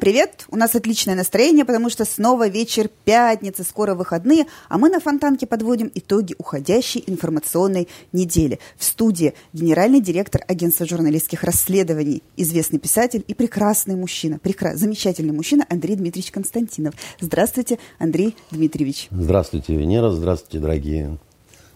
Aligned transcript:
привет! 0.00 0.46
У 0.48 0.56
нас 0.56 0.74
отличное 0.74 1.14
настроение, 1.14 1.64
потому 1.64 1.90
что 1.90 2.04
снова 2.04 2.48
вечер 2.48 2.88
пятницы, 3.04 3.62
скоро 3.62 3.94
выходные, 3.94 4.46
а 4.68 4.78
мы 4.78 4.88
на 4.88 4.98
Фонтанке 4.98 5.46
подводим 5.46 5.90
итоги 5.94 6.34
уходящей 6.38 7.04
информационной 7.06 7.86
недели. 8.12 8.58
В 8.76 8.84
студии 8.84 9.34
генеральный 9.52 10.00
директор 10.00 10.42
агентства 10.48 10.86
журналистских 10.86 11.44
расследований, 11.44 12.22
известный 12.36 12.78
писатель 12.78 13.22
и 13.28 13.34
прекрасный 13.34 13.94
мужчина, 13.94 14.38
прекра... 14.38 14.74
замечательный 14.74 15.32
мужчина 15.32 15.66
Андрей 15.68 15.96
Дмитриевич 15.96 16.32
Константинов. 16.32 16.94
Здравствуйте, 17.20 17.78
Андрей 17.98 18.34
Дмитриевич. 18.50 19.08
Здравствуйте, 19.10 19.76
Венера, 19.76 20.10
здравствуйте, 20.10 20.58
дорогие 20.58 21.18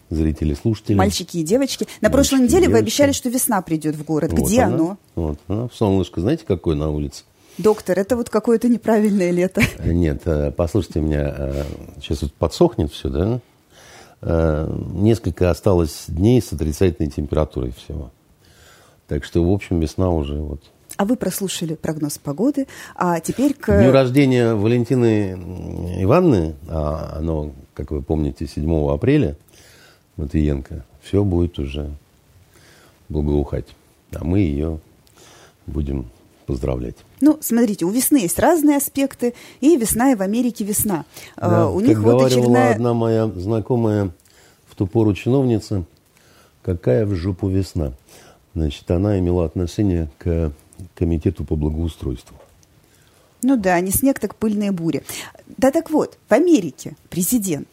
зрители, 0.09 0.55
слушатели. 0.55 0.95
Мальчики 0.95 1.37
и 1.37 1.43
девочки. 1.43 1.85
На 2.01 2.09
Мальчики 2.09 2.11
прошлой 2.11 2.45
неделе 2.45 2.69
вы 2.69 2.79
обещали, 2.79 3.11
что 3.11 3.29
весна 3.29 3.61
придет 3.61 3.95
в 3.95 4.03
город. 4.03 4.33
Вот 4.33 4.47
Где 4.47 4.61
она, 4.61 4.75
оно? 4.75 4.97
Вот, 5.13 5.39
ну, 5.47 5.69
солнышко, 5.71 6.21
знаете, 6.21 6.43
какое 6.47 6.75
на 6.75 6.89
улице? 6.89 7.23
Доктор, 7.57 7.99
это 7.99 8.15
вот 8.15 8.29
какое-то 8.29 8.67
неправильное 8.67 9.31
лето. 9.31 9.61
Нет, 9.83 10.21
э, 10.25 10.51
послушайте 10.51 10.99
меня, 11.01 11.65
сейчас 12.01 12.21
вот 12.21 12.33
подсохнет 12.33 12.91
все, 12.91 13.09
да? 13.09 13.39
Э, 14.21 14.67
несколько 14.93 15.51
осталось 15.51 16.05
дней 16.07 16.41
с 16.41 16.51
отрицательной 16.51 17.11
температурой 17.11 17.71
всего. 17.71 18.11
Так 19.07 19.23
что, 19.23 19.47
в 19.47 19.53
общем, 19.53 19.79
весна 19.79 20.09
уже 20.09 20.35
вот. 20.35 20.61
А 20.97 21.05
вы 21.05 21.15
прослушали 21.15 21.75
прогноз 21.75 22.17
погоды, 22.17 22.67
а 22.95 23.19
теперь 23.19 23.53
к... 23.53 23.77
Дню 23.77 23.91
рождения 23.91 24.55
Валентины 24.55 25.33
Ивановны, 26.01 26.55
а 26.67 27.17
оно, 27.17 27.51
как 27.75 27.91
вы 27.91 28.01
помните, 28.01 28.47
7 28.47 28.89
апреля, 28.89 29.37
Матвиенко, 30.17 30.85
все 31.03 31.23
будет 31.23 31.59
уже 31.59 31.91
благоухать. 33.09 33.67
А 34.13 34.23
мы 34.23 34.39
ее 34.39 34.79
будем 35.67 36.09
поздравлять. 36.47 36.95
Ну, 37.21 37.37
смотрите, 37.41 37.85
у 37.85 37.89
весны 37.89 38.17
есть 38.17 38.39
разные 38.39 38.77
аспекты, 38.77 39.33
и 39.61 39.77
весна, 39.77 40.11
и 40.11 40.15
в 40.15 40.21
Америке 40.21 40.63
весна. 40.63 41.05
А, 41.35 41.49
да, 41.49 41.69
у 41.69 41.79
них 41.79 41.99
вот 41.99 42.23
очередная... 42.23 42.73
одна 42.73 42.93
моя 42.93 43.27
знакомая 43.27 44.11
в 44.67 44.75
ту 44.75 44.87
пору 44.87 45.13
чиновница, 45.13 45.85
какая 46.61 47.05
в 47.05 47.15
жопу 47.15 47.47
весна. 47.47 47.93
Значит, 48.53 48.89
она 48.91 49.19
имела 49.19 49.45
отношение 49.45 50.09
к 50.17 50.51
комитету 50.93 51.45
по 51.45 51.55
благоустройству. 51.55 52.35
Ну 53.41 53.57
да, 53.57 53.79
не 53.79 53.91
снег, 53.91 54.19
так 54.19 54.35
пыльные 54.35 54.71
бури. 54.71 55.03
Да 55.57 55.71
так 55.71 55.91
вот, 55.91 56.17
в 56.27 56.33
Америке 56.33 56.95
президент 57.09 57.67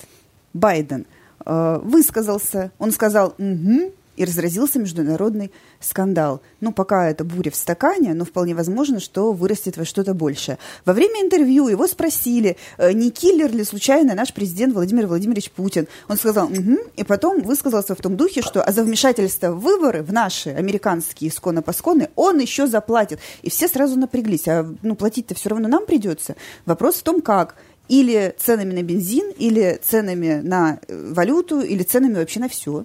Байден 0.52 1.06
э, 1.44 1.80
высказался, 1.82 2.70
он 2.78 2.92
сказал, 2.92 3.34
угу, 3.38 3.92
и 4.22 4.24
разразился 4.24 4.78
международный 4.78 5.50
скандал. 5.80 6.42
Ну, 6.60 6.72
пока 6.72 7.10
это 7.10 7.24
буря 7.24 7.50
в 7.50 7.56
стакане, 7.56 8.14
но 8.14 8.24
вполне 8.24 8.54
возможно, 8.54 9.00
что 9.00 9.32
вырастет 9.32 9.76
во 9.76 9.84
что-то 9.84 10.14
большее. 10.14 10.58
Во 10.84 10.92
время 10.92 11.22
интервью 11.22 11.68
его 11.68 11.86
спросили, 11.88 12.56
э, 12.78 12.92
не 12.92 13.10
киллер 13.10 13.50
ли 13.52 13.64
случайно 13.64 14.14
наш 14.14 14.32
президент 14.32 14.74
Владимир 14.74 15.06
Владимирович 15.08 15.50
Путин. 15.50 15.88
Он 16.08 16.16
сказал, 16.16 16.46
угу, 16.46 16.78
и 16.96 17.04
потом 17.04 17.42
высказался 17.42 17.94
в 17.94 18.00
том 18.00 18.16
духе, 18.16 18.42
что 18.42 18.62
а 18.62 18.70
за 18.70 18.84
вмешательство 18.84 19.50
в 19.50 19.60
выборы, 19.60 20.02
в 20.02 20.12
наши 20.12 20.50
американские 20.50 21.30
исконно-посконы, 21.30 22.10
он 22.14 22.38
еще 22.38 22.66
заплатит. 22.66 23.18
И 23.42 23.50
все 23.50 23.66
сразу 23.66 23.98
напряглись. 23.98 24.46
А 24.46 24.68
ну, 24.82 24.94
платить-то 24.94 25.34
все 25.34 25.50
равно 25.50 25.68
нам 25.68 25.84
придется. 25.84 26.36
Вопрос 26.64 26.96
в 26.96 27.02
том, 27.02 27.22
как 27.22 27.56
или 27.88 28.34
ценами 28.38 28.72
на 28.72 28.82
бензин, 28.82 29.32
или 29.36 29.80
ценами 29.82 30.40
на 30.42 30.78
э, 30.86 31.12
валюту, 31.12 31.60
или 31.60 31.82
ценами 31.82 32.14
вообще 32.14 32.40
на 32.40 32.48
все. 32.48 32.84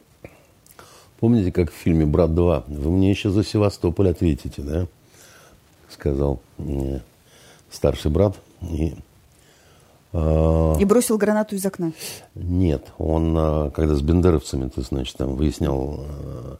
Помните, 1.19 1.51
как 1.51 1.71
в 1.71 1.73
фильме 1.73 2.05
«Брат 2.05 2.29
2»? 2.31 2.65
Вы 2.67 2.92
мне 2.92 3.09
еще 3.09 3.30
за 3.30 3.43
Севастополь 3.43 4.09
ответите, 4.09 4.61
да? 4.61 4.87
Сказал 5.89 6.39
мне 6.58 7.02
старший 7.71 8.11
брат. 8.11 8.36
И, 8.61 8.95
э, 10.14 10.75
и 10.80 10.86
бросил 10.86 11.17
гранату 11.17 11.55
из 11.55 11.65
окна? 11.65 11.93
Нет. 12.36 12.92
Он, 12.99 13.36
э, 13.36 13.71
когда 13.71 13.95
с 13.95 14.02
бендеровцами, 14.02 14.69
ты, 14.69 14.81
значит, 14.81 15.17
там 15.17 15.36
выяснял 15.36 16.05
э, 16.05 16.55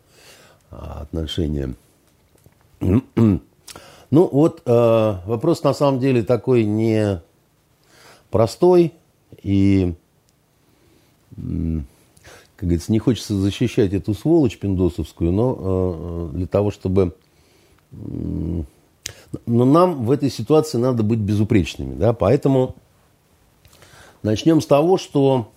отношения. 0.72 1.76
Ну, 4.10 4.30
вот 4.32 4.62
э, 4.66 5.16
вопрос 5.26 5.64
на 5.64 5.74
самом 5.74 6.00
деле 6.00 6.24
такой 6.24 6.64
не 6.64 7.22
простой 8.32 8.94
и 9.44 9.96
как 12.58 12.70
говорится, 12.70 12.92
не 12.92 12.98
хочется 12.98 13.36
защищать 13.36 13.94
эту 13.94 14.16
сволочь 14.16 14.58
пиндосовскую, 14.58 15.32
но 15.32 16.32
э, 16.34 16.38
для 16.38 16.48
того, 16.48 16.72
чтобы... 16.72 17.16
Э, 17.92 18.64
но 19.46 19.66
нам 19.66 20.06
в 20.06 20.12
этой 20.12 20.32
ситуации 20.32 20.80
надо 20.80 21.04
быть 21.04 21.20
безупречными, 21.20 21.96
да, 21.96 22.14
поэтому 22.14 22.76
начнем 24.24 24.60
с 24.60 24.66
того, 24.66 24.98
что... 24.98 25.52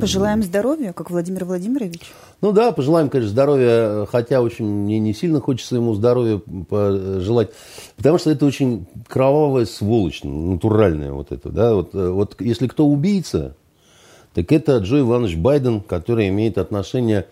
Пожелаем 0.00 0.42
здоровья, 0.42 0.94
как 0.94 1.10
Владимир 1.10 1.44
Владимирович. 1.44 2.00
Ну 2.40 2.52
да, 2.52 2.72
пожелаем, 2.72 3.10
конечно, 3.10 3.30
здоровья, 3.30 4.06
хотя 4.06 4.40
очень 4.40 4.64
мне 4.64 4.98
не 4.98 5.12
сильно 5.12 5.42
хочется 5.42 5.76
ему 5.76 5.92
здоровья 5.92 6.40
пожелать, 6.70 7.50
потому 7.98 8.16
что 8.16 8.30
это 8.30 8.46
очень 8.46 8.86
кровавая 9.06 9.66
сволочь, 9.66 10.22
натуральная 10.24 11.12
вот 11.12 11.32
это, 11.32 11.50
да, 11.50 11.74
вот, 11.74 11.94
э, 11.94 12.08
вот 12.08 12.40
если 12.40 12.66
кто 12.66 12.86
убийца, 12.86 13.54
так 14.38 14.52
это 14.52 14.78
Джо 14.78 15.00
Иванович 15.00 15.34
Байден, 15.34 15.80
который 15.80 16.28
имеет 16.28 16.58
отношение 16.58 17.26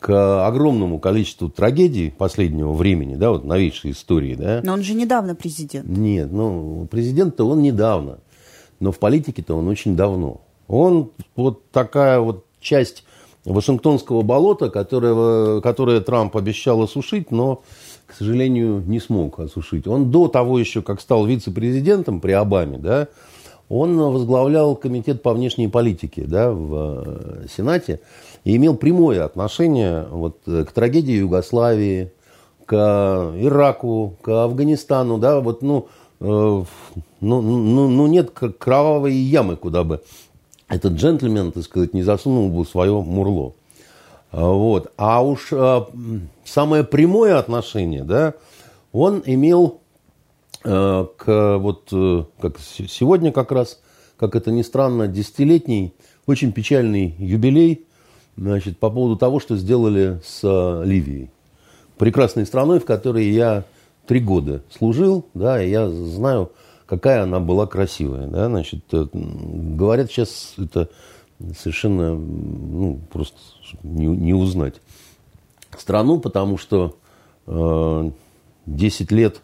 к 0.00 0.48
огромному 0.48 0.98
количеству 0.98 1.48
трагедий 1.48 2.10
последнего 2.10 2.72
времени, 2.72 3.14
да, 3.14 3.30
вот 3.30 3.44
новейшей 3.44 3.92
истории, 3.92 4.34
да. 4.34 4.60
Но 4.64 4.72
он 4.72 4.82
же 4.82 4.94
недавно 4.94 5.36
президент. 5.36 5.88
Нет, 5.88 6.32
ну, 6.32 6.88
президент-то 6.90 7.46
он 7.46 7.62
недавно, 7.62 8.18
но 8.80 8.90
в 8.90 8.98
политике-то 8.98 9.54
он 9.54 9.68
очень 9.68 9.94
давно. 9.94 10.40
Он 10.66 11.12
вот 11.36 11.70
такая 11.70 12.18
вот 12.18 12.44
часть 12.60 13.04
Вашингтонского 13.44 14.22
болота, 14.22 14.70
которое, 14.70 15.60
которое 15.60 16.00
Трамп 16.00 16.36
обещал 16.36 16.82
осушить, 16.82 17.30
но, 17.30 17.62
к 18.06 18.14
сожалению, 18.14 18.82
не 18.84 18.98
смог 18.98 19.38
осушить. 19.38 19.86
Он 19.86 20.10
до 20.10 20.26
того 20.26 20.58
еще, 20.58 20.82
как 20.82 21.00
стал 21.00 21.26
вице-президентом 21.26 22.20
при 22.20 22.32
Обаме, 22.32 22.78
да, 22.78 23.06
он 23.70 23.98
возглавлял 23.98 24.74
комитет 24.74 25.22
по 25.22 25.32
внешней 25.32 25.68
политике 25.68 26.24
да, 26.26 26.50
в 26.50 27.04
э, 27.06 27.46
Сенате 27.48 28.00
и 28.44 28.56
имел 28.56 28.76
прямое 28.76 29.24
отношение 29.24 30.06
вот, 30.10 30.40
к 30.44 30.72
трагедии 30.72 31.12
Югославии, 31.12 32.12
к 32.66 32.74
Ираку, 32.74 34.16
к 34.22 34.28
Афганистану. 34.28 35.18
Да, 35.18 35.40
вот, 35.40 35.62
ну, 35.62 35.86
э, 36.18 36.24
ну, 36.24 36.66
ну, 37.20 37.88
ну, 37.88 38.06
нет 38.08 38.30
кровавой 38.30 39.14
ямы, 39.14 39.54
куда 39.54 39.84
бы 39.84 40.02
этот 40.68 40.94
джентльмен, 40.94 41.52
так 41.52 41.62
сказать, 41.62 41.94
не 41.94 42.02
засунул 42.02 42.48
бы 42.50 42.66
свое 42.66 43.00
мурло. 43.00 43.54
Вот. 44.32 44.92
А 44.96 45.22
уж 45.22 45.52
э, 45.52 45.80
самое 46.44 46.82
прямое 46.82 47.38
отношение, 47.38 48.02
да, 48.02 48.34
он 48.92 49.22
имел 49.24 49.79
Э, 49.79 49.79
к 50.62 51.58
вот 51.58 51.88
э, 51.92 52.24
как 52.40 52.58
сегодня 52.60 53.32
как 53.32 53.52
раз, 53.52 53.80
как 54.16 54.34
это 54.36 54.50
ни 54.50 54.62
странно, 54.62 55.08
десятилетний, 55.08 55.94
очень 56.26 56.52
печальный 56.52 57.14
юбилей 57.18 57.86
значит, 58.36 58.78
по 58.78 58.90
поводу 58.90 59.16
того, 59.16 59.40
что 59.40 59.56
сделали 59.56 60.20
с 60.24 60.40
э, 60.42 60.84
Ливией. 60.84 61.30
Прекрасной 61.96 62.46
страной, 62.46 62.80
в 62.80 62.84
которой 62.84 63.30
я 63.30 63.64
три 64.06 64.20
года 64.20 64.62
служил, 64.70 65.26
да, 65.34 65.62
и 65.62 65.70
я 65.70 65.88
знаю, 65.88 66.52
какая 66.86 67.22
она 67.22 67.40
была 67.40 67.66
красивая. 67.66 68.26
Да, 68.26 68.46
значит, 68.46 68.84
говорят, 68.90 70.10
сейчас 70.10 70.54
это 70.58 70.88
совершенно 71.58 72.14
ну, 72.14 73.00
просто 73.10 73.38
не, 73.82 74.06
не 74.06 74.34
узнать 74.34 74.74
страну, 75.80 76.20
потому 76.20 76.58
что 76.58 76.96
э, 77.46 78.10
10 78.66 79.12
лет 79.12 79.40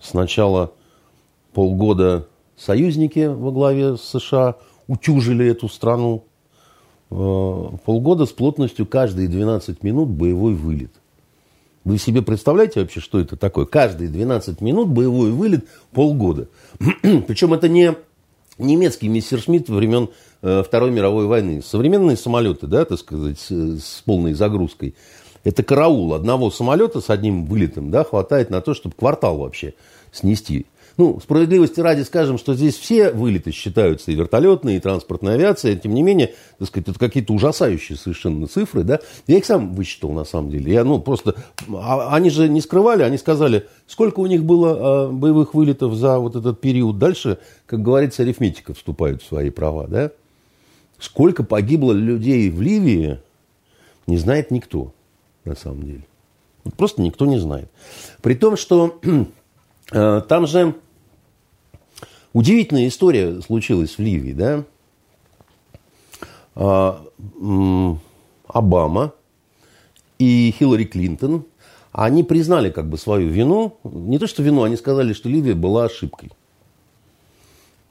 Сначала 0.00 0.72
полгода 1.52 2.28
союзники 2.56 3.26
во 3.26 3.52
главе 3.52 3.96
с 3.96 4.02
США 4.02 4.56
утюжили 4.88 5.46
эту 5.46 5.68
страну. 5.68 6.24
Э, 7.10 7.68
полгода 7.84 8.26
с 8.26 8.32
плотностью 8.32 8.86
каждые 8.86 9.28
12 9.28 9.82
минут 9.82 10.08
боевой 10.08 10.54
вылет. 10.54 10.92
Вы 11.84 11.98
себе 11.98 12.22
представляете 12.22 12.80
вообще, 12.80 13.00
что 13.00 13.18
это 13.18 13.36
такое? 13.36 13.66
Каждые 13.66 14.08
12 14.08 14.60
минут 14.60 14.88
боевой 14.88 15.30
вылет 15.30 15.66
полгода. 15.92 16.48
Причем 17.02 17.54
это 17.54 17.68
не 17.68 17.94
немецкий 18.58 19.08
мессершмитт 19.08 19.68
времен 19.68 20.10
э, 20.42 20.62
Второй 20.64 20.90
мировой 20.90 21.26
войны. 21.26 21.62
Современные 21.62 22.16
самолеты, 22.16 22.66
да, 22.66 22.84
так 22.84 22.98
сказать, 22.98 23.38
с, 23.38 23.50
с 23.50 24.02
полной 24.04 24.34
загрузкой– 24.34 24.94
это 25.44 25.62
караул 25.62 26.14
одного 26.14 26.50
самолета 26.50 27.00
с 27.00 27.10
одним 27.10 27.46
вылетом, 27.46 27.90
да, 27.90 28.04
хватает 28.04 28.50
на 28.50 28.60
то, 28.60 28.74
чтобы 28.74 28.94
квартал 28.96 29.38
вообще 29.38 29.74
снести. 30.12 30.66
ну, 30.98 31.18
справедливости 31.20 31.80
ради 31.80 32.02
скажем, 32.02 32.36
что 32.36 32.54
здесь 32.54 32.76
все 32.76 33.10
вылеты 33.12 33.50
считаются 33.50 34.12
и 34.12 34.14
вертолетные, 34.14 34.76
и 34.76 34.80
транспортная 34.80 35.34
авиация. 35.34 35.74
Тем 35.74 35.94
не 35.94 36.02
менее, 36.02 36.34
так 36.58 36.68
сказать, 36.68 36.88
это 36.88 36.98
какие-то 36.98 37.32
ужасающие 37.32 37.96
совершенно 37.96 38.46
цифры. 38.46 38.84
Да? 38.84 39.00
Я 39.26 39.38
их 39.38 39.46
сам 39.46 39.74
высчитал 39.74 40.10
на 40.10 40.24
самом 40.24 40.50
деле. 40.50 40.70
Я, 40.70 40.84
ну, 40.84 41.00
просто, 41.00 41.34
а, 41.74 42.14
они 42.14 42.28
же 42.28 42.48
не 42.48 42.60
скрывали, 42.60 43.02
они 43.02 43.16
сказали, 43.16 43.66
сколько 43.86 44.20
у 44.20 44.26
них 44.26 44.44
было 44.44 45.06
а, 45.06 45.08
боевых 45.10 45.54
вылетов 45.54 45.94
за 45.94 46.18
вот 46.18 46.36
этот 46.36 46.60
период. 46.60 46.98
Дальше, 46.98 47.38
как 47.64 47.82
говорится, 47.82 48.22
арифметика 48.22 48.74
вступает 48.74 49.22
в 49.22 49.26
свои 49.26 49.48
права. 49.48 49.86
Да? 49.88 50.10
Сколько 50.98 51.42
погибло 51.42 51.92
людей 51.92 52.50
в 52.50 52.60
Ливии, 52.60 53.18
не 54.06 54.18
знает 54.18 54.50
никто 54.50 54.92
на 55.44 55.54
самом 55.54 55.82
деле. 55.82 56.04
Вот 56.64 56.74
просто 56.74 57.02
никто 57.02 57.26
не 57.26 57.38
знает. 57.38 57.70
При 58.20 58.34
том, 58.34 58.56
что 58.56 59.00
Э, 59.92 60.22
там 60.26 60.46
же 60.46 60.74
удивительная 62.32 62.88
история 62.88 63.40
случилась 63.42 63.98
в 63.98 63.98
Ливии, 63.98 64.32
да? 64.32 64.64
А, 66.54 67.04
Обама 68.46 69.14
и 70.18 70.54
Хиллари 70.58 70.84
Клинтон, 70.84 71.44
они 71.92 72.24
признали 72.24 72.70
как 72.70 72.88
бы 72.88 72.98
свою 72.98 73.28
вину. 73.28 73.78
Не 73.84 74.18
то, 74.18 74.26
что 74.26 74.42
вину, 74.42 74.62
они 74.62 74.76
сказали, 74.76 75.12
что 75.12 75.28
Ливия 75.28 75.54
была 75.54 75.84
ошибкой. 75.84 76.30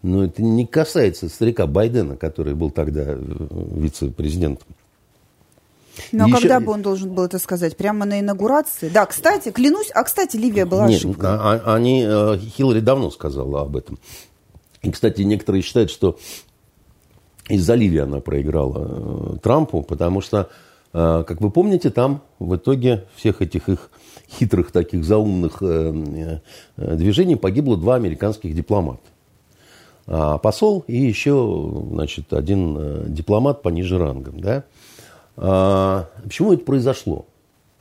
Но 0.03 0.23
это 0.23 0.41
не 0.41 0.65
касается 0.65 1.29
старика 1.29 1.67
Байдена, 1.67 2.17
который 2.17 2.55
был 2.55 2.71
тогда 2.71 3.03
э, 3.05 3.19
вице-президентом. 3.75 4.67
Но 6.11 6.27
Еще... 6.27 6.37
когда 6.37 6.59
бы 6.59 6.71
он 6.71 6.81
должен 6.81 7.13
был 7.13 7.23
это 7.23 7.39
сказать? 7.39 7.77
Прямо 7.77 8.05
на 8.05 8.19
инаугурации? 8.19 8.89
Да, 8.89 9.05
кстати, 9.05 9.51
клянусь, 9.51 9.89
а, 9.93 10.03
кстати, 10.03 10.37
Ливия 10.37 10.65
была 10.65 10.87
Нет, 10.87 10.99
ошибкой. 10.99 11.29
А, 11.29 11.61
а, 11.65 11.75
они, 11.75 12.03
э, 12.07 12.37
Хиллари 12.37 12.79
давно 12.79 13.11
сказала 13.11 13.61
об 13.61 13.77
этом. 13.77 13.99
И, 14.81 14.91
кстати, 14.91 15.21
некоторые 15.21 15.61
считают, 15.61 15.91
что 15.91 16.17
из-за 17.49 17.75
Ливии 17.75 17.99
она 17.99 18.19
проиграла 18.19 19.35
э, 19.35 19.37
Трампу, 19.39 19.83
потому 19.83 20.21
что, 20.21 20.49
э, 20.93 21.23
как 21.27 21.41
вы 21.41 21.51
помните, 21.51 21.89
там 21.89 22.21
в 22.39 22.55
итоге 22.55 23.05
всех 23.15 23.41
этих 23.41 23.69
их 23.69 23.89
хитрых 24.29 24.71
таких 24.71 25.03
заумных 25.03 25.61
движений 26.77 27.35
погибло 27.35 27.75
два 27.75 27.95
американских 27.95 28.55
дипломата. 28.55 29.01
А 30.07 30.37
посол 30.37 30.85
и 30.87 30.95
еще, 30.95 31.83
значит, 31.91 32.31
один 32.31 33.13
дипломат 33.13 33.61
пониже 33.61 33.99
рангом, 33.99 34.39
да. 34.39 34.63
А, 35.41 36.07
почему 36.23 36.53
это 36.53 36.63
произошло? 36.63 37.25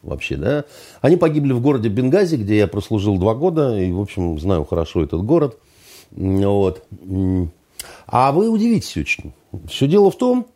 Вообще, 0.03 0.37
да? 0.37 0.65
Они 1.03 1.17
погибли 1.17 1.53
в 1.53 1.61
городе 1.61 1.91
Бенгази, 1.91 2.37
где 2.37 2.57
я 2.57 2.67
прослужил 2.67 3.19
два 3.19 3.35
года, 3.35 3.79
и, 3.79 3.93
в 3.93 4.01
общем, 4.01 4.41
знаю 4.41 4.65
хорошо 4.65 5.05
этот 5.05 5.23
город. 5.23 5.59
Вот. 6.11 6.83
А 8.07 8.33
вы 8.33 8.49
удивитесь 8.49 8.97
очень. 8.97 9.35
Все 9.69 9.87
дело 9.87 10.11
в 10.11 10.17
том, 10.17 10.47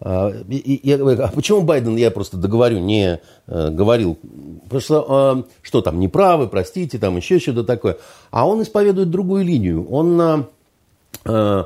а, 0.00 0.32
и, 0.48 0.90
а 0.92 1.28
почему 1.28 1.62
Байден, 1.62 1.96
я 1.96 2.10
просто 2.10 2.36
договорю, 2.36 2.80
не 2.80 3.20
э, 3.46 3.70
говорил, 3.70 4.18
потому 4.64 4.80
что, 4.80 5.44
э, 5.46 5.50
что 5.62 5.80
там, 5.80 6.00
неправы, 6.00 6.48
простите, 6.48 6.98
там 6.98 7.16
еще 7.16 7.38
что-то 7.38 7.62
такое. 7.62 7.98
А 8.30 8.48
он 8.48 8.62
исповедует 8.62 9.10
другую 9.10 9.44
линию. 9.44 9.88
Он 9.88 10.20
э, 10.20 10.44
э, 11.24 11.64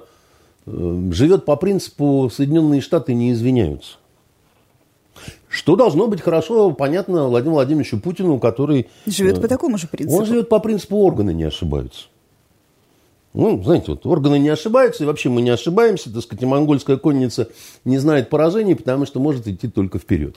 живет 0.66 1.46
по 1.46 1.56
принципу 1.56 2.30
Соединенные 2.32 2.82
Штаты 2.82 3.14
не 3.14 3.32
извиняются. 3.32 3.96
Что 5.52 5.76
должно 5.76 6.06
быть 6.06 6.22
хорошо 6.22 6.70
понятно 6.70 7.28
Владимиру 7.28 7.56
Владимировичу 7.56 8.00
Путину, 8.00 8.38
который... 8.38 8.88
Живет 9.04 9.38
по 9.38 9.44
э, 9.44 9.48
такому 9.48 9.76
же 9.76 9.86
принципу. 9.86 10.18
Он 10.18 10.24
живет 10.24 10.48
по 10.48 10.60
принципу 10.60 10.96
органы 10.96 11.34
не 11.34 11.44
ошибаются. 11.44 12.06
Ну, 13.34 13.62
знаете, 13.62 13.84
вот 13.88 14.06
органы 14.06 14.38
не 14.38 14.48
ошибаются, 14.48 15.04
и 15.04 15.06
вообще 15.06 15.28
мы 15.28 15.42
не 15.42 15.50
ошибаемся, 15.50 16.10
так 16.10 16.22
сказать, 16.22 16.42
и 16.42 16.46
монгольская 16.46 16.96
конница 16.96 17.48
не 17.84 17.98
знает 17.98 18.30
поражений, 18.30 18.74
потому 18.74 19.04
что 19.04 19.20
может 19.20 19.46
идти 19.46 19.68
только 19.68 19.98
вперед. 19.98 20.36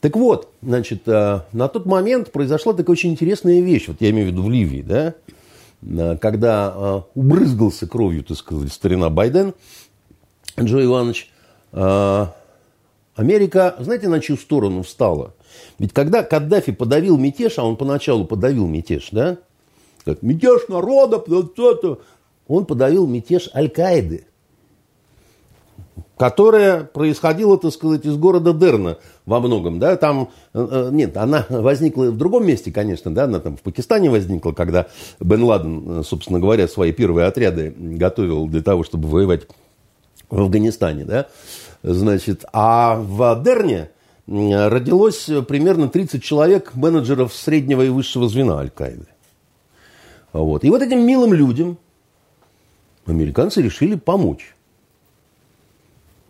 Так 0.00 0.16
вот, 0.16 0.48
значит, 0.60 1.02
э, 1.06 1.42
на 1.52 1.68
тот 1.68 1.86
момент 1.86 2.32
произошла 2.32 2.72
такая 2.72 2.94
очень 2.94 3.12
интересная 3.12 3.60
вещь, 3.60 3.86
вот 3.86 3.98
я 4.00 4.10
имею 4.10 4.26
в 4.26 4.30
виду 4.32 4.42
в 4.42 4.50
Ливии, 4.50 4.82
да, 4.82 5.14
э, 5.82 6.16
когда 6.20 7.04
убрызгался 7.14 7.86
кровью, 7.86 8.24
так 8.24 8.36
сказать, 8.36 8.72
старина 8.72 9.08
Байден, 9.08 9.54
Джо 10.58 10.84
Иванович, 10.84 11.30
Америка, 13.14 13.76
знаете, 13.78 14.08
на 14.08 14.20
чью 14.20 14.36
сторону 14.36 14.82
встала? 14.82 15.34
Ведь 15.78 15.92
когда 15.92 16.22
Каддафи 16.22 16.72
подавил 16.72 17.18
мятеж, 17.18 17.58
а 17.58 17.64
он 17.64 17.76
поначалу 17.76 18.24
подавил 18.24 18.66
мятеж, 18.66 19.08
да? 19.12 19.38
Как 20.04 20.22
мятеж 20.22 20.68
народа, 20.68 21.22
он 22.48 22.66
подавил 22.66 23.06
мятеж 23.06 23.50
Аль-Каиды, 23.54 24.26
которая 26.16 26.84
происходила, 26.84 27.58
так 27.58 27.72
сказать, 27.72 28.04
из 28.04 28.16
города 28.16 28.52
Дерна 28.52 28.98
во 29.26 29.40
многом, 29.40 29.78
да, 29.78 29.96
там, 29.96 30.30
э, 30.54 30.68
э, 30.70 30.88
нет, 30.92 31.16
она 31.16 31.46
возникла 31.48 32.04
в 32.10 32.16
другом 32.16 32.46
месте, 32.46 32.72
конечно, 32.72 33.12
да, 33.14 33.24
она 33.24 33.40
там 33.40 33.56
в 33.56 33.60
Пакистане 33.60 34.10
возникла, 34.10 34.52
когда 34.52 34.86
Бен 35.20 35.42
Ладен, 35.42 36.00
э, 36.00 36.02
собственно 36.02 36.40
говоря, 36.40 36.68
свои 36.68 36.92
первые 36.92 37.26
отряды 37.26 37.74
готовил 37.76 38.46
для 38.48 38.62
того, 38.62 38.84
чтобы 38.84 39.08
воевать 39.08 39.48
в 40.30 40.40
Афганистане, 40.40 41.04
да, 41.04 41.26
Значит, 41.82 42.44
а 42.52 42.96
в 42.96 43.42
Дерне 43.42 43.90
родилось 44.26 45.28
примерно 45.48 45.88
30 45.88 46.22
человек 46.22 46.74
менеджеров 46.74 47.34
среднего 47.34 47.82
и 47.82 47.88
высшего 47.88 48.28
звена 48.28 48.58
Аль-Каиды. 48.58 49.06
Вот. 50.32 50.64
И 50.64 50.70
вот 50.70 50.82
этим 50.82 51.04
милым 51.04 51.34
людям 51.34 51.78
американцы 53.06 53.60
решили 53.60 53.96
помочь. 53.96 54.54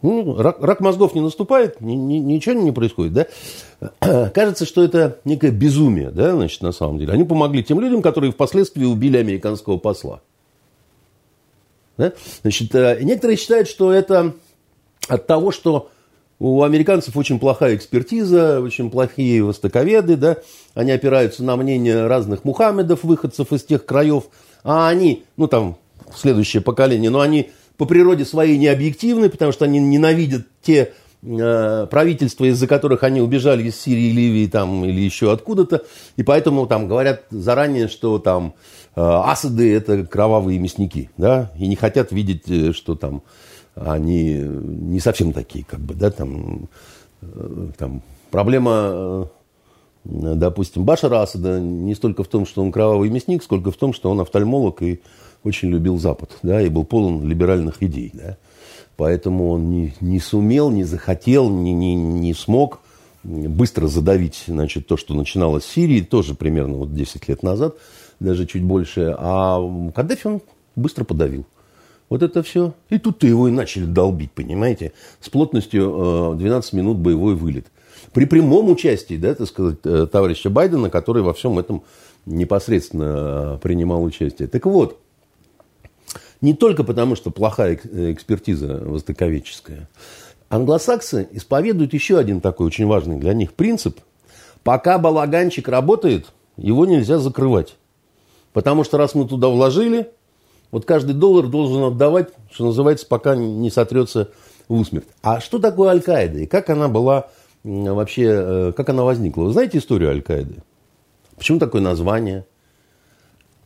Ну, 0.00 0.36
рак, 0.36 0.58
рак 0.60 0.80
мозгов 0.80 1.14
не 1.14 1.20
наступает, 1.20 1.80
ни, 1.80 1.92
ни, 1.92 2.14
ничего 2.14 2.60
не 2.60 2.72
происходит, 2.72 3.12
да? 3.12 4.30
Кажется, 4.34 4.66
что 4.66 4.82
это 4.82 5.20
некое 5.24 5.52
безумие, 5.52 6.10
да, 6.10 6.32
значит, 6.32 6.60
на 6.60 6.72
самом 6.72 6.98
деле. 6.98 7.12
Они 7.12 7.22
помогли 7.22 7.62
тем 7.62 7.78
людям, 7.78 8.02
которые 8.02 8.32
впоследствии 8.32 8.84
убили 8.84 9.16
американского 9.16 9.78
посла. 9.78 10.20
Да? 11.98 12.12
Значит, 12.42 12.74
э, 12.74 12.98
некоторые 13.02 13.36
считают, 13.36 13.68
что 13.68 13.92
это 13.92 14.34
от 15.08 15.26
того, 15.26 15.50
что 15.50 15.90
у 16.38 16.64
американцев 16.64 17.16
очень 17.16 17.38
плохая 17.38 17.76
экспертиза, 17.76 18.60
очень 18.60 18.90
плохие 18.90 19.44
востоковеды, 19.44 20.16
да, 20.16 20.38
они 20.74 20.90
опираются 20.90 21.44
на 21.44 21.56
мнение 21.56 22.08
разных 22.08 22.44
Мухаммедов, 22.44 23.04
выходцев 23.04 23.52
из 23.52 23.62
тех 23.62 23.84
краев, 23.86 24.24
а 24.64 24.88
они, 24.88 25.24
ну 25.36 25.46
там, 25.46 25.76
следующее 26.12 26.60
поколение, 26.60 27.10
но 27.10 27.20
они 27.20 27.50
по 27.76 27.84
природе 27.84 28.24
своей 28.24 28.58
не 28.58 28.66
объективны, 28.66 29.28
потому 29.28 29.52
что 29.52 29.66
они 29.66 29.78
ненавидят 29.78 30.46
те 30.62 30.94
э, 31.22 31.86
правительства, 31.88 32.44
из-за 32.46 32.66
которых 32.66 33.04
они 33.04 33.20
убежали 33.20 33.62
из 33.64 33.80
Сирии, 33.80 34.10
Ливии 34.10 34.46
там, 34.48 34.84
или 34.84 35.00
еще 35.00 35.32
откуда-то, 35.32 35.84
и 36.16 36.24
поэтому 36.24 36.66
там 36.66 36.88
говорят 36.88 37.22
заранее, 37.30 37.86
что 37.86 38.18
там 38.18 38.54
э, 38.96 39.00
асады 39.00 39.72
это 39.72 40.04
кровавые 40.04 40.58
мясники, 40.58 41.10
да, 41.16 41.52
и 41.56 41.68
не 41.68 41.76
хотят 41.76 42.10
видеть, 42.10 42.48
э, 42.48 42.72
что 42.72 42.96
там 42.96 43.22
они 43.74 44.34
не 44.34 45.00
совсем 45.00 45.32
такие, 45.32 45.64
как 45.64 45.80
бы, 45.80 45.94
да, 45.94 46.10
там, 46.10 46.68
э, 47.22 47.68
там 47.78 48.02
проблема, 48.30 49.28
э, 50.04 50.34
допустим, 50.34 50.84
Башара 50.84 51.22
Асада 51.22 51.60
не 51.60 51.94
столько 51.94 52.24
в 52.24 52.28
том, 52.28 52.46
что 52.46 52.62
он 52.62 52.72
кровавый 52.72 53.10
мясник, 53.10 53.42
сколько 53.42 53.70
в 53.70 53.76
том, 53.76 53.92
что 53.92 54.10
он 54.10 54.20
офтальмолог 54.20 54.82
и 54.82 55.00
очень 55.44 55.70
любил 55.70 55.98
Запад, 55.98 56.30
да, 56.42 56.60
и 56.60 56.68
был 56.68 56.84
полон 56.84 57.26
либеральных 57.26 57.82
идей, 57.82 58.10
да. 58.12 58.36
Поэтому 58.96 59.50
он 59.50 59.70
не, 59.70 59.94
не 60.00 60.20
сумел, 60.20 60.70
не 60.70 60.84
захотел, 60.84 61.48
не, 61.48 61.72
не, 61.72 61.94
не 61.94 62.34
смог 62.34 62.80
быстро 63.24 63.86
задавить, 63.86 64.44
значит, 64.46 64.86
то, 64.86 64.96
что 64.96 65.14
начиналось 65.14 65.64
в 65.64 65.72
Сирии, 65.72 66.02
тоже 66.02 66.34
примерно 66.34 66.78
вот 66.78 66.94
10 66.94 67.28
лет 67.28 67.42
назад, 67.42 67.76
даже 68.20 68.46
чуть 68.46 68.62
больше. 68.62 69.14
А 69.18 69.60
Каддафи 69.94 70.26
он 70.26 70.40
быстро 70.76 71.04
подавил. 71.04 71.46
Вот 72.12 72.22
это 72.22 72.42
все. 72.42 72.74
И 72.90 72.98
тут-то 72.98 73.26
его 73.26 73.48
и 73.48 73.50
начали 73.50 73.86
долбить, 73.86 74.32
понимаете, 74.32 74.92
с 75.22 75.30
плотностью 75.30 76.34
12 76.36 76.74
э, 76.74 76.76
минут 76.76 76.98
боевой 76.98 77.34
вылет. 77.34 77.68
При 78.12 78.26
прямом 78.26 78.68
участии, 78.68 79.16
да, 79.16 79.34
так 79.34 79.48
сказать, 79.48 79.78
э, 79.84 80.06
товарища 80.12 80.50
Байдена, 80.50 80.90
который 80.90 81.22
во 81.22 81.32
всем 81.32 81.58
этом 81.58 81.84
непосредственно 82.26 83.54
э, 83.54 83.58
принимал 83.62 84.02
участие. 84.02 84.46
Так 84.46 84.66
вот, 84.66 85.00
не 86.42 86.52
только 86.52 86.84
потому, 86.84 87.16
что 87.16 87.30
плохая 87.30 87.76
экспертиза 87.82 88.82
востоковедческая. 88.84 89.88
Англосаксы 90.50 91.26
исповедуют 91.32 91.94
еще 91.94 92.18
один 92.18 92.42
такой 92.42 92.66
очень 92.66 92.86
важный 92.86 93.16
для 93.16 93.32
них 93.32 93.54
принцип. 93.54 94.00
Пока 94.62 94.98
балаганчик 94.98 95.66
работает, 95.66 96.26
его 96.58 96.84
нельзя 96.84 97.16
закрывать. 97.16 97.76
Потому 98.52 98.84
что 98.84 98.98
раз 98.98 99.14
мы 99.14 99.26
туда 99.26 99.48
вложили, 99.48 100.10
вот 100.72 100.86
каждый 100.86 101.14
доллар 101.14 101.46
должен 101.46 101.84
отдавать, 101.84 102.30
что 102.50 102.64
называется, 102.64 103.06
пока 103.06 103.36
не 103.36 103.70
сотрется 103.70 104.30
в 104.68 104.74
усмерть. 104.74 105.06
А 105.22 105.38
что 105.38 105.58
такое 105.58 105.90
Аль-Каида 105.90 106.40
и 106.40 106.46
как 106.46 106.70
она 106.70 106.88
была 106.88 107.28
вообще, 107.62 108.24
э, 108.24 108.72
как 108.74 108.88
она 108.88 109.04
возникла? 109.04 109.44
Вы 109.44 109.52
знаете 109.52 109.78
историю 109.78 110.10
Аль-Каиды? 110.10 110.62
Почему 111.36 111.58
такое 111.58 111.82
название? 111.82 112.46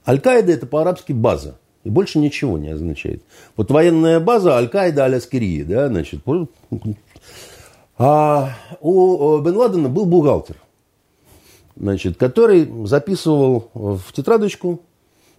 Аль-Каида 0.06 0.52
это 0.52 0.66
по-арабски 0.66 1.12
база. 1.12 1.56
И 1.84 1.90
больше 1.90 2.18
ничего 2.18 2.58
не 2.58 2.70
означает. 2.70 3.22
Вот 3.56 3.70
военная 3.70 4.18
база 4.18 4.56
Аль-Каида 4.56 5.04
Аляскирии, 5.04 5.62
да, 5.62 5.86
значит. 5.86 6.20
А 7.98 8.50
у 8.80 9.38
Бен 9.38 9.56
Ладена 9.56 9.88
был 9.88 10.04
бухгалтер, 10.04 10.56
значит, 11.76 12.18
который 12.18 12.68
записывал 12.86 13.70
в 13.72 14.12
тетрадочку 14.12 14.82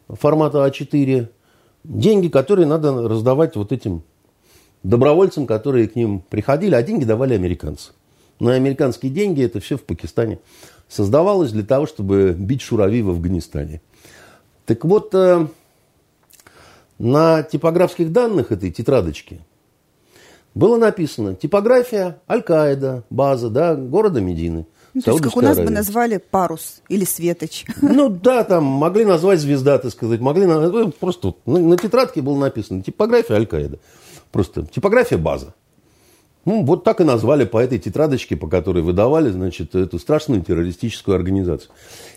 формата 0.08 0.66
А4 0.66 1.28
деньги, 1.88 2.28
которые 2.28 2.68
надо 2.68 3.08
раздавать 3.08 3.56
вот 3.56 3.72
этим 3.72 4.04
добровольцам, 4.84 5.48
которые 5.48 5.88
к 5.88 5.96
ним 5.96 6.22
приходили, 6.22 6.76
а 6.76 6.84
деньги 6.84 7.06
давали 7.06 7.34
американцы. 7.34 7.92
Но 8.40 8.52
американские 8.52 9.12
деньги, 9.12 9.44
это 9.44 9.60
все 9.60 9.78
в 9.78 9.84
Пакистане, 9.84 10.40
создавалось 10.88 11.52
для 11.52 11.64
того, 11.64 11.88
чтобы 11.88 12.36
бить 12.38 12.62
шурави 12.62 13.02
в 13.02 13.10
Афганистане. 13.10 13.82
Так 14.66 14.86
вот, 14.86 15.14
э, 15.16 15.48
на 17.00 17.44
типографских 17.44 18.12
данных 18.12 18.52
этой 18.52 18.72
тетрадочки 18.72 19.42
было 20.54 20.78
написано 20.78 21.36
типография 21.36 22.20
Аль-Каида, 22.30 23.04
база, 23.10 23.50
да, 23.50 23.76
города 23.76 24.22
Медины. 24.22 24.66
Ну, 24.98 25.02
то 25.04 25.12
есть, 25.12 25.24
как 25.24 25.38
у 25.38 25.42
нас 25.42 25.58
Аравия. 25.58 25.68
бы 25.68 25.74
назвали 25.76 26.18
парус 26.18 26.82
или 26.90 27.06
светоч. 27.06 27.66
Ну 27.84 28.10
да, 28.10 28.44
там 28.44 28.64
могли 28.64 29.06
назвать 29.06 29.40
звезда, 29.40 29.78
так 29.78 29.92
сказать, 29.92 30.20
могли 30.20 30.48
ну, 30.48 30.92
просто 30.92 31.36
на, 31.46 31.60
на 31.60 31.78
тетрадке 31.78 32.24
было 32.24 32.36
написано 32.36 32.82
типография 32.82 33.36
Аль-Каида. 33.36 33.78
Просто 34.32 34.66
типография 34.66 35.18
база. 35.18 35.54
Ну, 36.46 36.64
вот 36.64 36.84
так 36.84 37.00
и 37.00 37.04
назвали 37.04 37.46
по 37.46 37.60
этой 37.60 37.78
тетрадочке, 37.78 38.36
по 38.36 38.48
которой 38.48 38.82
выдавали, 38.82 39.30
значит, 39.30 39.76
эту 39.76 40.00
страшную 40.00 40.42
террористическую 40.42 41.14
организацию. 41.14 41.70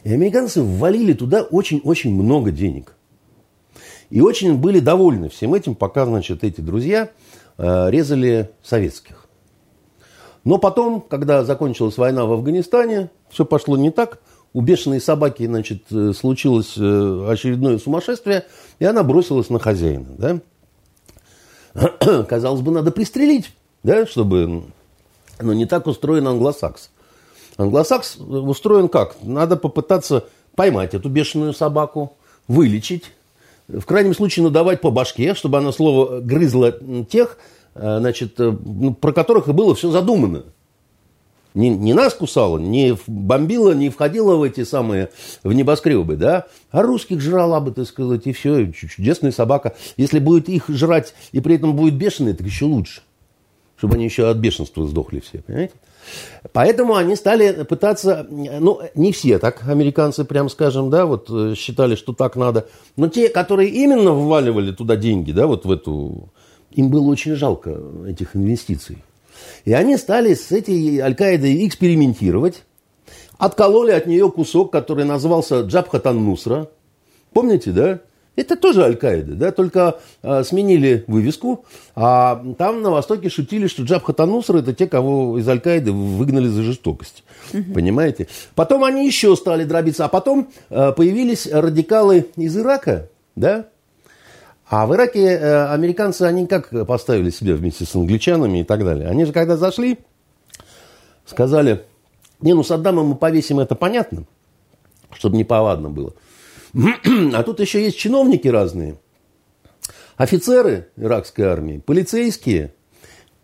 И 0.02 0.10
американцы 0.10 0.62
ввалили 0.62 1.12
туда 1.12 1.42
очень-очень 1.42 2.14
много 2.14 2.50
денег. 2.50 2.94
И 4.08 4.22
очень 4.22 4.56
были 4.56 4.80
довольны 4.80 5.28
всем 5.28 5.52
этим, 5.52 5.74
пока, 5.74 6.06
значит, 6.06 6.44
эти 6.44 6.62
друзья 6.62 7.10
э, 7.58 7.90
резали 7.90 8.48
советских. 8.62 9.19
Но 10.44 10.58
потом, 10.58 11.00
когда 11.00 11.44
закончилась 11.44 11.98
война 11.98 12.24
в 12.24 12.32
Афганистане, 12.32 13.10
все 13.28 13.44
пошло 13.44 13.76
не 13.76 13.90
так. 13.90 14.18
У 14.52 14.62
бешеной 14.62 15.00
собаки, 15.00 15.46
значит, 15.46 15.84
э, 15.92 16.12
случилось 16.12 16.74
э, 16.76 17.26
очередное 17.30 17.78
сумасшествие, 17.78 18.46
и 18.78 18.84
она 18.84 19.04
бросилась 19.04 19.48
на 19.48 19.58
хозяина. 19.58 20.06
Да? 20.18 20.40
Казалось 22.24 22.60
бы, 22.60 22.72
надо 22.72 22.90
пристрелить 22.90 23.52
да, 23.82 24.06
чтобы... 24.06 24.64
Но 25.40 25.54
не 25.54 25.66
так 25.66 25.86
устроен 25.86 26.28
англосакс. 26.28 26.90
Англосакс 27.56 28.16
устроен 28.16 28.88
как? 28.88 29.16
Надо 29.22 29.56
попытаться 29.56 30.24
поймать 30.54 30.92
эту 30.92 31.08
бешеную 31.08 31.54
собаку, 31.54 32.16
вылечить, 32.46 33.04
в 33.68 33.82
крайнем 33.82 34.14
случае 34.14 34.44
надавать 34.44 34.80
по 34.80 34.90
башке, 34.90 35.34
чтобы 35.34 35.58
она 35.58 35.72
слово 35.72 36.20
грызла 36.20 36.72
тех, 37.08 37.38
э, 37.38 37.40
значит, 37.74 38.38
э, 38.40 38.56
ну, 38.64 38.94
про 38.94 39.12
которых 39.12 39.48
и 39.48 39.52
было 39.52 39.74
все 39.74 39.90
задумано. 39.90 40.44
Не, 41.52 41.68
не 41.68 41.94
нас 41.94 42.14
кусала, 42.14 42.58
не 42.58 42.96
бомбила, 43.08 43.72
не 43.72 43.90
входила 43.90 44.36
в 44.36 44.44
эти 44.44 44.62
самые, 44.62 45.10
в 45.42 45.52
небоскребы, 45.52 46.16
да, 46.16 46.46
а 46.70 46.82
русских 46.82 47.20
жрала 47.20 47.60
бы, 47.60 47.72
так 47.72 47.86
сказать, 47.86 48.26
и 48.26 48.32
все, 48.32 48.70
чудесная 48.72 49.32
собака. 49.32 49.74
Если 49.96 50.20
будет 50.20 50.48
их 50.48 50.68
жрать 50.68 51.14
и 51.32 51.40
при 51.40 51.56
этом 51.56 51.74
будет 51.74 51.94
бешеный, 51.94 52.34
так 52.34 52.46
еще 52.46 52.66
лучше 52.66 53.02
чтобы 53.80 53.94
они 53.94 54.04
еще 54.04 54.28
от 54.28 54.36
бешенства 54.36 54.86
сдохли 54.86 55.20
все, 55.20 55.38
понимаете? 55.38 55.72
Поэтому 56.52 56.96
они 56.96 57.16
стали 57.16 57.64
пытаться, 57.64 58.26
ну, 58.28 58.80
не 58.94 59.10
все 59.10 59.38
так, 59.38 59.66
американцы, 59.66 60.26
прям 60.26 60.50
скажем, 60.50 60.90
да, 60.90 61.06
вот 61.06 61.30
э, 61.30 61.54
считали, 61.56 61.94
что 61.94 62.12
так 62.12 62.36
надо, 62.36 62.66
но 62.96 63.08
те, 63.08 63.30
которые 63.30 63.70
именно 63.70 64.12
вваливали 64.12 64.72
туда 64.72 64.96
деньги, 64.96 65.32
да, 65.32 65.46
вот 65.46 65.64
в 65.64 65.72
эту, 65.72 66.28
им 66.70 66.88
было 66.88 67.08
очень 67.08 67.34
жалко 67.34 67.80
этих 68.06 68.36
инвестиций. 68.36 68.98
И 69.64 69.72
они 69.72 69.96
стали 69.96 70.34
с 70.34 70.52
этой 70.52 70.98
Аль-Каидой 70.98 71.66
экспериментировать, 71.66 72.62
откололи 73.38 73.92
от 73.92 74.06
нее 74.06 74.30
кусок, 74.30 74.70
который 74.70 75.04
назывался 75.04 75.60
Джабхатан 75.60 76.22
Нусра. 76.22 76.68
Помните, 77.32 77.70
да? 77.70 78.00
Это 78.36 78.56
тоже 78.56 78.84
Аль-Каида, 78.84 79.34
да, 79.34 79.52
только 79.52 79.98
а, 80.22 80.44
сменили 80.44 81.04
вывеску, 81.08 81.64
а 81.94 82.42
там 82.56 82.80
на 82.80 82.90
Востоке 82.90 83.28
шутили, 83.28 83.66
что 83.66 83.82
Джаб 83.82 84.04
Хатануср 84.04 84.56
это 84.56 84.72
те, 84.72 84.86
кого 84.86 85.38
из 85.38 85.48
Аль-Каиды 85.48 85.92
выгнали 85.92 86.46
за 86.46 86.62
жестокость. 86.62 87.24
Угу. 87.52 87.74
Понимаете? 87.74 88.28
Потом 88.54 88.84
они 88.84 89.04
еще 89.06 89.36
стали 89.36 89.64
дробиться, 89.64 90.04
а 90.04 90.08
потом 90.08 90.48
а, 90.70 90.92
появились 90.92 91.48
радикалы 91.50 92.28
из 92.36 92.56
Ирака, 92.56 93.10
да, 93.36 93.66
а 94.70 94.86
в 94.86 94.94
Ираке 94.94 95.36
а, 95.36 95.74
американцы, 95.74 96.22
они 96.22 96.46
как 96.46 96.70
поставили 96.86 97.30
себя 97.30 97.56
вместе 97.56 97.84
с 97.84 97.94
англичанами 97.96 98.60
и 98.60 98.64
так 98.64 98.84
далее? 98.84 99.08
Они 99.08 99.24
же 99.24 99.32
когда 99.32 99.56
зашли, 99.56 99.98
сказали, 101.26 101.86
не, 102.40 102.54
ну 102.54 102.62
Саддама 102.62 103.02
мы 103.02 103.16
повесим, 103.16 103.58
это 103.58 103.74
понятно, 103.74 104.24
чтобы 105.12 105.36
не 105.36 105.42
повадно 105.42 105.90
было. 105.90 106.14
А 107.34 107.42
тут 107.42 107.58
еще 107.58 107.82
есть 107.82 107.98
чиновники 107.98 108.46
разные. 108.46 108.96
Офицеры 110.16 110.88
иракской 110.96 111.46
армии, 111.46 111.78
полицейские. 111.78 112.72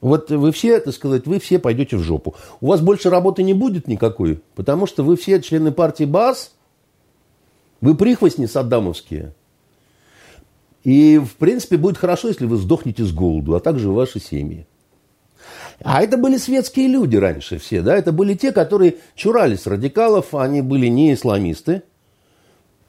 Вот 0.01 0.31
вы 0.31 0.53
все, 0.53 0.79
так 0.79 0.95
сказать, 0.95 1.27
вы 1.27 1.41
все 1.41 1.59
пойдете 1.59 1.97
в 1.97 2.03
жопу. 2.03 2.37
У 2.61 2.69
вас 2.69 2.81
больше 2.81 3.11
работы 3.11 3.43
не 3.43 3.55
будет 3.55 3.89
никакой, 3.89 4.43
потому 4.55 4.87
что 4.87 5.03
вы 5.03 5.17
все 5.17 5.43
члены 5.43 5.73
партии 5.73 6.05
БАС, 6.05 6.53
вы 7.81 7.97
прихвостни 7.97 8.47
саддамовские. 8.47 9.35
И, 10.87 11.19
в 11.19 11.35
принципе, 11.35 11.79
будет 11.79 11.99
хорошо, 11.99 12.29
если 12.29 12.47
вы 12.47 12.57
сдохнете 12.59 13.03
с 13.03 13.11
голоду, 13.11 13.57
а 13.57 13.61
также 13.61 13.91
ваши 13.91 14.21
семьи. 14.21 14.69
А 15.83 16.01
это 16.01 16.17
были 16.17 16.37
светские 16.37 16.87
люди 16.87 17.17
раньше 17.17 17.59
все, 17.59 17.83
да, 17.83 17.97
это 17.97 18.13
были 18.13 18.35
те, 18.35 18.53
которые 18.53 18.95
чурались 19.17 19.67
радикалов, 19.67 20.33
они 20.33 20.63
были 20.63 20.87
не 20.87 21.13
исламисты, 21.13 21.83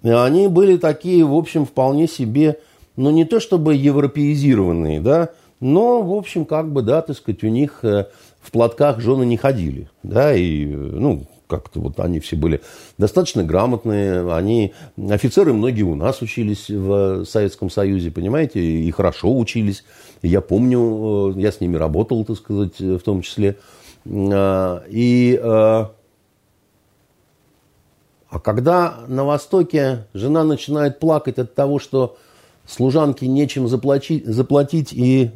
они 0.03 0.47
были 0.47 0.77
такие, 0.77 1.25
в 1.25 1.33
общем, 1.33 1.65
вполне 1.65 2.07
себе, 2.07 2.59
ну, 2.97 3.09
не 3.09 3.25
то 3.25 3.39
чтобы 3.39 3.73
европеизированные, 3.73 5.01
да, 5.01 5.31
но, 5.59 6.03
в 6.03 6.13
общем, 6.13 6.45
как 6.45 6.71
бы, 6.71 6.83
да, 6.83 7.01
так 7.01 7.17
сказать, 7.17 7.43
у 7.43 7.47
них 7.47 7.79
э, 7.81 8.05
в 8.39 8.51
платках 8.51 8.99
жены 8.99 9.23
не 9.23 9.37
ходили, 9.37 9.89
да, 10.03 10.35
и, 10.35 10.67
ну, 10.67 11.23
как-то 11.47 11.79
вот 11.79 11.99
они 11.99 12.19
все 12.19 12.35
были 12.35 12.61
достаточно 12.97 13.43
грамотные, 13.43 14.33
они, 14.33 14.73
офицеры 15.09 15.53
многие 15.53 15.83
у 15.83 15.95
нас 15.95 16.21
учились 16.21 16.69
в 16.69 17.25
Советском 17.25 17.69
Союзе, 17.69 18.11
понимаете, 18.11 18.59
и 18.59 18.91
хорошо 18.91 19.37
учились, 19.37 19.83
я 20.21 20.41
помню, 20.41 21.33
э, 21.35 21.39
я 21.39 21.51
с 21.51 21.61
ними 21.61 21.77
работал, 21.77 22.25
так 22.25 22.37
сказать, 22.37 22.79
в 22.79 22.99
том 22.99 23.21
числе, 23.21 23.57
а, 24.05 24.83
и 24.89 25.39
э, 25.41 25.85
а 28.29 28.39
когда 28.39 28.99
на 29.07 29.23
Востоке 29.23 30.05
жена 30.13 30.43
начинает 30.43 30.99
плакать 30.99 31.39
от 31.39 31.55
того, 31.55 31.79
что 31.79 32.17
служанке 32.65 33.27
нечем 33.27 33.67
заплатить, 33.67 34.25
заплатить 34.25 34.91
и 34.91 35.31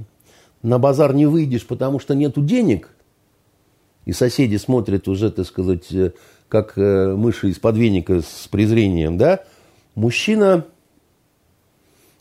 на 0.61 0.77
базар 0.77 1.13
не 1.13 1.25
выйдешь, 1.25 1.65
потому 1.65 1.99
что 1.99 2.13
нету 2.13 2.41
денег, 2.41 2.89
и 4.05 4.13
соседи 4.13 4.55
смотрят 4.57 5.07
уже, 5.07 5.31
так 5.31 5.45
сказать, 5.45 5.91
э, 5.91 6.11
как 6.49 6.77
э, 6.77 7.15
мыши 7.15 7.49
из-под 7.49 7.77
веника 7.77 8.21
с 8.21 8.47
презрением, 8.49 9.17
да, 9.17 9.43
мужчина 9.95 10.65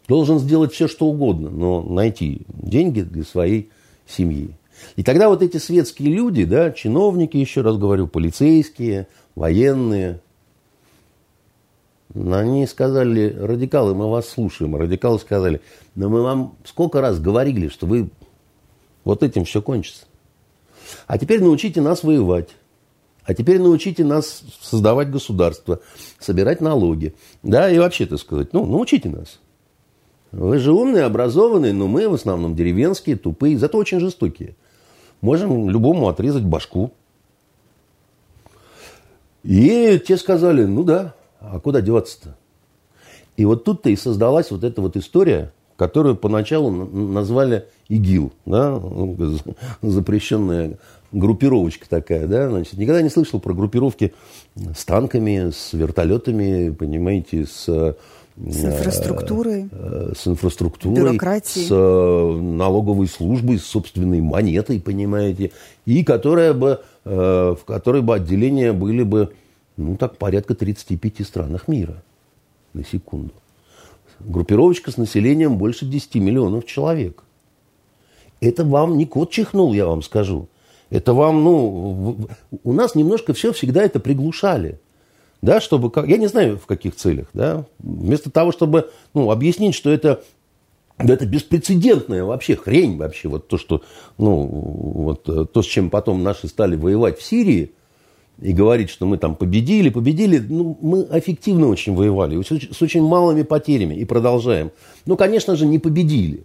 должен 0.07 0.39
сделать 0.39 0.73
все, 0.73 0.89
что 0.89 1.07
угодно, 1.07 1.51
но 1.51 1.83
найти 1.83 2.43
деньги 2.49 3.03
для 3.03 3.25
своей 3.25 3.71
семьи. 4.07 4.51
И 4.97 5.03
тогда 5.03 5.29
вот 5.29 5.43
эти 5.43 5.59
светские 5.59 6.13
люди, 6.13 6.45
да, 6.45 6.71
чиновники, 6.73 7.37
еще 7.37 7.61
раз 7.61 7.77
говорю, 7.77 8.07
полицейские, 8.07 9.09
военные, 9.35 10.21
они 12.15 12.67
сказали, 12.67 13.37
радикалы, 13.39 13.95
мы 13.95 14.11
вас 14.11 14.29
слушаем. 14.29 14.75
Радикалы 14.75 15.19
сказали, 15.19 15.61
но 15.95 16.09
мы 16.09 16.23
вам 16.23 16.57
сколько 16.65 17.01
раз 17.01 17.21
говорили, 17.21 17.69
что 17.69 17.87
вы 17.87 18.11
вот 19.05 19.23
этим 19.23 19.45
все 19.45 19.63
кончится. 19.63 20.07
А 21.06 21.18
теперь 21.18 21.42
научите 21.42 21.80
нас 21.80 22.02
воевать. 22.02 22.50
А 23.25 23.35
теперь 23.35 23.61
научите 23.61 24.04
нас 24.04 24.42
создавать 24.61 25.11
государство, 25.11 25.80
собирать 26.18 26.61
налоги. 26.61 27.14
Да, 27.42 27.70
и 27.70 27.78
вообще, 27.78 28.06
так 28.06 28.18
сказать, 28.18 28.52
ну, 28.52 28.66
научите 28.66 29.09
нас. 29.09 29.38
Вы 30.32 30.59
же 30.59 30.73
умные, 30.73 31.04
образованные, 31.04 31.73
но 31.73 31.87
мы 31.87 32.09
в 32.09 32.14
основном 32.14 32.54
деревенские, 32.54 33.16
тупые, 33.16 33.59
зато 33.59 33.78
очень 33.78 34.00
жестокие. 34.00 34.54
Можем 35.20 35.68
любому 35.68 36.09
отрезать 36.09 36.44
башку. 36.44 36.92
И 39.42 40.00
те 40.06 40.16
сказали, 40.16 40.64
ну 40.64 40.85
да, 40.85 41.14
а 41.40 41.61
куда 41.61 41.80
деваться-то? 41.80 42.37
И 43.37 43.44
вот 43.44 43.64
тут-то 43.64 43.90
и 43.90 43.97
создалась 43.97 44.50
вот 44.50 44.64
эта 44.64 44.80
вот 44.80 44.97
история, 44.97 45.52
которую 45.81 46.15
поначалу 46.15 46.71
назвали 46.71 47.65
ИГИЛ, 47.89 48.33
да, 48.45 48.79
ну, 48.79 49.17
запрещенная 49.81 50.77
группировочка 51.11 51.89
такая, 51.89 52.27
да, 52.27 52.51
значит, 52.51 52.75
никогда 52.75 53.01
не 53.01 53.09
слышал 53.09 53.41
про 53.41 53.55
группировки 53.55 54.13
с 54.77 54.85
танками, 54.85 55.51
с 55.51 55.73
вертолетами, 55.73 56.69
понимаете, 56.69 57.47
с 57.47 57.97
с 58.37 58.65
инфраструктурой, 58.65 59.71
с 60.15 60.29
инфраструктурой, 60.29 60.97
бюрократией. 61.03 61.67
с 61.67 61.71
налоговой 62.43 63.09
службой, 63.09 63.59
с 63.59 63.65
собственной 63.65 64.21
монетой, 64.21 64.81
понимаете, 64.81 65.51
и 65.87 66.05
которая 66.05 66.53
бы, 66.53 66.81
в 67.05 67.59
которой 67.67 68.03
бы 68.03 68.17
отделения 68.17 68.75
были 68.75 69.03
бы, 69.03 69.33
ну 69.79 69.97
так, 69.97 70.19
порядка 70.19 70.55
35 70.55 71.27
странах 71.27 71.69
мира, 71.69 72.03
на 72.75 72.85
секунду. 72.85 73.33
Группировочка 74.21 74.91
с 74.91 74.97
населением 74.97 75.57
больше 75.57 75.87
10 75.87 76.17
миллионов 76.17 76.67
человек. 76.67 77.25
Это 78.41 78.65
вам 78.65 78.97
не 78.97 79.07
кот 79.07 79.31
чихнул, 79.31 79.73
я 79.73 79.87
вам 79.87 80.03
скажу. 80.03 80.49
Это 80.91 81.15
вам, 81.15 81.45
ну, 81.45 82.29
у 82.65 82.73
нас 82.73 82.95
немножко 82.95 83.33
все 83.33 83.53
всегда 83.53 83.83
это 83.83 84.00
приглушали. 84.00 84.81
Да, 85.43 85.61
чтобы, 85.61 85.91
я 86.07 86.19
не 86.19 86.27
знаю 86.27 86.59
в 86.59 86.67
каких 86.67 86.97
целях, 86.97 87.29
да, 87.33 87.65
вместо 87.79 88.31
того, 88.31 88.53
чтобы, 88.53 88.91
ну, 89.15 89.31
объяснить, 89.31 89.75
что 89.75 89.89
это, 89.89 90.23
это 90.99 91.25
беспрецедентная 91.25 92.25
вообще 92.25 92.57
хрень 92.57 92.99
вообще, 92.99 93.29
вот 93.29 93.49
то, 93.49 93.57
что, 93.57 93.83
ну, 94.19 94.45
вот 94.45 95.23
то, 95.50 95.62
с 95.62 95.65
чем 95.65 95.89
потом 95.89 96.23
наши 96.23 96.47
стали 96.47 96.77
воевать 96.77 97.19
в 97.19 97.23
Сирии, 97.23 97.73
и 98.40 98.52
говорить, 98.52 98.90
что 98.90 99.06
мы 99.06 99.18
там 99.18 99.35
победили, 99.35 99.90
победили, 99.90 100.38
ну, 100.38 100.78
мы 100.80 101.06
эффективно 101.12 101.68
очень 101.68 101.94
воевали, 101.94 102.40
с 102.42 102.82
очень 102.82 103.02
малыми 103.02 103.42
потерями 103.42 103.94
и 103.94 104.04
продолжаем. 104.04 104.70
Ну, 105.06 105.16
конечно 105.16 105.56
же, 105.56 105.66
не 105.66 105.78
победили. 105.78 106.44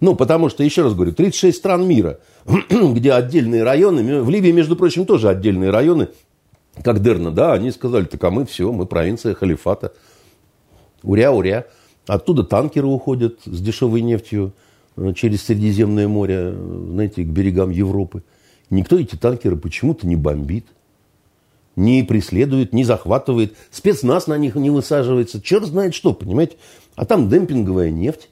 Ну, 0.00 0.14
потому 0.14 0.48
что, 0.48 0.62
еще 0.62 0.82
раз 0.82 0.94
говорю, 0.94 1.12
36 1.12 1.56
стран 1.56 1.86
мира, 1.86 2.20
где 2.70 3.12
отдельные 3.12 3.62
районы, 3.62 4.22
в 4.22 4.30
Ливии, 4.30 4.50
между 4.50 4.76
прочим, 4.76 5.04
тоже 5.04 5.28
отдельные 5.28 5.70
районы, 5.70 6.08
как 6.82 7.02
Дерна, 7.02 7.30
да, 7.30 7.52
они 7.52 7.70
сказали, 7.70 8.04
так 8.04 8.22
а 8.24 8.30
мы 8.30 8.46
все, 8.46 8.70
мы 8.72 8.86
провинция 8.86 9.34
халифата. 9.34 9.92
Уря-уря. 11.02 11.66
Оттуда 12.06 12.44
танкеры 12.44 12.86
уходят 12.86 13.40
с 13.44 13.60
дешевой 13.60 14.00
нефтью 14.00 14.52
э, 14.96 15.12
через 15.14 15.42
Средиземное 15.44 16.08
море, 16.08 16.52
э, 16.54 16.86
знаете, 16.92 17.22
к 17.24 17.28
берегам 17.28 17.70
Европы. 17.70 18.22
Никто 18.70 18.98
эти 18.98 19.16
танкеры 19.16 19.56
почему-то 19.56 20.06
не 20.06 20.16
бомбит, 20.16 20.66
не 21.76 22.02
преследует, 22.02 22.72
не 22.72 22.84
захватывает. 22.84 23.54
Спецназ 23.70 24.26
на 24.26 24.36
них 24.38 24.54
не 24.54 24.70
высаживается. 24.70 25.40
Черт 25.40 25.66
знает 25.66 25.94
что, 25.94 26.12
понимаете? 26.12 26.56
А 26.96 27.04
там 27.04 27.28
демпинговая 27.28 27.90
нефть 27.90 28.28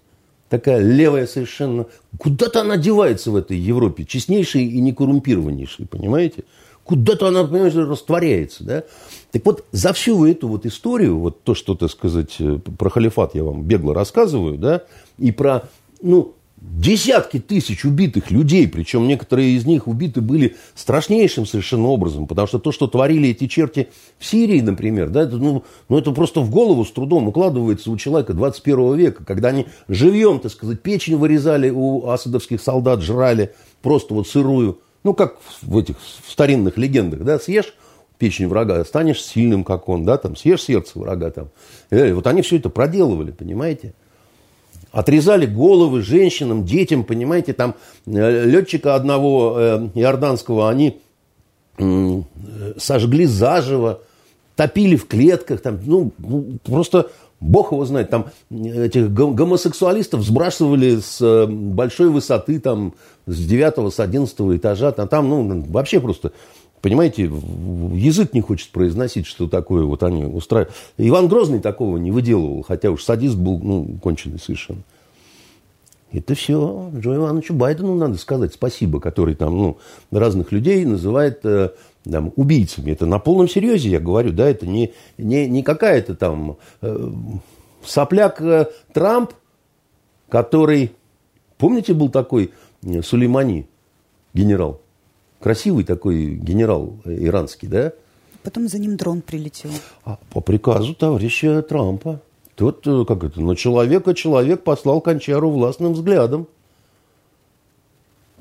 такая 0.49 0.81
левая 0.81 1.27
совершенно. 1.27 1.87
Куда-то 2.19 2.63
она 2.63 2.77
девается 2.77 3.31
в 3.31 3.37
этой 3.37 3.57
Европе, 3.57 4.05
честнейшей 4.05 4.65
и 4.65 4.81
некоррумпированнейшей, 4.81 5.87
понимаете? 5.87 6.45
Куда-то 6.85 7.29
она, 7.29 7.45
понимаете, 7.45 7.81
растворяется, 7.81 8.65
да? 8.65 8.85
Так 9.31 9.45
вот, 9.45 9.65
за 9.73 9.93
всю 9.93 10.25
эту 10.25 10.49
вот 10.49 10.65
историю, 10.65 11.19
вот 11.19 11.43
то, 11.43 11.55
что, 11.55 11.75
так 11.75 11.91
сказать, 11.91 12.37
э, 12.39 12.59
про 12.79 12.89
халифат 12.89 13.35
я 13.35 13.45
вам 13.45 13.63
бегло 13.63 13.93
рассказываю, 13.93 14.57
да, 14.57 14.85
и 15.19 15.31
про, 15.31 15.69
ну, 16.01 16.35
десятки 16.61 17.39
тысяч 17.39 17.85
убитых 17.85 18.31
людей, 18.31 18.67
причем 18.67 19.07
некоторые 19.07 19.51
из 19.51 19.65
них 19.65 19.87
убиты 19.87 20.21
были 20.21 20.57
страшнейшим 20.75 21.47
совершенно 21.47 21.89
образом, 21.89 22.27
потому 22.27 22.49
что 22.49 22.59
то, 22.59 22.73
что 22.73 22.87
творили 22.87 23.29
эти 23.29 23.47
черти 23.47 23.89
в 24.19 24.25
Сирии, 24.25 24.61
например, 24.61 25.09
да, 25.11 25.23
это, 25.23 25.37
ну, 25.37 25.65
ну, 25.89 25.99
это 25.99 26.13
просто 26.13 26.41
в 26.41 26.51
голову 26.51 26.85
с 26.85 26.91
трудом 26.91 27.29
укладывается 27.29 27.91
у 27.91 27.97
человека 27.97 28.35
21 28.35 28.97
века, 28.97 29.25
когда 29.25 29.49
они 29.49 29.67
живьем, 29.89 30.41
так 30.41 30.53
сказать, 30.53 30.81
печень 30.81 31.17
вырезали 31.17 31.71
у 31.71 32.09
асадовских 32.09 32.61
солдат, 32.61 33.03
жрали 33.03 33.55
просто 33.83 34.15
вот 34.15 34.29
сырую, 34.29 34.81
ну, 35.05 35.15
как 35.15 35.39
в 35.63 35.79
этих 35.79 35.97
в 35.99 36.31
старинных 36.31 36.77
легендах, 36.77 37.21
да, 37.25 37.39
съешь 37.39 37.75
печень 38.19 38.49
врага, 38.49 38.85
станешь 38.85 39.23
сильным, 39.23 39.63
как 39.63 39.89
он, 39.89 40.05
да, 40.05 40.19
там, 40.19 40.35
съешь 40.35 40.63
сердце 40.63 40.99
врага, 40.99 41.31
там. 41.31 41.51
И 41.91 42.13
вот 42.13 42.27
они 42.27 42.43
все 42.43 42.57
это 42.57 42.69
проделывали, 42.69 43.31
понимаете? 43.31 43.95
Отрезали 44.91 45.47
головы 45.47 46.03
женщинам, 46.03 46.65
детям, 46.65 47.05
понимаете, 47.05 47.53
там 47.53 47.75
э, 48.07 48.45
летчика 48.47 48.95
одного 48.95 49.55
э, 49.59 49.89
иорданского 49.95 50.71
они 50.71 51.01
э, 51.79 52.23
сожгли 52.79 53.27
заживо, 53.27 54.01
топили 54.57 54.97
в 54.97 55.07
клетках, 55.07 55.61
там, 55.61 55.79
ну, 55.85 56.13
просто 56.65 57.11
бог 57.41 57.73
его 57.73 57.85
знает, 57.85 58.11
там 58.11 58.27
этих 58.51 59.13
гомосексуалистов 59.13 60.23
сбрасывали 60.23 61.01
с 61.01 61.47
большой 61.47 62.09
высоты, 62.09 62.59
там, 62.59 62.95
с 63.27 63.39
9 63.39 63.93
с 63.93 64.01
11 64.01 64.41
этажа, 64.57 64.93
там, 64.93 65.09
там 65.09 65.29
ну, 65.29 65.65
вообще 65.69 66.01
просто 66.01 66.33
Понимаете, 66.81 67.25
язык 67.25 68.35
не 68.35 68.41
хочет 68.41 68.71
произносить, 68.71 69.27
что 69.27 69.49
такое 69.49 69.85
вот 69.85 70.03
они 70.03 70.25
устраивают. 70.25 70.75
Иван 70.97 71.29
Грозный 71.29 71.61
такого 71.61 71.97
не 71.97 72.11
выделывал, 72.11 72.63
хотя 72.63 72.91
уж 72.91 73.03
садист 73.03 73.37
был 73.37 73.59
ну, 73.59 73.99
конченый 74.03 74.39
совершенно. 74.39 74.83
Это 76.13 76.35
все 76.35 76.91
Джо 76.97 77.17
Ивановичу 77.17 77.53
Байдену 77.53 77.95
надо 77.95 78.17
сказать 78.17 78.55
спасибо, 78.55 79.01
который 79.01 79.35
там 79.35 79.57
ну, 79.57 79.79
разных 80.11 80.53
людей 80.53 80.85
называет 80.85 81.41
э, 81.45 81.71
там, 82.11 82.33
убийцами. 82.37 82.93
Это 82.93 83.05
на 83.05 83.19
полном 83.19 83.49
серьезе 83.49 83.91
я 83.91 84.01
говорю, 84.01 84.33
да, 84.33 84.49
это 84.49 84.67
не, 84.67 84.95
не, 85.19 85.49
не 85.49 85.63
какая-то 85.63 86.15
там 86.15 86.57
э, 86.81 87.11
сопляк 87.85 88.41
э, 88.41 88.67
Трамп, 88.95 89.33
который, 90.31 90.93
помните, 91.59 91.93
был 91.93 92.09
такой 92.09 92.53
э, 92.83 93.03
Сулеймани, 93.03 93.67
генерал? 94.33 94.81
Красивый 95.41 95.85
такой 95.85 96.35
генерал 96.35 96.97
иранский, 97.05 97.69
да? 97.69 97.93
Потом 98.43 98.69
за 98.69 98.79
ним 98.79 98.97
дрон 98.97 99.21
прилетел. 99.21 99.71
А, 100.05 100.19
по 100.31 100.41
приказу 100.41 100.95
товарища 100.95 101.63
Трампа. 101.63 102.21
Тот, 102.55 102.85
э, 102.87 103.05
как 103.07 103.23
это, 103.23 103.41
но 103.41 103.55
человека 103.55 104.15
человек 104.15 104.65
послал 104.65 105.01
Кончару 105.01 105.51
властным 105.51 105.93
взглядом. 105.93 106.49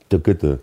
Так 0.07 0.27
это, 0.27 0.59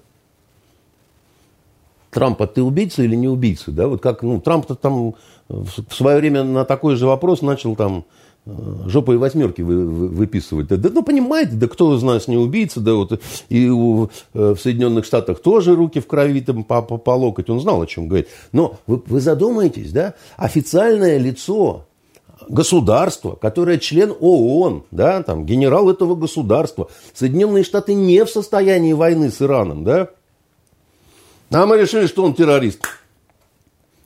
Трамп, 2.15 2.41
а 2.43 2.47
ты 2.47 2.63
убийца 2.63 3.03
или 3.03 3.17
не 3.17 3.29
убийца? 3.29 3.73
Да? 3.73 3.89
Вот 3.89 4.01
как, 4.01 4.23
ну, 4.23 4.41
Трамп-то 4.41 4.77
там 4.77 5.15
в 5.49 5.93
свое 5.93 6.19
время 6.19 6.45
на 6.45 6.65
такой 6.65 6.97
же 6.97 7.07
вопрос 7.07 7.43
начал 7.43 7.77
там 7.77 8.05
жопой 8.47 9.17
восьмерки 9.17 9.63
вы, 9.63 9.87
вы, 9.87 10.09
выписывать. 10.09 10.69
Да, 10.69 10.91
ну, 10.93 11.03
понимаете, 11.03 11.53
да 11.53 11.67
кто 11.67 11.95
из 11.97 12.03
нас 12.03 12.29
не 12.29 12.37
убийца, 12.37 12.81
да 12.81 12.95
вот 12.95 13.21
и 13.49 13.69
у, 13.69 14.11
э, 14.35 14.55
в 14.55 14.57
Соединенных 14.59 15.07
Штатах 15.07 15.41
тоже 15.41 15.75
руки 15.75 16.01
в 16.01 16.07
крови 16.07 16.41
там 16.43 16.65
по, 16.65 16.83
по, 16.83 16.99
по 16.99 17.11
локоть, 17.13 17.49
он 17.49 17.61
знал, 17.61 17.81
о 17.81 17.87
чем 17.87 18.07
говорит. 18.07 18.29
Но 18.53 18.77
вы, 18.87 19.03
вы 19.07 19.21
задумаетесь, 19.21 19.93
да, 19.93 20.15
официальное 20.37 21.17
лицо 21.17 21.87
государства, 22.49 23.35
которое 23.35 23.79
член 23.79 24.15
ООН, 24.21 24.85
да, 24.91 25.23
там, 25.23 25.47
генерал 25.47 25.89
этого 25.89 26.15
государства, 26.15 26.91
Соединенные 27.15 27.65
Штаты 27.65 27.95
не 27.95 28.25
в 28.25 28.31
состоянии 28.31 28.93
войны 28.93 29.31
с 29.31 29.41
Ираном, 29.41 29.85
да, 29.85 30.11
а 31.51 31.67
мы 31.67 31.79
решили, 31.79 32.07
что 32.07 32.25
он 32.25 32.35
террорист. 32.35 32.81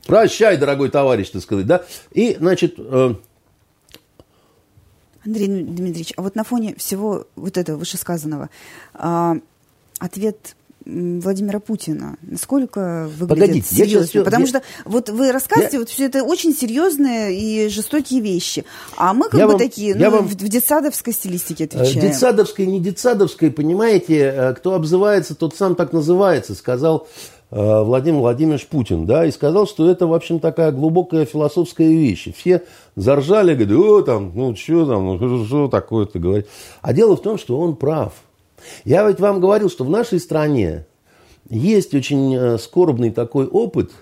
Прощай, 0.06 0.56
дорогой 0.56 0.88
товарищ, 0.90 1.30
так 1.30 1.42
сказать, 1.42 1.66
да. 1.66 1.84
И, 2.12 2.36
значит, 2.38 2.76
э, 2.78 3.14
Андрей 5.28 5.46
Дмитриевич, 5.46 6.14
а 6.16 6.22
вот 6.22 6.34
на 6.34 6.44
фоне 6.44 6.74
всего 6.76 7.26
вот 7.36 7.58
этого 7.58 7.76
вышесказанного, 7.76 8.48
а, 8.94 9.36
ответ 9.98 10.56
Владимира 10.88 11.60
Путина. 11.60 12.16
Насколько 12.22 13.10
выглядит 13.18 13.28
Погодите, 13.28 13.74
серьезно? 13.74 14.06
Сейчас, 14.06 14.24
Потому 14.24 14.44
я... 14.44 14.48
что 14.48 14.62
вот 14.86 15.10
вы 15.10 15.32
рассказываете, 15.32 15.76
я... 15.76 15.80
вот 15.80 15.90
все 15.90 16.06
это 16.06 16.22
очень 16.22 16.54
серьезные 16.54 17.38
и 17.38 17.68
жестокие 17.68 18.22
вещи. 18.22 18.64
А 18.96 19.12
мы 19.12 19.24
как 19.28 19.38
я 19.38 19.46
бы 19.46 19.52
вам, 19.52 19.58
такие, 19.58 19.94
ну, 19.94 20.10
вам... 20.10 20.26
в, 20.26 20.34
детсадовской 20.34 21.12
стилистике 21.12 21.64
э, 21.64 21.66
отвечаем. 21.66 22.00
Детсадовской, 22.00 22.66
не 22.66 22.80
детсадовской, 22.80 23.50
понимаете, 23.50 24.32
э, 24.34 24.54
кто 24.54 24.74
обзывается, 24.74 25.34
тот 25.34 25.54
сам 25.54 25.74
так 25.74 25.92
называется, 25.92 26.54
сказал 26.54 27.06
Владимир 27.50 28.20
Владимирович 28.20 28.66
Путин, 28.66 29.06
да, 29.06 29.24
и 29.24 29.30
сказал, 29.30 29.66
что 29.66 29.90
это, 29.90 30.06
в 30.06 30.12
общем, 30.12 30.38
такая 30.38 30.70
глубокая 30.70 31.24
философская 31.24 31.88
вещь. 31.88 32.28
все 32.36 32.64
заржали, 32.94 33.54
говорят, 33.54 33.78
о, 33.78 34.02
там, 34.02 34.32
ну, 34.34 34.54
что 34.54 34.84
там, 34.84 35.18
ну, 35.18 35.44
что 35.46 35.68
такое-то 35.68 36.18
говорит. 36.18 36.46
А 36.82 36.92
дело 36.92 37.16
в 37.16 37.22
том, 37.22 37.38
что 37.38 37.58
он 37.58 37.76
прав. 37.76 38.12
Я 38.84 39.08
ведь 39.08 39.18
вам 39.18 39.40
говорил, 39.40 39.70
что 39.70 39.84
в 39.84 39.90
нашей 39.90 40.20
стране 40.20 40.84
есть 41.48 41.94
очень 41.94 42.34
э, 42.34 42.58
скорбный 42.58 43.10
такой 43.10 43.46
опыт, 43.46 43.92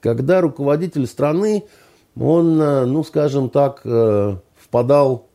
когда 0.00 0.40
руководитель 0.40 1.06
страны, 1.06 1.64
он, 2.18 2.60
э, 2.60 2.84
ну, 2.84 3.04
скажем 3.04 3.48
так, 3.48 3.82
впадал 4.58 5.28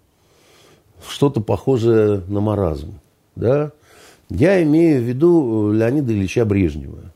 в 1.00 1.12
что-то 1.14 1.40
похожее 1.40 2.24
на 2.28 2.42
маразм, 2.42 3.00
да. 3.38 3.72
Я 4.30 4.62
имею 4.64 5.00
в 5.02 5.04
виду 5.04 5.72
Леонида 5.72 6.12
Ильича 6.12 6.44
Брежнева 6.44 7.13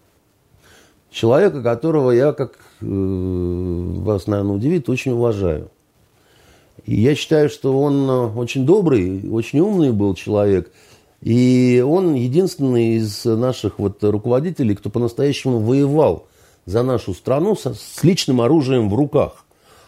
человека, 1.18 1.62
которого 1.62 2.12
я, 2.12 2.32
как 2.32 2.54
э, 2.82 2.86
вас, 2.86 4.28
наверное, 4.28 4.56
удивит, 4.56 4.88
очень 4.90 5.12
уважаю. 5.12 5.70
И 6.86 7.02
я 7.02 7.16
считаю, 7.16 7.50
что 7.50 7.78
он 7.78 8.10
э, 8.10 8.28
очень 8.36 8.66
добрый, 8.66 9.28
очень 9.30 9.60
умный 9.60 9.92
был 9.92 10.14
человек. 10.14 10.72
И 11.22 11.84
он 11.86 12.14
единственный 12.14 12.96
из 12.96 13.26
наших 13.26 13.80
вот 13.80 14.04
руководителей, 14.04 14.76
кто 14.76 14.90
по-настоящему 14.90 15.60
воевал 15.60 16.28
за 16.66 16.84
нашу 16.84 17.14
страну 17.14 17.56
с, 17.56 17.66
с 17.66 18.04
личным 18.04 18.40
оружием 18.40 18.90
в 18.90 18.94
руках. 18.94 19.46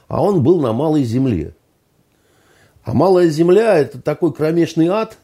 А 0.07 0.23
он 0.23 0.41
был 0.41 0.59
на 0.59 0.73
малой 0.73 1.03
земле. 1.03 1.53
А 2.83 2.93
Малая 2.93 3.29
Земля– 3.29 3.77
это 3.77 4.01
такой 4.01 4.33
кромешный 4.33 4.87
ад, 4.87 5.19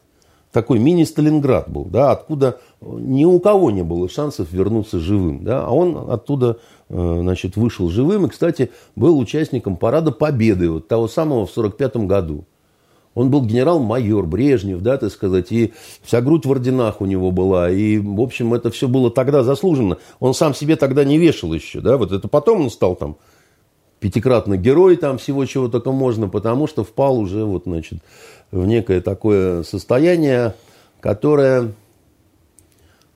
такой 0.56 0.78
мини-Сталинград 0.78 1.70
был, 1.70 1.84
да, 1.84 2.12
откуда 2.12 2.60
ни 2.80 3.26
у 3.26 3.38
кого 3.40 3.70
не 3.70 3.82
было 3.82 4.08
шансов 4.08 4.50
вернуться 4.50 4.98
живым. 4.98 5.44
Да, 5.44 5.66
а 5.66 5.70
он 5.70 6.10
оттуда 6.10 6.60
э, 6.88 7.18
значит, 7.20 7.56
вышел 7.56 7.90
живым 7.90 8.24
и, 8.24 8.30
кстати, 8.30 8.70
был 8.94 9.18
участником 9.18 9.76
парада 9.76 10.12
Победы, 10.12 10.70
вот 10.70 10.88
того 10.88 11.08
самого 11.08 11.44
в 11.44 11.50
1945 11.50 12.08
году. 12.08 12.46
Он 13.14 13.30
был 13.30 13.44
генерал-майор 13.44 14.24
Брежнев, 14.24 14.80
да, 14.80 14.96
так 14.96 15.12
сказать, 15.12 15.52
и 15.52 15.74
вся 16.02 16.22
грудь 16.22 16.46
в 16.46 16.50
орденах 16.50 17.02
у 17.02 17.04
него 17.04 17.32
была. 17.32 17.70
И, 17.70 17.98
в 17.98 18.22
общем, 18.22 18.54
это 18.54 18.70
все 18.70 18.88
было 18.88 19.10
тогда 19.10 19.42
заслуженно. 19.42 19.98
Он 20.20 20.32
сам 20.32 20.54
себе 20.54 20.76
тогда 20.76 21.04
не 21.04 21.18
вешал 21.18 21.52
еще, 21.52 21.82
да, 21.82 21.98
вот 21.98 22.12
это 22.12 22.28
потом 22.28 22.62
он 22.62 22.70
стал 22.70 22.96
там 22.96 23.18
пятикратный 24.00 24.58
герой 24.58 24.96
там 24.96 25.18
всего 25.18 25.44
чего 25.46 25.68
только 25.68 25.92
можно, 25.92 26.28
потому 26.28 26.66
что 26.66 26.84
впал 26.84 27.18
уже 27.18 27.44
вот, 27.44 27.64
значит, 27.66 28.00
в 28.50 28.66
некое 28.66 29.00
такое 29.00 29.62
состояние, 29.62 30.54
которое, 31.00 31.72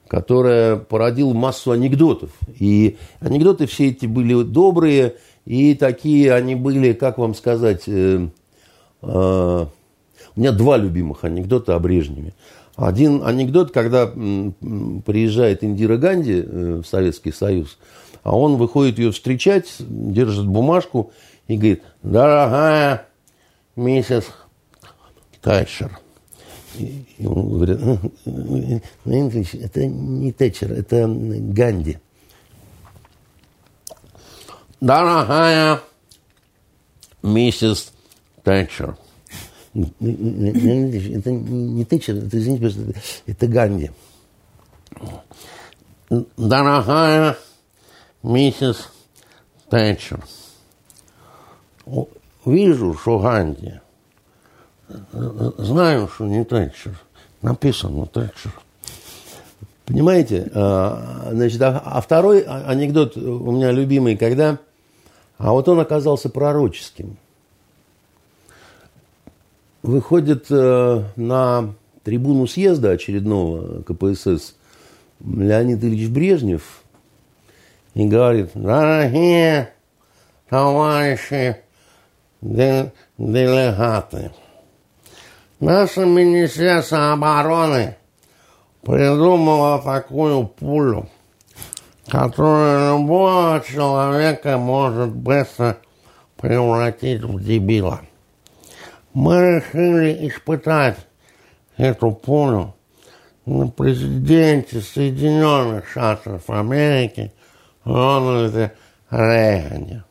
которое 0.08 0.76
породило 0.76 1.32
массу 1.32 1.70
анекдотов. 1.70 2.30
И 2.58 2.96
анекдоты 3.20 3.66
все 3.66 3.88
эти 3.88 4.06
были 4.06 4.42
добрые, 4.42 5.16
и 5.44 5.74
такие 5.74 6.32
они 6.34 6.54
были, 6.54 6.92
как 6.92 7.18
вам 7.18 7.34
сказать, 7.34 7.84
э, 7.86 8.28
э, 9.02 9.66
у 10.36 10.40
меня 10.40 10.52
два 10.52 10.76
любимых 10.76 11.24
анекдота 11.24 11.74
о 11.74 11.78
Брежневе. 11.78 12.34
Один 12.76 13.22
анекдот, 13.24 13.72
когда 13.72 14.06
приезжает 14.06 15.64
Индира 15.64 15.96
Ганди 15.96 16.42
э, 16.44 16.82
в 16.82 16.86
Советский 16.86 17.32
Союз, 17.32 17.78
а 18.22 18.36
он 18.36 18.56
выходит 18.56 18.98
ее 18.98 19.12
встречать, 19.12 19.66
держит 19.80 20.46
бумажку 20.46 21.12
и 21.46 21.56
говорит, 21.56 21.82
дорогая 22.02 23.06
миссис 23.76 24.24
Тэтчер. 25.42 25.98
И 26.76 27.26
он 27.26 27.48
говорит, 27.48 27.78
это 29.54 29.86
не 29.86 30.32
Тэтчер, 30.32 30.72
это 30.72 31.06
Ганди. 31.08 31.98
Дорогая 34.80 35.80
миссис 37.22 37.92
Тэтчер. 38.44 38.96
Это 39.74 39.86
не 41.30 41.84
Тэтчер, 41.84 42.16
это, 42.16 42.38
извините, 42.38 42.62
пожалуйста, 42.62 43.00
это 43.26 43.46
Ганди. 43.46 43.90
Дорогая 46.36 47.36
миссис 48.22 48.88
Тэтчер, 49.68 50.24
вижу, 52.44 52.94
что 52.94 53.18
Ганди. 53.18 53.80
Знаю, 55.58 56.08
что 56.08 56.26
не 56.26 56.44
Тэтчер. 56.44 56.98
Написано 57.42 58.06
Тэтчер. 58.06 58.52
Понимаете? 59.86 60.50
А, 60.54 61.30
значит, 61.32 61.60
а, 61.62 61.82
а 61.84 62.00
второй 62.00 62.42
анекдот 62.42 63.16
у 63.16 63.50
меня 63.50 63.72
любимый, 63.72 64.16
когда... 64.16 64.58
А 65.38 65.52
вот 65.52 65.68
он 65.68 65.80
оказался 65.80 66.28
пророческим 66.28 67.16
выходит 69.82 70.46
э, 70.50 71.02
на 71.16 71.74
трибуну 72.04 72.46
съезда 72.46 72.90
очередного 72.90 73.82
КПСС 73.82 74.54
Леонид 75.24 75.82
Ильич 75.82 76.08
Брежнев 76.08 76.82
и 77.94 78.06
говорит, 78.06 78.50
дорогие 78.54 79.72
товарищи 80.48 81.56
делегаты, 82.40 84.32
наше 85.60 86.06
Министерство 86.06 87.12
обороны 87.12 87.96
придумало 88.82 89.80
такую 89.82 90.46
пулю, 90.46 91.08
которая 92.08 92.96
любого 92.96 93.62
человека 93.66 94.58
может 94.58 95.14
быстро 95.14 95.76
превратить 96.36 97.22
в 97.22 97.42
дебила. 97.44 98.00
Мы 99.12 99.56
решили 99.56 100.28
испытать 100.28 100.96
эту 101.76 102.10
пулю 102.12 102.74
на 103.44 103.68
президенте 103.68 104.80
Соединенных 104.80 105.88
Штатов 105.88 106.48
Америки 106.48 107.32
Рональде 107.84 108.72
Рейгане. 109.10 110.04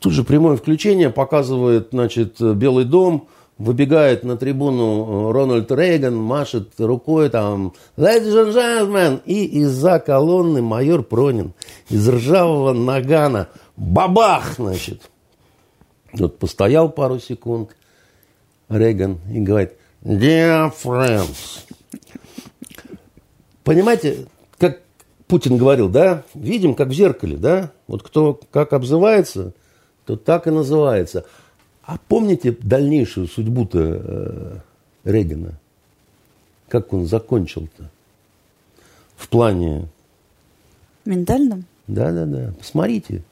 Тут 0.00 0.12
же 0.14 0.24
прямое 0.24 0.56
включение 0.56 1.10
показывает, 1.10 1.88
значит, 1.92 2.40
Белый 2.40 2.84
дом, 2.84 3.28
выбегает 3.60 4.24
на 4.24 4.38
трибуну 4.38 5.32
Рональд 5.32 5.70
Рейган, 5.70 6.16
машет 6.16 6.72
рукой 6.78 7.28
там 7.28 7.74
«Ladies 7.98 8.32
and 8.32 8.54
gentlemen!» 8.54 9.20
и 9.26 9.44
из-за 9.60 9.98
колонны 9.98 10.62
майор 10.62 11.02
Пронин 11.02 11.52
из 11.90 12.08
ржавого 12.08 12.72
нагана 12.72 13.48
бабах, 13.76 14.54
значит, 14.56 15.02
вот 16.14 16.38
постоял 16.38 16.88
пару 16.88 17.20
секунд 17.20 17.76
Рейган 18.70 19.18
и 19.30 19.40
говорит, 19.40 19.72
dear 20.02 20.72
friends. 20.82 21.66
Понимаете, 23.62 24.26
как 24.56 24.80
Путин 25.28 25.58
говорил, 25.58 25.90
да, 25.90 26.24
видим, 26.32 26.74
как 26.74 26.88
в 26.88 26.94
зеркале, 26.94 27.36
да, 27.36 27.72
вот 27.86 28.02
кто 28.02 28.40
как 28.50 28.72
обзывается, 28.72 29.52
то 30.06 30.16
так 30.16 30.46
и 30.46 30.50
называется. 30.50 31.26
А 31.90 31.98
помните 32.08 32.56
дальнейшую 32.62 33.26
судьбу-то 33.26 33.78
э, 33.78 34.56
Рейгана? 35.04 35.58
Как 36.68 36.92
он 36.92 37.06
закончил-то? 37.06 37.90
В 39.16 39.28
плане... 39.28 39.88
Ментальном? 41.04 41.64
Да, 41.86 42.12
да, 42.12 42.26
да. 42.26 42.54
Посмотрите. 42.58 43.22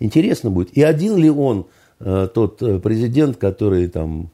Интересно 0.00 0.50
будет. 0.50 0.76
И 0.76 0.82
один 0.82 1.16
ли 1.16 1.30
он 1.30 1.66
Э, 2.00 2.28
тот 2.32 2.62
э, 2.62 2.78
президент, 2.78 3.36
который 3.36 3.88
там 3.88 4.30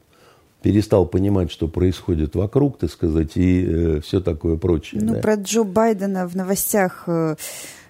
перестал 0.61 1.05
понимать, 1.05 1.51
что 1.51 1.67
происходит 1.67 2.35
вокруг, 2.35 2.77
так 2.77 2.91
сказать, 2.91 3.31
и 3.35 3.65
э, 3.67 4.01
все 4.01 4.19
такое 4.19 4.57
прочее. 4.57 5.01
Ну, 5.03 5.15
да. 5.15 5.19
про 5.19 5.35
Джо 5.35 5.63
Байдена 5.63 6.27
в 6.27 6.35
новостях 6.35 7.03
э, 7.07 7.35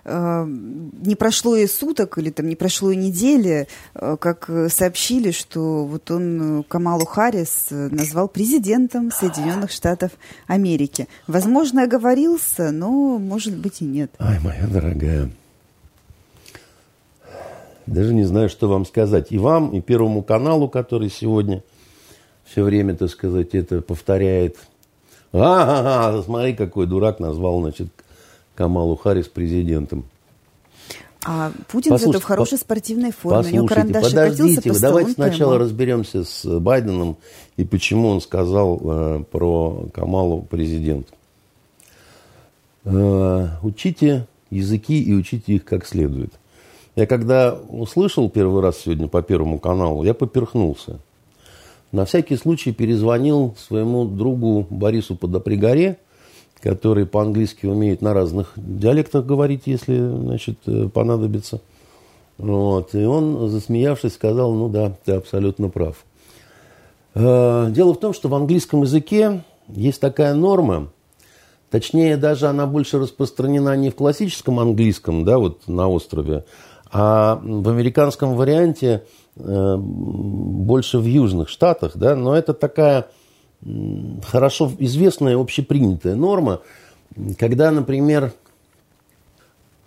не 0.05 1.15
прошло 1.15 1.55
и 1.55 1.65
суток, 1.67 2.17
или 2.17 2.29
там 2.29 2.47
не 2.47 2.55
прошло 2.55 2.91
и 2.91 2.95
недели, 2.95 3.67
э, 3.95 4.17
как 4.19 4.49
сообщили, 4.69 5.31
что 5.31 5.85
вот 5.85 6.11
он 6.11 6.63
Камалу 6.67 7.05
Харрис 7.05 7.67
назвал 7.71 8.27
президентом 8.27 9.11
Соединенных 9.11 9.71
Штатов 9.71 10.11
Америки. 10.47 11.07
Возможно, 11.27 11.83
оговорился, 11.83 12.71
но, 12.71 13.17
может 13.17 13.57
быть, 13.57 13.81
и 13.81 13.85
нет. 13.85 14.11
Ай, 14.19 14.39
моя 14.39 14.67
дорогая, 14.67 15.31
даже 17.85 18.13
не 18.13 18.23
знаю, 18.23 18.49
что 18.49 18.67
вам 18.67 18.85
сказать. 18.85 19.31
И 19.31 19.37
вам, 19.37 19.71
и 19.71 19.81
Первому 19.81 20.23
каналу, 20.23 20.67
который 20.69 21.09
сегодня 21.09 21.63
все 22.43 22.63
время, 22.63 22.95
так 22.95 23.09
сказать, 23.09 23.53
это 23.53 23.81
повторяет. 23.81 24.57
А, 25.33 26.21
смотри, 26.23 26.53
какой 26.53 26.87
дурак 26.87 27.19
назвал, 27.19 27.61
значит, 27.61 27.89
Камалу 28.55 28.95
Харрис 28.95 29.27
президентом. 29.27 30.05
А 31.27 31.51
Путин 31.67 31.97
зато 31.97 32.19
в 32.19 32.23
хорошей 32.23 32.59
спортивной 32.59 33.11
форме. 33.11 33.37
Послушайте, 33.37 33.59
У 33.59 33.63
него 33.63 33.67
карандаш 33.67 34.03
подождите, 34.03 34.73
по 34.73 34.79
давайте 34.79 35.11
сначала 35.11 35.51
поймал. 35.51 35.57
разберемся 35.57 36.23
с 36.23 36.59
Байденом 36.59 37.17
и 37.57 37.63
почему 37.63 38.09
он 38.09 38.21
сказал 38.21 38.79
э, 38.83 39.23
про 39.31 39.87
Камалу 39.91 40.43
президент. 40.43 41.07
Э, 42.83 43.47
учите 43.63 44.27
языки 44.51 45.01
и 45.01 45.13
учите 45.13 45.53
их 45.53 45.65
как 45.65 45.87
следует. 45.87 46.31
Я 46.95 47.07
когда 47.07 47.53
услышал 47.69 48.29
первый 48.29 48.61
раз 48.61 48.77
сегодня 48.77 49.07
по 49.07 49.21
Первому 49.21 49.59
каналу, 49.59 50.03
я 50.03 50.13
поперхнулся. 50.13 50.99
На 51.91 52.05
всякий 52.05 52.35
случай 52.37 52.71
перезвонил 52.71 53.55
своему 53.57 54.05
другу 54.05 54.67
Борису 54.69 55.15
Подопригоре, 55.15 55.97
который 56.65 57.06
по-английски 57.06 57.67
умеет 57.67 58.01
на 58.01 58.15
разных 58.15 58.54
диалектах 58.56 59.23
говорить, 59.23 59.63
если 59.67 59.99
значит, 59.99 60.58
э, 60.65 60.89
понадобится. 60.91 61.62
Вот. 62.39 62.95
И 62.95 63.06
он, 63.06 63.49
засмеявшись, 63.49 64.15
сказал, 64.15 64.51
ну 64.51 64.67
да, 64.67 64.91
ты 65.06 65.12
абсолютно 65.12 65.69
прав. 65.69 66.04
Э, 67.13 67.67
дело 67.69 67.93
в 67.93 67.99
том, 67.99 68.15
что 68.15 68.30
в 68.30 68.34
английском 68.34 68.82
языке 68.82 69.43
есть 69.67 70.01
такая 70.01 70.34
норма, 70.34 70.88
точнее, 71.69 72.17
даже 72.17 72.47
она 72.47 72.65
больше 72.65 72.97
распространена 72.97 73.75
не 73.75 73.91
в 73.91 73.95
классическом 73.95 74.60
английском, 74.60 75.23
да, 75.23 75.38
вот 75.38 75.67
на 75.67 75.88
острове, 75.88 76.45
а 76.91 77.39
в 77.43 77.69
американском 77.69 78.36
варианте 78.36 79.04
э, 79.36 79.75
больше 79.78 80.97
в 80.97 81.06
южных 81.06 81.49
штатах, 81.49 81.91
да, 81.93 82.15
но 82.15 82.36
это 82.36 82.56
такая 82.56 83.06
хорошо 84.23 84.71
известная 84.80 85.38
общепринятая 85.38 86.15
норма, 86.15 86.62
когда, 87.38 87.71
например, 87.71 88.34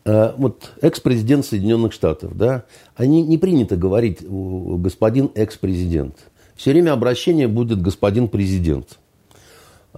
э, 0.04 0.32
вот 0.36 0.72
экс-президент 0.80 1.46
Соединенных 1.46 1.92
Штатов, 1.92 2.36
да, 2.36 2.64
они 2.96 3.22
не 3.22 3.38
принято 3.38 3.76
говорить 3.76 4.18
господин 4.20 5.30
экс-президент. 5.34 6.16
все 6.56 6.72
время 6.72 6.92
обращение 6.92 7.48
будет 7.48 7.80
господин 7.80 8.28
президент. 8.28 8.98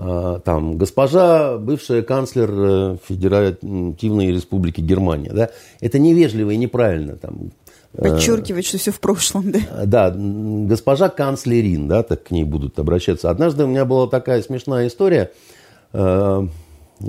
А, 0.03 0.39
там, 0.41 0.79
госпожа, 0.79 1.59
бывшая 1.59 2.03
канцлер 2.03 2.51
э, 2.51 2.97
Федеративной 3.07 4.33
Республики 4.33 4.81
Германия. 4.81 5.31
Да? 5.31 5.51
Это 5.81 5.99
невежливо 5.99 6.51
и 6.51 6.57
неправильно. 6.57 7.17
Там, 7.17 7.51
Подчеркивать, 7.97 8.67
что 8.67 8.79
все 8.79 8.93
в 8.93 9.01
прошлом, 9.01 9.51
да? 9.51 9.61
Да, 9.85 10.15
госпожа 10.17 11.09
канцлерин, 11.09 11.89
да, 11.89 12.03
так 12.03 12.25
к 12.25 12.31
ней 12.31 12.45
будут 12.45 12.79
обращаться. 12.79 13.31
Однажды 13.31 13.65
у 13.65 13.67
меня 13.67 13.85
была 13.85 14.07
такая 14.07 14.43
смешная 14.43 14.87
история. 14.87 15.33
Э, 15.93 16.47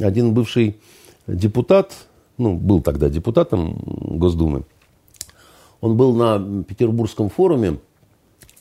один 0.02 0.34
бывший 0.34 0.80
депутат, 1.28 1.94
ну, 2.38 2.56
был 2.56 2.82
тогда 2.82 3.10
депутатом 3.10 3.80
Госдумы, 3.84 4.64
он 5.82 5.98
был 5.98 6.16
на 6.16 6.64
Петербургском 6.64 7.30
форуме, 7.30 7.80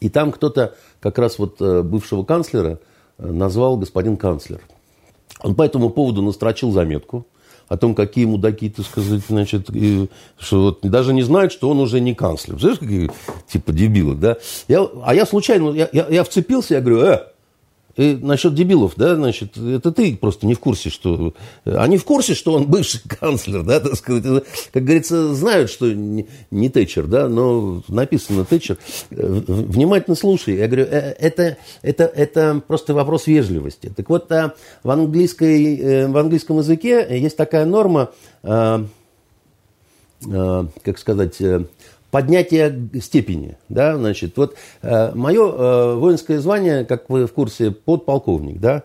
и 0.00 0.08
там 0.08 0.32
кто-то, 0.32 0.74
как 1.00 1.18
раз 1.18 1.38
вот 1.38 1.60
бывшего 1.60 2.24
канцлера, 2.24 2.80
назвал 3.18 3.76
господин 3.76 4.16
канцлер. 4.16 4.60
Он 5.42 5.54
по 5.54 5.62
этому 5.62 5.90
поводу 5.90 6.22
настрочил 6.22 6.70
заметку 6.70 7.26
о 7.70 7.76
том, 7.76 7.94
какие 7.94 8.24
мудаки, 8.24 8.68
так 8.68 8.84
сказать, 8.84 9.22
значит, 9.28 9.70
и, 9.72 10.08
что 10.38 10.64
вот 10.64 10.80
даже 10.82 11.14
не 11.14 11.22
знают, 11.22 11.52
что 11.52 11.70
он 11.70 11.78
уже 11.78 12.00
не 12.00 12.14
канцлер. 12.16 12.58
Знаешь, 12.58 12.80
какие 12.80 13.10
типа 13.46 13.72
дебилы, 13.72 14.16
да? 14.16 14.38
Я, 14.66 14.88
а 15.04 15.14
я 15.14 15.24
случайно, 15.24 15.70
я, 15.70 15.88
я, 15.92 16.08
я 16.10 16.24
вцепился, 16.24 16.74
я 16.74 16.80
говорю, 16.80 17.02
э, 17.02 17.20
и 17.96 18.14
насчет 18.14 18.54
дебилов, 18.54 18.92
да, 18.96 19.16
значит, 19.16 19.56
это 19.56 19.92
ты 19.92 20.16
просто 20.16 20.46
не 20.46 20.54
в 20.54 20.60
курсе, 20.60 20.90
что... 20.90 21.34
Они 21.64 21.98
в 21.98 22.04
курсе, 22.04 22.34
что 22.34 22.52
он 22.52 22.66
бывший 22.66 23.00
канцлер, 23.08 23.62
да, 23.62 23.80
так 23.80 23.96
сказать. 23.96 24.44
Как 24.72 24.84
говорится, 24.84 25.34
знают, 25.34 25.70
что 25.70 25.92
не, 25.92 26.26
не 26.50 26.68
Тэтчер, 26.68 27.06
да, 27.06 27.28
но 27.28 27.82
написано 27.88 28.44
Тэтчер. 28.44 28.78
Внимательно 29.10 30.14
слушай. 30.14 30.56
Я 30.56 30.66
говорю, 30.66 30.84
«Э, 30.84 31.14
это, 31.18 31.56
это, 31.82 32.04
это 32.04 32.62
просто 32.66 32.94
вопрос 32.94 33.26
вежливости. 33.26 33.92
Так 33.94 34.08
вот, 34.08 34.30
а, 34.30 34.54
в, 34.82 34.90
английской, 34.90 35.76
э, 35.76 36.08
в 36.08 36.16
английском 36.16 36.58
языке 36.58 37.06
есть 37.18 37.36
такая 37.36 37.64
норма, 37.64 38.10
как 38.42 38.88
сказать 40.98 41.36
поднятие 42.10 42.90
степени. 43.00 43.56
Да, 43.68 43.96
значит, 43.96 44.36
вот 44.36 44.54
э, 44.82 45.12
мое 45.14 45.52
э, 45.52 45.94
воинское 45.94 46.40
звание, 46.40 46.84
как 46.84 47.08
вы 47.08 47.26
в 47.26 47.32
курсе, 47.32 47.70
подполковник, 47.70 48.60
да, 48.60 48.82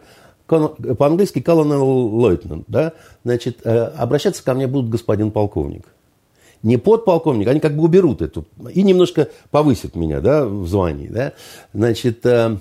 по-английски 0.48 1.40
colonel 1.40 2.12
lieutenant, 2.12 2.66
да, 2.68 2.94
значит, 3.24 3.60
э, 3.64 3.86
обращаться 3.98 4.44
ко 4.44 4.54
мне 4.54 4.68
будут 4.68 4.90
господин 4.90 5.32
полковник. 5.32 5.86
Не 6.64 6.78
подполковник, 6.78 7.48
они 7.48 7.60
как 7.60 7.76
бы 7.76 7.84
уберут 7.84 8.22
эту 8.22 8.46
и 8.74 8.82
немножко 8.82 9.30
повысят 9.52 9.96
меня, 9.96 10.20
да, 10.20 10.46
в 10.46 10.68
звании, 10.68 11.08
да. 11.08 11.34
Значит, 11.74 12.26
э, 12.26 12.58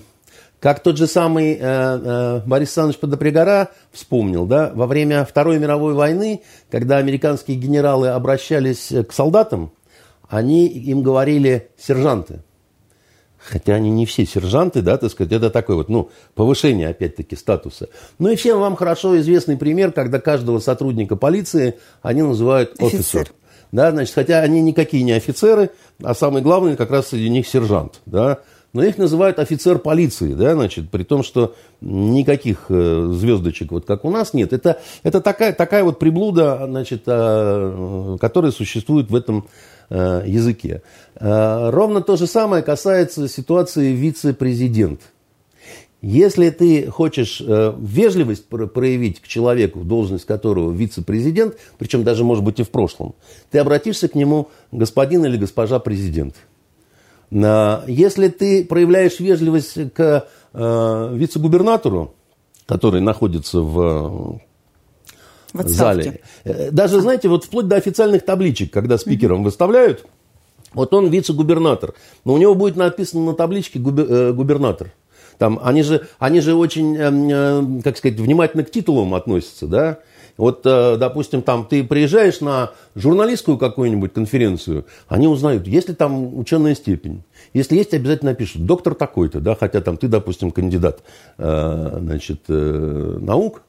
как 0.59 0.81
тот 0.81 0.97
же 0.97 1.07
самый 1.07 1.53
э, 1.53 1.57
э, 1.59 2.41
Борис 2.45 2.69
Александрович 2.69 2.99
Подопригора 2.99 3.69
вспомнил, 3.91 4.45
да, 4.45 4.71
во 4.73 4.87
время 4.87 5.25
Второй 5.25 5.59
мировой 5.59 5.93
войны, 5.93 6.41
когда 6.71 6.97
американские 6.97 7.57
генералы 7.57 8.09
обращались 8.09 8.91
к 9.07 9.11
солдатам, 9.11 9.71
они 10.29 10.67
им 10.67 11.03
говорили 11.03 11.69
сержанты. 11.77 12.41
Хотя 13.37 13.75
они 13.75 13.91
не 13.91 14.07
все 14.07 14.25
сержанты, 14.25 14.81
да, 14.81 14.97
так 14.97 15.11
сказать, 15.11 15.31
это 15.31 15.51
такое 15.51 15.75
вот, 15.75 15.87
ну, 15.87 16.09
повышение, 16.33 16.87
опять-таки, 16.89 17.35
статуса. 17.35 17.89
Ну 18.17 18.29
и 18.29 18.35
всем 18.35 18.59
вам 18.59 18.75
хорошо 18.75 19.19
известный 19.19 19.55
пример, 19.55 19.91
когда 19.91 20.19
каждого 20.19 20.57
сотрудника 20.57 21.15
полиции 21.15 21.75
они 22.01 22.23
называют 22.23 22.73
офицер. 22.81 23.31
Да, 23.71 23.91
значит, 23.91 24.15
хотя 24.15 24.39
они 24.39 24.61
никакие 24.61 25.03
не 25.03 25.11
офицеры, 25.11 25.71
а 26.01 26.15
самый 26.15 26.41
главный 26.41 26.75
как 26.75 26.91
раз 26.91 27.09
среди 27.09 27.29
них 27.29 27.47
сержант, 27.47 28.01
да. 28.05 28.39
Но 28.73 28.83
их 28.83 28.97
называют 28.97 29.37
офицер 29.39 29.79
полиции, 29.79 30.33
да, 30.33 30.53
значит, 30.53 30.89
при 30.89 31.03
том, 31.03 31.23
что 31.23 31.55
никаких 31.81 32.65
э, 32.69 33.09
звездочек, 33.11 33.71
вот 33.71 33.85
как 33.85 34.05
у 34.05 34.11
нас, 34.11 34.33
нет. 34.33 34.53
Это, 34.53 34.81
это 35.03 35.21
такая, 35.21 35.53
такая 35.53 35.83
вот 35.83 35.99
приблуда, 35.99 36.65
значит, 36.67 37.03
а, 37.07 38.17
которая 38.19 38.51
существует 38.51 39.09
в 39.09 39.15
этом 39.15 39.45
Э, 39.45 39.74
языке. 39.89 40.81
Э, 41.15 41.69
ровно 41.69 42.01
то 42.01 42.17
же 42.17 42.27
самое 42.27 42.63
касается 42.63 43.27
ситуации 43.27 43.91
вице-президент. 43.91 45.01
Если 46.01 46.49
ты 46.49 46.89
хочешь 46.91 47.41
э, 47.41 47.73
вежливость 47.79 48.45
проявить 48.47 49.21
к 49.21 49.27
человеку, 49.27 49.79
должность 49.79 50.25
которого 50.25 50.71
вице-президент, 50.71 51.55
причем 51.77 52.03
даже, 52.03 52.23
может 52.23 52.43
быть, 52.43 52.59
и 52.59 52.63
в 52.63 52.69
прошлом, 52.69 53.15
ты 53.51 53.59
обратишься 53.59 54.07
к 54.07 54.15
нему 54.15 54.49
господин 54.71 55.25
или 55.25 55.37
госпожа 55.37 55.79
президент. 55.79 56.35
Если 57.31 58.27
ты 58.27 58.63
проявляешь 58.63 59.19
вежливость 59.19 59.93
к 59.93 60.27
вице-губернатору, 60.53 62.13
который 62.67 63.01
находится 63.01 63.61
в 63.61 64.39
в 65.63 65.69
зале. 65.69 66.21
Э, 66.43 66.69
даже, 66.71 67.01
знаете, 67.01 67.29
вот 67.29 67.45
вплоть 67.45 67.67
до 67.67 67.75
официальных 67.77 68.23
табличек, 68.25 68.71
когда 68.71 68.97
спикером 68.97 69.43
выставляют, 69.43 70.05
вот 70.73 70.93
он 70.93 71.07
вице-губернатор, 71.07 71.93
но 72.25 72.33
у 72.33 72.37
него 72.37 72.53
будет 72.55 72.75
написано 72.75 73.25
на 73.25 73.33
табличке 73.33 73.79
э, 73.79 74.33
губернатор. 74.33 74.91
Там, 75.37 75.59
они, 75.63 75.83
же, 75.83 76.07
они 76.19 76.39
же 76.39 76.55
очень, 76.55 76.95
эм, 76.95 77.79
э, 77.79 77.81
как 77.83 77.97
сказать, 77.97 78.19
внимательно 78.19 78.63
к 78.63 78.71
титулам 78.71 79.13
относятся, 79.13 79.67
да. 79.67 79.99
Вот, 80.37 80.63
допустим, 80.63 81.41
там 81.41 81.65
ты 81.65 81.81
приезжаешь 81.81 82.41
на 82.41 82.71
журналистскую 82.93 83.57
какую-нибудь 83.57 84.11
конференцию, 84.11 84.85
они 85.07 85.29
узнают, 85.29 85.65
есть 85.65 85.87
ли 85.87 85.95
там 85.95 86.37
ученая 86.37 86.75
степень. 86.75 87.23
Если 87.53 87.77
есть, 87.77 87.93
обязательно 87.93 88.31
напишут, 88.31 88.65
доктор 88.65 88.95
такой-то, 88.95 89.39
да, 89.39 89.55
хотя 89.55 89.79
там 89.79 89.95
ты, 89.95 90.09
допустим, 90.09 90.51
кандидат 90.51 91.03
значит, 91.37 92.41
наук, 92.49 93.61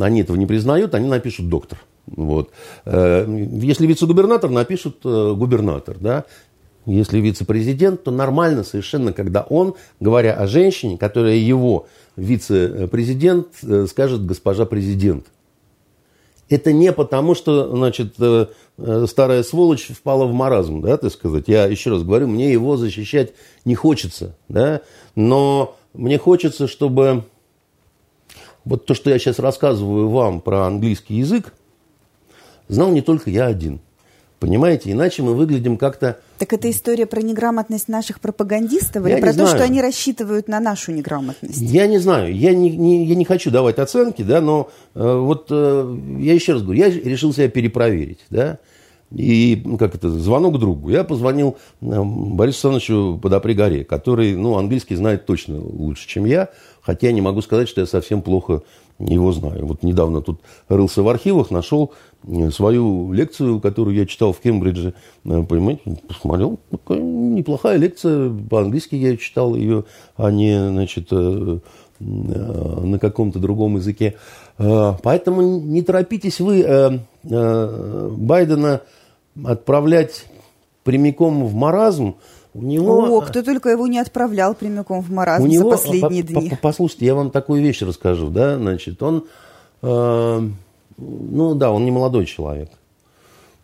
они 0.00 0.22
этого 0.22 0.36
не 0.36 0.46
признают, 0.46 0.94
они 0.94 1.08
напишут 1.08 1.48
доктор. 1.48 1.78
Вот. 2.06 2.50
Э, 2.84 3.26
если 3.28 3.86
вице-губернатор, 3.86 4.50
напишут 4.50 4.98
э, 5.04 5.34
губернатор. 5.36 5.96
Да? 5.98 6.24
Если 6.86 7.20
вице-президент, 7.20 8.02
то 8.02 8.10
нормально 8.10 8.64
совершенно, 8.64 9.12
когда 9.12 9.42
он, 9.42 9.74
говоря 10.00 10.34
о 10.34 10.46
женщине, 10.46 10.98
которая 10.98 11.36
его 11.36 11.86
вице-президент, 12.16 13.48
э, 13.62 13.86
скажет 13.88 14.26
госпожа 14.26 14.66
президент. 14.66 15.26
Это 16.48 16.72
не 16.72 16.92
потому, 16.92 17.34
что, 17.34 17.74
значит, 17.74 18.14
старая 19.06 19.42
сволочь 19.42 19.86
впала 19.86 20.26
в 20.26 20.34
маразм, 20.34 20.82
да, 20.82 20.98
так 20.98 21.10
сказать. 21.10 21.44
Я 21.46 21.64
еще 21.64 21.88
раз 21.90 22.02
говорю, 22.02 22.26
мне 22.26 22.52
его 22.52 22.76
защищать 22.76 23.32
не 23.64 23.74
хочется, 23.74 24.36
да, 24.48 24.82
но 25.14 25.76
мне 25.94 26.18
хочется, 26.18 26.68
чтобы 26.68 27.24
вот 28.64 28.86
то, 28.86 28.94
что 28.94 29.10
я 29.10 29.18
сейчас 29.18 29.38
рассказываю 29.38 30.08
вам 30.08 30.40
про 30.40 30.66
английский 30.66 31.14
язык, 31.16 31.52
знал 32.68 32.90
не 32.90 33.02
только 33.02 33.30
я 33.30 33.46
один. 33.46 33.80
Понимаете, 34.42 34.90
иначе 34.90 35.22
мы 35.22 35.34
выглядим 35.34 35.76
как-то... 35.76 36.18
Так 36.38 36.52
это 36.52 36.68
история 36.68 37.06
про 37.06 37.22
неграмотность 37.22 37.86
наших 37.86 38.18
пропагандистов 38.18 39.06
или 39.06 39.14
я 39.14 39.18
про 39.18 39.32
то, 39.32 39.46
что 39.46 39.62
они 39.62 39.80
рассчитывают 39.80 40.48
на 40.48 40.58
нашу 40.58 40.90
неграмотность? 40.90 41.60
Я 41.60 41.86
не 41.86 41.98
знаю, 41.98 42.34
я 42.34 42.52
не, 42.52 42.70
не, 42.70 43.06
я 43.06 43.14
не 43.14 43.24
хочу 43.24 43.52
давать 43.52 43.78
оценки, 43.78 44.22
да, 44.22 44.40
но 44.40 44.68
э, 44.96 45.16
вот 45.16 45.46
э, 45.50 45.96
я 46.18 46.34
еще 46.34 46.54
раз 46.54 46.62
говорю, 46.62 46.80
я 46.80 46.90
решил 46.90 47.32
себя 47.32 47.48
перепроверить, 47.48 48.18
да, 48.30 48.58
и, 49.14 49.62
как 49.78 49.94
это, 49.94 50.10
звонок 50.10 50.58
другу. 50.58 50.88
Я 50.90 51.04
позвонил 51.04 51.56
э, 51.80 52.02
Борису 52.02 52.68
Александровичу 52.68 53.18
Подопригоре, 53.20 53.84
который, 53.84 54.34
ну, 54.36 54.56
английский 54.56 54.94
знает 54.96 55.26
точно 55.26 55.60
лучше, 55.60 56.08
чем 56.08 56.24
я, 56.24 56.48
хотя 56.80 57.08
я 57.08 57.12
не 57.12 57.20
могу 57.20 57.42
сказать, 57.42 57.68
что 57.68 57.80
я 57.80 57.86
совсем 57.86 58.22
плохо 58.22 58.62
его 58.98 59.32
знаю. 59.32 59.66
Вот 59.66 59.82
недавно 59.82 60.22
тут 60.22 60.40
рылся 60.68 61.02
в 61.02 61.08
архивах, 61.08 61.50
нашел 61.50 61.92
э, 62.24 62.50
свою 62.50 63.12
лекцию, 63.12 63.60
которую 63.60 63.96
я 63.96 64.06
читал 64.06 64.32
в 64.32 64.40
Кембридже. 64.40 64.94
Э, 65.24 65.42
понимаете, 65.42 65.82
посмотрел, 66.08 66.58
такая 66.70 67.00
неплохая 67.00 67.76
лекция, 67.76 68.30
по-английски 68.30 68.94
я 68.94 69.16
читал 69.16 69.54
ее, 69.54 69.84
а 70.16 70.30
не, 70.30 70.68
значит, 70.68 71.10
на 72.00 72.98
каком-то 72.98 73.38
другом 73.38 73.76
языке. 73.76 74.16
Поэтому 74.56 75.60
не 75.60 75.82
торопитесь 75.82 76.40
вы 76.40 77.00
Байдена 77.22 78.80
отправлять 79.44 80.26
прямиком 80.84 81.46
в 81.46 81.54
маразм, 81.54 82.16
у 82.54 82.62
него... 82.62 83.16
О, 83.16 83.20
кто 83.22 83.42
только 83.42 83.70
его 83.70 83.86
не 83.86 83.98
отправлял 83.98 84.54
прямиком 84.54 85.00
в 85.00 85.10
маразм 85.10 85.44
у 85.44 85.46
него, 85.46 85.70
за 85.70 85.76
последние 85.76 86.24
по, 86.24 86.40
дни. 86.40 86.52
Послушайте, 86.60 87.06
я 87.06 87.14
вам 87.14 87.30
такую 87.30 87.62
вещь 87.62 87.80
расскажу, 87.82 88.28
да, 88.28 88.56
значит, 88.56 89.02
он, 89.02 89.24
э, 89.82 90.48
ну 90.98 91.54
да, 91.54 91.70
он 91.70 91.84
не 91.84 91.90
молодой 91.90 92.26
человек, 92.26 92.70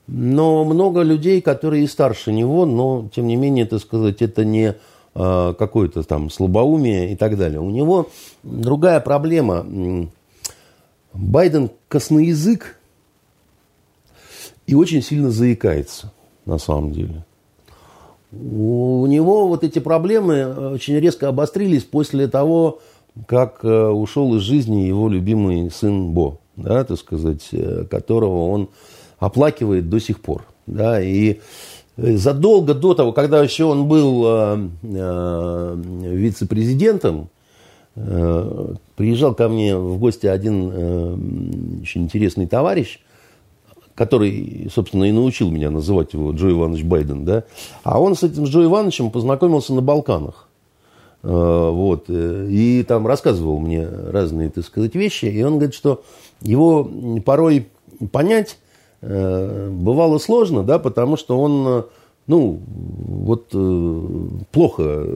но 0.06 0.64
много 0.64 1.02
людей, 1.02 1.42
которые 1.42 1.84
и 1.84 1.86
старше 1.86 2.32
него, 2.32 2.64
но, 2.64 3.08
тем 3.14 3.26
не 3.26 3.36
менее, 3.36 3.66
это 3.66 3.78
сказать, 3.78 4.22
это 4.22 4.42
не 4.42 4.74
э, 5.14 5.54
какое-то 5.58 6.02
там 6.02 6.30
слабоумие 6.30 7.12
и 7.12 7.16
так 7.16 7.36
далее. 7.36 7.60
У 7.60 7.68
него 7.68 8.08
другая 8.42 9.00
проблема. 9.00 9.66
Байден 11.12 11.70
косноязык, 11.88 12.77
и 14.68 14.74
очень 14.74 15.02
сильно 15.02 15.30
заикается, 15.30 16.12
на 16.44 16.58
самом 16.58 16.92
деле. 16.92 17.24
у 18.30 19.06
него 19.06 19.48
вот 19.48 19.64
эти 19.64 19.78
проблемы 19.78 20.72
очень 20.74 21.00
резко 21.00 21.28
обострились 21.28 21.84
после 21.84 22.28
того, 22.28 22.80
как 23.26 23.64
ушел 23.64 24.36
из 24.36 24.42
жизни 24.42 24.82
его 24.82 25.08
любимый 25.08 25.70
сын 25.70 26.10
Бо, 26.10 26.38
да, 26.56 26.84
так 26.84 26.98
сказать, 26.98 27.48
которого 27.90 28.50
он 28.50 28.68
оплакивает 29.18 29.88
до 29.88 29.98
сих 30.00 30.20
пор. 30.20 30.44
Да, 30.66 31.00
и 31.00 31.40
задолго 31.96 32.74
до 32.74 32.92
того, 32.92 33.12
когда 33.12 33.42
еще 33.42 33.64
он 33.64 33.88
был 33.88 34.24
э, 34.26 34.68
э, 34.82 35.76
вице-президентом, 36.02 37.30
э, 37.96 38.74
приезжал 38.96 39.34
ко 39.34 39.48
мне 39.48 39.76
в 39.76 39.98
гости 39.98 40.26
один 40.26 40.70
э, 40.70 41.16
очень 41.82 42.02
интересный 42.02 42.46
товарищ, 42.46 43.00
который, 43.98 44.70
собственно, 44.72 45.04
и 45.04 45.12
научил 45.12 45.50
меня 45.50 45.70
называть 45.70 46.12
его 46.12 46.30
Джо 46.30 46.50
Иванович 46.52 46.84
Байден, 46.84 47.24
да, 47.24 47.42
а 47.82 48.00
он 48.00 48.14
с 48.14 48.22
этим 48.22 48.44
Джо 48.44 48.62
Ивановичем 48.62 49.10
познакомился 49.10 49.74
на 49.74 49.82
Балканах. 49.82 50.48
Э, 51.24 51.70
вот, 51.70 52.04
э, 52.06 52.46
и 52.48 52.84
там 52.84 53.08
рассказывал 53.08 53.58
мне 53.58 53.84
разные, 53.84 54.50
так 54.50 54.64
сказать, 54.64 54.94
вещи, 54.94 55.24
и 55.24 55.42
он 55.42 55.54
говорит, 55.54 55.74
что 55.74 56.04
его 56.40 56.88
порой 57.24 57.66
понять 58.12 58.58
Э, 59.00 59.68
бывало 59.70 60.18
сложно, 60.18 60.64
да, 60.64 60.78
потому 60.78 61.16
что 61.16 61.38
он, 61.38 61.86
ну, 62.26 62.60
вот 62.66 63.54
плохо 64.50 65.06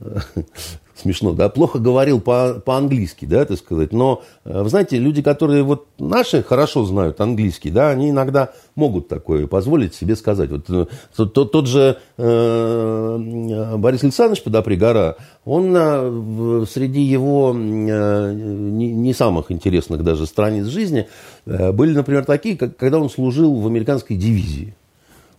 смешно, 0.94 1.32
да, 1.32 1.48
плохо 1.48 1.78
говорил 1.78 2.20
по, 2.20 2.60
по-английски, 2.64 3.24
да, 3.24 3.44
так 3.44 3.58
сказать. 3.58 3.92
Но, 3.92 4.22
э, 4.44 4.62
вы 4.62 4.68
знаете, 4.68 4.98
люди, 4.98 5.22
которые 5.22 5.62
вот 5.62 5.86
наши 5.98 6.42
хорошо 6.42 6.84
знают 6.84 7.20
английский, 7.20 7.70
да, 7.70 7.90
они 7.90 8.10
иногда 8.10 8.52
могут 8.74 9.08
такое 9.08 9.46
позволить 9.46 9.94
себе 9.94 10.16
сказать. 10.16 10.50
Вот 10.50 10.68
э, 10.68 10.86
тот, 11.16 11.32
тот, 11.32 11.52
тот 11.52 11.66
же 11.66 11.98
э, 12.16 13.74
Борис 13.76 14.02
Александрович 14.02 14.42
Подопригора, 14.42 15.16
он 15.44 15.74
э, 15.76 16.64
среди 16.68 17.00
его 17.00 17.54
не, 17.54 19.14
самых 19.14 19.50
интересных 19.50 20.04
даже 20.04 20.26
страниц 20.26 20.66
жизни 20.66 21.08
были, 21.46 21.92
например, 21.94 22.24
такие, 22.24 22.56
как, 22.56 22.76
когда 22.76 22.98
он 22.98 23.10
служил 23.10 23.54
в 23.54 23.66
американской 23.66 24.16
дивизии 24.16 24.74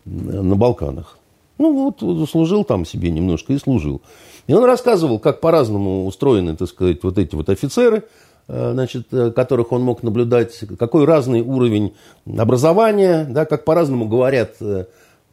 на 0.05 0.55
Балканах. 0.55 1.17
Ну, 1.59 1.93
вот 1.99 2.29
служил 2.29 2.63
там 2.63 2.85
себе 2.85 3.11
немножко 3.11 3.53
и 3.53 3.57
служил. 3.57 4.01
И 4.49 4.53
он 4.53 4.65
рассказывал, 4.65 5.19
как 5.19 5.41
по-разному 5.41 6.07
устроены, 6.07 6.55
так 6.55 6.67
сказать, 6.67 7.03
вот 7.03 7.19
эти 7.19 7.35
вот 7.35 7.49
офицеры, 7.49 8.05
э, 8.47 8.71
значит, 8.73 9.05
э, 9.11 9.29
которых 9.29 9.71
он 9.71 9.83
мог 9.83 10.01
наблюдать, 10.01 10.61
какой 10.79 11.05
разный 11.05 11.41
уровень 11.41 11.93
образования, 12.25 13.27
да, 13.29 13.45
как 13.45 13.63
по-разному 13.63 14.07
говорят 14.07 14.55
э, 14.59 14.85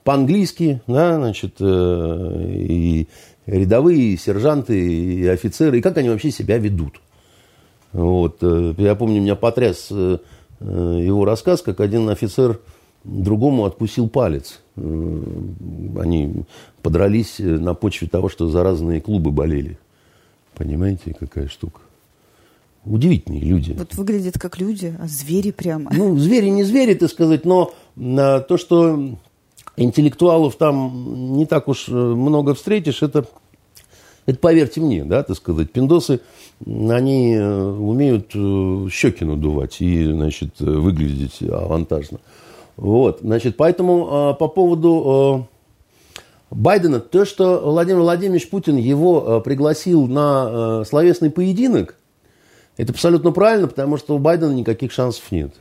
по-английски, 0.04 0.82
да, 0.86 1.16
значит, 1.16 1.54
и 1.62 3.08
рядовые, 3.46 4.02
и 4.02 4.16
сержанты, 4.18 4.78
и 4.78 5.26
офицеры, 5.28 5.78
и 5.78 5.80
как 5.80 5.96
они 5.96 6.10
вообще 6.10 6.30
себя 6.30 6.58
ведут. 6.58 7.00
Вот. 7.94 8.42
Я 8.42 8.94
помню, 8.96 9.22
меня 9.22 9.34
потряс 9.34 9.90
его 10.60 11.24
рассказ, 11.24 11.62
как 11.62 11.80
один 11.80 12.10
офицер 12.10 12.60
другому 13.06 13.64
откусил 13.64 14.08
палец. 14.08 14.60
Они 14.76 16.44
подрались 16.82 17.36
на 17.38 17.74
почве 17.74 18.08
того, 18.08 18.28
что 18.28 18.48
за 18.48 18.62
разные 18.62 19.00
клубы 19.00 19.30
болели. 19.30 19.78
Понимаете, 20.54 21.14
какая 21.18 21.48
штука? 21.48 21.80
Удивительные 22.84 23.42
люди. 23.42 23.74
Вот 23.76 23.94
выглядят 23.94 24.38
как 24.38 24.58
люди, 24.58 24.94
а 25.00 25.06
звери 25.08 25.50
прямо. 25.50 25.90
Ну, 25.92 26.16
звери 26.16 26.48
не 26.48 26.62
звери, 26.62 26.94
так 26.94 27.10
сказать, 27.10 27.44
но 27.44 27.72
то, 27.96 28.56
что 28.56 29.16
интеллектуалов 29.76 30.56
там 30.56 31.32
не 31.34 31.46
так 31.46 31.68
уж 31.68 31.88
э, 31.88 31.92
много 31.92 32.54
встретишь, 32.54 33.02
это, 33.02 33.26
это 34.24 34.38
поверьте 34.38 34.80
мне, 34.80 35.04
да, 35.04 35.22
так 35.22 35.36
сказать, 35.36 35.70
пиндосы, 35.70 36.20
они 36.64 37.34
э, 37.34 37.62
умеют 37.62 38.30
э, 38.34 38.88
щеки 38.90 39.24
надувать 39.24 39.80
и, 39.80 40.04
значит, 40.04 40.60
выглядеть 40.60 41.42
авантажно. 41.42 42.20
Вот, 42.76 43.20
значит, 43.22 43.56
поэтому 43.56 44.32
э, 44.32 44.38
по 44.38 44.48
поводу 44.48 45.48
э, 46.50 46.54
Байдена, 46.54 47.00
то, 47.00 47.24
что 47.24 47.70
Владимир 47.70 48.00
Владимирович 48.00 48.50
Путин 48.50 48.76
его 48.76 49.24
э, 49.26 49.40
пригласил 49.40 50.06
на 50.06 50.84
словесный 50.84 51.30
поединок, 51.30 51.96
это 52.76 52.92
абсолютно 52.92 53.32
правильно, 53.32 53.68
потому 53.68 53.96
что 53.96 54.14
у 54.14 54.18
Байдена 54.18 54.52
никаких 54.52 54.92
шансов 54.92 55.32
нет. 55.32 55.54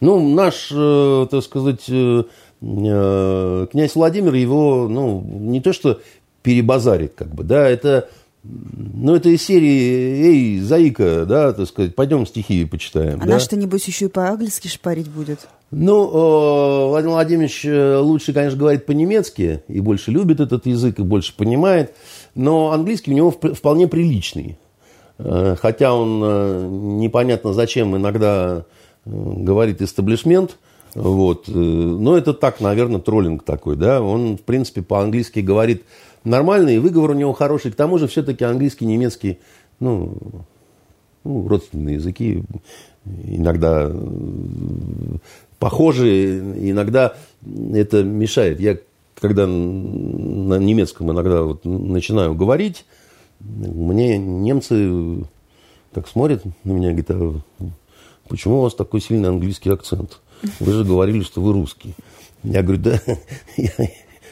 Ну, 0.00 0.34
наш, 0.34 0.68
так 0.68 1.44
сказать, 1.44 1.84
князь 1.84 3.94
Владимир 3.94 4.34
его, 4.34 4.88
ну, 4.88 5.20
не 5.20 5.60
то 5.60 5.72
что 5.72 6.00
перебазарит, 6.42 7.12
как 7.14 7.28
бы, 7.28 7.44
да, 7.44 7.68
это 7.68 8.08
ну, 8.44 9.14
это 9.14 9.28
из 9.28 9.42
серии 9.42 10.24
«Эй, 10.24 10.60
Заика», 10.60 11.24
да, 11.26 11.52
так 11.52 11.68
сказать, 11.68 11.94
пойдем 11.94 12.26
стихи 12.26 12.64
почитаем. 12.64 13.20
А 13.22 13.26
да? 13.26 13.38
небось, 13.56 13.84
еще 13.84 14.06
и 14.06 14.08
по-английски 14.08 14.66
шпарить 14.66 15.08
будет. 15.08 15.46
Ну, 15.70 16.08
э, 16.08 16.88
Владимир 16.88 17.14
Владимирович 17.14 17.64
э, 17.64 17.98
лучше, 17.98 18.32
конечно, 18.32 18.58
говорит 18.58 18.84
по-немецки, 18.84 19.62
и 19.68 19.80
больше 19.80 20.10
любит 20.10 20.40
этот 20.40 20.66
язык, 20.66 20.98
и 20.98 21.02
больше 21.02 21.36
понимает, 21.36 21.94
но 22.34 22.72
английский 22.72 23.12
у 23.12 23.14
него 23.14 23.30
вполне 23.30 23.86
приличный. 23.86 24.58
Э, 25.18 25.54
хотя 25.60 25.94
он 25.94 26.98
непонятно 26.98 27.52
зачем 27.52 27.96
иногда 27.96 28.64
говорит 29.04 29.82
«истеблишмент», 29.82 30.56
вот. 30.94 31.48
Но 31.48 32.16
это 32.16 32.34
так, 32.34 32.60
наверное, 32.60 33.00
троллинг 33.00 33.44
такой, 33.44 33.76
да. 33.76 34.02
Он, 34.02 34.36
в 34.36 34.42
принципе, 34.42 34.82
по-английски 34.82 35.40
говорит 35.40 35.84
нормальный, 36.24 36.76
и 36.76 36.78
выговор 36.78 37.10
у 37.10 37.14
него 37.14 37.32
хороший. 37.32 37.72
К 37.72 37.76
тому 37.76 37.98
же, 37.98 38.06
все-таки 38.08 38.44
английский, 38.44 38.86
немецкий, 38.86 39.38
ну, 39.80 40.16
ну, 41.24 41.48
родственные 41.48 41.96
языки 41.96 42.42
иногда 43.04 43.88
э, 43.90 45.16
похожие, 45.58 46.70
иногда 46.70 47.14
это 47.72 48.02
мешает. 48.02 48.60
Я, 48.60 48.78
когда 49.20 49.46
на 49.46 50.58
немецком 50.58 51.10
иногда 51.10 51.42
вот 51.42 51.64
начинаю 51.64 52.34
говорить, 52.34 52.84
мне 53.40 54.18
немцы 54.18 55.24
так 55.92 56.08
смотрят 56.08 56.44
на 56.64 56.72
меня 56.72 56.90
и 56.90 56.94
говорят, 56.94 57.42
а 57.60 57.68
почему 58.28 58.58
у 58.58 58.62
вас 58.62 58.74
такой 58.74 59.00
сильный 59.00 59.28
английский 59.28 59.70
акцент? 59.70 60.20
Вы 60.60 60.72
же 60.72 60.84
говорили, 60.84 61.22
что 61.22 61.40
вы 61.40 61.52
русский. 61.52 61.94
Я 62.42 62.62
говорю, 62.62 62.82
да, 62.82 63.00
я, 63.56 63.70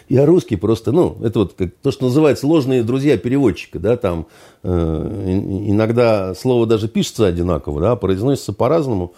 я 0.09 0.27
русский 0.27 0.57
просто, 0.57 0.91
ну, 0.91 1.17
это 1.23 1.41
вот 1.41 1.55
как, 1.55 1.73
то, 1.83 1.93
что 1.93 2.07
называется 2.07 2.47
ложные 2.47 2.83
друзья 2.83 3.17
переводчика, 3.17 3.79
да, 3.79 3.97
там 3.97 4.27
э, 4.65 4.69
иногда 4.69 6.35
слово 6.35 6.67
даже 6.67 6.89
пишется 6.89 7.27
одинаково, 7.27 7.81
да, 7.81 7.97
произносится 7.97 8.53
по-разному, 8.53 9.13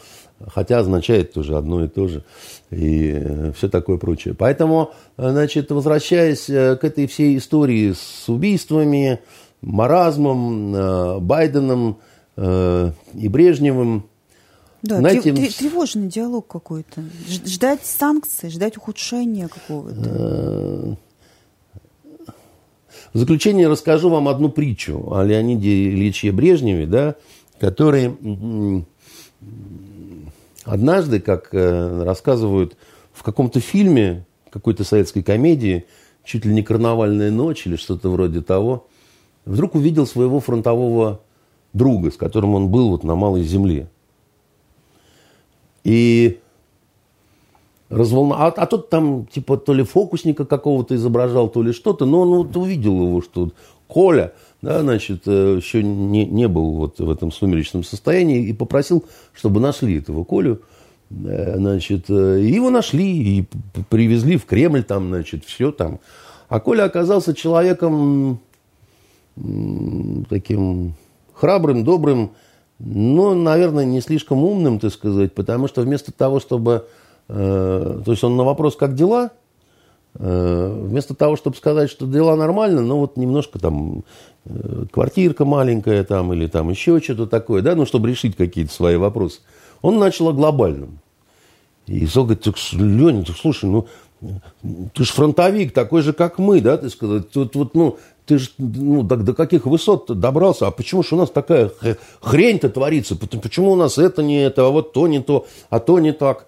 хотя 0.49 0.79
означает 0.79 1.33
тоже 1.33 1.57
одно 1.57 1.85
и 1.85 1.89
то 1.89 2.09
же, 2.09 2.25
и 2.71 3.15
э, 3.15 3.53
все 3.57 3.71
такое 3.71 3.97
прочее. 3.97 4.35
Поэтому, 4.35 4.91
значит, 5.17 5.71
возвращаясь 5.71 6.51
э, 6.51 6.77
к 6.77 6.85
этой 6.85 7.07
всей 7.07 7.39
истории 7.39 7.93
с 7.93 8.29
убийствами, 8.29 9.21
маразмом, 9.63 10.75
э, 10.75 11.19
Байденом 11.21 11.99
э, 12.37 12.93
и 13.15 13.29
Брежневым, 13.29 14.05
да, 14.83 14.99
Знаете, 14.99 15.33
тревожный 15.33 16.09
диалог 16.09 16.47
какой-то. 16.49 17.05
Ждать 17.29 17.85
санкций, 17.85 18.51
ждать 18.51 18.77
ухудшения 18.77 19.49
какого-то. 19.49 20.01
Э, 20.05 20.95
в 23.13 23.19
заключение 23.19 23.69
расскажу 23.69 24.11
вам 24.11 24.29
одну 24.29 24.49
притчу 24.49 25.13
о 25.13 25.23
Леониде 25.23 25.91
Ильиче 25.91 26.33
Брежневе, 26.33 26.87
да, 26.87 27.15
который 27.61 28.17
однажды, 30.65 31.21
как 31.21 31.51
э, 31.53 32.03
рассказывают 32.05 32.77
в 33.13 33.23
каком-то 33.23 33.61
фильме, 33.61 34.25
какой-то 34.51 34.85
советской 34.85 35.23
комедии, 35.23 35.87
чуть 36.25 36.45
ли 36.45 36.53
не 36.53 36.63
«Карнавальная 36.63 37.31
ночь» 37.31 37.67
или 37.67 37.77
что-то 37.77 38.11
вроде 38.11 38.41
того, 38.43 38.89
вдруг 39.45 39.75
увидел 39.75 40.07
своего 40.07 40.41
фронтового 40.41 41.21
друга, 41.73 42.11
с 42.11 42.17
которым 42.17 42.55
он 42.55 42.69
был 42.69 42.91
вот 42.91 43.05
на 43.05 43.15
Малой 43.15 43.43
Земле. 43.43 43.89
И 45.85 46.41
разволновал. 47.93 48.49
А, 48.49 48.49
а 48.49 48.67
тот 48.67 48.91
там, 48.91 49.27
типа, 49.27 49.57
то 49.57 49.73
ли 49.73 49.85
фокусника 49.85 50.45
какого-то 50.45 50.95
изображал, 50.97 51.49
то 51.49 51.63
ли 51.63 51.73
что-то. 51.73 52.07
Но 52.07 52.23
он 52.23 52.29
вот 52.31 52.57
увидел 52.57 53.01
его, 53.03 53.21
что 53.21 53.51
Коля, 53.87 54.33
да, 54.63 54.81
значит, 54.81 55.23
э, 55.27 55.57
еще 55.57 55.83
не, 55.83 56.25
не 56.25 56.49
был 56.49 56.73
вот 56.73 56.99
в 56.99 57.11
этом 57.11 57.31
сумеречном 57.31 57.85
состоянии 57.85 58.47
и 58.47 58.53
попросил, 58.53 59.05
чтобы 59.35 59.61
нашли 59.61 59.99
этого 59.99 60.25
Колю. 60.25 60.63
Э, 61.11 61.57
значит, 61.57 62.09
э, 62.09 62.41
его 62.43 62.71
нашли 62.71 63.39
и 63.39 63.45
привезли 63.91 64.39
в 64.39 64.47
Кремль, 64.47 64.83
там, 64.83 65.09
значит, 65.09 65.45
все 65.45 65.73
там. 65.73 66.01
А 66.49 66.61
Коля 66.61 66.85
оказался 66.85 67.35
человеком 67.35 68.41
таким 70.29 70.95
храбрым, 71.33 71.85
добрым, 71.85 72.33
но, 72.85 73.35
наверное, 73.35 73.85
не 73.85 74.01
слишком 74.01 74.43
умным, 74.45 74.79
так 74.79 74.93
сказать, 74.93 75.35
потому 75.35 75.69
что 75.69 75.83
вместо 75.83 76.13
того, 76.13 76.41
чтобы... 76.41 76.87
Э, 77.29 78.01
то 78.05 78.11
есть 78.11 78.25
он 78.25 78.37
на 78.37 78.45
вопрос 78.45 78.77
«как 78.77 78.95
дела?», 78.95 79.31
Э, 80.15 80.79
вместо 80.83 81.15
того, 81.15 81.37
чтобы 81.37 81.57
сказать, 81.57 81.91
что 81.91 82.07
дела 82.07 82.37
нормально, 82.37 82.83
ну 82.83 82.99
вот 82.99 83.17
немножко 83.17 83.59
там 83.59 84.05
э, 84.45 84.85
квартирка 84.93 85.47
маленькая 85.47 86.05
там 86.05 86.35
или 86.35 86.47
там 86.49 86.69
еще 86.69 87.01
что-то 87.01 87.27
такое, 87.27 87.63
да, 87.63 87.75
ну 87.75 87.87
чтобы 87.87 88.11
решить 88.11 88.37
какие-то 88.37 88.73
свои 88.73 88.97
вопросы, 88.97 89.41
он 89.81 89.99
начал 89.99 90.29
о 90.29 90.33
глобальном. 90.35 90.99
И 91.87 92.07
Сол 92.07 92.25
говорит, 92.25 92.45
так, 92.45 92.57
Леня, 92.75 93.25
так, 93.25 93.37
слушай, 93.37 93.65
ну 93.65 93.87
ты 94.93 95.05
же 95.05 95.13
фронтовик, 95.13 95.73
такой 95.73 96.03
же, 96.03 96.13
как 96.13 96.39
мы, 96.39 96.61
да, 96.61 96.77
ты 96.77 96.91
сказать, 96.91 97.31
тут 97.31 97.57
вот, 97.57 97.75
ну, 97.75 97.99
ты 98.27 98.39
же 98.39 98.51
ну, 98.59 99.03
до, 99.03 99.17
до 99.17 99.35
каких 99.35 99.67
высот 99.67 100.07
добрался, 100.19 100.67
а 100.67 100.71
почему 100.71 101.03
же 101.03 101.15
у 101.15 101.19
нас 101.19 101.31
такая 101.31 101.71
хрень-то 102.21 102.71
творится, 102.71 103.17
почему 103.17 103.73
у 103.73 103.77
нас 103.77 103.99
это 103.99 104.23
не 104.23 104.43
это, 104.43 104.67
а 104.67 104.71
вот 104.71 104.93
то 104.93 105.09
не 105.09 105.21
то, 105.21 105.47
а 105.71 105.81
то 105.81 105.99
не 105.99 106.13
так. 106.13 106.47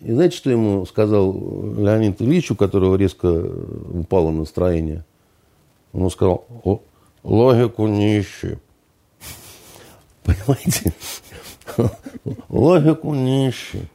И 0.00 0.12
знаете, 0.12 0.36
что 0.36 0.50
ему 0.50 0.86
сказал 0.86 1.32
Леонид 1.32 2.22
Ильич, 2.22 2.50
у 2.52 2.56
которого 2.56 2.94
резко 2.94 3.26
упало 3.26 4.30
настроение? 4.30 5.04
Он 5.92 6.08
сказал, 6.10 6.46
логику 7.24 7.88
не 7.88 8.20
ищи. 8.20 8.58
Понимаете? 10.24 10.92
Логику 12.48 13.14
не 13.14 13.48
ищи. 13.48 13.88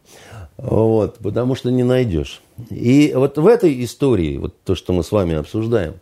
Вот, 0.57 1.17
потому 1.19 1.55
что 1.55 1.71
не 1.71 1.83
найдешь. 1.83 2.41
И 2.69 3.13
вот 3.15 3.37
в 3.37 3.47
этой 3.47 3.83
истории, 3.83 4.37
вот 4.37 4.55
то, 4.63 4.75
что 4.75 4.93
мы 4.93 5.03
с 5.03 5.11
вами 5.11 5.35
обсуждаем, 5.35 5.95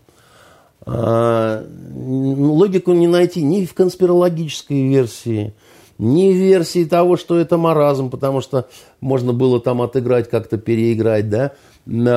логику 0.86 2.94
не 2.94 3.08
найти 3.08 3.44
ни 3.44 3.66
в 3.66 3.74
конспирологической 3.74 4.88
версии, 4.88 5.54
ни 5.98 6.32
в 6.32 6.36
версии 6.36 6.86
того, 6.86 7.18
что 7.18 7.38
это 7.38 7.58
маразм, 7.58 8.10
потому 8.10 8.42
что 8.42 8.68
можно 9.00 9.34
было 9.34 9.60
там 9.60 9.82
отыграть, 9.82 10.30
как-то 10.30 10.58
переиграть, 10.58 11.30
да, 11.30 11.54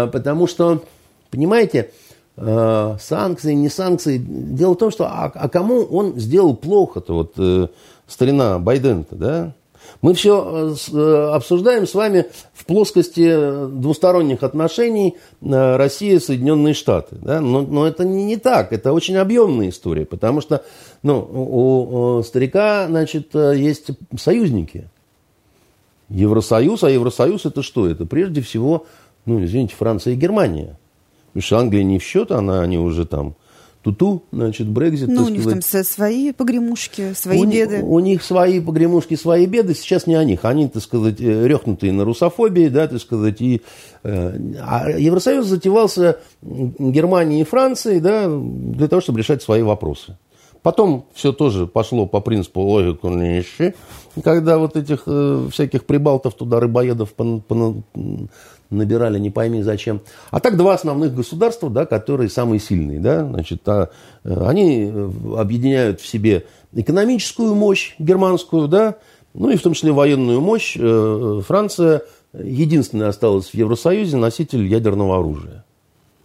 потому 0.06 0.46
что, 0.46 0.82
понимаете, 1.30 1.90
а, 2.36 2.96
санкции, 3.00 3.52
не 3.52 3.68
санкции. 3.68 4.18
Дело 4.18 4.74
в 4.74 4.78
том, 4.78 4.90
что 4.90 5.06
а, 5.06 5.30
а 5.34 5.48
кому 5.48 5.82
он 5.82 6.18
сделал 6.18 6.56
плохо-то, 6.56 7.14
вот 7.14 7.34
э, 7.38 7.68
старина 8.08 8.58
Байден-то, 8.58 9.14
да? 9.14 9.54
Мы 10.02 10.14
все 10.14 10.74
э, 10.92 10.92
э, 10.92 11.30
обсуждаем 11.32 11.86
с 11.86 11.94
вами 11.94 12.26
в 12.52 12.64
плоскости 12.66 13.68
двусторонних 13.68 14.42
отношений 14.42 15.16
э, 15.40 15.76
Россия 15.76 16.20
Соединенные 16.20 16.74
Штаты. 16.74 17.16
Да? 17.20 17.40
Но, 17.40 17.62
но 17.62 17.86
это 17.86 18.04
не 18.04 18.36
так, 18.36 18.72
это 18.72 18.92
очень 18.92 19.16
объемная 19.16 19.70
история, 19.70 20.04
потому 20.04 20.40
что 20.40 20.64
ну, 21.02 21.18
у, 21.18 22.16
у 22.18 22.22
старика 22.22 22.86
значит, 22.88 23.34
есть 23.34 23.88
союзники. 24.18 24.88
Евросоюз, 26.08 26.84
а 26.84 26.90
Евросоюз 26.90 27.46
это 27.46 27.62
что? 27.62 27.88
Это 27.88 28.04
прежде 28.04 28.42
всего, 28.42 28.86
ну, 29.24 29.42
извините, 29.42 29.74
Франция 29.74 30.12
и 30.12 30.16
Германия. 30.16 30.78
Потому 31.28 31.42
что 31.42 31.58
Англия 31.58 31.82
не 31.82 31.98
в 31.98 32.04
счет, 32.04 32.30
она, 32.30 32.60
они 32.60 32.78
уже 32.78 33.06
там 33.06 33.34
туту, 33.84 34.24
значит, 34.32 34.66
Брекзит. 34.66 35.08
Ну, 35.08 35.24
у 35.24 35.28
них 35.28 35.42
сказать. 35.42 35.70
там 35.70 35.84
свои 35.84 36.32
погремушки, 36.32 37.12
свои 37.14 37.38
у, 37.38 37.44
беды. 37.44 37.82
У 37.82 37.98
них 38.00 38.22
свои 38.24 38.58
погремушки, 38.58 39.14
свои 39.14 39.46
беды. 39.46 39.74
Сейчас 39.74 40.06
не 40.06 40.14
о 40.14 40.24
них. 40.24 40.44
Они, 40.44 40.68
так 40.68 40.82
сказать, 40.82 41.20
э, 41.20 41.46
рехнутые 41.46 41.92
на 41.92 42.04
русофобии, 42.04 42.68
да, 42.68 42.88
так 42.88 43.00
сказать. 43.00 43.42
И, 43.42 43.60
э, 44.02 44.38
а 44.60 44.90
Евросоюз 44.90 45.46
затевался 45.46 46.18
Германией 46.42 47.42
и 47.42 47.44
Францией, 47.44 48.00
да, 48.00 48.26
для 48.26 48.88
того, 48.88 49.02
чтобы 49.02 49.18
решать 49.18 49.42
свои 49.42 49.62
вопросы. 49.62 50.16
Потом 50.62 51.04
все 51.12 51.34
тоже 51.34 51.66
пошло 51.66 52.06
по 52.06 52.20
принципу 52.20 52.62
логику 52.62 53.10
нищи, 53.10 53.74
когда 54.22 54.56
вот 54.56 54.76
этих 54.76 55.02
э, 55.06 55.46
всяких 55.52 55.84
прибалтов 55.84 56.32
туда, 56.32 56.58
рыбоедов 56.58 57.12
пон, 57.12 57.42
пон, 57.42 57.84
набирали 58.76 59.18
не 59.18 59.30
пойми 59.30 59.62
зачем. 59.62 60.00
А 60.30 60.40
так 60.40 60.56
два 60.56 60.74
основных 60.74 61.14
государства, 61.14 61.70
да, 61.70 61.86
которые 61.86 62.28
самые 62.28 62.60
сильные. 62.60 63.00
Да, 63.00 63.26
значит, 63.26 63.62
а, 63.66 63.90
э, 64.24 64.46
они 64.46 64.90
э, 64.92 65.10
объединяют 65.36 66.00
в 66.00 66.06
себе 66.06 66.46
экономическую 66.72 67.54
мощь 67.54 67.94
германскую, 67.98 68.68
да, 68.68 68.96
ну 69.32 69.50
и 69.50 69.56
в 69.56 69.62
том 69.62 69.74
числе 69.74 69.92
военную 69.92 70.40
мощь. 70.40 70.76
Э, 70.78 71.40
Франция 71.46 72.02
единственная 72.32 73.08
осталась 73.08 73.46
в 73.46 73.54
Евросоюзе 73.54 74.16
носитель 74.16 74.66
ядерного 74.66 75.18
оружия. 75.18 75.64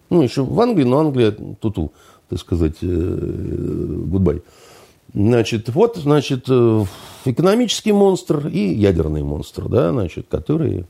Ну, 0.10 0.22
еще 0.24 0.44
в 0.44 0.60
Англии, 0.60 0.86
но 0.86 1.00
Англия 1.00 1.32
туту, 1.32 1.92
так 2.30 2.40
сказать, 2.40 2.82
гудбай. 2.82 4.42
Значит, 5.14 5.70
вот, 5.70 5.98
значит, 5.98 6.48
экономический 7.26 7.92
монстр 7.92 8.48
и 8.48 8.74
ядерный 8.74 9.22
монстр, 9.22 9.68
да, 9.68 9.92
значит, 9.92 10.26
которые 10.28 10.86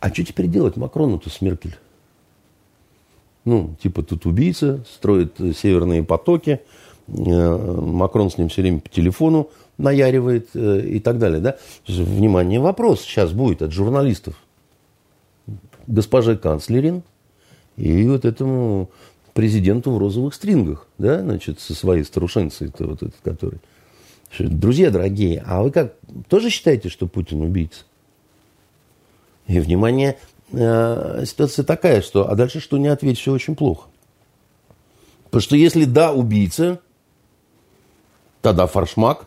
а 0.00 0.12
что 0.12 0.24
теперь 0.24 0.48
делать 0.48 0.76
Макрону-то 0.76 1.30
с 1.30 1.40
Меркель? 1.40 1.76
Ну, 3.44 3.74
типа 3.82 4.02
тут 4.02 4.26
убийца, 4.26 4.84
строит 4.92 5.36
северные 5.56 6.02
потоки, 6.02 6.60
э, 7.08 7.80
Макрон 7.80 8.30
с 8.30 8.36
ним 8.36 8.48
все 8.48 8.62
время 8.62 8.80
по 8.80 8.88
телефону 8.88 9.48
наяривает 9.78 10.50
э, 10.54 10.80
и 10.86 11.00
так 11.00 11.18
далее. 11.18 11.40
Да? 11.40 11.56
Внимание, 11.86 12.60
вопрос 12.60 13.00
сейчас 13.00 13.32
будет 13.32 13.62
от 13.62 13.72
журналистов. 13.72 14.34
Госпоже 15.86 16.36
канцлерин 16.36 17.02
и 17.76 18.06
вот 18.06 18.24
этому 18.24 18.90
президенту 19.32 19.92
в 19.92 19.98
розовых 19.98 20.34
стрингах, 20.34 20.86
да, 20.98 21.20
значит, 21.20 21.60
со 21.60 21.72
своей 21.74 22.04
старушенцей, 22.04 22.70
вот 22.78 23.02
этот, 23.02 23.14
который. 23.22 23.60
Друзья 24.38 24.90
дорогие, 24.90 25.42
а 25.46 25.62
вы 25.62 25.70
как, 25.70 25.94
тоже 26.28 26.50
считаете, 26.50 26.88
что 26.88 27.06
Путин 27.06 27.40
убийца? 27.40 27.84
И, 29.48 29.58
внимание, 29.60 30.18
э, 30.52 31.24
ситуация 31.26 31.64
такая, 31.64 32.02
что, 32.02 32.30
а 32.30 32.36
дальше 32.36 32.60
что 32.60 32.76
не 32.78 32.88
ответить, 32.88 33.18
все 33.18 33.32
очень 33.32 33.56
плохо. 33.56 33.88
Потому 35.24 35.40
что 35.40 35.56
если 35.56 35.84
да, 35.84 36.12
убийца, 36.12 36.80
тогда 38.42 38.66
фаршмак, 38.66 39.26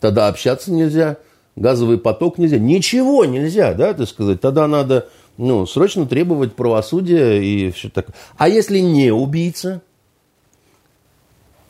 тогда 0.00 0.26
общаться 0.26 0.72
нельзя, 0.72 1.18
газовый 1.54 1.98
поток 1.98 2.36
нельзя, 2.38 2.58
ничего 2.58 3.24
нельзя, 3.24 3.72
да, 3.74 3.94
так 3.94 4.08
сказать. 4.08 4.40
Тогда 4.40 4.66
надо, 4.66 5.08
ну, 5.36 5.66
срочно 5.66 6.04
требовать 6.04 6.54
правосудия 6.56 7.40
и 7.40 7.70
все 7.70 7.90
такое. 7.90 8.14
А 8.36 8.48
если 8.48 8.80
не 8.80 9.12
убийца, 9.12 9.82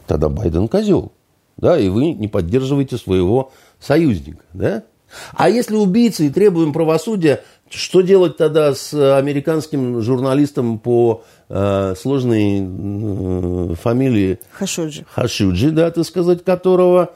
тогда 0.07 0.31
Байден 0.31 0.69
козел, 0.69 1.13
да, 1.59 1.79
и 1.79 1.91
вы 1.91 2.13
не 2.13 2.29
поддерживаете 2.29 2.97
своего 2.97 3.53
союзника, 3.79 4.43
да. 4.55 4.85
А 5.33 5.49
если 5.49 5.75
убийцы 5.75 6.27
и 6.27 6.31
требуем 6.31 6.73
правосудия, 6.73 7.43
что 7.71 8.01
делать 8.01 8.37
тогда 8.37 8.75
с 8.75 8.93
американским 8.93 10.01
журналистом 10.01 10.79
по 10.79 11.23
э, 11.49 11.95
сложной 11.97 12.61
э, 12.61 13.75
фамилии 13.81 14.41
Хашуджи. 14.53 15.05
Хашуджи, 15.09 15.71
да, 15.71 15.91
так 15.91 16.05
сказать, 16.05 16.45
которого 16.45 17.15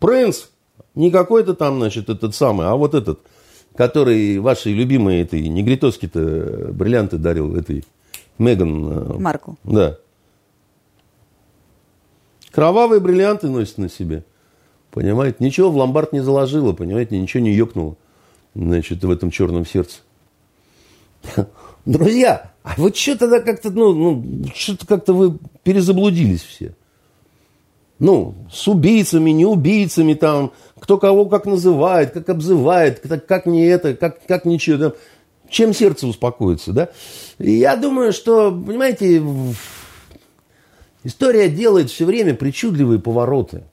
принц, 0.00 0.46
не 0.94 1.10
какой-то 1.10 1.54
там, 1.54 1.78
значит, 1.78 2.10
этот 2.10 2.34
самый, 2.34 2.66
а 2.66 2.74
вот 2.74 2.94
этот, 2.94 3.20
который 3.76 4.38
вашей 4.40 4.72
любимой 4.72 5.20
этой 5.20 5.48
негритоски-то 5.48 6.70
бриллианты 6.72 7.18
дарил 7.18 7.56
этой 7.56 7.84
Меган. 8.38 8.88
Э, 8.90 9.18
Маркл. 9.18 9.52
Да. 9.62 9.98
Кровавые 12.50 13.00
бриллианты 13.00 13.48
носит 13.48 13.78
на 13.78 13.88
себе. 13.88 14.24
Понимаете? 14.90 15.36
Ничего 15.38 15.70
в 15.70 15.76
ломбард 15.76 16.12
не 16.12 16.20
заложила, 16.20 16.72
понимаете? 16.72 17.18
Ничего 17.18 17.42
не 17.42 17.54
ёкнуло 17.54 17.96
значит, 18.54 19.02
в 19.02 19.10
этом 19.10 19.30
черном 19.30 19.66
сердце. 19.66 20.00
Друзья, 21.84 22.52
а 22.62 22.74
вы 22.76 22.92
что 22.94 23.18
тогда 23.18 23.40
как-то, 23.40 23.70
ну, 23.70 23.92
ну 23.92 24.44
что-то 24.54 24.86
как-то 24.86 25.12
вы 25.14 25.38
перезаблудились 25.62 26.42
все. 26.42 26.74
Ну, 27.98 28.34
с 28.52 28.66
убийцами, 28.66 29.30
не 29.30 29.46
убийцами, 29.46 30.14
там, 30.14 30.52
кто 30.78 30.98
кого 30.98 31.26
как 31.26 31.46
называет, 31.46 32.12
как 32.12 32.28
обзывает, 32.30 33.00
как, 33.00 33.26
как 33.26 33.46
не 33.46 33.64
это, 33.64 33.94
как, 33.94 34.26
как 34.26 34.44
ничего. 34.44 34.76
Да? 34.76 34.92
Чем 35.48 35.72
сердце 35.72 36.06
успокоится, 36.08 36.72
да? 36.72 36.88
И 37.38 37.52
я 37.52 37.76
думаю, 37.76 38.12
что, 38.12 38.50
понимаете, 38.50 39.22
история 41.04 41.48
делает 41.48 41.90
все 41.90 42.04
время 42.04 42.34
причудливые 42.34 42.98
повороты. 42.98 43.64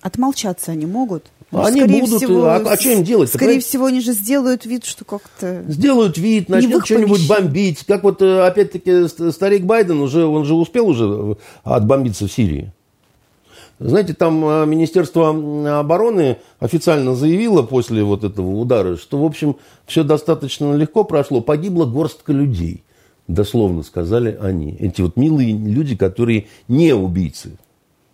Отмолчаться 0.00 0.72
они 0.72 0.86
могут? 0.86 1.26
Ну, 1.50 1.64
они 1.64 1.82
будут, 1.84 2.18
всего, 2.18 2.44
а, 2.44 2.56
а 2.56 2.76
что 2.76 2.90
им 2.90 3.04
делать? 3.04 3.30
Скорее 3.30 3.46
понимаете? 3.46 3.66
всего, 3.66 3.86
они 3.86 4.00
же 4.00 4.12
сделают 4.12 4.66
вид, 4.66 4.84
что 4.84 5.06
как-то... 5.06 5.64
Сделают 5.66 6.18
вид, 6.18 6.50
начнут 6.50 6.84
что-нибудь 6.84 7.26
бомбить. 7.26 7.84
Как 7.86 8.02
вот, 8.02 8.20
э, 8.20 8.42
опять-таки, 8.42 9.08
старик 9.32 9.64
Байден, 9.64 10.00
уже, 10.00 10.26
он 10.26 10.44
же 10.44 10.54
успел 10.54 10.88
уже 10.88 11.36
отбомбиться 11.64 12.26
в 12.26 12.32
Сирии. 12.32 12.72
Знаете, 13.78 14.12
там 14.12 14.44
э, 14.44 14.66
Министерство 14.66 15.30
обороны 15.78 16.36
официально 16.58 17.14
заявило 17.14 17.62
после 17.62 18.02
вот 18.02 18.24
этого 18.24 18.50
удара, 18.50 18.96
что, 18.96 19.22
в 19.22 19.24
общем, 19.24 19.56
все 19.86 20.02
достаточно 20.02 20.74
легко 20.74 21.04
прошло. 21.04 21.40
Погибла 21.40 21.86
горстка 21.86 22.32
людей, 22.32 22.82
дословно 23.26 23.82
сказали 23.84 24.36
они. 24.40 24.76
Эти 24.78 25.00
вот 25.00 25.16
милые 25.16 25.52
люди, 25.52 25.96
которые 25.96 26.48
не 26.66 26.92
убийцы. 26.92 27.56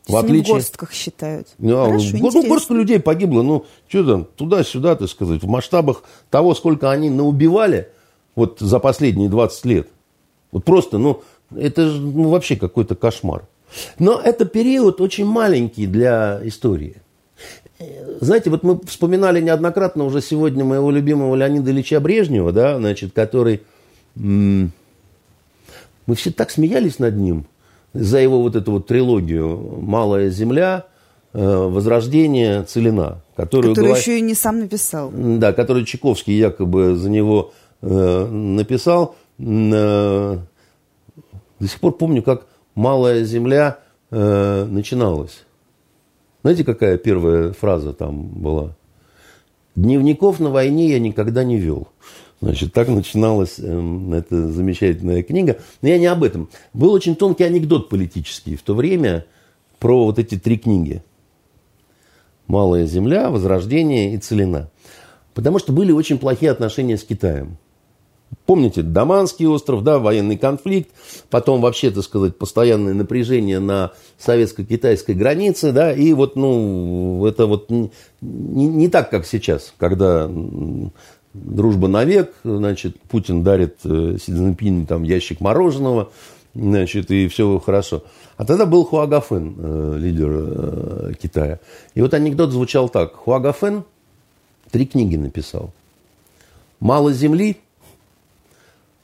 В 0.07 0.17
отличие... 0.17 0.45
в 0.45 0.57
горстках 0.57 0.93
считают. 0.93 1.49
Ну, 1.59 1.81
а 1.81 1.87
Хорошо, 1.87 2.17
ну, 2.19 2.49
горстка 2.49 2.75
людей 2.75 3.01
погибло. 3.01 3.43
Ну, 3.43 3.65
что 3.89 4.05
там, 4.05 4.25
туда-сюда, 4.25 4.97
так 4.97 5.09
сказать, 5.09 5.43
в 5.43 5.49
масштабах 5.49 6.03
того, 6.31 6.55
сколько 6.55 6.91
они 6.91 7.09
наубивали 7.09 7.89
вот 8.35 8.59
за 8.61 8.79
последние 8.81 9.31
20 9.31 9.65
лет. 9.65 9.89
Вот 10.53 10.65
просто, 10.65 10.99
ну, 10.99 11.23
это 11.57 11.89
же 11.89 12.01
ну, 12.01 12.29
вообще 12.29 12.57
какой-то 12.57 12.95
кошмар. 12.95 13.47
Но 13.99 14.21
это 14.21 14.45
период 14.45 15.01
очень 15.01 15.25
маленький 15.25 15.87
для 15.87 16.41
истории. 16.45 16.97
Знаете, 18.21 18.51
вот 18.51 18.63
мы 18.63 18.79
вспоминали 18.87 19.41
неоднократно 19.41 20.05
уже 20.05 20.21
сегодня 20.21 20.65
моего 20.65 20.91
любимого 20.91 21.35
Леонида 21.35 21.71
Ильича 21.71 21.99
Брежнева, 21.99 22.53
да, 22.53 22.77
значит, 22.79 23.13
который... 23.13 23.63
Мы 24.15 24.71
все 26.15 26.31
так 26.31 26.51
смеялись 26.51 26.99
над 26.99 27.17
ним 27.17 27.47
за 27.95 28.19
его 28.19 28.43
вот 28.43 28.57
эту 28.57 28.73
вот 28.73 28.87
трилогию 28.87 29.81
«Малая 29.81 30.29
земля», 30.29 30.87
э, 31.33 31.39
«Возрождение», 31.41 32.65
«Целина». 32.65 33.23
Которую, 33.37 33.75
которую 33.75 33.97
еще 33.97 34.19
и 34.19 34.21
не 34.21 34.35
сам 34.35 34.61
написал. 34.61 35.11
Да, 35.13 35.53
который 35.53 35.85
Чайковский 35.85 36.37
якобы 36.37 36.97
за 36.97 37.09
него 37.09 37.53
э, 37.83 38.27
написал. 38.27 39.17
Э, 39.39 40.39
до 41.61 41.69
сих 41.69 41.81
пор 41.81 41.97
помню, 41.97 42.23
как 42.23 42.47
«Малая 42.75 43.25
земля» 43.25 43.79
э, 44.11 44.65
начиналась. 44.65 45.45
Знаете, 46.43 46.65
какая 46.65 46.99
первая 46.99 47.53
фраза 47.53 47.93
там 47.93 48.27
была? 48.27 48.77
Дневников 49.77 50.41
на 50.41 50.51
войне 50.51 50.91
я 50.91 50.99
никогда 50.99 51.43
не 51.43 51.59
вел. 51.59 51.89
Значит, 52.45 52.75
так 52.75 52.89
начиналась 52.89 53.55
э, 53.59 54.11
эта 54.13 54.53
замечательная 54.53 55.23
книга. 55.23 55.61
Но 55.81 55.89
я 55.89 55.99
не 55.99 56.05
об 56.05 56.23
этом. 56.23 56.51
Был 56.75 56.93
очень 56.93 57.17
тонкий 57.17 57.45
анекдот 57.45 57.89
политический 57.89 58.55
в 58.57 58.63
то 58.63 58.75
время 58.75 59.25
про 59.79 60.05
вот 60.05 60.19
эти 60.19 60.39
три 60.39 60.59
книги. 60.59 61.03
«Малая 62.47 62.85
земля», 62.85 63.31
«Возрождение» 63.31 64.13
и 64.13 64.19
«Целина». 64.19 64.69
Потому 65.33 65.59
что 65.59 65.73
были 65.73 65.91
очень 65.91 66.19
плохие 66.19 66.51
отношения 66.51 66.99
с 66.99 67.05
Китаем. 67.05 67.57
Помните, 68.45 68.83
Даманский 68.83 69.47
остров, 69.47 69.83
да, 69.83 69.99
военный 69.99 70.37
конфликт, 70.37 70.91
потом 71.31 71.63
вообще, 71.63 71.91
так 71.91 72.05
сказать, 72.05 72.37
постоянное 72.37 72.93
напряжение 72.93 73.59
на 73.59 73.93
советско-китайской 74.19 75.13
границе, 75.13 75.73
да, 75.73 75.95
и 75.95 76.13
вот, 76.13 76.37
ну, 76.37 77.25
это 77.25 77.47
вот 77.47 77.71
не, 77.71 77.91
не 78.21 78.89
так, 78.89 79.09
как 79.09 79.25
сейчас, 79.25 79.73
когда 79.79 80.31
дружба 81.35 81.89
навек, 81.89 82.33
значит, 82.45 83.01
Путин 83.03 83.43
дарит 83.43 83.79
э, 83.85 84.17
Си 84.21 84.33
Цзиньпиню 84.33 84.87
там 84.87 85.03
ящик 85.03 85.41
мороженого, 85.41 86.11
значит, 86.55 87.11
и 87.11 87.29
все 87.29 87.59
хорошо. 87.59 88.05
А 88.37 88.45
тогда 88.45 88.67
был 88.67 88.85
Хуагафен, 88.85 89.55
э, 89.59 89.97
лидер 89.99 90.31
э, 90.31 91.13
Китая. 91.21 91.59
И 91.95 92.01
вот 92.01 92.15
анекдот 92.15 92.53
звучал 92.53 92.89
так. 92.89 93.15
Хуагафен 93.15 93.85
три 94.71 94.87
книги 94.87 95.17
написал. 95.17 95.73
«Мало 96.81 97.13
земли», 97.13 97.57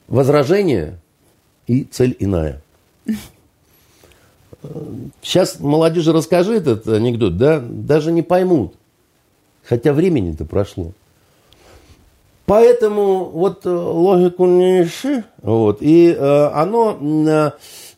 возражение 0.07 0.99
и 1.67 1.83
цель 1.83 2.15
иная. 2.19 2.61
Сейчас 5.21 5.59
молодежи 5.59 6.11
расскажи 6.13 6.55
этот 6.55 6.87
анекдот, 6.87 7.37
да, 7.37 7.59
даже 7.59 8.11
не 8.11 8.21
поймут. 8.21 8.75
Хотя 9.63 9.93
времени-то 9.93 10.45
прошло. 10.45 10.91
Поэтому 12.51 13.29
вот 13.29 13.65
э, 13.65 13.69
логику 13.69 14.45
не 14.45 14.83
ищи, 14.83 15.23
вот, 15.41 15.77
и 15.79 16.13
э, 16.13 16.47
оно, 16.53 16.97
э, 16.99 17.51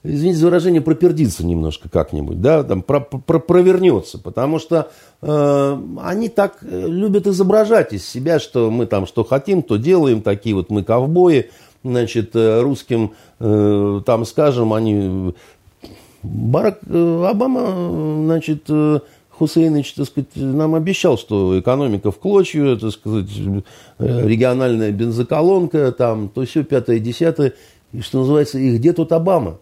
извините 0.03 0.37
за 0.37 0.45
выражение, 0.45 0.79
пропердится 0.79 1.43
немножко 1.43 1.89
как-нибудь, 1.89 2.39
да, 2.39 2.63
там 2.63 2.83
про, 2.83 2.99
про, 2.99 3.39
провернется, 3.39 4.19
потому 4.19 4.59
что 4.59 4.91
э, 5.23 5.77
они 6.03 6.29
так 6.29 6.57
любят 6.61 7.25
изображать 7.25 7.93
из 7.93 8.07
себя, 8.07 8.37
что 8.37 8.69
мы 8.69 8.85
там 8.85 9.07
что 9.07 9.23
хотим, 9.23 9.63
то 9.63 9.77
делаем, 9.77 10.21
такие 10.21 10.53
вот 10.53 10.69
мы 10.69 10.83
ковбои, 10.83 11.49
значит, 11.83 12.35
э, 12.35 12.61
русским, 12.61 13.13
э, 13.39 14.01
там, 14.05 14.23
скажем, 14.23 14.71
они... 14.71 15.33
Барак 16.21 16.77
э, 16.87 17.25
Обама, 17.27 18.23
значит, 18.23 18.69
Хусейнович, 19.37 19.93
так 19.93 20.05
сказать, 20.07 20.29
нам 20.35 20.75
обещал, 20.75 21.17
что 21.17 21.59
экономика 21.59 22.11
в 22.11 22.19
клочью, 22.19 22.77
так 22.77 22.91
сказать, 22.91 23.29
региональная 23.99 24.91
бензоколонка, 24.91 25.91
там, 25.91 26.29
то 26.29 26.45
все, 26.45 26.63
пятое, 26.63 26.99
десятое. 26.99 27.53
И 27.91 28.01
что 28.01 28.19
называется, 28.19 28.59
и 28.59 28.77
где 28.77 28.93
тут 28.93 29.11
Обама? 29.11 29.57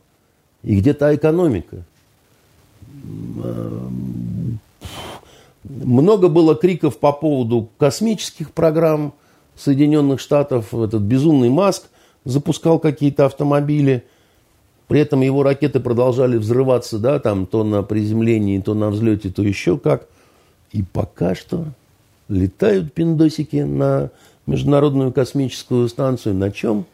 И 0.64 0.76
где 0.76 0.94
та 0.94 1.16
экономика? 1.16 1.84
Много 5.64 6.28
было 6.28 6.56
криков 6.56 6.98
по 6.98 7.14
поводу 7.14 7.70
космических 7.78 8.52
программ 8.52 9.14
Соединенных 9.56 10.20
Штатов. 10.20 10.74
Этот 10.74 11.02
безумный 11.02 11.50
Маск– 11.50 11.84
запускал 12.26 12.80
какие-то 12.80 13.26
автомобили. 13.26 14.04
При 14.92 15.00
этом 15.00 15.22
его 15.22 15.42
ракеты 15.42 15.80
продолжали 15.80 16.36
взрываться, 16.36 17.00
да, 17.00 17.18
там 17.20 17.46
то 17.46 17.64
на 17.64 17.82
приземлении, 17.82 18.60
то 18.60 18.74
на 18.74 18.90
взлете, 18.90 19.30
то 19.30 19.42
еще 19.42 19.78
как. 19.78 20.10
И 20.74 20.84
пока 20.84 21.34
что 21.34 21.68
летают 22.28 22.92
пиндосики 22.92 23.56
на 23.56 24.12
Международную 24.48 25.14
космическую 25.14 25.88
станцию. 25.88 26.36
На 26.36 26.52
чем? 26.52 26.86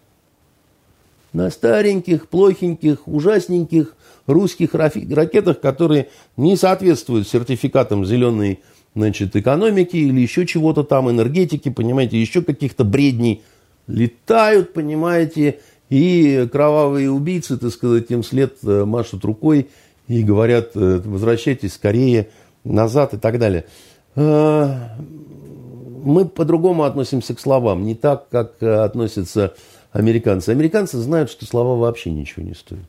На 1.33 1.49
стареньких, 1.49 2.27
плохеньких, 2.27 3.07
ужасненьких 3.07 3.95
русских 4.27 4.75
ракетах, 4.75 5.59
которые 5.59 6.09
не 6.35 6.55
соответствуют 6.55 7.27
сертификатам 7.27 8.05
зеленой 8.05 8.59
значит, 8.93 9.35
экономики 9.35 9.95
или 9.95 10.21
еще 10.21 10.45
чего-то 10.45 10.83
там, 10.83 11.09
энергетики, 11.09 11.69
понимаете, 11.69 12.21
еще 12.21 12.43
каких-то 12.43 12.83
бредней– 12.83 13.41
летают, 13.87 14.73
понимаете, 14.73 15.59
и 15.89 16.47
кровавые 16.51 17.11
убийцы, 17.11 17.57
так 17.57 17.71
сказать, 17.71 18.11
им 18.11 18.23
след 18.23 18.57
э, 18.63 18.85
машут 18.85 19.23
рукой 19.23 19.69
и 20.07 20.23
говорят, 20.23 20.71
э, 20.75 21.01
возвращайтесь 21.03 21.73
скорее 21.73 22.29
назад 22.63 23.13
и 23.13 23.17
так 23.17 23.39
далее. 23.39 23.65
Э, 24.15 24.89
мы 26.03 26.25
по-другому 26.25 26.83
относимся 26.83 27.35
к 27.35 27.39
словам, 27.39 27.85
не 27.85 27.95
так, 27.95 28.29
как 28.29 28.61
относятся 28.61 29.55
американцы. 29.91 30.49
Американцы 30.49 30.97
знают, 30.97 31.29
что 31.29 31.45
слова 31.45 31.77
вообще 31.77 32.11
ничего 32.11 32.45
не 32.45 32.53
стоят. 32.53 32.87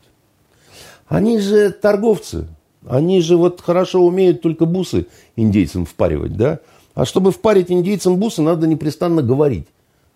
Они 1.06 1.38
же 1.38 1.70
торговцы, 1.70 2.46
они 2.86 3.20
же 3.20 3.36
вот 3.36 3.60
хорошо 3.60 4.04
умеют 4.04 4.42
только 4.42 4.66
бусы 4.66 5.06
индейцам 5.36 5.86
впаривать, 5.86 6.36
да? 6.36 6.60
А 6.94 7.04
чтобы 7.04 7.32
впарить 7.32 7.70
индейцам 7.70 8.16
бусы, 8.16 8.42
надо 8.42 8.66
непрестанно 8.66 9.22
говорить 9.22 9.66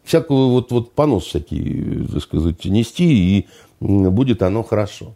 всякую 0.05 0.49
вот, 0.49 0.71
вот 0.71 0.93
понос 0.93 1.25
всякий, 1.25 2.07
так 2.13 2.23
сказать, 2.23 2.65
нести, 2.65 3.39
и 3.39 3.47
будет 3.81 4.43
оно 4.43 4.63
хорошо. 4.63 5.15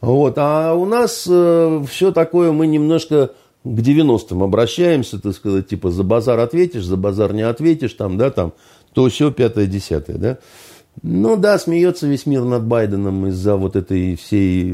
Вот. 0.00 0.34
А 0.36 0.74
у 0.74 0.84
нас 0.84 1.26
э, 1.28 1.84
все 1.88 2.12
такое, 2.12 2.52
мы 2.52 2.66
немножко 2.66 3.32
к 3.64 3.68
90-м 3.68 4.42
обращаемся, 4.42 5.18
так 5.18 5.34
сказать, 5.34 5.68
типа 5.68 5.90
за 5.90 6.04
базар 6.04 6.38
ответишь, 6.38 6.84
за 6.84 6.96
базар 6.96 7.32
не 7.32 7.42
ответишь, 7.42 7.94
там, 7.94 8.16
да, 8.16 8.30
там, 8.30 8.52
то 8.92 9.08
все, 9.08 9.30
пятое, 9.32 9.66
десятое, 9.66 10.16
да. 10.16 10.38
Ну 11.02 11.36
да, 11.36 11.58
смеется 11.58 12.06
весь 12.06 12.26
мир 12.26 12.44
над 12.44 12.64
Байденом 12.64 13.26
из-за 13.26 13.56
вот 13.56 13.76
этой 13.76 14.16
всей 14.16 14.72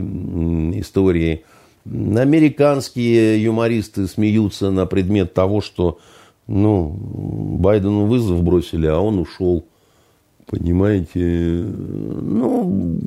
истории. 0.79 1.45
Американские 1.85 3.43
юмористы 3.43 4.07
смеются 4.07 4.71
на 4.71 4.87
предмет 4.87 5.35
того, 5.35 5.61
что 5.61 5.99
ну, 6.53 6.95
Байдену 7.59 8.05
вызов 8.05 8.43
бросили, 8.43 8.87
а 8.87 8.99
он 8.99 9.19
ушел. 9.19 9.65
Понимаете? 10.47 11.65
Ну, 11.65 13.01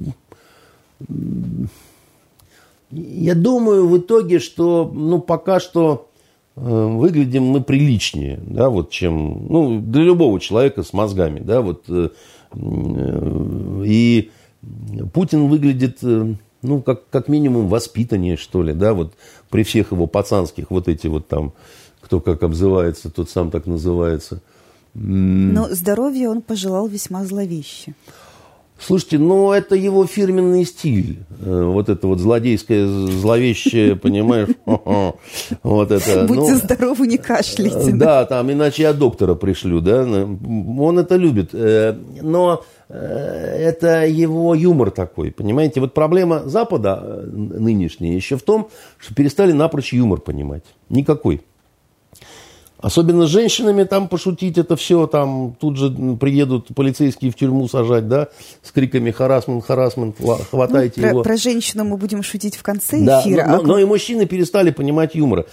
я 2.90 3.36
думаю 3.36 3.88
в 3.88 4.00
итоге, 4.00 4.40
что 4.40 4.92
ну, 4.92 5.20
пока 5.20 5.60
что 5.60 6.10
э, 6.56 6.62
выглядим 6.62 7.44
мы 7.44 7.62
приличнее, 7.62 8.40
да, 8.48 8.70
вот 8.70 8.90
чем, 8.90 9.46
ну, 9.48 9.80
для 9.80 10.02
любого 10.02 10.40
человека 10.40 10.82
с 10.82 10.92
мозгами, 10.92 11.40
да, 11.40 11.62
вот, 11.62 11.84
э, 11.88 12.10
э, 12.52 13.84
и 13.86 14.32
Путин 15.14 15.50
выглядит, 15.50 16.00
ну, 16.02 16.82
как, 16.82 17.08
как 17.10 17.28
минимум 17.28 17.68
воспитаннее, 17.68 18.38
что 18.38 18.64
ли, 18.64 18.74
да, 18.74 18.96
вот 18.96 19.14
при 19.52 19.62
всех 19.62 19.92
его 19.92 20.08
пацанских 20.08 20.72
вот 20.72 20.88
эти 20.88 21.06
вот 21.06 21.28
там 21.28 21.54
кто 22.06 22.22
как 22.22 22.44
обзывается, 22.44 23.10
тот 23.10 23.30
сам 23.30 23.52
так 23.52 23.66
называется. 23.66 24.42
Но 24.94 25.68
здоровье 25.72 26.30
он 26.30 26.42
пожелал 26.42 26.88
весьма 26.88 27.26
зловеще. 27.26 27.96
Слушайте, 28.78 29.20
ну 29.20 29.52
это 29.52 29.76
его 29.76 30.06
фирменный 30.06 30.66
стиль. 30.66 31.20
Э, 31.40 31.64
вот 31.64 31.88
это 31.88 32.08
вот 32.08 32.20
злодейское, 32.20 32.86
зловещее, 32.88 33.96
понимаешь? 33.96 34.50
Вот 35.64 35.92
это. 35.92 36.26
Будьте 36.28 36.52
ну, 36.52 36.58
здоровы, 36.58 37.08
не 37.08 37.18
кашляйте. 37.18 37.94
Да, 37.94 38.26
там, 38.26 38.52
иначе 38.52 38.84
я 38.84 38.94
доктора 38.94 39.36
пришлю, 39.36 39.80
да. 39.80 40.04
Он 40.04 41.00
это 41.00 41.16
любит. 41.16 41.52
Э, 41.54 41.96
но 42.22 42.64
э, 42.90 42.96
это 42.98 44.06
его 44.06 44.54
юмор 44.54 44.92
такой, 44.92 45.32
понимаете? 45.32 45.80
Вот 45.80 45.94
проблема 45.94 46.44
Запада 46.46 47.24
нынешняя 47.32 48.14
еще 48.14 48.38
в 48.38 48.44
том, 48.44 48.70
что 48.98 49.16
перестали 49.16 49.54
напрочь 49.54 49.94
юмор 49.94 50.20
понимать. 50.20 50.64
Никакой. 50.90 51.42
Особенно 52.78 53.26
с 53.26 53.30
женщинами 53.30 53.84
там 53.84 54.10
пошутить, 54.10 54.58
это 54.58 54.76
все, 54.76 55.08
там 55.08 55.56
тут 55.60 55.78
же 55.78 55.90
приедут 56.20 56.68
полицейские 56.76 57.32
в 57.32 57.36
тюрьму 57.36 57.68
сажать, 57.68 58.08
да, 58.08 58.28
с 58.62 58.72
криками 58.72 59.12
«харасмент, 59.12 59.66
харасмент, 59.66 60.18
хватайте 60.50 61.02
ну, 61.02 61.08
его». 61.08 61.24
Про 61.24 61.38
женщину 61.38 61.86
мы 61.86 61.98
будем 61.98 62.22
шутить 62.22 62.58
в 62.58 62.64
конце 62.64 63.00
да, 63.00 63.22
эфира. 63.22 63.48
Но, 63.48 63.60
а... 63.60 63.62
но 63.62 63.80
и 63.80 63.86
мужчины 63.86 64.26
перестали 64.26 64.72
понимать 64.72 65.16
юмора. 65.16 65.46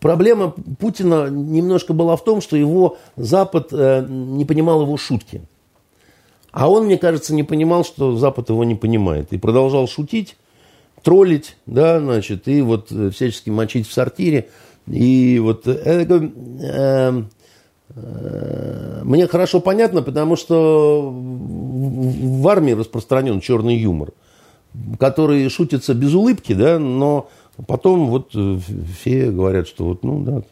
Проблема 0.00 0.54
Путина 0.78 1.28
немножко 1.28 1.92
была 1.92 2.16
в 2.16 2.22
том, 2.22 2.40
что 2.40 2.56
его 2.56 2.96
Запад 3.16 3.68
э, 3.72 4.06
не 4.08 4.44
понимал 4.44 4.82
его 4.82 4.96
шутки. 4.96 5.42
А 6.52 6.70
он, 6.70 6.86
мне 6.86 6.96
кажется, 6.96 7.34
не 7.34 7.42
понимал, 7.42 7.84
что 7.84 8.16
Запад 8.16 8.48
его 8.50 8.64
не 8.64 8.76
понимает. 8.76 9.32
И 9.32 9.38
продолжал 9.38 9.88
шутить, 9.88 10.36
троллить, 11.02 11.56
да, 11.66 12.00
значит, 12.00 12.46
и 12.48 12.62
вот 12.62 12.92
э, 12.92 13.10
всячески 13.10 13.50
мочить 13.50 13.88
в 13.88 13.92
сортире. 13.92 14.48
И 14.90 15.38
вот 15.38 15.66
это, 15.66 16.30
э, 16.62 17.22
э, 17.94 19.00
мне 19.04 19.26
хорошо 19.26 19.60
понятно, 19.60 20.02
потому 20.02 20.36
что 20.36 21.10
в 21.10 22.48
армии 22.48 22.72
распространен 22.72 23.40
черный 23.40 23.76
юмор, 23.76 24.12
который 24.98 25.48
шутится 25.48 25.94
без 25.94 26.14
улыбки, 26.14 26.52
да, 26.52 26.78
но 26.78 27.28
потом 27.66 28.08
вот 28.08 28.30
э, 28.34 28.58
все 29.00 29.30
говорят, 29.30 29.68
что 29.68 29.84
вот, 29.84 30.02
ну 30.04 30.22
да, 30.22 30.42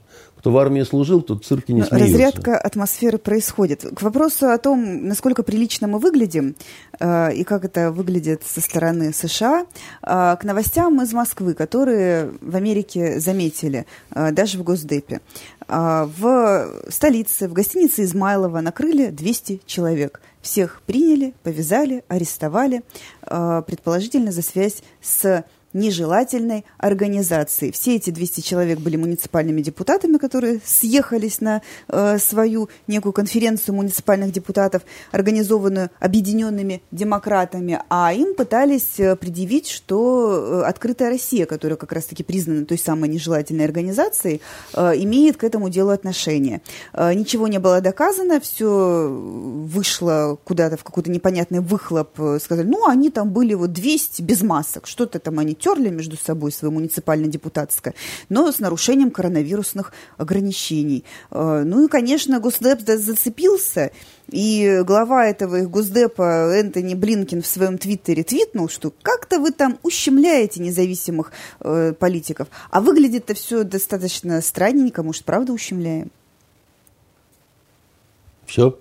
кто 0.46 0.52
в 0.52 0.58
армии 0.58 0.84
служил, 0.84 1.22
тот 1.22 1.42
в 1.42 1.48
цирке 1.48 1.72
не 1.72 1.82
смеется. 1.82 1.98
Разрядка 1.98 2.56
атмосферы 2.56 3.18
происходит. 3.18 3.84
К 3.96 4.00
вопросу 4.02 4.46
о 4.46 4.58
том, 4.58 5.08
насколько 5.08 5.42
прилично 5.42 5.88
мы 5.88 5.98
выглядим 5.98 6.54
э, 7.00 7.34
и 7.34 7.42
как 7.42 7.64
это 7.64 7.90
выглядит 7.90 8.44
со 8.46 8.60
стороны 8.60 9.12
США, 9.12 9.66
э, 10.02 10.36
к 10.38 10.44
новостям 10.44 11.02
из 11.02 11.12
Москвы, 11.12 11.54
которые 11.54 12.30
в 12.40 12.54
Америке 12.54 13.18
заметили, 13.18 13.86
э, 14.14 14.30
даже 14.30 14.58
в 14.58 14.62
Госдепе. 14.62 15.20
Э, 15.66 16.08
в 16.16 16.70
столице, 16.90 17.48
в 17.48 17.52
гостинице 17.52 18.04
Измайлова 18.04 18.60
накрыли 18.60 19.08
200 19.08 19.62
человек. 19.66 20.20
Всех 20.42 20.80
приняли, 20.86 21.34
повязали, 21.42 22.04
арестовали, 22.06 22.84
э, 23.22 23.62
предположительно 23.66 24.30
за 24.30 24.42
связь 24.42 24.84
с 25.02 25.44
нежелательной 25.76 26.64
организации. 26.78 27.70
Все 27.70 27.96
эти 27.96 28.10
200 28.10 28.40
человек 28.40 28.80
были 28.80 28.96
муниципальными 28.96 29.60
депутатами, 29.60 30.16
которые 30.16 30.60
съехались 30.64 31.40
на 31.40 31.62
э, 31.88 32.18
свою 32.18 32.68
некую 32.86 33.12
конференцию 33.12 33.74
муниципальных 33.76 34.32
депутатов, 34.32 34.82
организованную 35.12 35.90
объединенными 36.00 36.82
демократами, 36.90 37.80
а 37.88 38.12
им 38.12 38.34
пытались 38.34 38.98
э, 38.98 39.16
предъявить, 39.16 39.68
что 39.68 40.62
э, 40.62 40.68
«Открытая 40.68 41.10
Россия», 41.10 41.46
которая 41.46 41.76
как 41.76 41.92
раз-таки 41.92 42.22
признана 42.22 42.64
той 42.64 42.78
самой 42.78 43.08
нежелательной 43.08 43.64
организацией, 43.64 44.40
э, 44.74 44.92
имеет 44.96 45.36
к 45.36 45.44
этому 45.44 45.68
делу 45.68 45.90
отношение. 45.90 46.62
Э, 46.92 47.12
ничего 47.12 47.48
не 47.48 47.58
было 47.58 47.80
доказано, 47.80 48.40
все 48.40 49.08
вышло 49.08 50.38
куда-то 50.44 50.76
в 50.76 50.84
какой-то 50.84 51.10
непонятный 51.10 51.60
выхлоп, 51.60 52.18
э, 52.18 52.38
сказали, 52.42 52.66
ну, 52.66 52.86
они 52.88 53.10
там 53.10 53.30
были 53.30 53.54
вот 53.54 53.72
200 53.72 54.22
без 54.22 54.42
масок, 54.42 54.86
что-то 54.86 55.18
там 55.18 55.38
они 55.38 55.54
терли 55.66 55.90
между 55.90 56.16
собой 56.16 56.52
свое 56.52 56.72
муниципально-депутатское, 56.72 57.94
но 58.28 58.52
с 58.52 58.60
нарушением 58.60 59.10
коронавирусных 59.10 59.92
ограничений. 60.16 61.04
Э, 61.32 61.64
ну 61.66 61.84
и, 61.84 61.88
конечно, 61.88 62.38
Госдеп 62.38 62.80
зацепился, 62.86 63.90
и 64.30 64.82
глава 64.84 65.26
этого 65.26 65.56
их 65.56 65.70
Госдепа 65.70 66.52
Энтони 66.54 66.94
Блинкин 66.94 67.42
в 67.42 67.46
своем 67.48 67.78
твиттере 67.78 68.22
твитнул, 68.22 68.68
что 68.68 68.92
как-то 69.02 69.40
вы 69.40 69.50
там 69.50 69.78
ущемляете 69.82 70.60
независимых 70.60 71.32
э, 71.60 71.92
политиков. 71.98 72.46
А 72.70 72.80
выглядит-то 72.80 73.34
все 73.34 73.64
достаточно 73.64 74.40
странненько, 74.42 75.02
может, 75.02 75.24
правда 75.24 75.52
ущемляем? 75.52 76.12
Все? 78.46 78.78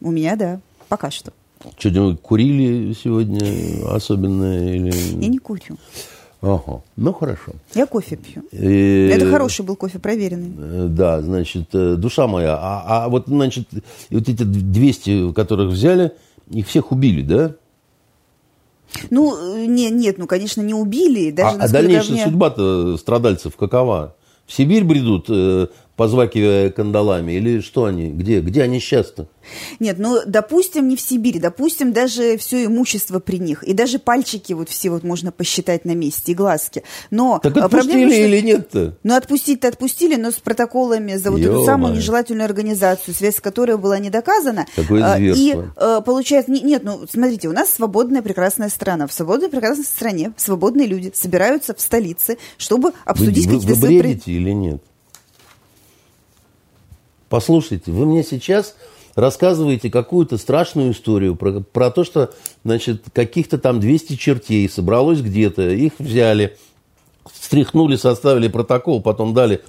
У 0.00 0.10
меня, 0.10 0.36
да, 0.36 0.60
пока 0.88 1.10
что. 1.10 1.34
Что-нибудь 1.78 2.20
курили 2.20 2.94
сегодня 2.94 3.40
особенно? 3.92 4.74
Или... 4.74 4.92
Я 5.22 5.28
не 5.28 5.38
курю. 5.38 5.76
Ага, 6.42 6.80
ну 6.96 7.12
хорошо. 7.12 7.52
Я 7.74 7.86
кофе 7.86 8.16
пью. 8.16 8.42
И... 8.50 9.10
Это 9.12 9.30
хороший 9.30 9.62
был 9.62 9.76
кофе, 9.76 9.98
проверенный. 9.98 10.52
Э, 10.56 10.86
да, 10.88 11.20
значит, 11.20 11.68
э, 11.74 11.96
душа 11.96 12.26
моя. 12.26 12.56
А, 12.56 13.04
а 13.04 13.08
вот, 13.10 13.26
значит, 13.26 13.68
вот 14.10 14.28
эти 14.28 14.42
200, 14.42 15.34
которых 15.34 15.70
взяли, 15.70 16.12
их 16.48 16.66
всех 16.66 16.92
убили, 16.92 17.20
да? 17.20 17.54
Ну, 19.10 19.66
не, 19.66 19.90
нет, 19.90 20.16
ну, 20.16 20.26
конечно, 20.26 20.62
не 20.62 20.72
убили. 20.72 21.30
Даже, 21.30 21.58
а, 21.58 21.64
а 21.64 21.68
дальнейшая 21.68 22.12
мне... 22.12 22.24
судьба-то 22.24 22.96
страдальцев 22.96 23.56
какова? 23.56 24.16
В 24.46 24.52
Сибирь 24.52 24.84
бредут, 24.84 25.26
э, 25.28 25.68
позвакивая 26.00 26.70
кандалами? 26.70 27.32
Или 27.32 27.60
что 27.60 27.84
они? 27.84 28.08
Где, 28.08 28.40
где 28.40 28.62
они 28.62 28.80
сейчас-то? 28.80 29.28
Нет, 29.80 29.96
ну, 29.98 30.20
допустим, 30.24 30.88
не 30.88 30.96
в 30.96 31.00
Сибири, 31.02 31.38
допустим, 31.38 31.92
даже 31.92 32.38
все 32.38 32.64
имущество 32.64 33.18
при 33.18 33.38
них, 33.38 33.62
и 33.64 33.74
даже 33.74 33.98
пальчики 33.98 34.54
вот 34.54 34.70
все 34.70 34.88
вот 34.88 35.02
можно 35.02 35.30
посчитать 35.30 35.84
на 35.84 35.94
месте, 35.94 36.32
и 36.32 36.34
глазки. 36.34 36.84
Но 37.10 37.38
так 37.42 37.54
а 37.58 37.66
отпустили 37.66 37.92
проблема, 37.92 38.12
что... 38.12 38.22
или 38.22 38.40
нет-то? 38.40 38.96
Ну, 39.02 39.14
отпустить-то 39.14 39.68
отпустили, 39.68 40.16
но 40.16 40.30
с 40.30 40.36
протоколами 40.36 41.16
за 41.16 41.30
вот 41.30 41.42
эту 41.42 41.66
самую 41.66 41.96
нежелательную 41.96 42.46
организацию, 42.46 43.14
связь 43.14 43.36
с 43.36 43.40
которой 43.42 43.76
была 43.76 43.98
не 43.98 44.08
доказана. 44.08 44.64
Какое 44.74 45.04
а, 45.04 45.18
И 45.18 45.54
э, 45.54 46.00
получается, 46.02 46.50
нет, 46.50 46.82
ну, 46.82 47.00
смотрите, 47.10 47.48
у 47.48 47.52
нас 47.52 47.70
свободная 47.70 48.22
прекрасная 48.22 48.70
страна. 48.70 49.06
В 49.06 49.12
свободной 49.12 49.50
прекрасной 49.50 49.84
стране 49.84 50.32
свободные 50.38 50.86
люди 50.86 51.12
собираются 51.14 51.74
в 51.74 51.80
столице, 51.82 52.38
чтобы 52.56 52.92
обсудить 53.04 53.44
какие-то... 53.44 53.74
Вы, 53.74 53.74
вы 53.74 53.98
бредите 53.98 54.32
или 54.32 54.52
нет? 54.52 54.82
Послушайте, 57.30 57.92
вы 57.92 58.06
мне 58.06 58.24
сейчас 58.24 58.74
рассказываете 59.14 59.88
какую-то 59.88 60.36
страшную 60.36 60.90
историю 60.90 61.36
про, 61.36 61.60
про 61.60 61.92
то, 61.92 62.02
что, 62.02 62.30
значит, 62.64 63.04
каких-то 63.12 63.56
там 63.56 63.78
200 63.78 64.16
чертей 64.16 64.68
собралось 64.68 65.20
где-то, 65.20 65.70
их 65.70 65.92
взяли, 66.00 66.56
стряхнули, 67.32 67.94
составили 67.94 68.48
протокол, 68.48 69.00
потом 69.00 69.32
дали 69.32 69.62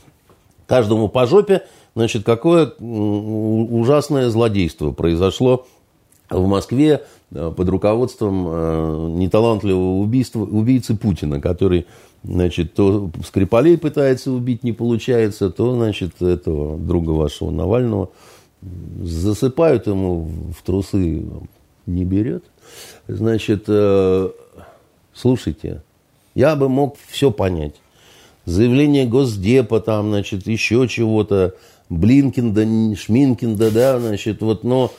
каждому 0.66 1.08
по 1.08 1.28
жопе, 1.28 1.62
значит, 1.96 2.24
какое 2.24 2.66
ужасное 2.80 4.32
злодейство 4.32 4.92
произошло 4.92 5.68
в 6.32 6.48
Москве 6.48 7.04
э, 7.32 7.54
под 7.56 7.70
руководством 7.70 8.48
э, 8.48 9.08
неталантливого 9.18 10.00
убийства, 10.00 10.40
убийцы 10.40 10.96
Путина, 10.96 11.40
который 11.40 11.86
Значит, 12.24 12.76
то 12.76 13.10
Скрипалей 13.26 13.78
пытается 13.78 14.32
убить, 14.32 14.64
не 14.64 14.74
получается, 14.74 15.50
то, 15.50 15.74
значит, 15.74 16.22
этого 16.22 16.78
друга 16.78 17.12
вашего 17.12 17.50
Навального 17.50 18.10
засыпают 19.02 19.88
ему 19.88 20.30
в 20.56 20.62
трусы, 20.64 21.24
не 21.88 22.06
берет. 22.06 22.44
Значит, 23.08 23.64
э, 23.68 24.30
слушайте, 25.14 25.82
я 26.36 26.56
бы 26.56 26.70
мог 26.70 26.96
все 27.08 27.32
понять. 27.32 27.76
Заявление 28.46 29.08
Госдепа, 29.08 29.80
там, 29.82 30.10
значит, 30.10 30.46
еще 30.46 30.88
чего-то, 30.88 31.56
Блинкинда, 31.90 32.96
Шминкинда, 32.96 33.72
да, 33.72 34.00
значит, 34.00 34.42
вот, 34.42 34.64
но 34.64 34.92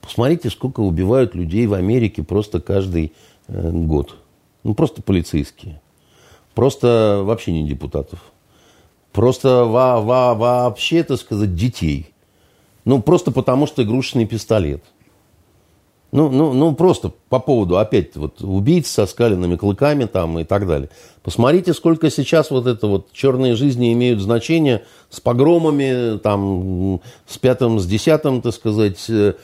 посмотрите, 0.00 0.50
сколько 0.50 0.80
убивают 0.80 1.34
людей 1.34 1.66
в 1.66 1.74
Америке 1.74 2.22
просто 2.22 2.60
каждый 2.60 3.12
год. 3.48 4.16
Ну, 4.64 4.74
просто 4.74 5.02
полицейские. 5.02 5.80
Просто 6.54 7.22
вообще 7.24 7.52
не 7.52 7.66
депутатов. 7.66 8.20
Просто 9.12 9.64
во, 9.64 10.00
во, 10.00 10.34
вообще, 10.34 11.02
так 11.02 11.18
сказать, 11.18 11.54
детей. 11.54 12.08
Ну, 12.84 13.00
просто 13.00 13.30
потому 13.30 13.66
что 13.66 13.82
игрушечный 13.82 14.26
пистолет. 14.26 14.82
Ну, 16.12 16.28
ну, 16.28 16.52
ну, 16.52 16.74
просто 16.74 17.10
по 17.30 17.38
поводу, 17.38 17.78
опять, 17.78 18.16
вот, 18.16 18.42
убийц 18.42 18.86
со 18.86 19.06
скаленными 19.06 19.56
клыками 19.56 20.04
там 20.04 20.38
и 20.38 20.44
так 20.44 20.66
далее. 20.66 20.90
Посмотрите, 21.22 21.72
сколько 21.72 22.10
сейчас 22.10 22.50
вот 22.50 22.66
это 22.66 22.86
вот 22.86 23.12
черные 23.12 23.54
жизни 23.54 23.94
имеют 23.94 24.20
значение 24.20 24.84
с 25.08 25.20
погромами, 25.20 26.18
там, 26.18 27.00
с 27.26 27.38
пятым, 27.38 27.80
с 27.80 27.86
десятым, 27.86 28.42
так 28.42 28.52
сказать. 28.52 29.06
Э, 29.08 29.34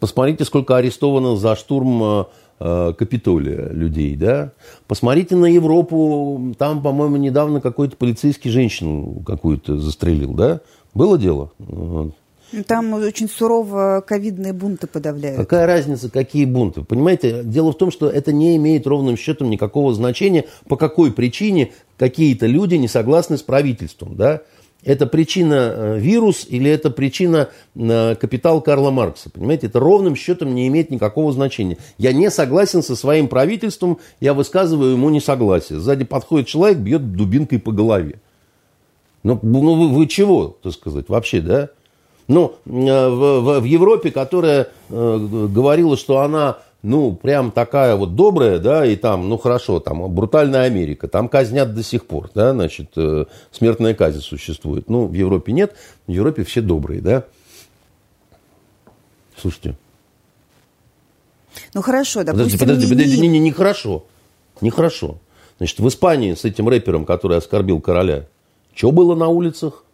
посмотрите, 0.00 0.44
сколько 0.44 0.76
арестовано 0.76 1.36
за 1.36 1.54
штурм 1.54 2.02
э, 2.02 2.24
Э, 2.24 2.24
Капитолия 2.60 3.70
людей, 3.70 4.14
да. 4.16 4.52
Посмотрите 4.86 5.34
на 5.34 5.46
Европу, 5.46 6.54
там, 6.58 6.82
по-моему, 6.82 7.16
недавно 7.16 7.62
какой-то 7.62 7.96
полицейский 7.96 8.50
женщину 8.50 9.22
какую-то 9.26 9.78
застрелил, 9.78 10.34
да. 10.34 10.60
Было 10.92 11.16
дело? 11.16 11.52
Там 12.66 12.92
очень 12.92 13.30
сурово 13.30 14.04
ковидные 14.06 14.52
бунты 14.52 14.86
подавляют. 14.88 15.38
Какая 15.38 15.66
разница, 15.66 16.10
какие 16.10 16.44
бунты? 16.44 16.82
Понимаете, 16.82 17.42
дело 17.44 17.72
в 17.72 17.78
том, 17.78 17.90
что 17.90 18.10
это 18.10 18.32
не 18.32 18.56
имеет 18.56 18.86
ровным 18.86 19.16
счетом 19.16 19.48
никакого 19.48 19.94
значения, 19.94 20.44
по 20.68 20.76
какой 20.76 21.12
причине 21.12 21.72
какие-то 21.96 22.46
люди 22.46 22.74
не 22.74 22.88
согласны 22.88 23.38
с 23.38 23.42
правительством, 23.42 24.16
да. 24.16 24.42
Это 24.82 25.06
причина 25.06 25.72
э, 25.74 25.98
вирус 25.98 26.46
или 26.48 26.70
это 26.70 26.90
причина 26.90 27.50
э, 27.74 28.14
капитал 28.14 28.62
Карла 28.62 28.90
Маркса? 28.90 29.28
Понимаете, 29.28 29.66
это 29.66 29.78
ровным 29.78 30.16
счетом 30.16 30.54
не 30.54 30.68
имеет 30.68 30.90
никакого 30.90 31.32
значения. 31.32 31.76
Я 31.98 32.12
не 32.12 32.30
согласен 32.30 32.82
со 32.82 32.96
своим 32.96 33.28
правительством, 33.28 33.98
я 34.20 34.32
высказываю 34.32 34.92
ему 34.92 35.10
несогласие. 35.10 35.78
Сзади 35.80 36.04
подходит 36.04 36.46
человек, 36.46 36.78
бьет 36.78 37.12
дубинкой 37.12 37.58
по 37.58 37.72
голове. 37.72 38.20
Ну, 39.22 39.38
ну 39.42 39.74
вы, 39.74 39.88
вы 39.88 40.06
чего, 40.06 40.56
так 40.62 40.72
сказать, 40.72 41.08
вообще, 41.08 41.42
да? 41.42 41.68
Ну, 42.26 42.54
в, 42.64 42.70
в, 42.70 43.60
в 43.60 43.64
Европе, 43.64 44.10
которая 44.10 44.68
э, 44.88 45.46
говорила, 45.52 45.96
что 45.96 46.20
она, 46.20 46.58
ну, 46.82 47.14
прям 47.14 47.50
такая 47.50 47.94
вот 47.94 48.14
добрая, 48.14 48.58
да, 48.58 48.86
и 48.86 48.96
там, 48.96 49.28
ну, 49.28 49.36
хорошо, 49.36 49.80
там, 49.80 50.12
брутальная 50.12 50.62
Америка, 50.62 51.08
там 51.08 51.28
казнят 51.28 51.74
до 51.74 51.82
сих 51.82 52.06
пор, 52.06 52.30
да, 52.34 52.52
значит, 52.52 52.92
э, 52.96 53.26
смертная 53.50 53.94
казнь 53.94 54.20
существует. 54.20 54.88
Ну, 54.88 55.06
в 55.06 55.12
Европе 55.12 55.52
нет, 55.52 55.74
в 56.06 56.10
Европе 56.10 56.42
все 56.44 56.62
добрые, 56.62 57.02
да. 57.02 57.24
Слушайте. 59.36 59.76
Ну, 61.74 61.82
хорошо, 61.82 62.24
допустим, 62.24 62.58
Подожди, 62.58 62.58
подожди, 62.58 62.88
подожди, 62.88 63.20
не, 63.20 63.28
не, 63.28 63.38
не 63.38 63.52
хорошо, 63.52 64.06
не 64.60 64.70
хорошо. 64.70 65.18
Значит, 65.58 65.80
в 65.80 65.88
Испании 65.88 66.34
с 66.34 66.44
этим 66.46 66.68
рэпером, 66.68 67.04
который 67.04 67.36
оскорбил 67.36 67.80
короля, 67.80 68.26
что 68.74 68.92
было 68.92 69.14
на 69.14 69.28
улицах? 69.28 69.84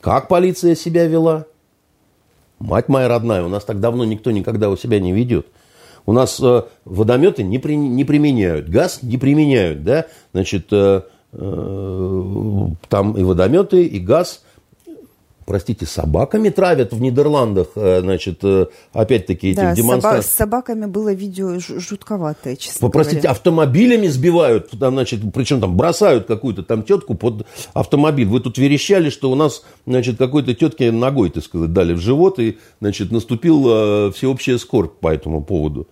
Как 0.00 0.28
полиция 0.28 0.74
себя 0.74 1.06
вела? 1.06 1.46
Мать 2.62 2.88
моя 2.88 3.08
родная, 3.08 3.42
у 3.42 3.48
нас 3.48 3.64
так 3.64 3.80
давно 3.80 4.04
никто 4.04 4.30
никогда 4.30 4.70
у 4.70 4.76
себя 4.76 5.00
не 5.00 5.12
ведет. 5.12 5.46
У 6.06 6.12
нас 6.12 6.40
э, 6.40 6.62
водометы 6.84 7.42
не, 7.42 7.58
при, 7.58 7.74
не 7.74 8.04
применяют, 8.04 8.68
газ 8.68 9.00
не 9.02 9.18
применяют, 9.18 9.82
да? 9.82 10.06
Значит, 10.32 10.68
э, 10.70 11.02
э, 11.32 12.66
там 12.88 13.16
и 13.16 13.24
водометы, 13.24 13.84
и 13.84 13.98
газ 13.98 14.44
простите, 15.46 15.86
собаками 15.86 16.48
травят 16.48 16.92
в 16.92 17.00
Нидерландах, 17.00 17.68
э, 17.76 18.00
значит, 18.00 18.40
э, 18.42 18.66
опять-таки 18.92 19.50
этих 19.50 19.62
да, 19.62 19.74
демонстраций. 19.74 20.30
с 20.30 20.34
собаками 20.34 20.86
было 20.86 21.12
видео 21.12 21.58
жутковатое, 21.58 22.56
честно 22.56 22.88
Простите, 22.90 23.22
говоря. 23.22 23.30
автомобилями 23.32 24.06
сбивают, 24.08 24.70
там, 24.70 24.94
значит, 24.94 25.20
причем 25.32 25.60
там 25.60 25.76
бросают 25.76 26.26
какую-то 26.26 26.62
там 26.62 26.82
тетку 26.82 27.14
под 27.14 27.46
автомобиль. 27.72 28.26
Вы 28.26 28.40
тут 28.40 28.58
верещали, 28.58 29.10
что 29.10 29.30
у 29.30 29.34
нас, 29.34 29.64
значит, 29.86 30.18
какой-то 30.18 30.54
тетке 30.54 30.90
ногой, 30.90 31.30
так 31.30 31.44
сказать, 31.44 31.72
дали 31.72 31.94
в 31.94 32.00
живот, 32.00 32.38
и, 32.38 32.58
значит, 32.80 33.10
наступил 33.10 33.64
э, 33.68 34.12
всеобщая 34.12 34.58
скорбь 34.58 34.94
по 35.00 35.12
этому 35.12 35.42
поводу. 35.42 35.88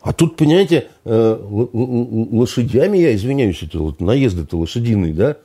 А 0.00 0.12
тут, 0.12 0.36
понимаете, 0.36 0.88
лошадями, 1.06 2.98
я 2.98 3.14
извиняюсь, 3.14 3.62
это 3.62 3.78
вот 3.78 4.00
наезды-то 4.02 4.58
лошадиные, 4.58 5.14
да, 5.14 5.38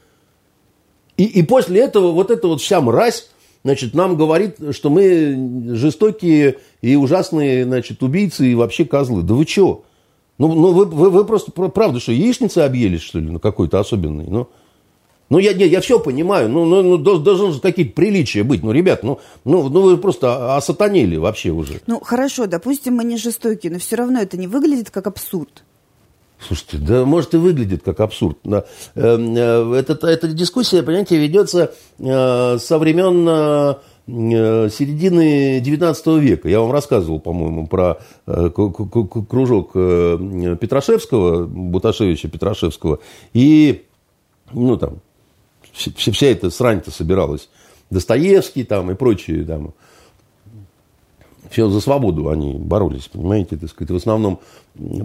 и, 1.20 1.26
и 1.26 1.44
после 1.44 1.82
этого 1.82 2.14
вот 2.14 2.32
эта 2.32 2.48
вот 2.48 2.62
вся 2.62 2.80
мразь, 2.80 3.30
значит, 3.66 3.94
нам 3.94 4.16
говорит, 4.16 4.56
что 4.72 4.90
мы 4.90 5.76
жестокие 5.76 6.60
и 6.82 6.96
ужасные, 6.96 7.66
значит, 7.66 8.02
убийцы 8.02 8.48
и 8.48 8.56
вообще 8.56 8.86
козлы. 8.86 9.22
Да 9.22 9.34
вы 9.34 9.46
чего? 9.46 9.84
Ну, 10.38 10.48
ну 10.54 10.72
вы, 10.72 10.86
вы, 10.86 11.10
вы 11.10 11.26
просто, 11.26 11.52
правда, 11.52 12.00
что, 12.00 12.14
яичницы 12.14 12.60
объелись, 12.60 13.02
что 13.02 13.20
ли, 13.20 13.30
ну, 13.30 13.40
какой-то 13.40 13.82
особенный? 13.82 14.28
Ну, 14.30 14.48
ну 15.28 15.40
я, 15.40 15.52
я, 15.52 15.66
я 15.66 15.82
все 15.82 16.00
понимаю, 16.00 16.48
ну, 16.48 16.64
ну, 16.64 16.84
ну 16.84 16.98
должны 16.98 17.52
же 17.52 17.60
какие-то 17.60 17.92
приличия 17.92 18.44
быть. 18.44 18.64
Ну, 18.64 18.72
ребят, 18.72 19.04
ну, 19.04 19.20
ну, 19.44 19.68
ну 19.68 19.82
вы 19.82 19.98
просто 19.98 20.56
осатанели 20.56 21.18
вообще 21.18 21.50
уже. 21.50 21.82
Ну, 21.86 22.00
хорошо, 22.00 22.48
допустим, 22.48 22.96
мы 22.96 23.04
не 23.04 23.18
жестокие, 23.18 23.74
но 23.74 23.80
все 23.80 23.98
равно 23.98 24.22
это 24.22 24.38
не 24.38 24.48
выглядит 24.48 24.90
как 24.90 25.08
абсурд. 25.08 25.66
Слушайте, 26.40 26.78
да 26.78 27.06
может 27.06 27.34
и 27.34 27.38
выглядит 27.38 27.84
как 27.84 28.00
абсурд. 28.00 28.38
Эм, 28.46 28.64
э, 29.36 29.76
эта, 29.78 30.08
эта 30.08 30.28
дискуссия, 30.30 30.84
понимаете, 30.84 31.18
ведется 31.18 31.74
э, 32.00 32.58
со 32.58 32.80
времен 32.80 33.28
э, 33.28 33.76
середины 34.08 35.60
XIX 35.60 36.20
века. 36.20 36.48
Я 36.48 36.62
вам 36.62 36.72
рассказывал, 36.72 37.20
по-моему, 37.20 37.68
про 37.68 38.00
кружок 38.26 39.74
Петрашевского, 39.74 41.46
Буташевича 41.46 42.28
Петрашевского. 42.30 43.00
И, 43.34 43.86
ну, 44.52 44.78
там, 44.78 45.02
вся 45.74 46.28
эта 46.28 46.50
срань-то 46.50 46.90
собиралась. 46.90 47.50
Достоевский 47.92 48.64
там 48.64 48.90
и 48.90 48.96
прочие 48.96 49.44
там 49.44 49.74
все 51.50 51.70
за 51.70 51.82
свободу 51.82 52.30
они 52.30 52.54
боролись, 52.54 53.10
понимаете, 53.12 53.58
так 53.58 53.70
сказать. 53.70 53.92
В 53.92 53.96
основном 53.96 54.40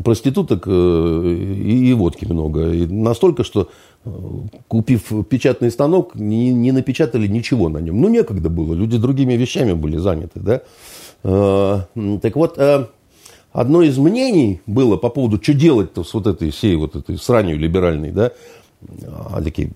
проституток 0.04 0.64
э, 0.66 0.70
и, 0.70 1.90
и 1.90 1.92
водки 1.94 2.24
много. 2.24 2.70
И 2.72 2.86
настолько, 2.86 3.44
что 3.44 3.68
э, 4.04 4.10
купив 4.68 5.12
печатный 5.28 5.70
станок, 5.70 6.14
не, 6.14 6.52
не 6.52 6.72
напечатали 6.72 7.26
ничего 7.26 7.68
на 7.68 7.78
нем. 7.78 8.00
Ну, 8.00 8.08
некогда 8.08 8.50
было, 8.50 8.74
люди 8.74 8.98
другими 8.98 9.34
вещами 9.34 9.72
были 9.72 9.96
заняты, 9.96 10.40
да. 10.40 10.62
Э, 11.22 11.80
так 12.20 12.36
вот, 12.36 12.58
одно 13.52 13.82
из 13.82 13.98
мнений 13.98 14.60
было 14.66 14.96
по 14.96 15.08
поводу, 15.08 15.42
что 15.42 15.54
делать-то 15.54 16.04
с 16.04 16.12
вот 16.14 16.26
этой 16.26 16.50
всей 16.50 16.76
вот 16.76 16.96
этой 16.96 17.16
сранью 17.18 17.58
либеральной, 17.58 18.10
да, 18.10 18.32
такие 19.42 19.72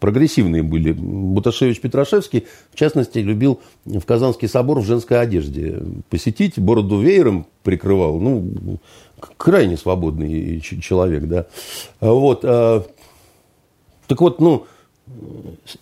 прогрессивные 0.00 0.62
были. 0.62 0.92
Буташевич 0.92 1.80
Петрашевский, 1.80 2.46
в 2.72 2.76
частности, 2.76 3.18
любил 3.18 3.60
в 3.84 4.00
Казанский 4.00 4.48
собор 4.48 4.80
в 4.80 4.84
женской 4.84 5.20
одежде 5.20 5.80
посетить, 6.08 6.58
бороду 6.58 6.98
веером 6.98 7.46
прикрывал. 7.62 8.18
Ну, 8.18 8.78
крайне 9.36 9.76
свободный 9.76 10.60
человек, 10.60 11.24
да. 11.24 11.46
Вот. 12.00 12.40
А, 12.44 12.84
так 14.06 14.20
вот, 14.20 14.40
ну, 14.40 14.66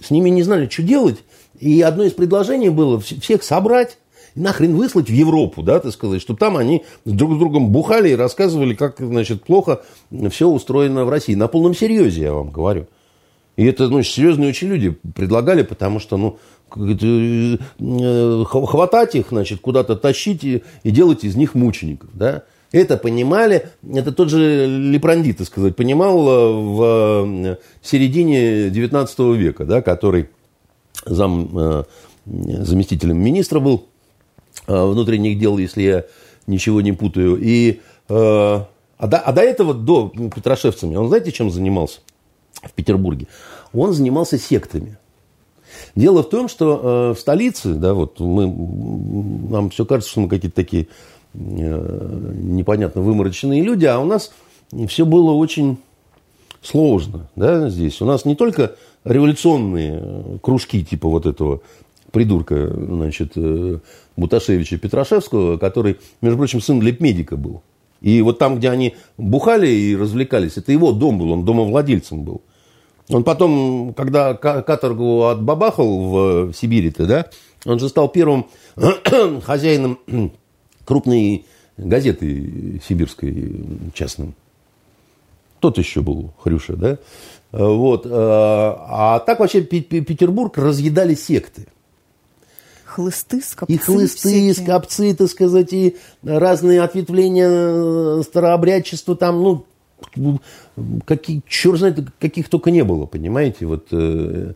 с 0.01 0.11
ними 0.11 0.29
не 0.31 0.43
знали, 0.43 0.69
что 0.69 0.83
делать. 0.83 1.19
И 1.59 1.81
одно 1.81 2.05
из 2.05 2.13
предложений 2.13 2.71
было 2.71 3.01
всех 3.01 3.43
собрать 3.43 3.99
нахрен 4.35 4.77
выслать 4.77 5.09
в 5.09 5.13
Европу, 5.13 5.63
да, 5.63 5.81
так 5.81 5.93
сказать, 5.93 6.21
чтобы 6.21 6.39
там 6.39 6.57
они 6.57 6.85
друг 7.05 7.35
с 7.35 7.39
другом 7.39 7.71
бухали 7.71 8.11
и 8.11 8.15
рассказывали, 8.15 8.75
как, 8.75 8.99
значит, 8.99 9.45
плохо 9.45 9.83
все 10.31 10.49
устроено 10.49 11.05
в 11.05 11.11
России. 11.11 11.35
На 11.35 11.49
полном 11.49 11.75
серьезе, 11.75 12.23
я 12.23 12.33
вам 12.33 12.51
говорю. 12.51 12.87
И 13.59 13.65
это 13.65 13.89
ну, 13.89 14.05
серьезные 14.05 14.51
очень 14.51 14.69
люди 14.69 14.97
предлагали, 15.17 15.63
потому 15.63 15.99
что 15.99 16.17
ну, 16.17 16.39
э, 16.77 18.45
хватать 18.45 19.17
их, 19.17 19.27
значит, 19.31 19.61
куда-то 19.61 19.97
тащить 19.97 20.45
и, 20.45 20.63
и 20.85 20.93
делать 20.93 21.25
из 21.25 21.35
них 21.35 21.57
мучеников. 21.57 22.09
Да? 22.13 22.45
Это 22.71 22.97
понимали, 22.97 23.67
это 23.93 24.13
тот 24.13 24.31
же 24.31 24.67
Лепранди, 24.69 25.33
так 25.33 25.49
сказать, 25.49 25.75
понимал 25.75 26.29
э, 26.29 26.53
в 26.53 26.83
э, 27.27 27.57
середине 27.83 28.71
19 28.71 29.19
века, 29.37 29.65
да, 29.65 29.83
который 29.83 30.29
зам, 31.05 31.85
заместителем 32.25 33.19
министра 33.19 33.59
был 33.59 33.87
внутренних 34.69 35.37
дел, 35.37 35.59
если 35.59 35.83
я 35.83 36.05
ничего 36.47 36.81
не 36.81 36.93
путаю. 36.93 37.37
И, 37.41 37.81
а, 38.09 38.69
до, 39.01 39.19
а 39.19 39.33
до 39.33 39.41
этого, 39.41 39.75
до 39.75 40.13
Петрошевцами, 40.33 40.95
он 40.95 41.09
знаете, 41.09 41.33
чем 41.33 41.51
занимался? 41.51 42.01
В 42.63 42.73
Петербурге, 42.73 43.27
он 43.73 43.93
занимался 43.93 44.39
сектами. 44.39 44.99
Дело 45.95 46.23
в 46.23 46.29
том, 46.29 46.49
что 46.49 47.11
э, 47.11 47.15
в 47.15 47.21
столице, 47.21 47.75
да, 47.75 47.95
вот 47.95 48.21
мы, 48.21 48.47
нам 49.51 49.71
все 49.71 49.85
кажется, 49.85 50.11
что 50.11 50.21
мы 50.21 50.29
какие-то 50.29 50.57
такие 50.57 50.89
э, 51.35 51.39
непонятно 51.39 53.03
вымороченные 53.03 53.63
люди, 53.63 53.85
а 53.85 53.99
у 53.99 54.05
нас 54.05 54.33
все 54.89 55.05
было 55.05 55.33
очень 55.33 55.79
сложно, 56.63 57.29
да, 57.37 57.69
здесь. 57.69 58.01
У 58.01 58.07
нас 58.07 58.25
не 58.25 58.35
только 58.35 58.77
революционные 59.05 60.39
кружки 60.43 60.85
типа 60.85 61.09
вот 61.09 61.27
этого 61.27 61.61
придурка, 62.11 62.73
значит, 62.75 63.33
э, 63.37 63.79
Буташевича 64.17 64.79
Петрашевского, 64.79 65.59
который, 65.59 65.99
между 66.21 66.39
прочим, 66.39 66.61
сын 66.61 66.81
лепмедика 66.81 67.37
был. 67.37 67.63
И 68.01 68.23
вот 68.23 68.39
там, 68.39 68.59
где 68.59 68.71
они 68.71 68.97
бухали 69.17 69.69
и 69.69 69.97
развлекались, 69.97 70.57
это 70.57 70.73
его 70.73 70.93
дом 70.93 71.19
был, 71.19 71.33
он 71.33 71.45
домовладельцем 71.45 72.23
был. 72.23 72.43
Он 73.11 73.25
потом, 73.25 73.95
когда 73.95 74.35
каторгу 74.35 75.25
отбабахал 75.25 76.09
в 76.11 76.53
Сибири-то, 76.53 77.07
да, 77.07 77.31
он 77.65 77.79
же 77.79 77.89
стал 77.89 78.09
первым 78.09 78.47
хозяином 79.45 79.99
крупной 80.85 81.47
газеты 81.77 82.81
сибирской 82.87 83.65
частным. 83.95 84.35
Тот 85.61 85.79
еще 85.79 86.03
был 86.03 86.33
Хрюша, 86.43 86.77
да. 86.77 86.99
Вот. 87.51 88.07
А, 88.07 89.17
а 89.17 89.19
так 89.21 89.41
вообще 89.41 89.63
Петербург 89.63 90.57
разъедали 90.59 91.15
секты. 91.15 91.67
Хлысты, 92.85 93.43
скопцы. 93.43 93.75
И 93.75 93.79
хлысты, 93.79 94.29
всякие. 94.29 94.55
скопцы, 94.55 95.15
так 95.15 95.29
сказать, 95.29 95.73
и 95.73 95.97
разные 96.23 96.83
ответвления 96.83 98.23
старообрядчества 98.23 99.15
там, 99.15 99.43
ну, 99.43 99.67
какие, 101.05 101.43
черт 101.49 101.79
знает, 101.79 101.99
каких 102.19 102.49
только 102.49 102.71
не 102.71 102.85
было, 102.85 103.07
понимаете, 103.07 103.67
вот. 103.67 103.89
Э, 103.93 104.53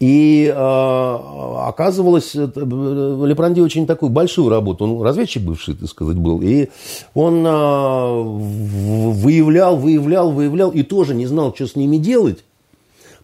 и 0.00 0.50
а, 0.56 1.66
оказывалось, 1.68 2.34
Лепранди 2.34 3.60
очень 3.60 3.86
такую 3.86 4.08
большую 4.08 4.48
работу, 4.48 4.84
он 4.84 5.02
разведчик 5.02 5.42
бывший, 5.42 5.74
так 5.74 5.90
сказать, 5.90 6.16
был, 6.16 6.40
и 6.40 6.70
он 7.12 7.44
а, 7.46 8.22
выявлял, 8.22 9.76
выявлял, 9.76 10.32
выявлял, 10.32 10.70
и 10.70 10.82
тоже 10.84 11.14
не 11.14 11.26
знал, 11.26 11.54
что 11.54 11.66
с 11.66 11.76
ними 11.76 11.98
делать, 11.98 12.44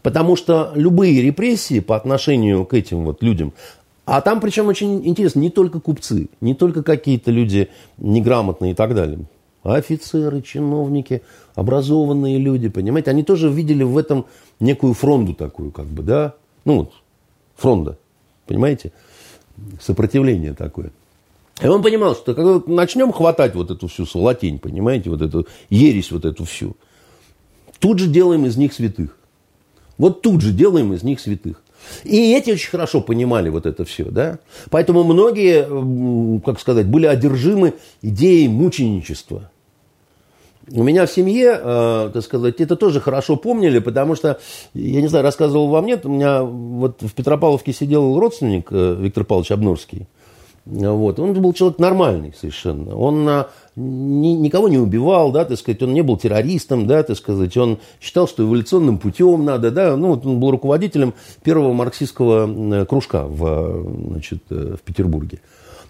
потому 0.02 0.36
что 0.36 0.72
любые 0.74 1.22
репрессии 1.22 1.80
по 1.80 1.96
отношению 1.96 2.66
к 2.66 2.74
этим 2.74 3.06
вот 3.06 3.22
людям, 3.22 3.54
а 4.04 4.20
там 4.20 4.40
причем 4.40 4.68
очень 4.68 5.06
интересно, 5.08 5.40
не 5.40 5.50
только 5.50 5.80
купцы, 5.80 6.28
не 6.42 6.54
только 6.54 6.82
какие-то 6.82 7.30
люди 7.30 7.70
неграмотные 7.96 8.72
и 8.72 8.74
так 8.74 8.94
далее, 8.94 9.20
офицеры, 9.64 10.42
чиновники, 10.42 11.22
образованные 11.56 12.38
люди, 12.38 12.68
понимаете, 12.68 13.10
они 13.10 13.24
тоже 13.24 13.48
видели 13.48 13.82
в 13.82 13.98
этом 13.98 14.26
некую 14.60 14.94
фронду 14.94 15.34
такую, 15.34 15.72
как 15.72 15.86
бы, 15.86 16.04
да, 16.04 16.34
ну 16.64 16.78
вот, 16.80 16.92
фронда, 17.56 17.98
понимаете, 18.46 18.92
сопротивление 19.80 20.54
такое. 20.54 20.92
И 21.60 21.66
он 21.66 21.82
понимал, 21.82 22.14
что 22.14 22.34
когда 22.34 22.62
начнем 22.72 23.10
хватать 23.10 23.54
вот 23.54 23.70
эту 23.70 23.88
всю 23.88 24.06
латень, 24.14 24.58
понимаете, 24.58 25.08
вот 25.10 25.22
эту 25.22 25.48
ересь 25.70 26.12
вот 26.12 26.26
эту 26.26 26.44
всю, 26.44 26.76
тут 27.80 27.98
же 27.98 28.06
делаем 28.08 28.44
из 28.44 28.56
них 28.58 28.74
святых. 28.74 29.16
Вот 29.96 30.20
тут 30.20 30.42
же 30.42 30.52
делаем 30.52 30.92
из 30.92 31.02
них 31.02 31.18
святых. 31.18 31.62
И 32.04 32.34
эти 32.34 32.50
очень 32.50 32.68
хорошо 32.68 33.00
понимали 33.00 33.48
вот 33.48 33.64
это 33.64 33.86
все, 33.86 34.04
да. 34.04 34.38
Поэтому 34.68 35.04
многие, 35.04 36.40
как 36.40 36.60
сказать, 36.60 36.86
были 36.86 37.06
одержимы 37.06 37.74
идеей 38.02 38.48
мученичества. 38.48 39.50
У 40.72 40.82
меня 40.82 41.06
в 41.06 41.10
семье, 41.10 41.60
э, 41.62 42.10
так 42.12 42.22
сказать, 42.22 42.60
это 42.60 42.74
тоже 42.74 43.00
хорошо 43.00 43.36
помнили, 43.36 43.78
потому 43.78 44.16
что, 44.16 44.40
я 44.74 45.00
не 45.00 45.06
знаю, 45.06 45.22
рассказывал 45.22 45.68
вам 45.68 45.86
нет, 45.86 46.04
у 46.04 46.08
меня 46.08 46.42
вот 46.42 47.02
в 47.02 47.12
Петропавловке 47.14 47.72
сидел 47.72 48.18
родственник 48.18 48.68
э, 48.70 48.96
Виктор 48.98 49.24
Павлович 49.24 49.52
Обнорский. 49.52 50.06
Вот. 50.66 51.20
Он 51.20 51.32
был 51.32 51.52
человек 51.52 51.78
нормальный 51.78 52.34
совершенно. 52.36 52.96
Он 52.96 53.28
а, 53.28 53.50
ни, 53.76 54.30
никого 54.30 54.68
не 54.68 54.78
убивал, 54.78 55.30
да, 55.30 55.44
так 55.44 55.56
сказать, 55.58 55.80
он 55.82 55.94
не 55.94 56.02
был 56.02 56.16
террористом, 56.16 56.88
да, 56.88 57.04
так 57.04 57.16
сказать, 57.16 57.56
он 57.56 57.78
считал, 58.00 58.26
что 58.26 58.42
эволюционным 58.42 58.98
путем 58.98 59.44
надо, 59.44 59.70
да, 59.70 59.96
ну, 59.96 60.08
вот 60.08 60.26
он 60.26 60.40
был 60.40 60.50
руководителем 60.50 61.14
первого 61.44 61.72
марксистского 61.72 62.84
кружка 62.84 63.26
в, 63.28 64.08
значит, 64.08 64.42
э, 64.50 64.74
в 64.76 64.82
Петербурге. 64.82 65.38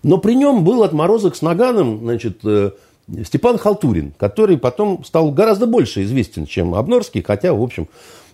Но 0.02 0.18
при 0.18 0.34
нем 0.34 0.62
был 0.62 0.82
отморозок 0.82 1.36
с 1.36 1.42
наганом, 1.42 2.00
значит, 2.00 2.40
э, 2.44 2.72
Степан 3.24 3.56
Халтурин, 3.56 4.12
который 4.18 4.58
потом 4.58 5.04
стал 5.04 5.30
гораздо 5.30 5.66
больше 5.66 6.02
известен, 6.02 6.46
чем 6.46 6.74
Обнорский, 6.74 7.22
хотя, 7.22 7.54
в 7.54 7.62
общем, 7.62 7.88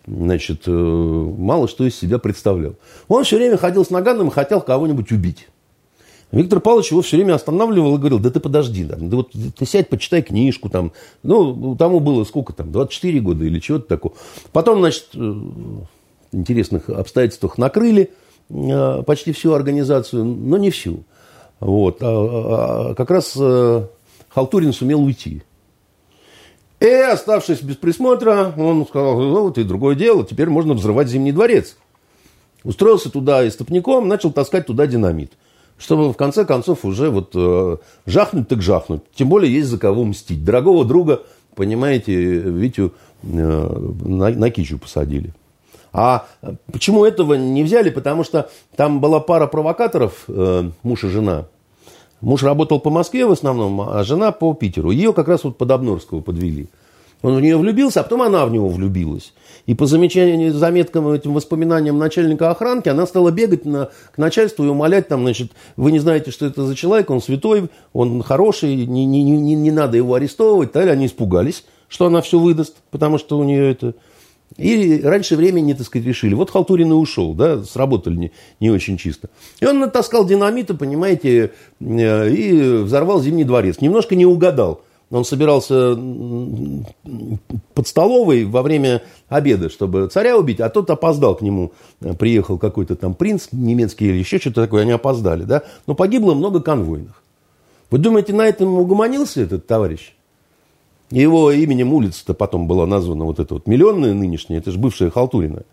значит, 0.07 0.63
э, 0.67 0.71
мало 0.71 1.69
что 1.69 1.85
из 1.85 1.97
себя 1.97 2.19
представлял. 2.19 2.75
Он 3.09 3.25
все 3.25 3.37
время 3.37 3.59
ходил 3.59 3.85
с 3.85 3.91
наганом 3.91 4.29
и 4.29 4.33
хотел 4.33 4.61
кого-нибудь 4.61 5.13
убить. 5.13 5.49
Виктор 6.31 6.61
Павлович 6.61 6.93
его 6.93 7.03
все 7.03 7.17
время 7.19 7.35
останавливал 7.35 7.95
и 7.95 7.99
говорил, 7.99 8.19
да 8.19 8.31
ты 8.31 8.41
подожди, 8.41 8.85
да, 8.85 8.97
да 8.99 9.17
вот 9.17 9.33
ты 9.33 9.67
сядь, 9.67 9.91
почитай 9.91 10.23
книжку, 10.23 10.71
там, 10.71 10.93
ну, 11.23 11.77
тому 11.77 12.01
было 12.01 12.25
сколько 12.25 12.55
там, 12.55 12.73
24 12.73 13.21
года 13.21 13.45
или 13.45 13.61
чего-то 13.61 13.87
такого. 13.87 14.15
Потом, 14.53 14.79
значит, 14.79 15.09
э, 15.15 15.35
интересных 16.33 16.89
обстоятельствах 16.89 17.59
накрыли 17.59 18.11
э, 18.49 19.03
почти 19.03 19.33
всю 19.33 19.53
организацию, 19.53 20.25
но 20.25 20.57
не 20.57 20.71
всю. 20.71 21.05
Вот. 21.61 21.99
А, 22.01 22.07
а, 22.07 22.91
а 22.91 22.95
как 22.95 23.11
раз 23.11 23.37
Халтурин 24.35 24.73
сумел 24.73 25.03
уйти. 25.03 25.43
И, 26.81 26.87
оставшись 26.87 27.63
без 27.63 27.77
присмотра, 27.77 28.53
он 28.57 28.87
сказал, 28.87 29.21
ну, 29.21 29.43
вот 29.43 29.59
и 29.59 29.63
другое 29.63 29.95
дело, 29.95 30.25
теперь 30.25 30.49
можно 30.49 30.75
взрывать 30.75 31.09
Зимний 31.09 31.33
дворец. 31.33 31.77
Устроился 32.65 33.11
туда 33.11 33.47
истопником, 33.47 34.09
начал 34.09 34.33
таскать 34.33 34.67
туда 34.67 34.87
динамит 34.87 35.33
чтобы 35.79 36.13
в 36.13 36.17
конце 36.17 36.45
концов 36.45 36.85
уже 36.85 37.11
вот 37.11 37.33
э, 37.35 37.77
жахнуть 38.07 38.47
так 38.47 38.63
жахнуть. 38.63 39.03
Тем 39.15 39.29
более 39.29 39.53
есть 39.53 39.69
за 39.69 39.79
кого 39.79 40.05
мстить. 40.05 40.45
Дорогого 40.45 40.85
друга, 40.85 41.23
понимаете, 41.57 42.15
Витю 42.15 42.93
э, 43.25 43.27
на, 43.27 44.29
на 44.31 44.51
кичу 44.51 44.79
посадили. 44.79 45.35
А 45.93 46.27
почему 46.73 47.05
этого 47.05 47.35
не 47.35 47.65
взяли? 47.65 47.91
Потому 47.91 48.23
что 48.23 48.49
там 48.77 49.01
была 49.01 49.19
пара 49.19 49.49
провокаторов, 49.49 50.25
э, 50.29 50.71
муж 50.85 51.03
и 51.03 51.09
жена. 51.09 51.47
Муж 52.23 52.45
работал 52.45 52.79
по 52.79 52.89
Москве 52.89 53.27
в 53.27 53.33
основном, 53.33 53.81
а 53.81 54.03
жена 54.05 54.31
по 54.31 54.55
Питеру. 54.55 54.91
Ее 54.91 55.13
как 55.13 55.29
раз 55.29 55.43
вот 55.43 55.59
под 55.59 55.71
Обнорского 55.71 56.21
подвели. 56.21 56.69
Он 57.21 57.37
в 57.37 57.41
нее 57.41 57.57
влюбился, 57.57 58.01
а 58.01 58.03
потом 58.03 58.23
она 58.23 58.47
в 58.47 58.51
него 58.51 58.69
влюбилась. 58.69 59.33
И 59.67 59.75
по 59.75 59.87
замечанию, 59.87 60.53
заметкам, 60.53 61.09
этим 61.09 61.35
воспоминаниям 61.35 61.99
начальника 61.99 62.51
охранки, 62.51 62.89
она 62.89 63.07
стала 63.07 63.31
бегать 63.31 63.65
на, 63.65 63.91
к 64.13 64.19
начальству 64.19 64.65
и 64.65 64.69
умолять, 64.69 65.09
там, 65.09 65.23
значит, 65.23 65.53
вы 65.77 65.93
не 65.93 66.01
знаете, 66.01 66.33
что 66.33 66.47
это 66.47 66.65
за 66.65 66.75
человек, 66.75 67.11
он 67.11 67.21
святой, 67.21 67.69
он 67.93 68.23
хороший, 68.23 68.87
не, 68.87 69.05
не, 69.05 69.23
не, 69.23 69.55
не 69.55 69.71
надо 69.71 69.97
его 69.97 70.15
арестовывать. 70.15 70.73
Далее 70.73 70.93
они 70.93 71.07
испугались, 71.07 71.65
что 71.89 72.07
она 72.07 72.23
все 72.23 72.39
выдаст, 72.39 72.77
потому 72.91 73.19
что 73.19 73.39
у 73.39 73.45
нее 73.45 73.71
это... 73.71 73.95
И 74.57 75.01
раньше 75.03 75.37
времени, 75.37 75.73
так 75.73 75.87
сказать, 75.87 76.07
решили. 76.07 76.35
Вот 76.35 76.51
Халтурин 76.51 76.91
и 76.91 76.95
ушел, 76.95 77.35
да, 77.35 77.63
сработали 77.65 78.17
не, 78.17 78.33
не 78.61 78.71
очень 78.71 78.99
чисто. 78.99 79.31
И 79.61 79.67
он 79.67 79.79
натаскал 79.79 80.27
динамита, 80.27 80.75
понимаете, 80.75 81.53
э, 81.81 82.31
и 82.31 82.83
взорвал 82.83 83.23
Зимний 83.23 83.45
дворец. 83.45 83.81
Немножко 83.81 84.15
не 84.15 84.27
угадал 84.27 84.83
он 85.13 85.27
собирался 85.27 85.95
под 87.75 87.87
столовой 87.87 88.45
во 88.45 88.63
время 88.63 89.03
обеда, 89.29 89.69
чтобы 89.69 90.09
царя 90.09 90.39
убить, 90.39 90.59
а 90.61 90.71
тот 90.71 90.89
опоздал 90.91 91.35
к 91.35 91.43
нему. 91.43 91.73
Приехал 92.19 92.59
какой-то 92.59 92.97
там 92.97 93.15
принц 93.15 93.49
немецкий 93.53 94.07
или 94.07 94.17
еще 94.17 94.39
что-то 94.39 94.63
такое, 94.63 94.83
они 94.83 94.93
опоздали, 94.93 95.45
да. 95.45 95.65
Но 95.87 95.95
погибло 95.95 96.33
много 96.33 96.61
конвойных. 96.61 97.23
Вы 97.91 97.99
думаете, 97.99 98.33
на 98.33 98.47
этом 98.47 98.79
угомонился 98.79 99.43
этот 99.43 99.67
товарищ? 99.67 100.15
Его 101.13 101.51
именем 101.53 101.93
улица-то 101.93 102.33
потом 102.33 102.67
была 102.67 102.87
названа 102.87 103.27
вот 103.27 103.39
эта 103.39 103.53
вот 103.53 103.67
миллионная 103.67 104.15
нынешняя, 104.15 104.61
это 104.61 104.71
же 104.71 104.79
бывшая 104.79 105.11
Халтурина. 105.11 105.65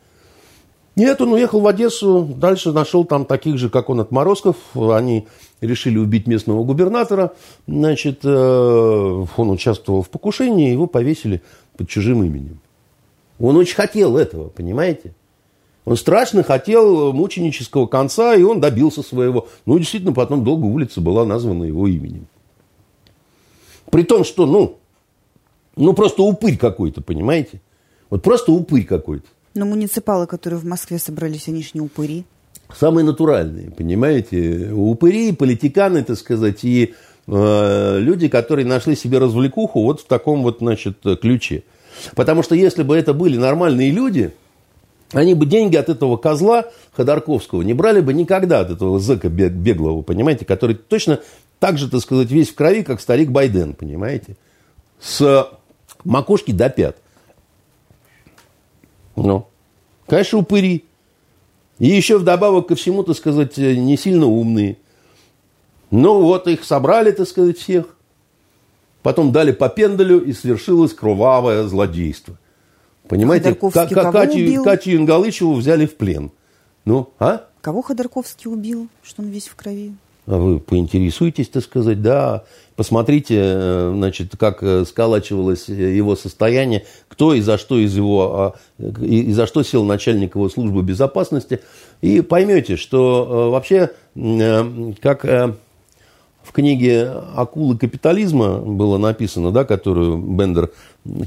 Нет, 0.98 1.22
он 1.22 1.32
уехал 1.32 1.62
в 1.62 1.68
Одессу, 1.68 2.28
дальше 2.36 2.74
нашел 2.74 3.06
там 3.06 3.24
таких 3.24 3.58
же, 3.58 3.70
как 3.70 3.90
он, 3.90 4.02
отморозков. 4.02 4.58
Они 4.76 5.28
решили 5.62 5.98
убить 5.98 6.28
местного 6.28 6.66
губернатора. 6.66 7.32
Значит, 7.68 8.20
э, 8.26 9.26
он 9.38 9.50
участвовал 9.50 10.02
в 10.02 10.10
покушении, 10.10 10.74
его 10.74 10.88
повесили 10.88 11.42
под 11.78 11.88
чужим 11.88 12.22
именем. 12.22 12.60
Он 13.40 13.56
очень 13.56 13.76
хотел 13.76 14.18
этого, 14.18 14.50
понимаете? 14.50 15.14
Он 15.86 15.96
страшно 15.96 16.44
хотел 16.44 17.14
мученического 17.14 17.88
конца, 17.88 18.36
и 18.36 18.44
он 18.44 18.60
добился 18.60 19.04
своего. 19.04 19.48
Ну, 19.66 19.80
действительно, 19.80 20.12
потом 20.12 20.44
долго 20.44 20.66
улица 20.66 21.00
была 21.00 21.24
названа 21.24 21.64
его 21.64 21.88
именем. 21.88 22.28
При 23.90 24.04
том, 24.04 24.26
что, 24.26 24.46
ну, 24.46 24.79
ну 25.86 25.94
просто 25.94 26.24
упырь 26.24 26.58
какой-то, 26.58 27.02
понимаете? 27.02 27.62
Вот 28.10 28.24
просто 28.24 28.52
упырь 28.52 28.86
какой-то. 28.86 29.28
Но 29.56 29.66
муниципалы, 29.66 30.28
которые 30.28 30.60
в 30.60 30.66
Москве 30.66 31.00
собрались, 31.00 31.48
они 31.48 31.62
же 31.64 31.70
не 31.74 31.82
упыри. 31.82 32.26
Самые 32.76 33.04
натуральные, 33.04 33.72
понимаете? 33.72 34.72
Упыри, 34.72 35.32
политиканы, 35.32 36.04
так 36.04 36.18
сказать, 36.18 36.64
и 36.64 36.94
э, 37.28 37.98
люди, 38.00 38.28
которые 38.28 38.66
нашли 38.66 38.96
себе 38.96 39.18
развлекуху 39.18 39.84
вот 39.84 40.02
в 40.02 40.06
таком 40.06 40.44
вот, 40.44 40.60
значит, 40.60 41.00
ключе. 41.22 41.64
Потому 42.16 42.44
что 42.44 42.56
если 42.56 42.84
бы 42.84 42.96
это 42.96 43.14
были 43.14 43.38
нормальные 43.38 43.92
люди, 43.92 44.32
они 45.12 45.34
бы 45.34 45.46
деньги 45.46 45.76
от 45.76 45.90
этого 45.90 46.18
козла 46.18 46.66
Ходорковского 46.96 47.64
не 47.64 47.74
брали 47.74 48.02
бы 48.02 48.14
никогда 48.14 48.60
от 48.60 48.70
этого 48.70 49.00
зэка 49.00 49.30
беглого, 49.30 50.02
понимаете, 50.04 50.46
который 50.46 50.76
точно 50.76 51.20
так 51.60 51.78
же, 51.78 51.90
так 51.90 52.02
сказать, 52.02 52.30
весь 52.30 52.50
в 52.50 52.56
крови, 52.56 52.84
как 52.84 53.02
старик 53.02 53.30
Байден, 53.30 53.74
понимаете, 53.74 54.38
с 55.02 55.50
макушки 56.04 56.52
до 56.52 56.70
пят. 56.70 56.98
Ну, 59.16 59.48
конечно, 60.08 60.40
упыри. 60.40 60.86
И 61.78 61.88
еще 61.88 62.18
вдобавок 62.18 62.68
ко 62.68 62.76
всему, 62.76 63.04
так 63.04 63.16
сказать, 63.16 63.58
не 63.58 63.98
сильно 63.98 64.26
умные. 64.26 64.78
Ну, 65.92 66.22
вот 66.22 66.48
их 66.48 66.64
собрали, 66.64 67.12
так 67.12 67.28
сказать, 67.28 67.58
всех. 67.58 67.96
Потом 69.02 69.32
дали 69.32 69.52
по 69.52 69.70
пендалю, 69.70 70.20
и 70.20 70.34
свершилось 70.34 70.94
кровавое 70.94 71.64
злодейство. 71.64 72.38
Понимаете, 73.08 73.56
как, 73.56 73.74
Катю, 73.74 74.64
Катю 74.64 74.92
Ингалычеву 74.92 75.56
взяли 75.56 75.86
в 75.86 75.96
плен. 75.96 76.32
Ну, 76.86 77.10
а? 77.18 77.48
Кого 77.62 77.82
Ходорковский 77.82 78.52
убил, 78.52 78.88
что 79.04 79.22
он 79.22 79.30
весь 79.30 79.48
в 79.48 79.56
крови? 79.56 79.94
А 80.30 80.38
вы 80.38 80.60
поинтересуетесь, 80.60 81.50
так 81.50 81.64
сказать, 81.64 82.04
да, 82.04 82.44
посмотрите, 82.76 83.36
э, 83.36 83.94
значит, 83.96 84.38
как 84.38 84.62
э, 84.62 84.86
сколачивалось 84.86 85.68
его 85.70 86.16
состояние, 86.16 86.86
кто 87.08 87.34
и 87.34 87.42
за 87.42 87.58
что 87.58 87.80
из 87.80 87.96
его, 87.96 88.54
а, 88.80 88.84
и 89.02 89.32
за 89.32 89.48
что 89.48 89.64
сел 89.64 89.84
начальник 89.84 90.36
его 90.36 90.48
службы 90.48 90.84
безопасности, 90.84 91.62
и 92.02 92.22
поймете, 92.22 92.76
что 92.76 93.28
э, 93.28 93.50
вообще, 93.50 93.90
как 95.02 95.26
в 96.50 96.52
книге 96.52 97.12
«Акулы 97.36 97.78
капитализма» 97.78 98.58
было 98.58 98.98
написано, 98.98 99.52
да, 99.52 99.66
которую 99.66 100.18
Бендер 100.18 100.72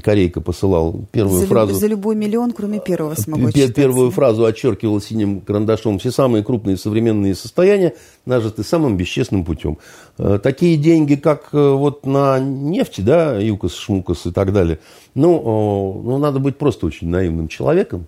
Корейка 0.03 0.41
посылал 0.41 1.05
первую 1.13 1.39
за 1.39 1.47
фразу. 1.47 1.75
за 1.75 1.87
любой 1.87 2.17
миллион, 2.17 2.51
кроме 2.51 2.81
первого 2.81 3.15
смогу 3.15 3.49
читать. 3.49 3.73
Первую 3.73 4.11
фразу 4.11 4.43
отчеркивал 4.43 4.99
синим 4.99 5.39
карандашом. 5.39 5.97
Все 5.97 6.11
самые 6.11 6.43
крупные 6.43 6.75
современные 6.75 7.35
состояния 7.35 7.93
нажиты 8.25 8.63
самым 8.63 8.97
бесчестным 8.97 9.45
путем. 9.45 9.77
Э, 10.17 10.39
такие 10.43 10.75
деньги, 10.75 11.15
как 11.15 11.51
э, 11.53 11.71
вот 11.71 12.05
на 12.05 12.39
нефти, 12.39 12.99
да, 12.99 13.39
ЮКОС, 13.39 13.75
ШМУКОС 13.75 14.25
и 14.25 14.31
так 14.31 14.51
далее, 14.51 14.79
ну, 15.15 16.01
ну, 16.03 16.17
надо 16.17 16.39
быть 16.39 16.57
просто 16.57 16.85
очень 16.85 17.07
наивным 17.07 17.47
человеком, 17.47 18.07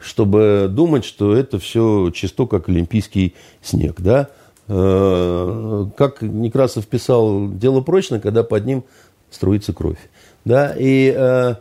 чтобы 0.00 0.66
думать, 0.68 1.04
что 1.04 1.32
это 1.32 1.60
все 1.60 2.10
чисто 2.12 2.46
как 2.46 2.68
олимпийский 2.68 3.36
снег, 3.62 4.00
да. 4.00 4.30
Э, 4.72 5.86
как 5.96 6.22
Некрасов 6.22 6.86
писал, 6.86 7.48
дело 7.48 7.80
прочно, 7.80 8.20
когда 8.20 8.44
под 8.44 8.66
ним 8.66 8.84
строится 9.28 9.72
кровь. 9.72 9.98
Да, 10.44 10.76
и 10.78 11.12
э, 11.12 11.54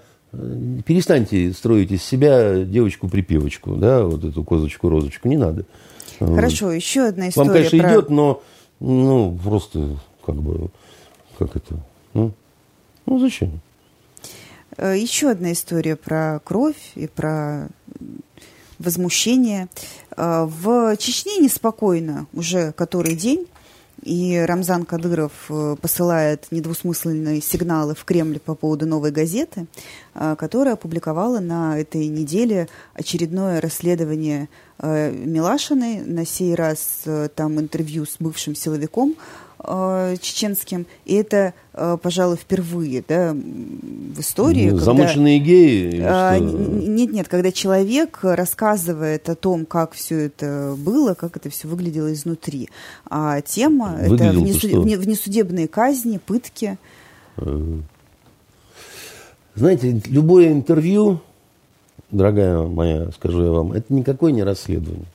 перестаньте 0.86 1.52
строить 1.54 1.92
из 1.92 2.04
себя 2.04 2.64
девочку-припевочку, 2.64 3.72
да, 3.78 4.04
вот 4.04 4.24
эту 4.24 4.44
козочку-розочку, 4.44 5.28
не 5.28 5.38
надо. 5.38 5.66
Хорошо, 6.20 6.72
еще 6.72 7.08
одна 7.08 7.30
история. 7.30 7.48
Вам, 7.48 7.58
конечно, 7.58 7.80
про... 7.80 7.92
идет, 7.92 8.10
но 8.12 8.44
ну, 8.80 9.40
просто 9.44 9.98
как 10.24 10.36
бы, 10.36 10.70
как 11.40 11.56
это, 11.56 11.80
ну, 12.14 12.32
ну 13.08 13.20
зачем? 13.20 13.60
Э, 14.78 14.96
еще 14.96 15.32
одна 15.32 15.54
история 15.54 15.96
про 15.96 16.42
кровь 16.44 16.92
и 16.94 17.08
про 17.08 17.70
возмущение. 18.80 19.68
Э, 20.18 20.46
в 20.50 20.98
Чечне 20.98 21.38
неспокойно 21.38 22.28
уже 22.34 22.72
который 22.74 23.16
день. 23.16 23.48
И 24.02 24.38
Рамзан 24.38 24.86
Кадыров 24.86 25.32
э, 25.50 25.76
посылает 25.82 26.48
недвусмысленные 26.52 27.42
сигналы 27.42 27.96
в 27.96 28.06
Кремль 28.06 28.40
по 28.40 28.56
поводу 28.56 28.86
новой 28.86 29.12
газеты, 29.12 29.68
которая 30.14 30.76
опубликовала 30.76 31.40
на 31.40 31.78
этой 31.78 32.08
неделе 32.08 32.70
очередное 32.94 33.60
расследование 33.62 34.48
Милашиной. 34.82 36.02
На 36.02 36.26
сей 36.26 36.56
раз 36.56 37.04
там 37.36 37.60
интервью 37.60 38.06
с 38.06 38.16
бывшим 38.20 38.56
силовиком 38.56 39.16
э, 39.64 40.16
чеченским, 40.22 40.86
и 41.06 41.16
это, 41.16 41.54
э, 41.74 41.98
пожалуй, 42.02 42.38
впервые 42.38 43.04
да, 43.08 43.34
в 43.34 44.20
истории. 44.20 44.70
Ну, 44.72 44.78
замученные 44.78 45.40
когда, 45.40 45.52
геи? 45.52 46.02
Э, 46.02 46.40
нет, 46.40 47.12
нет, 47.12 47.28
когда 47.28 47.52
человек 47.52 48.20
рассказывает 48.22 49.30
о 49.30 49.36
том, 49.36 49.66
как 49.66 49.94
все 49.94 50.26
это 50.26 50.76
было, 50.78 51.14
как 51.14 51.38
это 51.38 51.50
все 51.50 51.68
выглядело 51.68 52.12
изнутри. 52.14 52.70
А 53.10 53.42
тема– 53.42 53.98
это 54.02 54.32
внесуд... 54.32 54.72
внесудебные 54.72 55.68
казни, 55.68 56.18
пытки. 56.18 56.78
Э, 57.38 57.80
знаете, 59.56 60.02
любое 60.08 60.52
интервью, 60.52 61.20
дорогая 62.12 62.64
моя, 62.64 63.12
скажу 63.12 63.44
я 63.44 63.52
вам, 63.52 63.74
это 63.74 63.94
никакое 63.94 64.32
не 64.32 64.44
расследование. 64.44 65.06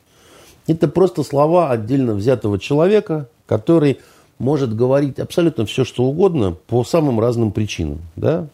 Это 0.67 0.89
просто 0.89 1.23
слова 1.23 1.71
отдельно 1.71 2.15
взятого 2.15 2.59
человека, 2.59 3.29
который 3.47 3.99
может 4.45 4.77
говорить 4.77 5.19
абсолютно 5.19 5.65
все, 5.65 5.85
что 5.85 6.05
угодно 6.05 6.55
по 6.67 6.85
самым 6.85 7.19
разным 7.19 7.51
причинам. 7.51 8.01
Да? 8.15 8.47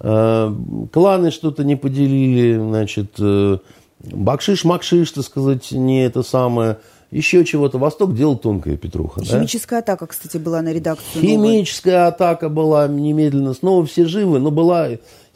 Э, 0.00 0.52
кланы 0.90 1.30
что-то 1.30 1.62
не 1.64 1.76
поделили, 1.76 2.56
значит, 2.56 3.14
э, 3.18 3.58
бакшиш-макшиш, 4.00 5.12
так 5.12 5.24
сказать, 5.24 5.70
не 5.70 6.04
это 6.04 6.22
самое, 6.22 6.78
еще 7.12 7.44
чего-то. 7.44 7.78
Восток 7.78 8.14
делал 8.14 8.36
тонкая 8.36 8.76
Петруха. 8.76 9.22
Химическая 9.22 9.80
да? 9.80 9.92
атака, 9.92 10.06
кстати, 10.06 10.38
была 10.38 10.62
на 10.62 10.72
редакцию. 10.72 11.22
Химическая 11.22 11.98
новой. 11.98 12.08
атака 12.08 12.48
была 12.48 12.88
немедленно. 12.88 13.52
Снова 13.52 13.84
все 13.84 14.06
живы, 14.06 14.38
но 14.38 14.50
была 14.50 14.88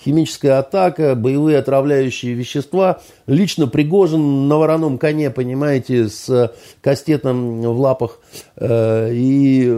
химическая 0.03 0.59
атака, 0.59 1.15
боевые 1.15 1.59
отравляющие 1.59 2.33
вещества. 2.33 3.01
Лично 3.27 3.67
Пригожин 3.67 4.49
на 4.49 4.57
вороном 4.57 4.97
коне, 4.97 5.31
понимаете, 5.31 6.09
с 6.09 6.53
кастетом 6.81 7.61
в 7.61 7.79
лапах. 7.79 8.21
Э, 8.57 9.11
и 9.13 9.71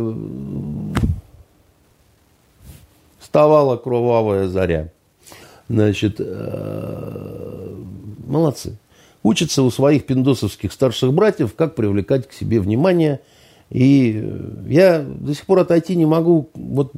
вставала 3.19 3.77
кровавая 3.77 4.47
заря. 4.47 4.93
Значит, 5.69 6.17
э, 6.21 7.75
молодцы. 8.25 8.79
Учатся 9.29 9.63
у 9.63 9.71
своих 9.71 10.07
пиндосовских 10.07 10.73
старших 10.73 11.13
братьев, 11.13 11.53
как 11.55 11.75
привлекать 11.75 12.27
к 12.27 12.33
себе 12.33 12.61
внимание. 12.61 13.21
И 13.69 14.27
я 14.67 15.01
до 15.01 15.35
сих 15.35 15.45
пор 15.45 15.59
отойти 15.59 15.97
не 15.97 16.07
могу. 16.07 16.49
Вот 16.55 16.93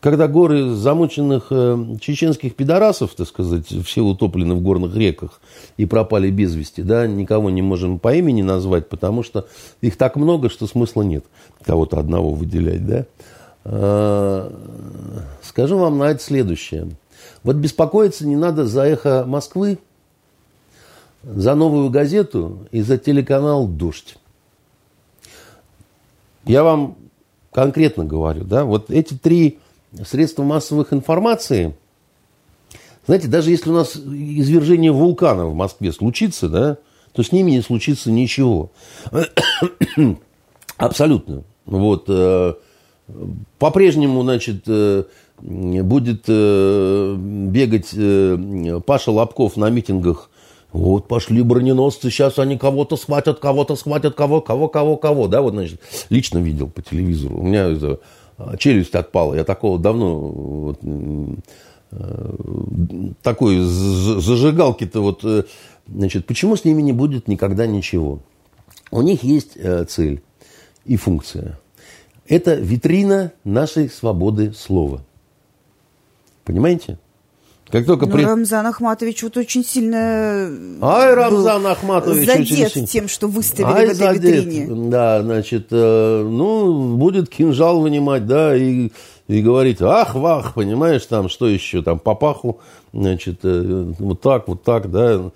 когда 0.00 0.28
горы 0.28 0.74
замученных 0.74 1.46
э, 1.48 1.96
чеченских 1.98 2.54
пидорасов, 2.56 3.14
так 3.14 3.26
сказать, 3.26 3.66
все 3.86 4.02
утоплены 4.02 4.54
в 4.54 4.60
горных 4.60 4.94
реках 4.94 5.40
и 5.78 5.86
пропали 5.86 6.30
без 6.30 6.54
вести, 6.54 6.82
да, 6.82 7.06
никого 7.06 7.48
не 7.48 7.62
можем 7.62 7.98
по 7.98 8.14
имени 8.14 8.42
назвать, 8.42 8.90
потому 8.90 9.22
что 9.22 9.46
их 9.80 9.96
так 9.96 10.16
много, 10.16 10.50
что 10.50 10.66
смысла 10.66 11.00
нет 11.00 11.24
кого-то 11.64 11.98
одного 11.98 12.34
выделять, 12.34 12.86
да. 12.86 13.06
А, 13.64 14.52
скажу 15.42 15.78
вам 15.78 15.96
на 15.96 16.10
это 16.10 16.22
следующее. 16.22 16.88
Вот 17.44 17.56
беспокоиться 17.56 18.26
не 18.26 18.36
надо 18.36 18.66
за 18.66 18.82
эхо 18.82 19.24
Москвы, 19.26 19.78
за 21.22 21.54
новую 21.54 21.90
газету 21.90 22.66
и 22.70 22.80
за 22.82 22.98
телеканал 22.98 23.66
«Дождь». 23.66 24.16
Я 26.44 26.64
вам 26.64 26.96
конкретно 27.52 28.04
говорю, 28.04 28.44
да, 28.44 28.64
вот 28.64 28.90
эти 28.90 29.14
три 29.14 29.58
средства 30.04 30.42
массовых 30.42 30.92
информации, 30.92 31.74
знаете, 33.06 33.28
даже 33.28 33.50
если 33.50 33.70
у 33.70 33.74
нас 33.74 33.96
извержение 33.96 34.92
вулкана 34.92 35.46
в 35.46 35.54
Москве 35.54 35.92
случится, 35.92 36.48
да, 36.48 36.78
то 37.12 37.22
с 37.22 37.32
ними 37.32 37.50
не 37.50 37.60
случится 37.60 38.10
ничего. 38.10 38.70
Абсолютно. 40.76 41.42
Вот. 41.66 42.04
Э, 42.08 42.54
по-прежнему, 43.58 44.22
значит, 44.22 44.62
э, 44.66 45.04
будет 45.40 46.24
э, 46.28 47.16
бегать 47.18 47.94
Паша 48.84 49.10
Лобков 49.10 49.56
на 49.56 49.70
митингах. 49.70 50.30
Вот 50.72 51.08
пошли 51.08 51.42
броненосцы, 51.42 52.10
сейчас 52.10 52.38
они 52.38 52.56
кого-то 52.56 52.96
схватят, 52.96 53.40
кого-то 53.40 53.74
схватят, 53.74 54.14
кого, 54.14 54.40
кого, 54.40 54.68
кого, 54.68 54.96
кого, 54.96 55.26
да, 55.26 55.42
вот, 55.42 55.54
значит, 55.54 55.80
лично 56.10 56.38
видел 56.38 56.68
по 56.68 56.80
телевизору. 56.80 57.38
У 57.38 57.42
меня 57.42 57.68
это 57.68 58.00
а, 58.38 58.56
челюсть 58.56 58.94
отпала. 58.94 59.34
Я 59.34 59.44
такого 59.44 59.78
давно 59.78 60.18
вот, 60.18 60.78
э, 61.92 62.34
такой 63.22 63.58
зажигалки-то 63.60 65.00
вот, 65.00 65.24
э, 65.24 65.44
значит, 65.88 66.26
почему 66.26 66.56
с 66.56 66.64
ними 66.64 66.82
не 66.82 66.92
будет 66.92 67.26
никогда 67.26 67.66
ничего? 67.66 68.20
У 68.92 69.02
них 69.02 69.24
есть 69.24 69.56
э, 69.56 69.84
цель 69.84 70.22
и 70.84 70.96
функция. 70.96 71.58
Это 72.28 72.54
витрина 72.54 73.32
нашей 73.42 73.88
свободы 73.90 74.52
слова. 74.52 75.02
Понимаете? 76.44 76.98
Как 77.70 77.86
только 77.86 78.06
ну, 78.06 78.12
при... 78.12 78.24
Рамзан 78.24 78.66
Ахматович 78.66 79.22
вот 79.22 79.36
очень 79.36 79.64
сильно 79.64 80.50
Ай, 80.80 81.14
Рамзан 81.14 81.66
Ахматович 81.66 82.26
задет 82.26 82.66
очень... 82.66 82.86
тем, 82.86 83.08
что 83.08 83.28
выставили 83.28 83.72
Ай, 83.72 83.86
в 83.86 83.90
этой 83.90 83.94
задет. 83.94 84.44
витрине. 84.44 84.90
Да, 84.90 85.22
значит, 85.22 85.68
э, 85.70 86.22
ну, 86.28 86.96
будет 86.96 87.28
кинжал 87.28 87.80
вынимать, 87.80 88.26
да, 88.26 88.56
и, 88.56 88.90
и 89.28 89.40
говорить, 89.40 89.80
ах, 89.80 90.16
вах, 90.16 90.54
понимаешь, 90.54 91.06
там, 91.06 91.28
что 91.28 91.46
еще, 91.46 91.82
там, 91.82 92.00
папаху, 92.00 92.58
значит, 92.92 93.40
э, 93.44 93.92
вот 93.98 94.20
так, 94.20 94.48
вот 94.48 94.64
так, 94.64 94.90
да, 94.90 95.30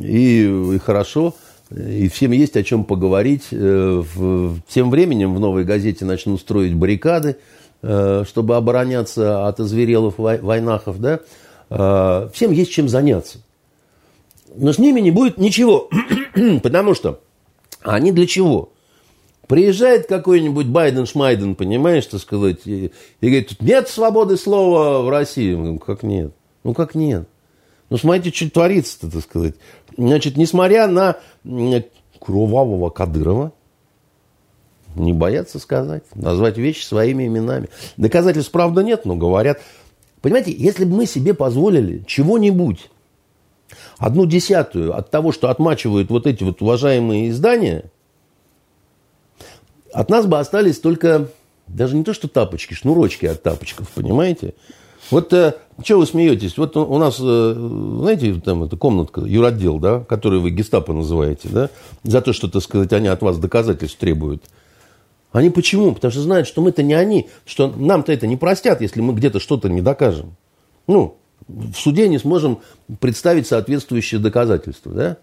и, 0.00 0.74
и 0.74 0.78
хорошо, 0.78 1.34
и 1.74 2.08
всем 2.08 2.32
есть 2.32 2.56
о 2.58 2.64
чем 2.64 2.84
поговорить. 2.84 3.48
Э, 3.50 4.02
тем 4.68 4.90
временем 4.90 5.34
в 5.34 5.40
«Новой 5.40 5.64
газете» 5.64 6.04
начнут 6.04 6.38
строить 6.38 6.74
баррикады, 6.74 7.38
э, 7.80 8.24
чтобы 8.28 8.56
обороняться 8.56 9.46
от 9.48 9.58
озверелых 9.58 10.18
войнахов, 10.18 11.00
да, 11.00 11.14
Э, 11.14 11.45
всем 11.68 12.52
есть 12.52 12.70
чем 12.70 12.88
заняться. 12.88 13.38
Но 14.54 14.72
с 14.72 14.78
ними 14.78 15.00
не 15.00 15.10
будет 15.10 15.38
ничего, 15.38 15.90
потому 16.62 16.94
что 16.94 17.20
они 17.82 18.12
для 18.12 18.26
чего? 18.26 18.70
Приезжает 19.46 20.08
какой-нибудь 20.08 20.66
Байден-Шмайден, 20.66 21.54
понимаешь, 21.54 22.06
так 22.06 22.20
сказать, 22.20 22.66
и, 22.66 22.90
и 23.20 23.26
говорит, 23.26 23.60
нет 23.60 23.88
свободы 23.88 24.36
слова 24.36 25.02
в 25.02 25.08
России. 25.08 25.54
Ну, 25.54 25.78
как 25.78 26.02
нет? 26.02 26.32
Ну, 26.64 26.74
как 26.74 26.96
нет? 26.96 27.28
Ну, 27.88 27.96
смотрите, 27.96 28.34
что 28.34 28.50
творится-то, 28.50 29.10
так 29.10 29.22
сказать. 29.22 29.54
Значит, 29.96 30.36
несмотря 30.36 30.88
на 30.88 31.16
кровавого 32.18 32.90
Кадырова, 32.90 33.52
не 34.96 35.12
боятся 35.12 35.58
сказать, 35.58 36.02
назвать 36.14 36.58
вещи 36.58 36.84
своими 36.84 37.26
именами. 37.26 37.68
Доказательств, 37.96 38.50
правда, 38.50 38.82
нет, 38.82 39.04
но 39.04 39.14
говорят. 39.14 39.60
Понимаете, 40.22 40.52
если 40.52 40.84
бы 40.84 40.96
мы 40.96 41.06
себе 41.06 41.34
позволили 41.34 42.02
чего-нибудь, 42.06 42.90
одну 43.98 44.26
десятую 44.26 44.96
от 44.96 45.10
того, 45.10 45.32
что 45.32 45.50
отмачивают 45.50 46.10
вот 46.10 46.26
эти 46.26 46.42
вот 46.42 46.62
уважаемые 46.62 47.30
издания, 47.30 47.84
от 49.92 50.10
нас 50.10 50.26
бы 50.26 50.38
остались 50.38 50.78
только 50.78 51.28
даже 51.66 51.96
не 51.96 52.04
то, 52.04 52.12
что 52.12 52.28
тапочки, 52.28 52.74
шнурочки 52.74 53.26
от 53.26 53.42
тапочков, 53.42 53.88
понимаете? 53.90 54.54
Вот 55.10 55.32
э, 55.32 55.54
что 55.84 55.98
вы 55.98 56.06
смеетесь? 56.06 56.58
Вот 56.58 56.76
у 56.76 56.98
нас, 56.98 57.18
э, 57.20 57.54
знаете, 58.00 58.34
там 58.44 58.64
эта 58.64 58.76
комнатка, 58.76 59.20
юротдел, 59.20 59.78
да, 59.78 60.00
который 60.00 60.40
вы 60.40 60.50
гестапо 60.50 60.92
называете, 60.92 61.48
да, 61.48 61.70
за 62.02 62.20
то, 62.20 62.32
что, 62.32 62.48
так 62.48 62.62
сказать, 62.62 62.92
они 62.92 63.08
от 63.08 63.22
вас 63.22 63.38
доказательств 63.38 63.98
требуют– 63.98 64.44
они 65.38 65.50
почему? 65.50 65.92
Потому 65.92 66.10
что 66.10 66.20
знают, 66.20 66.48
что 66.48 66.62
мы-то 66.62 66.82
не 66.82 66.94
они, 66.94 67.28
что 67.44 67.68
нам-то 67.68 68.12
это 68.12 68.26
не 68.26 68.36
простят, 68.36 68.80
если 68.80 69.00
мы 69.00 69.12
где-то 69.14 69.40
что-то 69.40 69.68
не 69.68 69.82
докажем. 69.82 70.36
Ну, 70.86 71.16
в 71.48 71.74
суде 71.74 72.08
не 72.08 72.18
сможем 72.18 72.60
представить 73.00 73.46
соответствующие 73.46 74.20
доказательства, 74.20 74.92
да? 74.92 75.16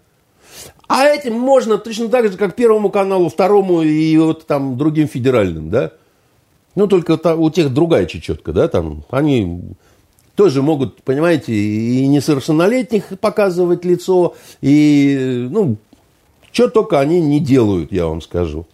А 0.86 1.06
этим 1.06 1.34
можно 1.34 1.78
точно 1.78 2.08
так 2.08 2.30
же, 2.30 2.36
как 2.36 2.54
Первому 2.54 2.90
каналу, 2.90 3.28
Второму 3.28 3.82
и 3.82 4.16
вот 4.18 4.46
там 4.46 4.78
другим 4.78 5.08
федеральным, 5.08 5.70
да? 5.70 5.92
Ну, 6.74 6.86
только 6.86 7.12
у 7.36 7.50
тех 7.50 7.72
другая 7.72 8.06
чечетка, 8.06 8.52
да, 8.52 8.68
там, 8.68 9.04
они 9.10 9.62
тоже 10.34 10.60
могут, 10.60 11.02
понимаете, 11.02 11.52
и 11.54 12.06
несовершеннолетних 12.08 13.18
показывать 13.20 13.84
лицо, 13.84 14.34
и, 14.60 15.46
ну, 15.50 15.76
что 16.50 16.68
только 16.68 16.98
они 16.98 17.20
не 17.20 17.38
делают, 17.38 17.92
я 17.92 18.06
вам 18.06 18.20
скажу. 18.20 18.66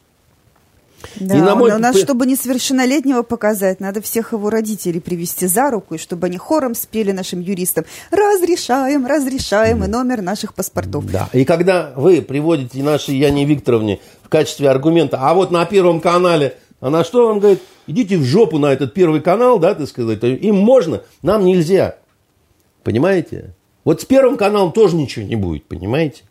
Да, 1.16 1.36
и 1.36 1.40
на 1.40 1.54
мой... 1.54 1.72
у 1.72 1.78
нас, 1.78 1.98
чтобы 1.98 2.26
несовершеннолетнего 2.26 3.22
показать, 3.22 3.80
надо 3.80 4.00
всех 4.00 4.32
его 4.32 4.50
родителей 4.50 5.00
привести 5.00 5.46
за 5.46 5.70
руку, 5.70 5.94
и 5.94 5.98
чтобы 5.98 6.26
они 6.26 6.38
хором 6.38 6.74
спели 6.74 7.12
нашим 7.12 7.40
юристам 7.40 7.84
«Разрешаем, 8.10 9.06
разрешаем» 9.06 9.84
и 9.84 9.86
номер 9.86 10.22
наших 10.22 10.54
паспортов. 10.54 11.06
Да, 11.10 11.28
и 11.32 11.44
когда 11.44 11.92
вы 11.96 12.22
приводите 12.22 12.82
нашей 12.82 13.16
Яне 13.16 13.44
Викторовне 13.44 14.00
в 14.22 14.28
качестве 14.28 14.68
аргумента, 14.68 15.18
а 15.20 15.34
вот 15.34 15.50
на 15.50 15.64
Первом 15.64 16.00
канале, 16.00 16.56
она 16.80 17.04
что 17.04 17.26
вам 17.26 17.40
говорит? 17.40 17.62
Идите 17.86 18.16
в 18.16 18.24
жопу 18.24 18.58
на 18.58 18.72
этот 18.72 18.94
Первый 18.94 19.20
канал, 19.20 19.58
да, 19.58 19.74
так 19.74 19.88
сказать, 19.88 20.22
им 20.22 20.56
можно, 20.56 21.02
нам 21.22 21.44
нельзя. 21.44 21.96
Понимаете? 22.84 23.54
Вот 23.84 24.00
с 24.00 24.04
Первым 24.04 24.36
каналом 24.36 24.72
тоже 24.72 24.96
ничего 24.96 25.26
не 25.26 25.36
будет, 25.36 25.64
понимаете? 25.64 26.22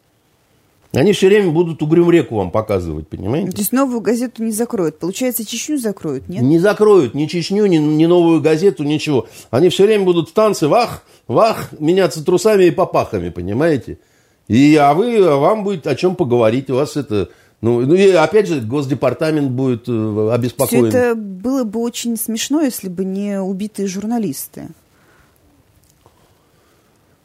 Они 0.91 1.13
все 1.13 1.27
время 1.27 1.51
будут 1.51 1.83
Угрюм 1.83 2.09
реку 2.09 2.35
вам 2.35 2.49
показывать, 2.49 3.07
понимаете? 3.07 3.51
То 3.51 3.59
есть 3.59 3.71
новую 3.71 4.01
газету 4.01 4.43
не 4.43 4.51
закроют. 4.51 4.97
Получается, 4.97 5.45
Чечню 5.45 5.77
закроют, 5.77 6.27
нет? 6.27 6.41
Не 6.41 6.57
закроют 6.57 7.13
ни 7.13 7.27
Чечню, 7.27 7.67
ни, 7.67 7.77
ни 7.77 8.05
новую 8.07 8.41
газету, 8.41 8.83
ничего. 8.83 9.27
Они 9.51 9.69
все 9.69 9.85
время 9.85 10.03
будут 10.03 10.29
в 10.29 10.33
танце, 10.33 10.67
вах, 10.67 11.03
вах, 11.27 11.69
меняться 11.79 12.25
трусами 12.25 12.65
и 12.65 12.71
попахами, 12.71 13.29
понимаете? 13.29 13.99
И, 14.47 14.75
а 14.77 14.95
вы, 14.95 15.17
а 15.17 15.35
вам 15.35 15.63
будет 15.63 15.85
о 15.85 15.95
чем 15.95 16.15
поговорить. 16.15 16.71
У 16.71 16.75
вас 16.75 16.97
это... 16.97 17.29
Ну, 17.61 17.81
ну 17.81 17.93
и 17.93 18.09
опять 18.11 18.47
же, 18.47 18.61
Госдепартамент 18.61 19.51
будет 19.51 19.87
э, 19.87 20.29
обеспокоен. 20.31 20.89
Все 20.89 20.97
это 20.97 21.15
было 21.15 21.65
бы 21.65 21.81
очень 21.81 22.17
смешно, 22.17 22.61
если 22.61 22.87
бы 22.87 23.03
не 23.03 23.39
убитые 23.39 23.87
журналисты, 23.87 24.69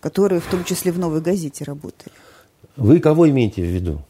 которые 0.01 0.41
в 0.41 0.47
том 0.47 0.65
числе 0.65 0.93
в 0.93 0.99
«Новой 0.99 1.21
газете» 1.23 1.65
работали. 1.65 2.13
Вы 2.77 3.01
кого 3.01 3.29
имеете 3.29 3.63
в 3.63 3.67
виду? 3.67 4.01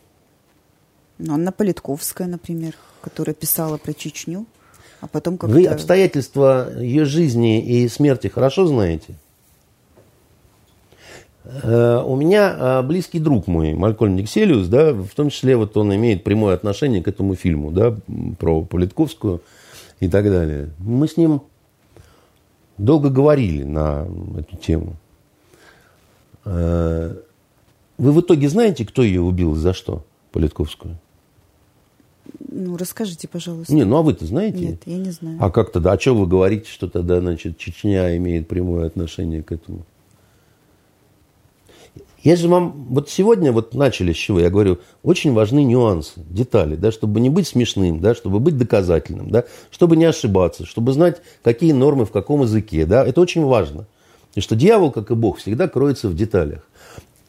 Ну, 1.18 1.34
Анна 1.34 1.52
Политковская, 1.52 2.26
например, 2.26 2.74
которая 3.00 3.34
писала 3.34 3.76
про 3.76 3.92
Чечню, 3.92 4.46
а 5.00 5.06
потом 5.06 5.36
как-то... 5.38 5.54
Вы 5.54 5.66
обстоятельства 5.66 6.72
ее 6.80 7.04
жизни 7.04 7.62
и 7.64 7.88
смерти 7.88 8.28
хорошо 8.28 8.66
знаете? 8.66 9.14
Э, 11.44 12.02
у 12.04 12.16
меня 12.16 12.56
э, 12.58 12.82
близкий 12.82 13.18
друг 13.18 13.46
мой, 13.46 13.74
Малькольм 13.74 14.16
Никселиус, 14.16 14.66
да, 14.68 14.92
в 14.92 15.10
том 15.10 15.28
числе 15.28 15.56
вот 15.56 15.76
он 15.76 15.94
имеет 15.94 16.24
прямое 16.24 16.54
отношение 16.54 17.02
к 17.02 17.08
этому 17.08 17.34
фильму, 17.34 17.70
да, 17.70 17.94
про 18.38 18.62
Политковскую 18.62 19.42
и 20.00 20.08
так 20.08 20.24
далее. 20.24 20.70
Мы 20.78 21.06
с 21.06 21.18
ним 21.18 21.42
долго 22.78 23.10
говорили 23.10 23.62
на 23.62 24.08
эту 24.38 24.56
тему. 24.56 24.96
Вы 27.98 28.12
в 28.12 28.20
итоге 28.20 28.48
знаете, 28.48 28.84
кто 28.84 29.02
ее 29.02 29.20
убил 29.20 29.54
и 29.54 29.58
за 29.58 29.72
что, 29.72 30.04
Политковскую? 30.32 30.98
Ну, 32.48 32.76
расскажите, 32.76 33.28
пожалуйста. 33.28 33.74
Не, 33.74 33.84
ну 33.84 33.96
а 33.96 34.02
вы-то 34.02 34.24
знаете? 34.26 34.58
Нет, 34.58 34.82
я 34.86 34.96
не 34.96 35.10
знаю. 35.10 35.38
А 35.40 35.50
как 35.50 35.72
тогда? 35.72 35.92
А 35.92 36.00
что 36.00 36.14
вы 36.14 36.26
говорите, 36.26 36.70
что 36.70 36.88
тогда, 36.88 37.20
значит, 37.20 37.58
Чечня 37.58 38.16
имеет 38.16 38.48
прямое 38.48 38.86
отношение 38.86 39.42
к 39.42 39.52
этому? 39.52 39.84
Я 42.22 42.36
же 42.36 42.48
вам 42.48 42.86
вот 42.88 43.10
сегодня 43.10 43.52
вот 43.52 43.74
начали 43.74 44.14
с 44.14 44.16
чего, 44.16 44.40
я 44.40 44.48
говорю, 44.48 44.78
очень 45.02 45.34
важны 45.34 45.62
нюансы, 45.62 46.20
детали, 46.30 46.74
да, 46.74 46.90
чтобы 46.90 47.20
не 47.20 47.28
быть 47.28 47.46
смешным, 47.46 48.00
да, 48.00 48.14
чтобы 48.14 48.40
быть 48.40 48.56
доказательным, 48.56 49.30
да, 49.30 49.44
чтобы 49.70 49.96
не 49.96 50.06
ошибаться, 50.06 50.64
чтобы 50.64 50.94
знать, 50.94 51.20
какие 51.42 51.72
нормы 51.72 52.06
в 52.06 52.12
каком 52.12 52.40
языке, 52.40 52.86
да, 52.86 53.04
это 53.04 53.20
очень 53.20 53.44
важно. 53.44 53.86
И 54.34 54.40
что 54.40 54.56
дьявол, 54.56 54.90
как 54.90 55.10
и 55.10 55.14
Бог, 55.14 55.36
всегда 55.36 55.68
кроется 55.68 56.08
в 56.08 56.16
деталях. 56.16 56.66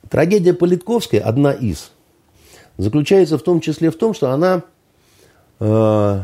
Трагедия 0.09 0.53
Политковской, 0.53 1.19
одна 1.19 1.51
из, 1.51 1.91
заключается 2.77 3.37
в 3.37 3.41
том 3.41 3.59
числе 3.59 3.91
в 3.91 3.95
том, 3.95 4.13
что 4.13 4.31
она, 4.31 4.63
э, 5.59 6.21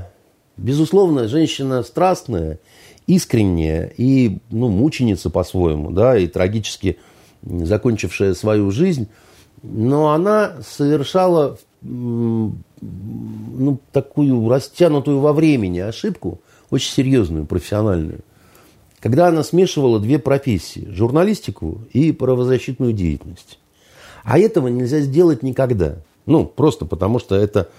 безусловно, 0.58 1.28
женщина 1.28 1.84
страстная, 1.84 2.60
искренняя 3.08 3.92
и 3.98 4.38
ну, 4.50 4.70
мученица 4.70 5.30
по-своему, 5.30 5.92
да, 5.92 6.18
и 6.18 6.28
трагически 6.28 7.00
закончившая 7.44 8.34
свою 8.36 8.72
жизнь, 8.72 9.10
но 9.64 10.12
она 10.12 10.58
совершала 10.62 11.58
ну, 11.82 12.54
такую 13.92 14.48
растянутую 14.48 15.20
во 15.20 15.34
времени 15.34 15.80
ошибку, 15.80 16.40
очень 16.70 16.92
серьезную, 16.92 17.46
профессиональную, 17.46 18.20
когда 19.00 19.28
она 19.28 19.44
смешивала 19.44 20.00
две 20.00 20.20
профессии– 20.20 20.88
журналистику 20.92 21.82
и 21.92 22.12
правозащитную 22.12 22.94
деятельность. 22.94 23.58
А 24.24 24.40
этого 24.40 24.68
нельзя 24.68 25.00
сделать 25.00 25.44
никогда. 25.44 25.98
Ну, 26.26 26.46
просто 26.46 26.86
потому 26.86 27.20
что 27.20 27.36
это 27.36 27.70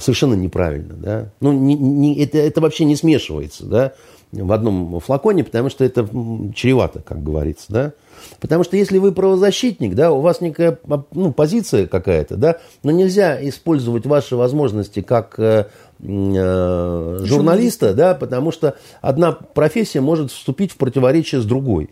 совершенно 0.00 0.34
неправильно. 0.34 0.94
Да? 0.94 1.32
Ну, 1.40 1.52
не, 1.52 1.74
не, 1.74 2.22
это, 2.22 2.38
это 2.38 2.60
вообще 2.60 2.84
не 2.84 2.96
смешивается 2.96 3.66
да, 3.66 3.92
в 4.32 4.52
одном 4.52 5.00
флаконе, 5.00 5.44
потому 5.44 5.70
что 5.70 5.84
это 5.84 6.08
чревато, 6.54 7.00
как 7.00 7.22
говорится. 7.22 7.66
Да? 7.68 7.92
Потому 8.40 8.64
что 8.64 8.76
если 8.76 8.98
вы 8.98 9.12
правозащитник, 9.12 9.94
да, 9.94 10.12
у 10.12 10.20
вас 10.20 10.40
некая 10.40 10.78
ну, 11.12 11.32
позиция 11.32 11.86
какая-то, 11.86 12.36
да, 12.36 12.58
но 12.82 12.90
нельзя 12.90 13.36
использовать 13.48 14.06
ваши 14.06 14.36
возможности 14.36 15.02
как 15.02 15.38
э, 15.38 15.66
э, 16.00 17.18
журналиста, 17.24 17.94
да, 17.94 18.14
потому 18.14 18.52
что 18.52 18.76
одна 19.00 19.32
профессия 19.32 20.00
может 20.00 20.30
вступить 20.30 20.72
в 20.72 20.76
противоречие 20.76 21.40
с 21.40 21.44
другой. 21.44 21.90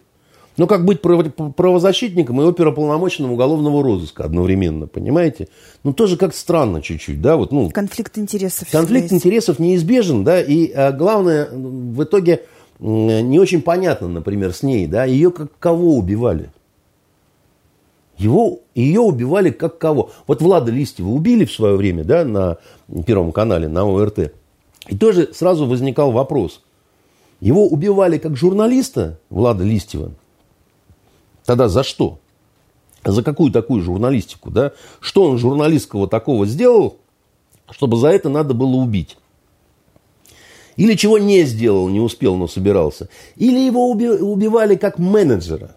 Ну, 0.58 0.66
как 0.66 0.84
быть 0.84 1.00
правозащитником 1.00 2.42
и 2.42 2.44
оперополномоченным 2.44 3.30
уголовного 3.30 3.80
розыска 3.80 4.24
одновременно, 4.24 4.88
понимаете? 4.88 5.48
Ну, 5.84 5.92
тоже 5.92 6.16
как 6.16 6.34
странно 6.34 6.82
чуть-чуть, 6.82 7.22
да? 7.22 7.36
Вот, 7.36 7.52
ну, 7.52 7.70
конфликт 7.70 8.18
интересов. 8.18 8.68
Конфликт 8.70 9.12
интересов 9.12 9.60
неизбежен, 9.60 10.24
да, 10.24 10.42
и 10.42 10.72
а, 10.72 10.90
главное, 10.90 11.48
в 11.52 12.02
итоге 12.02 12.42
не 12.80 13.38
очень 13.38 13.62
понятно, 13.62 14.08
например, 14.08 14.52
с 14.52 14.64
ней, 14.64 14.88
да, 14.88 15.04
ее 15.04 15.30
как 15.30 15.56
кого 15.60 15.96
убивали? 15.96 16.50
Его, 18.16 18.58
ее 18.74 19.00
убивали 19.00 19.50
как 19.50 19.78
кого? 19.78 20.10
Вот 20.26 20.42
Влада 20.42 20.72
Листьева 20.72 21.08
убили 21.08 21.44
в 21.44 21.52
свое 21.52 21.76
время, 21.76 22.02
да, 22.02 22.24
на 22.24 22.58
Первом 23.06 23.30
канале, 23.30 23.68
на 23.68 23.84
ОРТ. 23.84 24.32
И 24.88 24.96
тоже 24.96 25.32
сразу 25.32 25.66
возникал 25.66 26.10
вопрос. 26.10 26.62
Его 27.40 27.68
убивали 27.68 28.18
как 28.18 28.36
журналиста, 28.36 29.20
Влада 29.30 29.62
Листьева, 29.62 30.10
Тогда 31.48 31.66
за 31.68 31.82
что? 31.82 32.18
За 33.06 33.22
какую 33.22 33.50
такую 33.50 33.80
журналистику? 33.80 34.50
Да? 34.50 34.72
Что 35.00 35.22
он 35.22 35.38
журналистского 35.38 36.06
такого 36.06 36.44
сделал, 36.44 36.98
чтобы 37.70 37.96
за 37.96 38.08
это 38.08 38.28
надо 38.28 38.52
было 38.52 38.76
убить? 38.76 39.16
Или 40.76 40.94
чего 40.94 41.16
не 41.16 41.44
сделал, 41.44 41.88
не 41.88 42.00
успел, 42.00 42.36
но 42.36 42.48
собирался? 42.48 43.08
Или 43.36 43.60
его 43.60 43.90
убивали 43.90 44.76
как 44.76 44.98
менеджера? 44.98 45.74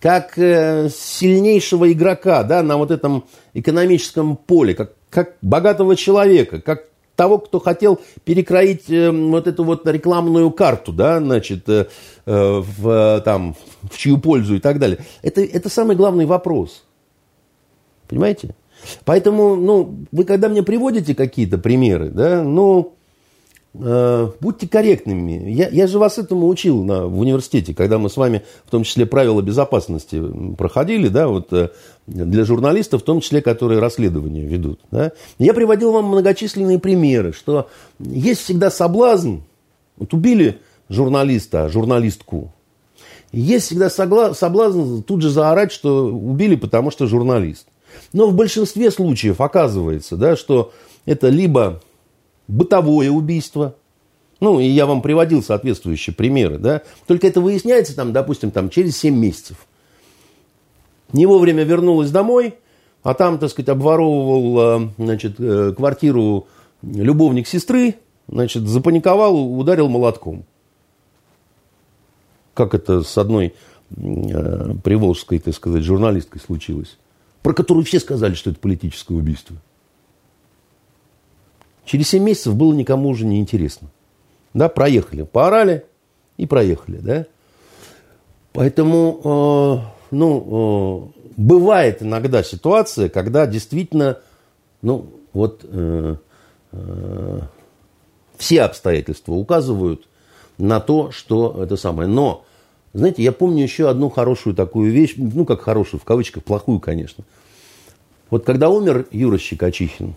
как 0.00 0.38
э, 0.38 0.88
сильнейшего 0.90 1.92
игрока 1.92 2.44
да, 2.44 2.62
на 2.62 2.76
вот 2.76 2.92
этом 2.92 3.24
экономическом 3.52 4.36
поле, 4.36 4.72
как, 4.72 4.94
как 5.10 5.36
богатого 5.42 5.96
человека, 5.96 6.62
как 6.62 6.84
того, 7.18 7.38
кто 7.38 7.58
хотел 7.58 8.00
перекроить 8.24 8.88
э, 8.88 9.10
вот 9.10 9.48
эту 9.48 9.64
вот 9.64 9.86
рекламную 9.86 10.52
карту, 10.52 10.92
да, 10.92 11.18
значит, 11.18 11.68
э, 11.68 11.88
в, 12.32 13.22
там, 13.24 13.54
в 13.90 13.96
чью 13.96 14.18
пользу 14.18 14.56
и 14.56 14.60
так 14.60 14.78
далее. 14.78 14.98
Это, 15.22 15.40
это 15.42 15.68
самый 15.68 15.96
главный 15.96 16.26
вопрос. 16.26 16.84
Понимаете? 18.08 18.54
Поэтому, 19.04 19.56
ну, 19.56 20.04
вы 20.12 20.24
когда 20.24 20.48
мне 20.48 20.62
приводите 20.62 21.14
какие-то 21.14 21.58
примеры, 21.58 22.10
да, 22.10 22.42
ну, 22.42 22.94
Э, 23.74 24.30
будьте 24.40 24.66
корректными. 24.66 25.50
Я, 25.50 25.68
я 25.68 25.86
же 25.86 25.98
вас 25.98 26.18
этому 26.18 26.48
учил 26.48 26.82
на, 26.84 27.06
в 27.06 27.20
университете, 27.20 27.74
когда 27.74 27.98
мы 27.98 28.08
с 28.08 28.16
вами, 28.16 28.42
в 28.64 28.70
том 28.70 28.82
числе, 28.82 29.06
правила 29.06 29.42
безопасности 29.42 30.22
проходили, 30.56 31.08
да, 31.08 31.28
вот 31.28 31.52
э, 31.52 31.68
для 32.06 32.44
журналистов, 32.44 33.02
в 33.02 33.04
том 33.04 33.20
числе, 33.20 33.42
которые 33.42 33.78
расследования 33.78 34.44
ведут. 34.44 34.80
Да. 34.90 35.12
Я 35.38 35.52
приводил 35.52 35.92
вам 35.92 36.06
многочисленные 36.06 36.78
примеры, 36.78 37.32
что 37.32 37.68
есть 38.00 38.42
всегда 38.42 38.70
соблазн, 38.70 39.36
вот 39.96 40.14
убили 40.14 40.58
журналиста, 40.88 41.68
журналистку, 41.68 42.52
есть 43.32 43.66
всегда 43.66 43.90
соблазн 43.90 45.02
тут 45.02 45.22
же 45.22 45.30
заорать, 45.30 45.72
что 45.72 46.06
убили, 46.06 46.56
потому 46.56 46.90
что 46.90 47.06
журналист. 47.06 47.66
Но 48.12 48.26
в 48.26 48.34
большинстве 48.34 48.90
случаев 48.90 49.40
оказывается, 49.40 50.16
да, 50.16 50.36
что 50.36 50.72
это 51.04 51.28
либо 51.28 51.82
бытовое 52.46 53.10
убийство. 53.10 53.74
Ну, 54.40 54.60
и 54.60 54.66
я 54.66 54.86
вам 54.86 55.02
приводил 55.02 55.42
соответствующие 55.42 56.14
примеры, 56.14 56.58
да. 56.58 56.82
Только 57.06 57.26
это 57.26 57.40
выясняется, 57.40 57.94
там, 57.94 58.12
допустим, 58.12 58.50
там, 58.50 58.70
через 58.70 58.96
7 58.98 59.14
месяцев. 59.14 59.66
Не 61.12 61.26
вовремя 61.26 61.64
вернулась 61.64 62.10
домой, 62.10 62.54
а 63.02 63.14
там, 63.14 63.38
так 63.38 63.50
сказать, 63.50 63.68
обворовывал, 63.68 64.82
э, 64.82 64.88
значит, 64.98 65.36
э, 65.38 65.72
квартиру 65.76 66.46
любовник 66.82 67.48
сестры, 67.48 67.96
значит, 68.28 68.66
запаниковал, 68.68 69.58
ударил 69.58 69.88
молотком. 69.88 70.44
Как 72.58 72.74
это 72.74 73.04
с 73.04 73.16
одной 73.16 73.54
э, 73.96 74.74
приволжской, 74.82 75.38
так 75.38 75.54
сказать, 75.54 75.84
журналисткой 75.84 76.40
случилось, 76.40 76.98
про 77.40 77.54
которую 77.54 77.84
все 77.84 78.00
сказали, 78.00 78.34
что 78.34 78.50
это 78.50 78.58
политическое 78.58 79.14
убийство. 79.14 79.54
Через 81.84 82.08
7 82.08 82.20
месяцев 82.20 82.56
было 82.56 82.74
никому 82.74 83.10
уже 83.10 83.26
не 83.26 83.38
интересно. 83.38 83.90
Да, 84.54 84.68
проехали, 84.68 85.22
поорали 85.22 85.84
и 86.36 86.46
проехали, 86.46 86.96
да. 86.96 87.26
Поэтому, 88.54 89.20
э, 89.22 90.16
ну, 90.16 91.12
э, 91.14 91.30
бывает 91.36 92.02
иногда 92.02 92.42
ситуация, 92.42 93.08
когда 93.08 93.46
действительно, 93.46 94.18
ну, 94.82 95.06
вот 95.32 95.60
э, 95.62 96.16
э, 96.72 97.40
все 98.36 98.62
обстоятельства 98.62 99.34
указывают 99.34 100.08
на 100.58 100.80
то, 100.80 101.12
что 101.12 101.62
это 101.62 101.76
самое. 101.76 102.08
Но, 102.08 102.44
знаете, 102.92 103.22
я 103.22 103.32
помню 103.32 103.62
еще 103.62 103.88
одну 103.88 104.08
хорошую 104.08 104.54
такую 104.54 104.90
вещь, 104.90 105.14
ну, 105.16 105.44
как 105.44 105.60
хорошую, 105.60 106.00
в 106.00 106.04
кавычках, 106.04 106.44
плохую, 106.44 106.80
конечно. 106.80 107.24
Вот 108.30 108.44
когда 108.44 108.68
умер 108.70 109.06
Юра 109.10 109.38
Щекочихин, 109.38 110.14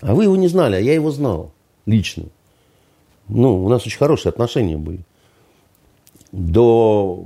а 0.00 0.14
вы 0.14 0.24
его 0.24 0.36
не 0.36 0.48
знали, 0.48 0.76
а 0.76 0.80
я 0.80 0.94
его 0.94 1.10
знал 1.10 1.52
лично. 1.86 2.24
Ну, 3.28 3.64
у 3.64 3.68
нас 3.68 3.86
очень 3.86 3.98
хорошие 3.98 4.30
отношения 4.30 4.76
были. 4.76 5.00
До 6.32 7.24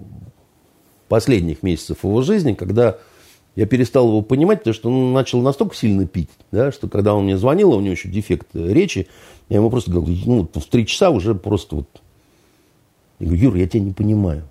последних 1.08 1.62
месяцев 1.62 2.04
его 2.04 2.22
жизни, 2.22 2.54
когда 2.54 2.98
я 3.56 3.66
перестал 3.66 4.08
его 4.08 4.22
понимать, 4.22 4.60
потому 4.60 4.74
что 4.74 4.88
он 4.88 5.12
начал 5.12 5.40
настолько 5.42 5.74
сильно 5.74 6.06
пить, 6.06 6.30
да, 6.52 6.70
что 6.70 6.88
когда 6.88 7.14
он 7.14 7.24
мне 7.24 7.36
звонил, 7.36 7.72
а 7.72 7.76
у 7.76 7.80
него 7.80 7.92
еще 7.92 8.08
дефект 8.08 8.46
речи, 8.54 9.08
я 9.48 9.56
ему 9.56 9.70
просто 9.70 9.90
говорил, 9.90 10.16
ну, 10.24 10.48
в 10.52 10.64
три 10.66 10.86
часа 10.86 11.10
уже 11.10 11.34
просто 11.34 11.76
вот... 11.76 11.88
Я 13.20 13.26
говорю, 13.26 13.42
Юр, 13.42 13.54
я 13.56 13.68
тебя 13.68 13.84
не 13.84 13.92
понимаю. 13.92 14.42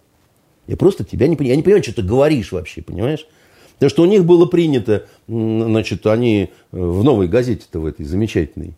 Я 0.68 0.78
просто 0.78 1.04
тебя 1.04 1.28
не 1.28 1.36
понимаю. 1.36 1.54
Я 1.54 1.58
не 1.58 1.64
понимаю, 1.64 1.84
что 1.84 1.96
ты 1.96 2.04
говоришь 2.04 2.52
вообще, 2.52 2.82
понимаешь? 2.82 3.28
Потому 3.74 3.90
что 3.90 4.04
у 4.04 4.06
них 4.06 4.26
было 4.26 4.46
принято, 4.46 5.06
значит, 5.28 6.06
они 6.06 6.50
в 6.72 7.04
новой 7.04 7.28
газете-то 7.28 7.80
в 7.80 7.86
этой 7.86 8.06
замечательной, 8.06 8.74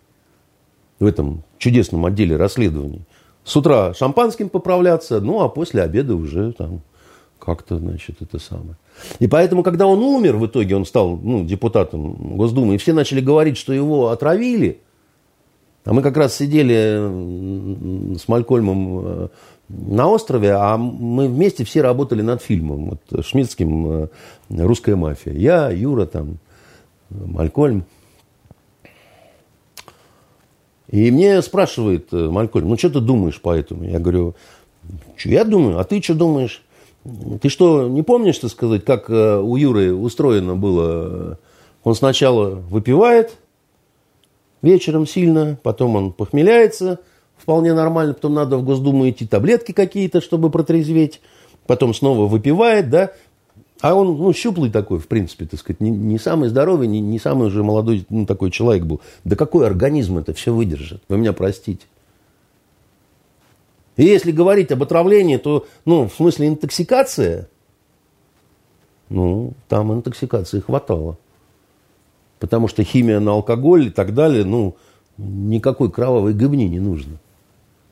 в 0.99 1.05
этом 1.05 1.43
чудесном 1.57 2.05
отделе 2.05 2.35
расследований, 2.35 3.01
с 3.43 3.55
утра 3.55 3.95
шампанским 3.95 4.49
поправляться, 4.49 5.19
ну, 5.19 5.41
а 5.41 5.49
после 5.49 5.81
обеда 5.81 6.15
уже 6.15 6.53
там 6.53 6.81
как-то, 7.39 7.79
значит, 7.79 8.21
это 8.21 8.37
самое. 8.37 8.77
И 9.17 9.27
поэтому, 9.27 9.63
когда 9.63 9.87
он 9.87 10.03
умер, 10.03 10.37
в 10.37 10.45
итоге 10.45 10.75
он 10.75 10.85
стал 10.85 11.17
ну, 11.17 11.43
депутатом 11.43 12.37
Госдумы, 12.37 12.75
и 12.75 12.77
все 12.77 12.93
начали 12.93 13.21
говорить, 13.21 13.57
что 13.57 13.73
его 13.73 14.09
отравили, 14.09 14.81
а 15.83 15.93
мы 15.93 16.03
как 16.03 16.15
раз 16.15 16.35
сидели 16.35 18.15
с 18.17 18.27
Малькольмом 18.27 18.99
э, 19.03 19.27
на 19.71 20.09
острове, 20.09 20.53
а 20.53 20.77
мы 20.77 21.27
вместе 21.27 21.63
все 21.63 21.81
работали 21.81 22.21
над 22.21 22.41
фильмом, 22.41 22.89
вот, 22.91 23.25
шмидтским 23.25 23.87
э, 23.87 24.07
«Русская 24.49 24.95
мафия». 24.95 25.33
Я, 25.33 25.69
Юра, 25.69 26.05
там, 26.05 26.37
Малькольм. 27.09 27.85
И 30.89 31.09
мне 31.11 31.41
спрашивает 31.41 32.07
э, 32.11 32.29
Малькольм, 32.29 32.69
ну, 32.69 32.77
что 32.77 32.89
ты 32.89 32.99
думаешь 32.99 33.39
по 33.39 33.55
этому? 33.55 33.83
Я 33.83 33.99
говорю, 33.99 34.35
что 35.15 35.29
я 35.29 35.45
думаю, 35.45 35.79
а 35.79 35.83
ты 35.83 36.01
что 36.01 36.15
думаешь? 36.15 36.63
Ты 37.41 37.49
что, 37.49 37.87
не 37.87 38.03
помнишь, 38.03 38.37
так 38.37 38.51
сказать, 38.51 38.85
как 38.85 39.09
э, 39.09 39.39
у 39.39 39.55
Юры 39.55 39.93
устроено 39.93 40.55
было? 40.55 41.39
Он 41.83 41.95
сначала 41.95 42.49
выпивает 42.51 43.37
вечером 44.61 45.07
сильно, 45.07 45.57
потом 45.63 45.95
он 45.95 46.11
похмеляется, 46.11 46.99
вполне 47.41 47.73
нормально, 47.73 48.13
потом 48.13 48.35
надо 48.35 48.57
в 48.57 48.63
Госдуму 48.63 49.09
идти 49.09 49.25
таблетки 49.25 49.71
какие-то, 49.71 50.21
чтобы 50.21 50.49
протрезветь, 50.49 51.21
потом 51.65 51.93
снова 51.93 52.27
выпивает, 52.27 52.89
да, 52.89 53.11
а 53.81 53.95
он, 53.95 54.15
ну, 54.17 54.31
щуплый 54.31 54.69
такой, 54.69 54.99
в 54.99 55.07
принципе, 55.07 55.45
так 55.45 55.59
сказать, 55.59 55.81
не, 55.81 55.89
не 55.89 56.19
самый 56.19 56.49
здоровый, 56.49 56.87
не, 56.87 56.99
не 56.99 57.17
самый 57.17 57.47
уже 57.47 57.63
молодой 57.63 58.05
ну, 58.09 58.27
такой 58.27 58.51
человек 58.51 58.83
был. 58.83 59.01
Да 59.23 59.35
какой 59.35 59.65
организм 59.65 60.19
это 60.19 60.35
все 60.35 60.53
выдержит? 60.53 61.01
Вы 61.09 61.17
меня 61.17 61.33
простите. 61.33 61.85
И 63.97 64.03
если 64.03 64.31
говорить 64.31 64.71
об 64.71 64.83
отравлении, 64.83 65.37
то, 65.37 65.65
ну, 65.85 66.07
в 66.07 66.13
смысле 66.13 66.49
интоксикация, 66.49 67.49
ну, 69.09 69.53
там 69.67 69.91
интоксикации 69.91 70.59
хватало. 70.59 71.17
Потому 72.39 72.67
что 72.67 72.83
химия 72.83 73.19
на 73.19 73.31
алкоголь 73.31 73.87
и 73.87 73.89
так 73.89 74.13
далее, 74.13 74.45
ну, 74.45 74.75
никакой 75.17 75.91
кровавой 75.91 76.33
гыбни 76.33 76.65
не 76.65 76.79
нужно. 76.79 77.17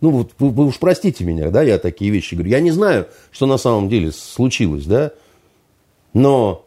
Ну, 0.01 0.11
вот 0.11 0.31
вы, 0.39 0.49
вы 0.49 0.65
уж 0.65 0.79
простите 0.79 1.23
меня, 1.23 1.49
да, 1.49 1.61
я 1.61 1.77
такие 1.77 2.11
вещи 2.11 2.35
говорю. 2.35 2.51
Я 2.51 2.61
не 2.61 2.71
знаю, 2.71 3.07
что 3.31 3.45
на 3.45 3.57
самом 3.57 3.89
деле 3.89 4.11
случилось, 4.11 4.85
да, 4.85 5.11
но, 6.13 6.65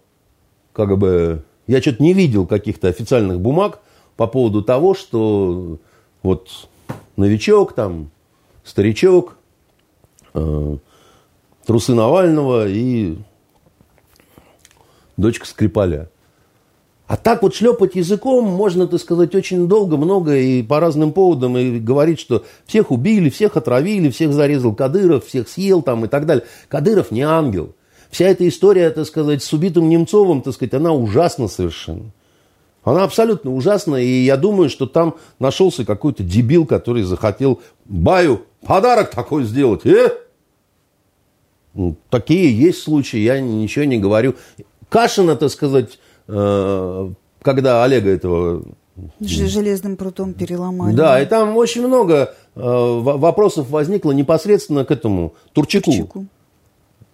как 0.72 0.96
бы, 0.98 1.44
я 1.66 1.80
что-то 1.80 2.02
не 2.02 2.12
видел 2.12 2.46
каких-то 2.46 2.88
официальных 2.88 3.40
бумаг 3.40 3.80
по 4.16 4.26
поводу 4.26 4.62
того, 4.62 4.94
что 4.94 5.78
вот 6.22 6.68
новичок 7.16 7.72
там 7.72 8.10
старичок, 8.64 9.36
э, 10.34 10.76
трусы 11.64 11.94
Навального 11.94 12.68
и 12.68 13.16
дочка 15.16 15.46
Скрипаля. 15.46 16.10
А 17.12 17.18
так 17.18 17.42
вот 17.42 17.54
шлепать 17.54 17.94
языком 17.94 18.46
можно, 18.46 18.86
так 18.86 18.98
сказать, 18.98 19.34
очень 19.34 19.68
долго, 19.68 19.98
много 19.98 20.34
и 20.34 20.62
по 20.62 20.80
разным 20.80 21.12
поводам, 21.12 21.58
и 21.58 21.78
говорить, 21.78 22.18
что 22.18 22.42
всех 22.64 22.90
убили, 22.90 23.28
всех 23.28 23.58
отравили, 23.58 24.08
всех 24.08 24.32
зарезал 24.32 24.74
Кадыров, 24.74 25.26
всех 25.26 25.46
съел 25.46 25.82
там 25.82 26.06
и 26.06 26.08
так 26.08 26.24
далее. 26.24 26.46
Кадыров 26.68 27.10
не 27.10 27.20
ангел. 27.20 27.74
Вся 28.10 28.28
эта 28.28 28.48
история, 28.48 28.88
так 28.88 29.04
сказать, 29.04 29.42
с 29.42 29.52
убитым 29.52 29.90
Немцовым, 29.90 30.40
так 30.40 30.54
сказать, 30.54 30.72
она 30.72 30.94
ужасна 30.94 31.48
совершенно. 31.48 32.12
Она 32.82 33.04
абсолютно 33.04 33.54
ужасна, 33.54 33.96
и 33.96 34.24
я 34.24 34.38
думаю, 34.38 34.70
что 34.70 34.86
там 34.86 35.16
нашелся 35.38 35.84
какой-то 35.84 36.22
дебил, 36.22 36.64
который 36.64 37.02
захотел 37.02 37.60
Баю 37.84 38.40
подарок 38.64 39.10
такой 39.10 39.44
сделать. 39.44 39.84
Э? 39.84 40.16
Ну, 41.74 41.94
такие 42.08 42.58
есть 42.58 42.82
случаи, 42.82 43.18
я 43.18 43.38
ничего 43.38 43.84
не 43.84 43.98
говорю. 43.98 44.34
Кашина, 44.88 45.36
так 45.36 45.50
сказать, 45.50 45.98
когда 46.26 47.84
Олега 47.84 48.10
этого... 48.10 48.62
Железным 49.20 49.96
прутом 49.96 50.34
переломали. 50.34 50.94
Да, 50.94 51.20
и 51.20 51.26
там 51.26 51.56
очень 51.56 51.86
много 51.86 52.34
э, 52.54 52.60
вопросов 52.60 53.70
возникло 53.70 54.12
непосредственно 54.12 54.84
к 54.84 54.90
этому 54.90 55.32
Турчаку. 55.54 55.90
Турчаку. 55.90 56.26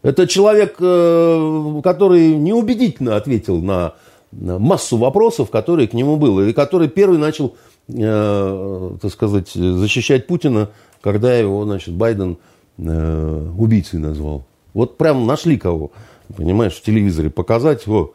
Это 0.02 0.26
человек, 0.26 0.76
э, 0.80 1.80
который 1.82 2.34
неубедительно 2.34 3.16
ответил 3.16 3.60
на 3.60 3.94
массу 4.32 4.96
вопросов, 4.96 5.50
которые 5.50 5.88
к 5.88 5.94
нему 5.94 6.16
было, 6.16 6.48
и 6.48 6.52
который 6.52 6.88
первый 6.88 7.18
начал, 7.18 7.56
э, 7.88 8.90
так 9.00 9.12
сказать, 9.12 9.50
защищать 9.50 10.26
Путина, 10.26 10.70
когда 11.00 11.34
его, 11.34 11.64
значит, 11.64 11.94
Байден 11.94 12.38
э, 12.76 13.48
убийцей 13.56 13.98
назвал. 13.98 14.44
Вот 14.74 14.98
прям 14.98 15.26
нашли 15.26 15.56
кого, 15.56 15.90
понимаешь, 16.36 16.74
в 16.74 16.82
телевизоре 16.82 17.30
показать, 17.30 17.86
его, 17.86 18.12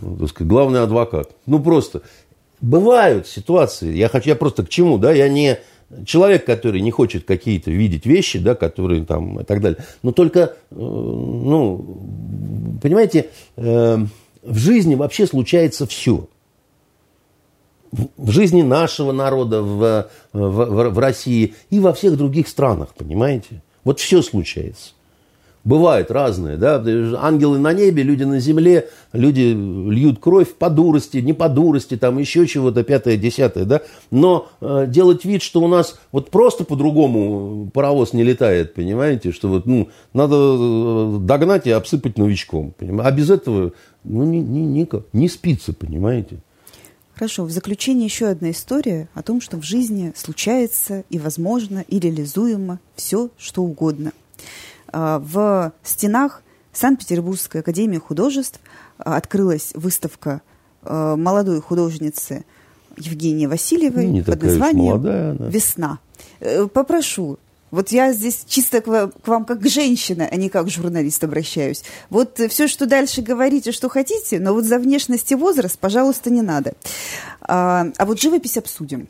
так 0.00 0.28
сказать, 0.28 0.48
главный 0.48 0.82
адвокат. 0.82 1.30
Ну, 1.46 1.60
просто 1.60 2.02
бывают 2.60 3.26
ситуации, 3.26 3.94
я 3.94 4.08
хочу, 4.08 4.30
я 4.30 4.36
просто 4.36 4.64
к 4.64 4.68
чему, 4.68 4.98
да, 4.98 5.12
я 5.12 5.28
не 5.28 5.58
человек, 6.04 6.44
который 6.44 6.80
не 6.80 6.90
хочет 6.90 7.24
какие-то 7.24 7.70
видеть 7.70 8.06
вещи, 8.06 8.38
да, 8.38 8.54
которые 8.54 9.04
там 9.04 9.40
и 9.40 9.44
так 9.44 9.60
далее, 9.60 9.84
но 10.02 10.12
только, 10.12 10.40
э, 10.40 10.48
ну, 10.70 12.78
понимаете, 12.82 13.30
э, 13.56 13.98
в 14.42 14.58
жизни 14.58 14.94
вообще 14.94 15.26
случается 15.26 15.86
все. 15.86 16.28
В 17.92 18.30
жизни 18.30 18.62
нашего 18.62 19.12
народа 19.12 19.62
в, 19.62 20.08
в, 20.32 20.90
в 20.90 20.98
России 20.98 21.54
и 21.70 21.78
во 21.78 21.92
всех 21.92 22.16
других 22.16 22.48
странах, 22.48 22.94
понимаете? 22.94 23.62
Вот 23.84 24.00
все 24.00 24.22
случается. 24.22 24.90
Бывает 25.66 26.12
разное, 26.12 26.56
да, 26.56 26.76
ангелы 27.20 27.58
на 27.58 27.72
небе, 27.72 28.04
люди 28.04 28.22
на 28.22 28.38
земле, 28.38 28.88
люди 29.12 29.52
льют 29.52 30.20
кровь 30.20 30.54
по 30.54 30.70
дурости, 30.70 31.16
не 31.16 31.32
по 31.32 31.48
дурости, 31.48 31.96
там 31.96 32.18
еще 32.18 32.46
чего-то, 32.46 32.84
пятое, 32.84 33.16
десятое, 33.16 33.64
да, 33.64 33.82
но 34.12 34.48
э, 34.60 34.84
делать 34.86 35.24
вид, 35.24 35.42
что 35.42 35.60
у 35.60 35.66
нас 35.66 35.98
вот 36.12 36.30
просто 36.30 36.62
по-другому 36.62 37.68
паровоз 37.74 38.12
не 38.12 38.22
летает, 38.22 38.74
понимаете, 38.74 39.32
что 39.32 39.48
вот, 39.48 39.66
ну, 39.66 39.88
надо 40.12 40.36
э, 40.36 41.18
догнать 41.22 41.66
и 41.66 41.72
обсыпать 41.72 42.16
новичком, 42.16 42.72
понимаете? 42.78 43.08
а 43.08 43.10
без 43.10 43.28
этого, 43.28 43.72
ну, 44.04 44.22
не, 44.22 44.38
не, 44.38 44.64
не, 44.64 44.88
не 45.12 45.28
спится, 45.28 45.72
понимаете. 45.72 46.38
Хорошо, 47.16 47.42
в 47.44 47.50
заключение 47.50 48.04
еще 48.04 48.26
одна 48.26 48.52
история 48.52 49.08
о 49.14 49.24
том, 49.24 49.40
что 49.40 49.56
в 49.56 49.64
жизни 49.64 50.12
случается 50.14 51.02
и 51.10 51.18
возможно, 51.18 51.84
и 51.88 51.98
реализуемо 51.98 52.78
все, 52.94 53.30
что 53.36 53.64
угодно– 53.64 54.12
в 54.92 55.72
стенах 55.82 56.42
Санкт-Петербургской 56.76 57.62
академии 57.62 57.98
художеств 57.98 58.60
а, 58.98 59.16
открылась 59.16 59.72
выставка 59.74 60.42
а, 60.82 61.16
молодой 61.16 61.60
художницы 61.60 62.44
Евгении 62.98 63.46
Васильевой 63.46 64.06
ну, 64.06 64.24
под 64.24 64.42
названием 64.42 64.84
молодая, 64.84 65.34
да. 65.34 65.46
«Весна». 65.48 65.98
Э, 66.40 66.66
попрошу, 66.66 67.38
вот 67.70 67.90
я 67.90 68.12
здесь 68.12 68.44
чисто 68.46 68.80
к 68.80 69.12
вам, 69.26 69.44
как 69.44 69.60
к 69.60 69.68
женщине, 69.68 70.28
а 70.30 70.36
не 70.36 70.48
как 70.48 70.70
журналист 70.70 71.22
обращаюсь. 71.24 71.82
Вот 72.10 72.40
все, 72.48 72.68
что 72.68 72.86
дальше 72.86 73.22
говорите, 73.22 73.72
что 73.72 73.88
хотите, 73.88 74.38
но 74.38 74.54
вот 74.54 74.64
за 74.64 74.78
внешность 74.78 75.30
и 75.32 75.34
возраст, 75.34 75.78
пожалуйста, 75.78 76.30
не 76.30 76.42
надо. 76.42 76.74
А, 77.40 77.86
а 77.96 78.06
вот 78.06 78.20
живопись 78.20 78.56
обсудим. 78.56 79.08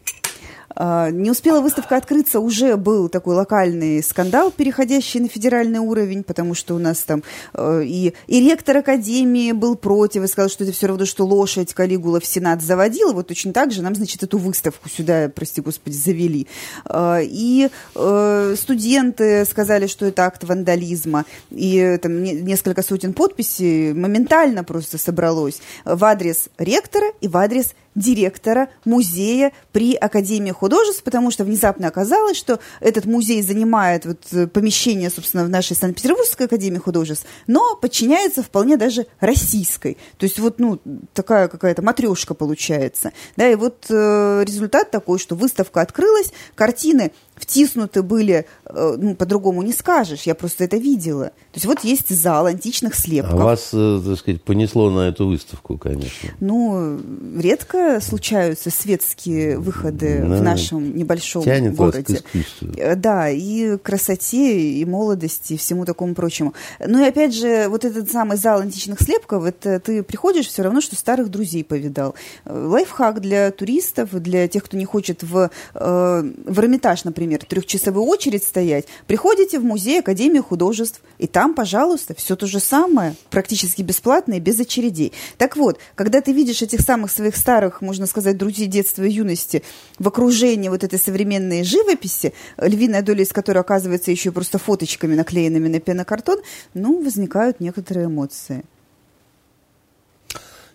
А, 0.77 1.11
не 1.11 1.31
успела 1.31 1.61
выставка 1.61 1.97
открыться, 1.97 2.39
уже 2.41 2.77
был 2.77 3.09
такой 3.09 3.35
локальный 3.35 4.03
скандал, 4.03 4.51
переходящий 4.51 5.21
на 5.21 5.29
федеральный 5.29 5.79
уровень, 5.79 6.23
потому 6.23 6.55
что 6.55 6.75
у 6.75 6.79
нас 6.79 7.03
там 7.03 7.23
э, 7.55 7.83
и, 7.85 8.13
и 8.27 8.41
ректор 8.41 8.77
академии 8.77 9.53
был 9.53 9.77
против 9.77 10.23
и 10.23 10.27
сказал, 10.27 10.51
что 10.51 10.65
это 10.65 10.75
все 10.75 10.87
равно, 10.87 11.07
что 11.07 11.25
лошадь 11.25 11.73
Калигула 11.73 12.21
в 12.21 12.27
Сенат 12.27 12.63
заводила. 12.63 13.13
Вот 13.13 13.29
точно 13.29 13.55
так 13.55 13.73
же 13.73 13.83
нам, 13.83 13.95
значит, 13.95 14.23
эту 14.23 14.37
выставку 14.37 14.91
сюда, 14.91 15.31
прости 15.35 15.63
господи, 15.63 15.95
завели. 15.95 16.47
А, 16.85 17.21
и 17.23 17.71
э, 17.95 18.55
студенты 18.59 19.47
сказали, 19.47 19.87
что 19.87 20.05
это 20.05 20.27
акт 20.27 20.45
вандализма. 20.45 21.25
И 21.51 21.99
там 22.03 22.23
несколько 22.23 22.83
сотен 22.83 23.15
подписей 23.15 23.95
моментально 23.95 24.63
просто 24.63 24.99
собралось 24.99 25.61
в 25.87 26.05
адрес 26.05 26.51
ректора 26.59 27.07
и 27.23 27.29
в 27.29 27.37
адрес 27.39 27.75
директора 27.97 28.69
музея 28.85 29.53
при 29.73 29.95
Академии 29.95 30.53
художеств, 30.53 31.03
потому 31.03 31.31
что 31.33 31.45
внезапно 31.45 31.89
оказалось, 31.89 32.37
что 32.37 32.61
этот 32.81 33.07
музей 33.07 33.43
занимает 33.43 34.07
вот 34.07 34.21
э, 34.33 34.47
помещение, 34.47 35.11
собственно, 35.11 35.45
в 35.45 35.49
нашей 35.49 35.75
Санкт-Петербургской 35.75 36.47
Академии 36.47 36.79
художеств, 36.79 37.27
но 37.47 37.75
подчиняется 37.75 38.43
вполне 38.43 38.77
даже 38.77 39.07
российской. 39.19 39.97
То 40.19 40.25
есть 40.25 40.39
вот, 40.39 40.61
ну, 40.61 40.79
такая 41.15 41.49
какая-то 41.49 41.83
матрешка 41.83 42.35
получается. 42.35 43.13
Да, 43.37 43.49
и 43.49 43.57
вот 43.57 43.87
э, 43.89 44.45
результат 44.47 44.91
такой, 44.91 45.19
что 45.19 45.35
выставка 45.35 45.81
открылась, 45.81 46.33
картины 46.55 47.13
втиснуты 47.37 48.03
были, 48.03 48.47
э, 48.65 48.97
ну, 48.99 49.15
по-другому 49.15 49.63
не 49.63 49.73
скажешь, 49.73 50.23
я 50.23 50.35
просто 50.35 50.65
это 50.65 50.77
видела. 50.77 51.27
То 51.27 51.57
есть 51.57 51.67
вот 51.67 51.85
есть 51.85 52.09
зал 52.09 52.47
античных 52.47 52.95
слепков. 52.95 53.35
А 53.41 53.45
вас, 53.45 53.71
э, 53.73 54.01
так 54.05 54.19
сказать, 54.19 54.43
понесло 54.43 54.91
на 54.91 55.09
эту 55.09 55.27
выставку, 55.27 55.79
конечно. 55.79 56.31
Ну, 56.41 56.99
редко 57.39 58.01
случаются 58.01 58.71
светские 58.71 59.59
выходы 59.59 60.21
да, 60.21 60.37
в 60.37 60.43
нашем 60.43 60.97
небольшом 60.97 61.43
тянет 61.45 61.75
городе. 61.75 62.15
Вас 62.15 62.23
к 62.23 62.37
искусству. 62.37 62.69
Э, 62.77 62.97
да, 62.97 63.29
и 63.29 63.77
красоте, 63.77 64.71
и 64.71 64.85
молодости, 64.85 65.55
и 65.55 65.57
всему 65.57 65.85
такому 65.85 66.15
прочему. 66.15 66.55
Ну 66.85 67.05
и 67.05 67.09
опять 67.09 67.35
же, 67.35 67.69
вот 67.69 67.85
этот 67.85 68.11
самый 68.11 68.39
зал 68.39 68.61
античных 68.61 69.01
слепков, 69.01 69.45
это 69.45 69.79
ты 69.81 70.03
приходишь 70.03 70.49
все 70.49 70.63
равно, 70.63 70.81
что 70.81 70.97
старых 70.97 71.31
друзей 71.31 71.65
повидал. 71.65 72.15
Лайфхак 72.47 73.21
для 73.21 73.51
туристов, 73.51 74.11
для 74.13 74.49
тех, 74.49 74.65
кто 74.65 74.77
не 74.77 74.85
хочет 74.85 75.23
в, 75.23 75.51
в 75.75 76.59
Эрмитаж, 76.59 77.05
например, 77.05 77.26
например, 77.27 77.45
трехчасовую 77.45 78.05
очередь 78.05 78.45
стоять, 78.45 78.87
приходите 79.07 79.59
в 79.59 79.65
музей 79.65 80.01
Академии 80.01 80.39
художеств, 80.39 81.01
и 81.19 81.27
там, 81.27 81.55
пожалуйста, 81.55 82.15
все 82.15 82.37
то 82.37 82.47
же 82.47 82.61
самое, 82.61 83.15
практически 83.31 83.83
бесплатно 83.83 84.35
и 84.35 84.41
без 84.41 84.61
очередей. 84.61 85.13
Так 85.39 85.57
вот, 85.57 85.79
когда 85.95 86.21
ты 86.21 86.33
видишь 86.33 86.63
этих 86.63 86.81
самых 86.81 87.11
своих 87.11 87.37
старых, 87.37 87.83
можно 87.83 88.07
сказать, 88.07 88.37
друзей 88.37 88.67
детства 88.67 89.03
и 89.03 89.11
юности 89.11 89.63
в 89.99 90.07
окружении 90.07 90.69
вот 90.69 90.85
этой 90.85 90.99
современной 90.99 91.65
живописи, 91.65 92.33
львиная 92.59 93.03
доля 93.03 93.23
из 93.23 93.33
которой 93.33 93.59
оказывается 93.59 94.11
еще 94.11 94.31
просто 94.31 94.59
фоточками, 94.59 95.15
наклеенными 95.15 95.69
на 95.69 95.81
пенокартон, 95.81 96.39
ну, 96.75 97.03
возникают 97.03 97.61
некоторые 97.61 98.07
эмоции. 98.07 98.63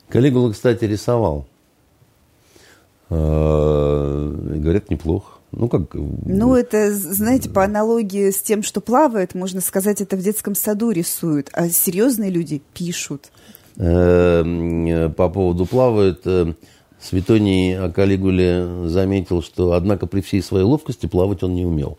Калигула, 0.09 0.51
кстати, 0.51 0.83
рисовал. 0.83 1.47
Э, 3.09 4.33
говорят, 4.57 4.89
неплохо. 4.89 5.40
Ну, 5.51 5.67
как... 5.67 5.93
Ну, 5.93 6.55
это, 6.55 6.93
знаете, 6.93 7.49
по 7.49 7.63
аналогии 7.63 8.31
с 8.31 8.41
тем, 8.41 8.63
что 8.63 8.79
плавает, 8.79 9.35
можно 9.35 9.59
сказать, 9.59 9.99
это 9.99 10.15
в 10.15 10.21
детском 10.21 10.55
саду 10.55 10.91
рисуют, 10.91 11.49
а 11.53 11.67
серьезные 11.69 12.29
люди 12.29 12.61
пишут. 12.73 13.31
Э, 13.77 15.09
по 15.15 15.29
поводу 15.29 15.65
плавает, 15.65 16.21
э, 16.25 16.53
Светоний 17.01 17.77
о 17.77 17.89
Калигуле 17.89 18.87
заметил, 18.87 19.41
что, 19.41 19.73
однако, 19.73 20.05
при 20.05 20.21
всей 20.21 20.41
своей 20.41 20.63
ловкости 20.63 21.07
плавать 21.07 21.41
он 21.41 21.55
не 21.55 21.65
умел. 21.65 21.97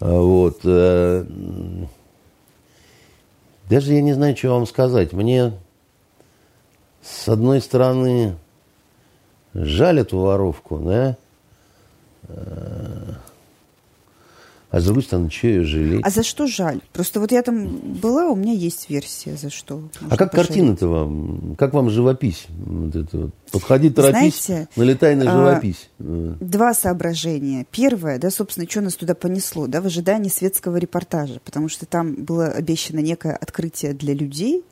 А 0.00 0.20
вот. 0.20 0.60
Э, 0.64 1.24
даже 3.70 3.94
я 3.94 4.02
не 4.02 4.12
знаю, 4.12 4.36
что 4.36 4.50
вам 4.50 4.66
сказать. 4.66 5.12
Мне, 5.12 5.52
с 7.02 7.28
одной 7.28 7.60
стороны, 7.60 8.36
жаль 9.54 10.00
эту 10.00 10.18
воровку, 10.18 10.78
да, 10.78 11.16
а 14.70 14.80
с 14.80 14.84
другой 14.84 15.02
стороны, 15.02 15.30
что 15.30 15.46
ее 15.46 15.64
жалеть? 15.64 16.02
А 16.04 16.10
за 16.10 16.22
что 16.22 16.46
жаль? 16.46 16.82
Просто 16.92 17.20
вот 17.20 17.32
я 17.32 17.42
там 17.42 17.68
была, 17.68 18.26
у 18.26 18.36
меня 18.36 18.52
есть 18.52 18.90
версия, 18.90 19.34
за 19.34 19.48
что. 19.48 19.88
А 20.10 20.16
как 20.18 20.30
картина-то 20.32 20.88
вам? 20.88 21.56
Как 21.56 21.72
вам 21.72 21.88
живопись? 21.88 22.46
Вот 22.50 22.94
это 22.94 23.16
вот. 23.16 23.34
Подходи, 23.50 23.88
торопись, 23.88 24.44
Знаете, 24.44 24.68
налетай 24.76 25.16
на 25.16 25.24
а, 25.24 25.50
живопись. 25.52 25.88
А, 25.98 26.36
два 26.40 26.74
соображения. 26.74 27.66
Первое, 27.70 28.18
да, 28.18 28.30
собственно, 28.30 28.68
что 28.68 28.82
нас 28.82 28.94
туда 28.94 29.14
понесло, 29.14 29.68
да, 29.68 29.80
в 29.80 29.86
ожидании 29.86 30.28
светского 30.28 30.76
репортажа, 30.76 31.40
потому 31.46 31.70
что 31.70 31.86
там 31.86 32.12
было 32.12 32.48
обещано 32.48 32.98
некое 32.98 33.36
открытие 33.36 33.94
для 33.94 34.12
людей, 34.12 34.64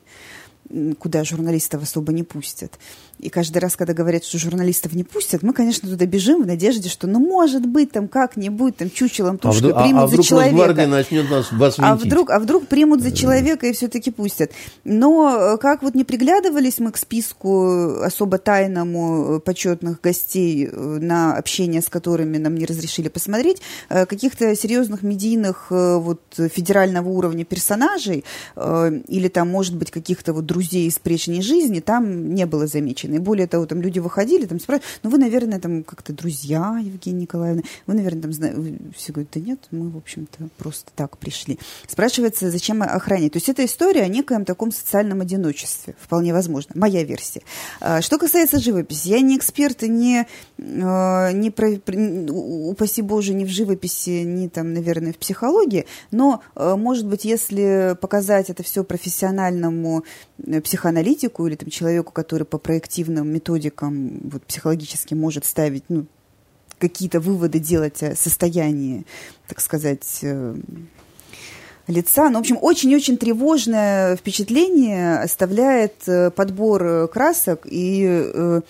куда 0.99 1.23
журналистов 1.23 1.81
особо 1.81 2.13
не 2.13 2.21
пустят. 2.21 2.77
И 3.19 3.29
каждый 3.29 3.57
раз, 3.57 3.75
когда 3.75 3.93
говорят, 3.93 4.23
что 4.23 4.37
журналистов 4.37 4.93
не 4.93 5.03
пустят, 5.03 5.41
мы, 5.41 5.51
конечно, 5.51 5.89
туда 5.89 6.05
бежим 6.05 6.43
в 6.43 6.45
надежде, 6.45 6.87
что, 6.87 7.07
ну, 7.07 7.19
может 7.19 7.65
быть, 7.65 7.91
там 7.91 8.07
как-нибудь, 8.07 8.77
там, 8.77 8.91
чучелом, 8.91 9.35
а 9.35 9.37
тушкой 9.39 9.71
а 9.71 9.81
примут 9.81 10.01
а, 10.01 10.03
а 10.03 10.07
за 10.07 10.23
человека. 10.23 10.87
начнет 10.87 11.29
нас 11.29 11.51
вас 11.51 11.75
а 11.79 11.95
вдруг, 11.95 12.29
а 12.29 12.39
вдруг 12.39 12.67
примут 12.67 13.01
за 13.01 13.11
человека 13.11 13.65
и 13.65 13.73
все-таки 13.73 14.11
пустят. 14.11 14.51
Но 14.83 15.53
э, 15.53 15.57
как 15.57 15.81
вот 15.81 15.95
не 15.95 16.03
приглядывались 16.03 16.77
мы 16.77 16.91
к 16.91 16.97
списку 16.97 18.01
особо 18.01 18.37
тайному 18.37 19.37
э, 19.37 19.39
почетных 19.39 19.99
гостей, 19.99 20.67
э, 20.71 20.97
на 21.01 21.35
общение 21.37 21.81
с 21.81 21.89
которыми 21.89 22.37
нам 22.37 22.55
не 22.55 22.65
разрешили 22.65 23.07
посмотреть, 23.07 23.61
каких-то 23.89 24.55
серьезных 24.55 25.01
медийных 25.01 25.67
вот 25.69 26.21
федерального 26.37 27.09
уровня 27.09 27.45
персонажей 27.45 28.23
или 28.55 29.27
там, 29.27 29.49
может 29.49 29.75
быть, 29.75 29.91
каких-то 29.91 30.33
вот 30.33 30.45
друзей 30.45 30.87
из 30.87 30.99
прежней 30.99 31.41
жизни 31.41 31.79
там 31.79 32.33
не 32.33 32.45
было 32.45 32.67
замечено 32.67 33.06
женщины. 33.07 33.15
И 33.15 33.19
более 33.19 33.47
того, 33.47 33.65
там 33.65 33.81
люди 33.81 33.99
выходили, 33.99 34.45
там 34.45 34.59
спрашивали, 34.59 34.89
ну 35.03 35.09
вы, 35.09 35.17
наверное, 35.17 35.59
там 35.59 35.83
как-то 35.83 36.13
друзья 36.13 36.79
Евгения 36.81 37.21
Николаевна, 37.21 37.63
вы, 37.85 37.93
наверное, 37.93 38.21
там 38.21 38.33
знаете, 38.33 38.77
все 38.95 39.13
говорят, 39.13 39.31
да 39.33 39.39
нет, 39.39 39.59
мы, 39.71 39.89
в 39.89 39.97
общем-то, 39.97 40.49
просто 40.57 40.91
так 40.95 41.17
пришли. 41.17 41.57
Спрашивается, 41.87 42.51
зачем 42.51 42.83
охранять. 42.83 43.33
То 43.33 43.37
есть 43.37 43.49
это 43.49 43.65
история 43.65 44.03
о 44.03 44.07
некоем 44.07 44.45
таком 44.45 44.71
социальном 44.71 45.21
одиночестве, 45.21 45.95
вполне 45.99 46.33
возможно, 46.33 46.73
моя 46.75 47.03
версия. 47.03 47.41
А, 47.79 48.01
что 48.01 48.17
касается 48.17 48.59
живописи, 48.59 49.09
я 49.09 49.21
не 49.21 49.37
эксперт 49.37 49.83
и 49.83 49.89
не, 49.89 50.27
а, 50.59 51.31
не 51.31 51.51
про, 51.51 51.69
упаси 51.69 53.01
Боже, 53.01 53.33
не 53.33 53.45
в 53.45 53.49
живописи, 53.49 54.23
не 54.23 54.49
там, 54.49 54.73
наверное, 54.73 55.13
в 55.13 55.17
психологии, 55.17 55.85
но, 56.11 56.41
а, 56.55 56.75
может 56.75 57.07
быть, 57.07 57.25
если 57.25 57.97
показать 57.99 58.49
это 58.49 58.63
все 58.63 58.83
профессиональному 58.83 60.03
э, 60.45 60.61
психоаналитику 60.61 61.47
или 61.47 61.55
там 61.55 61.69
человеку, 61.69 62.11
который 62.11 62.43
по 62.43 62.57
объективным 62.97 63.31
методикам 63.31 64.19
вот, 64.23 64.43
психологически 64.43 65.13
может 65.13 65.45
ставить 65.45 65.83
ну, 65.89 66.05
какие-то 66.79 67.19
выводы 67.19 67.59
делать 67.59 68.01
о 68.03 68.15
состоянии, 68.15 69.05
так 69.47 69.59
сказать, 69.59 70.19
э, 70.23 70.55
лица. 71.87 72.29
Ну, 72.29 72.37
в 72.37 72.41
общем, 72.41 72.57
очень-очень 72.59 73.17
тревожное 73.17 74.15
впечатление 74.15 75.19
оставляет 75.19 76.07
э, 76.07 76.31
подбор 76.31 77.07
красок 77.07 77.67
и 77.69 78.61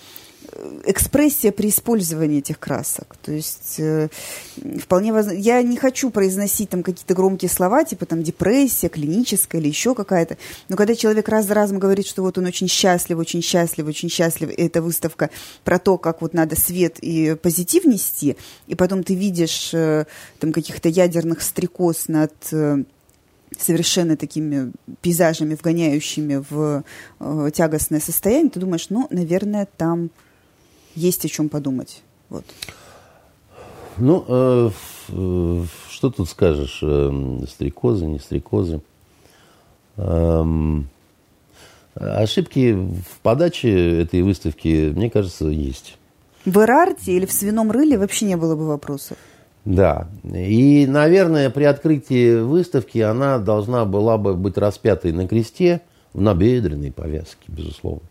экспрессия 0.86 1.52
при 1.52 1.70
использовании 1.70 2.40
этих 2.40 2.60
красок. 2.60 3.16
То 3.24 3.32
есть 3.32 3.80
э, 3.80 4.10
вполне 4.82 5.14
возможно... 5.14 5.40
Я 5.40 5.62
не 5.62 5.78
хочу 5.78 6.10
произносить 6.10 6.70
там 6.70 6.84
какие-то 6.84 7.14
громкие 7.14 7.50
слова, 7.50 7.84
типа 7.84 8.06
там 8.06 8.24
депрессия, 8.24 8.90
клиническая 8.90 9.62
или 9.62 9.68
еще 9.68 9.96
какая-то. 9.96 10.38
Но 10.70 10.76
когда 10.76 10.96
человек 10.96 11.30
раз 11.30 11.46
за 11.46 11.54
разом 11.54 11.80
говорит, 11.80 12.08
что 12.08 12.22
вот 12.22 12.38
он 12.38 12.46
очень 12.46 12.68
счастлив, 12.68 13.18
очень 13.18 13.42
счастлив, 13.42 13.88
очень 13.88 14.10
счастлив, 14.10 14.50
и 14.50 14.62
эта 14.62 14.82
выставка 14.82 15.30
про 15.64 15.80
то, 15.80 15.98
как 15.98 16.22
вот 16.22 16.34
надо 16.34 16.60
свет 16.60 16.98
и 17.02 17.36
позитив 17.36 17.86
нести, 17.86 18.38
и 18.68 18.76
потом 18.76 19.04
ты 19.04 19.16
видишь 19.16 19.74
э, 19.74 20.06
там 20.40 20.52
каких-то 20.52 20.90
ядерных 20.90 21.42
стрекоз 21.42 22.08
над 22.08 22.34
э, 22.52 22.84
совершенно 23.58 24.18
такими 24.18 24.72
пейзажами, 25.02 25.56
вгоняющими 25.56 26.44
в 26.50 26.84
э, 27.20 27.50
тягостное 27.54 28.00
состояние, 28.00 28.52
ты 28.52 28.60
думаешь, 28.60 28.88
ну, 28.90 29.08
наверное, 29.10 29.68
там 29.78 30.10
есть 30.98 31.24
о 31.26 31.30
чем 31.30 31.50
подумать. 31.50 32.02
Вот. 32.30 32.44
Ну, 33.98 34.26
э, 34.28 34.70
э, 35.10 35.64
что 35.90 36.10
тут 36.10 36.30
скажешь? 36.30 36.80
Э, 36.82 37.40
стрекозы, 37.50 38.06
не 38.06 38.20
стрекозы. 38.20 38.82
Э, 39.96 40.44
ошибки 41.96 42.74
в 42.74 43.20
подаче 43.22 44.02
этой 44.02 44.22
выставки, 44.22 44.92
мне 44.96 45.10
кажется, 45.10 45.46
есть. 45.46 45.98
В 46.46 46.60
Ирарте 46.60 47.14
или 47.14 47.26
в 47.26 47.32
свином 47.32 47.72
рыле 47.72 47.98
вообще 47.98 48.26
не 48.26 48.38
было 48.38 48.56
бы 48.56 48.68
вопросов. 48.68 49.18
Да. 49.66 50.08
И, 50.24 50.86
наверное, 50.88 51.50
при 51.50 51.66
открытии 51.66 52.40
выставки 52.40 53.00
она 53.00 53.38
должна 53.38 53.84
была 53.86 54.18
бы 54.18 54.36
быть 54.36 54.58
распятой 54.58 55.12
на 55.12 55.28
кресте 55.28 55.82
в 56.14 56.22
набедренной 56.22 56.92
повязке, 56.92 57.44
безусловно. 57.48 58.08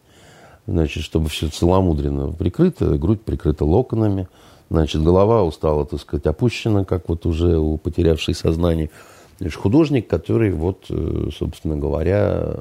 Значит, 0.66 1.05
чтобы 1.05 1.28
все 1.28 1.48
целомудренно 1.48 2.32
прикрыто, 2.32 2.98
грудь 2.98 3.22
прикрыта 3.22 3.64
локонами. 3.64 4.28
Значит, 4.68 5.02
голова 5.02 5.44
устала, 5.44 5.86
так 5.86 6.01
сказать, 6.01 6.26
опущена, 6.26 6.84
как 6.84 7.09
вот 7.09 7.24
уже 7.24 7.56
у 7.59 7.76
потерявшей 7.76 8.34
сознание. 8.34 8.90
Значит, 9.38 9.56
художник, 9.56 10.09
который 10.09 10.51
вот, 10.51 10.86
э, 10.88 11.28
собственно 11.36 11.76
говоря, 11.76 12.56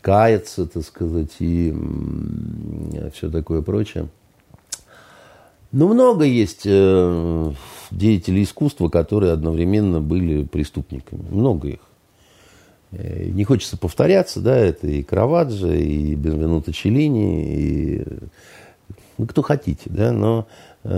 кается, 0.00 0.66
так 0.66 0.84
сказать, 0.84 1.32
и 1.40 1.74
все 3.12 3.28
такое 3.30 3.62
прочее. 3.62 4.08
Но 5.72 5.86
много 5.86 6.24
есть 6.24 6.62
э, 6.64 7.52
деятелей 7.90 8.42
искусства, 8.42 8.88
которые 8.88 9.32
одновременно 9.32 10.00
были 10.00 10.44
преступниками. 10.44 11.24
Много 11.30 11.68
их. 11.68 11.80
Э, 12.92 13.24
не 13.26 13.44
хочется 13.44 13.76
повторяться, 13.76 14.40
да, 14.40 14.56
это 14.56 14.86
и 14.86 15.02
Караваджо, 15.02 15.72
и 15.72 16.14
Бенвенуто 16.14 16.72
Челлини, 16.72 17.54
и 17.54 18.06
ну, 19.18 19.26
кто 19.26 19.42
хотите, 19.42 19.82
да, 19.86 20.12
но... 20.12 20.46
Э, 20.82 20.88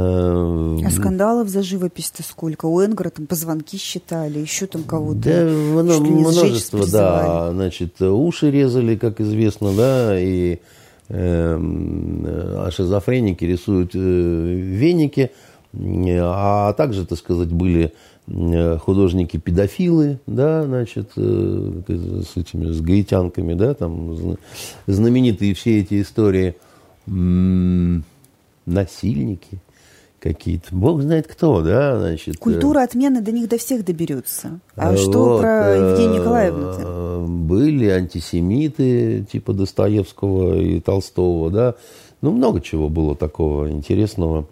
а 0.84 0.90
скандалов 0.90 1.48
за 1.48 1.62
живопись-то 1.62 2.22
сколько? 2.22 2.66
У 2.66 2.80
Энгара 2.84 3.10
там 3.10 3.26
позвонки 3.26 3.76
считали, 3.76 4.38
еще 4.38 4.66
там 4.66 4.84
кого-то. 4.84 5.20
Да, 5.20 5.98
множество, 6.00 6.86
да, 6.86 7.50
значит, 7.52 8.00
уши 8.00 8.50
резали, 8.50 8.96
как 8.96 9.20
известно, 9.20 9.72
да, 9.74 10.18
и 10.20 10.60
Эм, 11.14 12.24
а 12.26 12.70
шизофреники 12.70 13.44
рисуют 13.44 13.94
э, 13.94 13.98
веники, 13.98 15.30
а 15.74 16.72
также, 16.72 17.04
так 17.04 17.18
сказать, 17.18 17.52
были 17.52 17.84
э, 17.84 17.90
художники-педофилы, 18.28 20.18
да, 20.26 20.64
значит, 20.64 21.10
э, 21.16 21.82
с 21.88 22.36
этими, 22.36 22.70
с 22.70 22.80
гаитянками, 22.80 23.54
да, 23.54 23.74
там 23.74 24.36
знаменитые 24.86 25.54
все 25.54 25.80
эти 25.80 26.00
истории, 26.00 26.54
насильники– 28.64 29.58
какие-то. 30.22 30.74
Бог 30.74 31.02
знает 31.02 31.26
кто, 31.26 31.60
да, 31.62 31.98
значит. 31.98 32.38
Культура 32.38 32.80
э, 32.80 32.84
отмены 32.84 33.20
до 33.20 33.32
них 33.32 33.48
до 33.48 33.58
всех 33.58 33.84
доберется. 33.84 34.60
А 34.76 34.92
вот, 34.92 35.00
что 35.00 35.40
про 35.40 35.74
Евгению 35.74 36.20
Николаевну-то? 36.20 36.80
Э, 36.80 37.26
были 37.26 37.88
антисемиты 37.88 39.26
типа 39.30 39.52
Достоевского 39.52 40.58
и 40.60 40.80
Толстого, 40.80 41.50
да. 41.50 41.74
Ну, 42.20 42.30
много 42.30 42.60
чего 42.60 42.88
было 42.88 43.16
такого 43.16 43.68
интересного. 43.70 44.46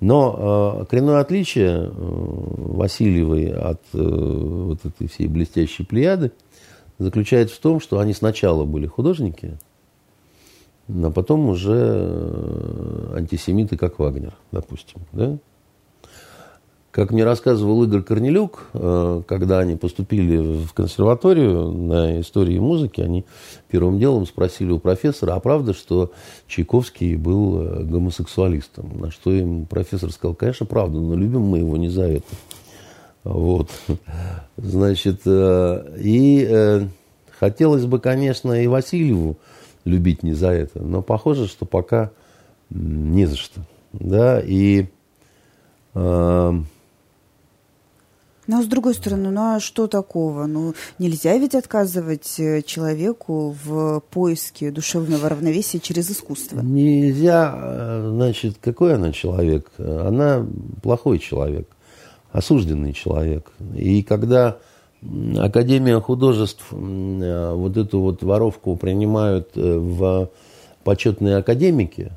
Но 0.00 0.80
э, 0.82 0.84
коренное 0.86 1.20
отличие 1.20 1.86
э, 1.86 1.90
Васильевой 1.92 3.52
от 3.52 3.80
э, 3.92 3.98
вот 3.98 4.84
этой 4.84 5.08
всей 5.08 5.28
блестящей 5.28 5.84
плеяды 5.84 6.32
заключается 6.98 7.56
в 7.56 7.58
том, 7.58 7.80
что 7.80 7.98
они 7.98 8.12
сначала 8.12 8.64
были 8.64 8.86
художники, 8.86 9.58
а 10.88 11.10
потом 11.10 11.48
уже 11.48 11.72
э, 11.74 13.14
антисемиты, 13.16 13.76
как 13.76 13.98
Вагнер, 13.98 14.34
допустим. 14.52 15.00
Да? 15.12 15.38
Как 16.94 17.10
мне 17.10 17.24
рассказывал 17.24 17.82
Игорь 17.82 18.02
Корнелюк, 18.02 18.68
э, 18.72 19.22
когда 19.26 19.58
они 19.58 19.74
поступили 19.74 20.36
в 20.64 20.72
консерваторию 20.74 21.72
на 21.72 22.20
истории 22.20 22.60
музыки, 22.60 23.00
они 23.00 23.24
первым 23.68 23.98
делом 23.98 24.26
спросили 24.26 24.70
у 24.70 24.78
профессора, 24.78 25.34
а 25.34 25.40
правда, 25.40 25.74
что 25.74 26.12
Чайковский 26.46 27.16
был 27.16 27.60
э, 27.60 27.82
гомосексуалистом? 27.82 29.00
На 29.00 29.10
что 29.10 29.32
им 29.32 29.66
профессор 29.66 30.12
сказал, 30.12 30.36
конечно, 30.36 30.66
правда, 30.66 31.00
но 31.00 31.16
любим 31.16 31.40
мы 31.40 31.58
его 31.58 31.76
не 31.76 31.88
за 31.88 32.04
это. 32.04 32.32
Вот. 33.24 33.70
Значит, 34.56 35.22
и 35.26 36.86
хотелось 37.40 37.86
бы, 37.86 37.98
конечно, 37.98 38.52
и 38.52 38.68
Васильеву 38.68 39.36
любить 39.84 40.22
не 40.22 40.34
за 40.34 40.50
это. 40.50 40.80
Но 40.80 41.02
похоже, 41.02 41.48
что 41.48 41.64
пока 41.64 42.12
не 42.70 43.26
за 43.26 43.36
что. 43.36 43.62
Да, 43.92 44.40
и... 44.40 44.86
Э, 45.94 46.52
ну, 48.46 48.58
а 48.58 48.62
с 48.62 48.66
другой 48.66 48.94
стороны, 48.94 49.30
ну 49.30 49.56
а 49.56 49.60
что 49.60 49.86
такого? 49.86 50.46
Ну, 50.46 50.74
нельзя 50.98 51.36
ведь 51.38 51.54
отказывать 51.54 52.38
э, 52.38 52.62
человеку 52.62 53.56
в 53.64 54.00
поиске 54.10 54.70
душевного 54.70 55.28
равновесия 55.28 55.80
через 55.80 56.10
искусство. 56.10 56.60
Нельзя, 56.60 57.54
э, 57.56 58.10
значит, 58.14 58.56
какой 58.60 58.94
она 58.94 59.12
человек? 59.12 59.70
Она 59.78 60.46
плохой 60.82 61.18
человек, 61.18 61.68
осужденный 62.32 62.92
человек. 62.92 63.50
И 63.74 64.02
когда 64.02 64.58
Академия 65.38 66.00
художеств 66.00 66.64
э, 66.72 67.52
вот 67.54 67.76
эту 67.76 68.00
вот 68.00 68.22
воровку 68.22 68.76
принимают 68.76 69.50
в 69.54 70.30
почетные 70.84 71.36
академики. 71.36 72.12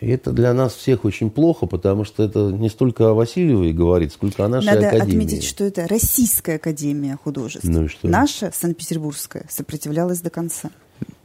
И 0.00 0.08
это 0.08 0.32
для 0.32 0.54
нас 0.54 0.74
всех 0.74 1.04
очень 1.04 1.28
плохо, 1.28 1.66
потому 1.66 2.04
что 2.04 2.22
это 2.22 2.52
не 2.52 2.68
столько 2.68 3.10
о 3.10 3.14
Васильевой 3.14 3.72
говорит, 3.72 4.12
сколько 4.12 4.44
о 4.44 4.48
нашей 4.48 4.66
Надо 4.66 4.88
академии. 4.88 4.98
Надо 5.00 5.10
отметить, 5.10 5.44
что 5.44 5.64
это 5.64 5.88
Российская 5.88 6.56
академия 6.56 7.18
художеств. 7.22 7.68
Ну 7.68 7.84
и 7.84 7.88
что? 7.88 8.06
Наша, 8.06 8.52
Санкт-Петербургская, 8.54 9.46
сопротивлялась 9.48 10.20
до 10.20 10.30
конца. 10.30 10.70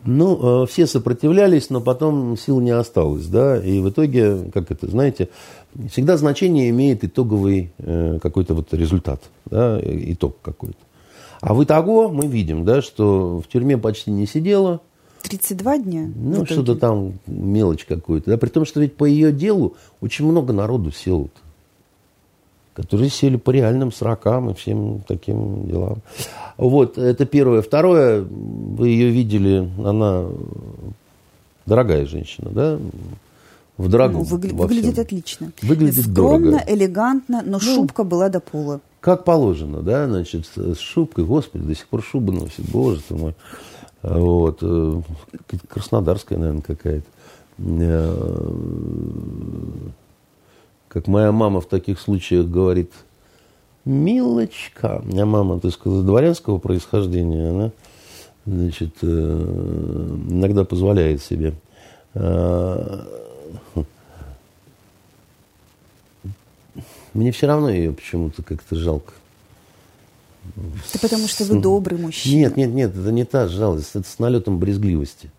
Ну, 0.06 0.64
э, 0.64 0.68
все 0.68 0.88
сопротивлялись, 0.88 1.70
но 1.70 1.82
потом 1.82 2.36
сил 2.38 2.60
не 2.60 2.72
осталось, 2.72 3.28
да, 3.28 3.58
и 3.58 3.80
в 3.80 3.90
итоге, 3.90 4.50
как 4.54 4.70
это, 4.70 4.90
знаете, 4.90 5.30
всегда 5.90 6.18
значение 6.18 6.70
имеет 6.72 7.04
итоговый 7.06 7.72
э, 7.78 8.20
какой-то 8.22 8.54
вот 8.54 8.74
результат, 8.74 9.22
да, 9.46 9.80
итог 9.82 10.38
какой-то. 10.42 10.78
А 11.40 11.54
в 11.54 11.64
итого 11.64 12.10
мы 12.10 12.28
видим, 12.28 12.66
да, 12.66 12.82
что 12.82 13.40
в 13.40 13.48
тюрьме 13.52 13.78
почти 13.78 14.12
не 14.12 14.28
сидела. 14.28 14.82
32 15.24 15.78
дня? 15.80 16.12
Ну, 16.16 16.46
что-то 16.46 16.76
там, 16.76 17.14
мелочь 17.28 17.86
какую-то, 17.86 18.32
да, 18.32 18.38
при 18.38 18.50
том, 18.50 18.66
что 18.66 18.80
ведь 18.80 18.96
по 18.96 19.06
ее 19.06 19.32
делу 19.32 19.76
очень 20.02 20.26
много 20.26 20.54
народу 20.54 20.92
село 20.92 21.26
-то 21.26 21.44
которые 22.74 23.10
сели 23.10 23.38
по 23.38 23.52
реальным 23.52 23.92
срокам 23.92 24.50
и 24.50 24.54
всем 24.54 25.04
таким 25.08 25.68
делам. 25.68 25.98
Вот, 26.58 26.98
это 26.98 27.26
первое. 27.26 27.62
Второе, 27.62 28.22
вы 28.24 28.90
ее 28.90 29.10
видели, 29.10 29.70
она 29.84 30.26
дорогая 31.66 32.06
женщина, 32.06 32.50
да? 32.50 32.80
В 33.78 33.90
дорогом. 33.90 34.18
Ну, 34.18 34.24
выгля- 34.24 34.54
выглядит 34.54 35.00
отлично. 35.00 35.52
Выглядит 35.62 36.06
Скромно, 36.06 36.52
дорого. 36.52 36.64
элегантно, 36.68 37.42
но 37.44 37.54
ну, 37.54 37.60
шубка 37.60 38.04
была 38.04 38.30
до 38.30 38.40
пола. 38.40 38.82
Как 39.00 39.26
положено, 39.26 39.82
да, 39.82 40.08
значит, 40.08 40.48
с 40.56 40.78
шубкой, 40.78 41.26
господи, 41.26 41.66
до 41.66 41.76
сих 41.76 41.88
пор 41.88 42.04
шуба 42.04 42.32
носит, 42.32 42.70
боже 42.70 43.02
ты 43.08 43.16
мой. 43.16 43.36
Вот, 44.04 44.60
э, 44.62 45.02
краснодарская, 45.70 46.38
наверное, 46.38 46.62
какая-то. 46.62 47.08
Э, 47.60 48.14
как 50.90 51.08
моя 51.08 51.32
мама 51.32 51.62
в 51.62 51.68
таких 51.68 52.00
случаях 52.00 52.48
говорит, 52.48 52.92
милочка, 53.86 55.02
у 55.04 55.08
меня 55.08 55.26
мама, 55.26 55.60
так 55.60 55.72
сказать, 55.72 56.06
дворянского 56.06 56.58
происхождения, 56.58 57.50
она, 57.50 57.72
значит, 58.46 58.94
э, 59.02 59.08
иногда 60.30 60.66
позволяет 60.66 61.24
себе. 61.24 61.54
Мне 67.14 67.32
все 67.32 67.48
равно 67.48 67.70
ее 67.70 67.94
почему-то 67.94 68.44
как-то 68.44 68.76
жалко. 68.76 69.14
Это 70.90 71.00
потому 71.00 71.28
что 71.28 71.46
вы 71.46 71.60
добрый 71.60 71.98
мужчина. 71.98 72.40
Нет, 72.42 72.58
нет, 72.58 72.70
нет, 72.72 72.98
это 72.98 73.12
не 73.12 73.26
та 73.26 73.48
жалость, 73.48 73.92
это 73.96 74.08
с 74.08 74.20
налетом 74.20 74.60
брезгливости 74.60 75.32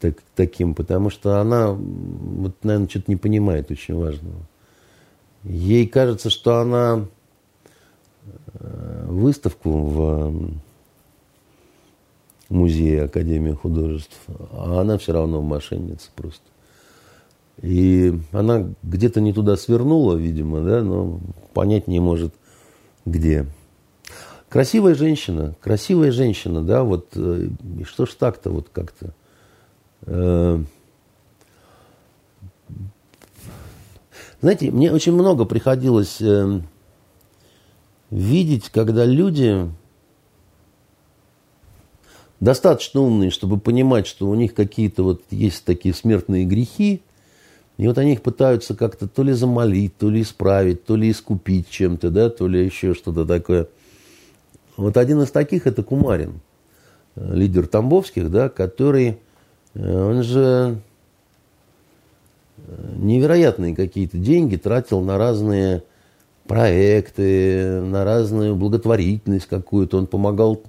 так, 0.00 0.16
таким, 0.34 0.74
потому 0.74 1.10
что 1.10 1.40
она, 1.40 1.72
вот, 1.72 2.56
наверное, 2.62 2.88
что-то 2.88 3.10
не 3.10 3.16
понимает 3.16 3.70
очень 3.70 3.94
важного. 3.94 4.46
Ей 5.44 5.86
кажется, 5.86 6.28
что 6.28 6.58
она 6.58 7.06
э, 8.54 9.06
выставку 9.08 9.70
в 9.70 10.52
музее 12.48 13.04
Академии 13.04 13.52
художеств, 13.52 14.16
а 14.52 14.80
она 14.80 14.98
все 14.98 15.12
равно 15.12 15.40
мошенница 15.42 16.08
просто. 16.14 16.44
И 17.62 18.12
она 18.32 18.68
где-то 18.82 19.20
не 19.20 19.32
туда 19.32 19.56
свернула, 19.56 20.14
видимо, 20.14 20.60
да, 20.60 20.82
но 20.82 21.20
понять 21.54 21.88
не 21.88 22.00
может, 22.00 22.34
где. 23.06 23.46
Красивая 24.48 24.94
женщина, 24.94 25.54
красивая 25.60 26.12
женщина, 26.12 26.62
да, 26.62 26.84
вот, 26.84 27.08
э, 27.14 27.48
что 27.84 28.06
ж 28.06 28.10
так-то 28.14 28.50
вот 28.50 28.68
как-то. 28.72 29.12
Э, 30.02 30.62
Знаете, 34.40 34.70
мне 34.70 34.92
очень 34.92 35.12
много 35.12 35.44
приходилось 35.46 36.20
э, 36.20 36.60
видеть, 38.10 38.68
когда 38.68 39.04
люди 39.04 39.68
достаточно 42.38 43.00
умные, 43.00 43.30
чтобы 43.30 43.58
понимать, 43.58 44.06
что 44.06 44.28
у 44.28 44.34
них 44.34 44.54
какие-то 44.54 45.02
вот 45.02 45.22
есть 45.30 45.64
такие 45.64 45.94
смертные 45.94 46.44
грехи, 46.44 47.02
И 47.78 47.86
вот 47.86 47.98
они 47.98 48.12
их 48.12 48.22
пытаются 48.22 48.74
как-то 48.74 49.08
то 49.08 49.22
ли 49.22 49.32
замолить, 49.32 49.96
то 49.98 50.10
ли 50.10 50.22
исправить, 50.22 50.84
то 50.84 50.96
ли 50.96 51.10
искупить 51.10 51.68
чем-то, 51.68 52.10
да, 52.10 52.30
то 52.30 52.46
ли 52.46 52.64
еще 52.64 52.94
что-то 52.94 53.26
такое. 53.26 53.68
Вот 54.76 54.96
один 54.96 55.22
из 55.22 55.30
таких 55.30 55.66
это 55.66 55.82
Кумарин, 55.82 56.40
лидер 57.16 57.66
Тамбовских, 57.66 58.30
да, 58.30 58.48
который, 58.48 59.18
он 59.74 60.22
же 60.22 60.78
невероятные 62.96 63.74
какие-то 63.74 64.18
деньги 64.18 64.56
тратил 64.56 65.00
на 65.00 65.18
разные 65.18 65.82
проекты, 66.46 67.80
на 67.80 68.04
разную 68.04 68.54
благотворительность 68.56 69.46
какую-то. 69.46 69.98
Он 69.98 70.06
помогал 70.06 70.62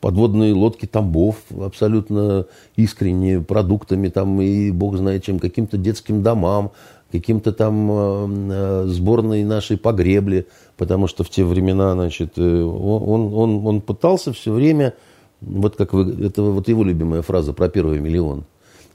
подводные 0.00 0.54
лодки 0.54 0.86
Тамбов 0.86 1.36
абсолютно 1.60 2.46
искренне 2.76 3.40
продуктами 3.40 4.08
там 4.08 4.40
и 4.40 4.70
бог 4.70 4.96
знает 4.96 5.24
чем, 5.24 5.38
каким-то 5.38 5.76
детским 5.76 6.22
домам, 6.22 6.72
каким-то 7.12 7.52
там 7.52 7.90
э, 7.90 8.84
сборной 8.88 9.44
нашей 9.44 9.76
погребли, 9.78 10.46
потому 10.76 11.06
что 11.06 11.24
в 11.24 11.30
те 11.30 11.44
времена, 11.44 11.92
значит, 11.94 12.32
э, 12.36 12.62
он, 12.62 13.34
он, 13.34 13.66
он 13.66 13.80
пытался 13.80 14.32
все 14.32 14.52
время, 14.52 14.94
вот 15.40 15.76
как 15.76 15.92
вы, 15.92 16.24
это 16.24 16.42
вот 16.42 16.68
его 16.68 16.84
любимая 16.84 17.22
фраза 17.22 17.52
про 17.52 17.68
первый 17.68 18.00
миллион, 18.00 18.44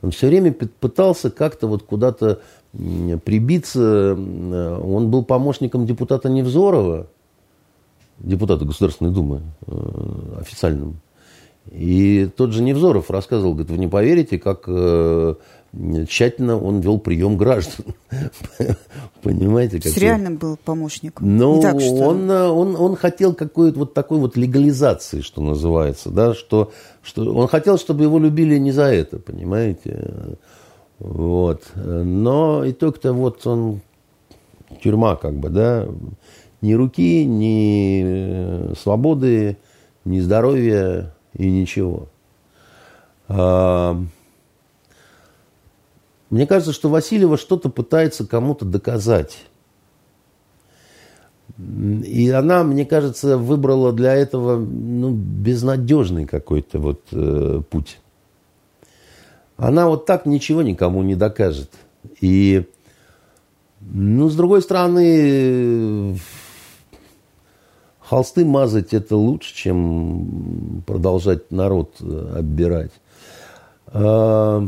он 0.02 0.12
все 0.12 0.28
время 0.28 0.52
пытался 0.54 1.30
как-то 1.30 1.68
вот 1.68 1.84
куда-то 1.84 2.42
прибиться. 3.24 4.14
Он 4.14 5.12
был 5.12 5.24
помощником 5.24 5.86
депутата 5.86 6.30
Невзорова, 6.30 7.08
депутата 8.20 8.66
Государственной 8.66 9.12
Думы 9.12 9.42
э, 9.68 10.38
официальным. 10.40 11.00
И 11.70 12.30
тот 12.36 12.54
же 12.54 12.64
Невзоров 12.64 13.12
рассказывал, 13.12 13.54
говорит, 13.54 13.72
вы 13.72 13.78
не 13.78 13.88
поверите, 13.88 14.40
как 14.40 14.64
э, 14.68 15.36
тщательно 16.08 16.60
он 16.60 16.80
вел 16.80 17.00
прием 17.00 17.38
граждан. 17.38 17.86
Понимаете? 19.22 19.80
Как 19.80 19.96
реальным 19.98 20.38
был 20.38 20.58
помощник. 20.58 21.22
Ну, 21.22 21.62
так, 21.62 21.80
что... 21.80 21.94
он, 21.94 22.30
э, 22.30 22.48
он, 22.48 22.76
он 22.76 22.96
хотел 22.96 23.34
какой-то 23.34 23.80
вот 23.80 23.94
такой 23.94 24.18
вот 24.18 24.36
легализации, 24.36 25.22
что 25.22 25.42
называется, 25.42 26.10
да, 26.10 26.34
что, 26.34 26.72
что 27.04 27.32
он 27.34 27.48
хотел, 27.48 27.78
чтобы 27.78 28.04
его 28.04 28.18
любили 28.18 28.58
не 28.58 28.72
за 28.72 28.86
это, 28.86 29.20
понимаете? 29.20 30.38
Вот. 30.98 31.64
Но 31.76 32.64
итог-то 32.66 33.14
вот 33.14 33.46
он 33.46 33.82
тюрьма 34.84 35.16
как 35.16 35.36
бы, 35.36 35.50
да, 35.50 35.88
ни 36.62 36.74
руки, 36.74 37.26
ни 37.26 38.02
э, 38.04 38.74
свободы, 38.80 39.58
ни 40.06 40.20
здоровья 40.20 41.14
и 41.34 41.50
ничего. 41.50 42.08
Мне 46.32 46.48
кажется, 46.48 46.74
что 46.74 46.90
Васильева 46.90 47.38
что-то 47.38 47.70
пытается 47.70 48.26
кому-то 48.26 48.66
доказать. 48.66 49.46
И 51.58 52.30
она, 52.30 52.64
мне 52.64 52.86
кажется, 52.86 53.38
выбрала 53.38 53.92
для 53.92 54.16
этого 54.16 54.58
ну, 54.58 55.12
безнадежный 55.12 56.26
какой-то 56.26 56.80
вот 56.80 57.02
э, 57.12 57.62
путь. 57.70 58.00
Она 59.58 59.88
вот 59.88 60.06
так 60.06 60.26
ничего 60.26 60.62
никому 60.62 61.04
не 61.04 61.16
докажет. 61.16 61.70
И, 62.22 62.66
ну, 63.82 64.30
с 64.30 64.36
другой 64.36 64.62
стороны, 64.62 66.18
холсты 68.12 68.44
мазать 68.44 68.94
это 68.94 69.16
лучше, 69.16 69.56
чем 69.56 70.84
продолжать 70.86 71.50
народ 71.50 71.96
э, 72.02 72.34
оббирать. 72.40 72.92
А, 73.88 74.68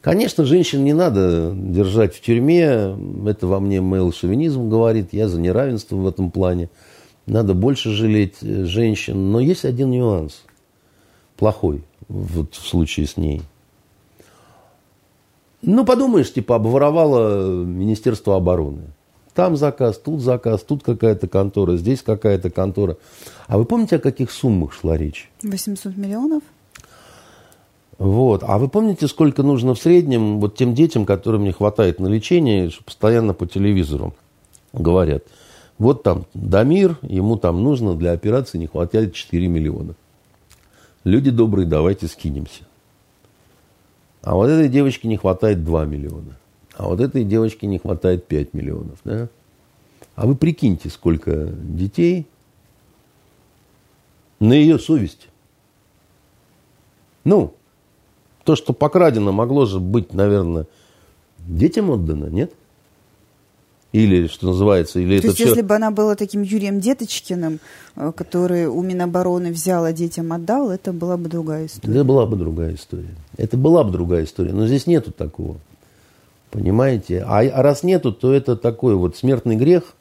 конечно, 0.00 0.44
женщин 0.44 0.84
не 0.84 0.92
надо 0.92 1.52
держать 1.52 2.14
в 2.14 2.20
тюрьме. 2.20 2.96
Это 3.26 3.48
во 3.48 3.58
мне 3.58 3.78
мейл-шовинизм 3.78 4.68
говорит. 4.68 5.08
Я 5.10 5.26
за 5.26 5.40
неравенство 5.40 5.96
в 5.96 6.06
этом 6.06 6.30
плане. 6.30 6.70
Надо 7.26 7.54
больше 7.54 7.90
жалеть 7.90 8.36
э, 8.40 8.66
женщин. 8.66 9.32
Но 9.32 9.40
есть 9.40 9.64
один 9.64 9.90
нюанс. 9.90 10.44
Плохой 11.36 11.82
вот 12.06 12.54
в 12.54 12.68
случае 12.68 13.08
с 13.08 13.16
ней. 13.16 13.42
Ну, 15.60 15.84
подумаешь, 15.84 16.32
типа, 16.32 16.54
обворовало 16.54 17.64
Министерство 17.64 18.36
обороны. 18.36 18.92
Там 19.34 19.56
заказ, 19.56 19.98
тут 19.98 20.20
заказ, 20.20 20.62
тут 20.62 20.82
какая-то 20.82 21.26
контора, 21.26 21.76
здесь 21.76 22.02
какая-то 22.02 22.50
контора. 22.50 22.98
А 23.46 23.56
вы 23.56 23.64
помните, 23.64 23.96
о 23.96 23.98
каких 23.98 24.30
суммах 24.30 24.74
шла 24.74 24.96
речь? 24.96 25.30
800 25.42 25.96
миллионов. 25.96 26.42
Вот. 27.98 28.42
А 28.42 28.58
вы 28.58 28.68
помните, 28.68 29.06
сколько 29.08 29.42
нужно 29.42 29.74
в 29.74 29.78
среднем 29.78 30.40
вот 30.40 30.56
тем 30.56 30.74
детям, 30.74 31.06
которым 31.06 31.44
не 31.44 31.52
хватает 31.52 31.98
на 31.98 32.08
лечение, 32.08 32.70
постоянно 32.84 33.32
по 33.32 33.46
телевизору 33.46 34.14
говорят, 34.72 35.24
вот 35.78 36.02
там 36.02 36.26
Дамир, 36.34 36.98
ему 37.02 37.36
там 37.36 37.62
нужно 37.62 37.94
для 37.94 38.12
операции 38.12 38.58
не 38.58 38.66
хватает 38.66 39.14
4 39.14 39.46
миллиона. 39.48 39.94
Люди 41.04 41.30
добрые, 41.30 41.66
давайте 41.66 42.06
скинемся. 42.06 42.64
А 44.22 44.34
вот 44.34 44.48
этой 44.48 44.68
девочке 44.68 45.08
не 45.08 45.16
хватает 45.16 45.64
2 45.64 45.84
миллиона. 45.86 46.36
А 46.76 46.88
вот 46.88 47.00
этой 47.00 47.24
девочке 47.24 47.66
не 47.66 47.78
хватает 47.78 48.26
5 48.26 48.54
миллионов. 48.54 48.98
Да? 49.04 49.28
А 50.14 50.26
вы 50.26 50.34
прикиньте, 50.34 50.90
сколько 50.90 51.46
детей 51.46 52.26
на 54.40 54.54
ее 54.54 54.78
совести. 54.78 55.28
Ну, 57.24 57.54
то, 58.44 58.56
что 58.56 58.72
покрадено, 58.72 59.32
могло 59.32 59.66
же 59.66 59.78
быть, 59.78 60.12
наверное, 60.12 60.66
детям 61.38 61.90
отдано, 61.90 62.26
нет? 62.26 62.52
Или, 63.92 64.26
что 64.26 64.46
называется, 64.46 65.00
или 65.00 65.16
То 65.16 65.18
это 65.18 65.26
есть, 65.28 65.36
все... 65.36 65.48
если 65.48 65.60
бы 65.60 65.74
она 65.74 65.90
была 65.90 66.14
таким 66.16 66.42
Юрием 66.42 66.80
Деточкиным, 66.80 67.60
э, 67.94 68.12
который 68.16 68.66
у 68.66 68.80
Минобороны 68.82 69.52
взял, 69.52 69.84
а 69.84 69.92
детям 69.92 70.32
отдал, 70.32 70.70
это 70.70 70.94
была 70.94 71.18
бы 71.18 71.28
другая 71.28 71.66
история. 71.66 71.94
Это 71.94 72.04
была 72.04 72.26
бы 72.26 72.36
другая 72.36 72.74
история. 72.74 73.14
Это 73.36 73.56
была 73.58 73.84
бы 73.84 73.92
другая 73.92 74.24
история. 74.24 74.52
Но 74.54 74.66
здесь 74.66 74.86
нету 74.86 75.12
такого. 75.12 75.58
Понимаете? 76.52 77.24
А, 77.26 77.40
а 77.40 77.62
раз 77.62 77.82
нету, 77.82 78.12
то 78.12 78.32
это 78.32 78.54
такой 78.56 78.94
вот 78.94 79.16
смертный 79.16 79.56
грех, 79.56 79.94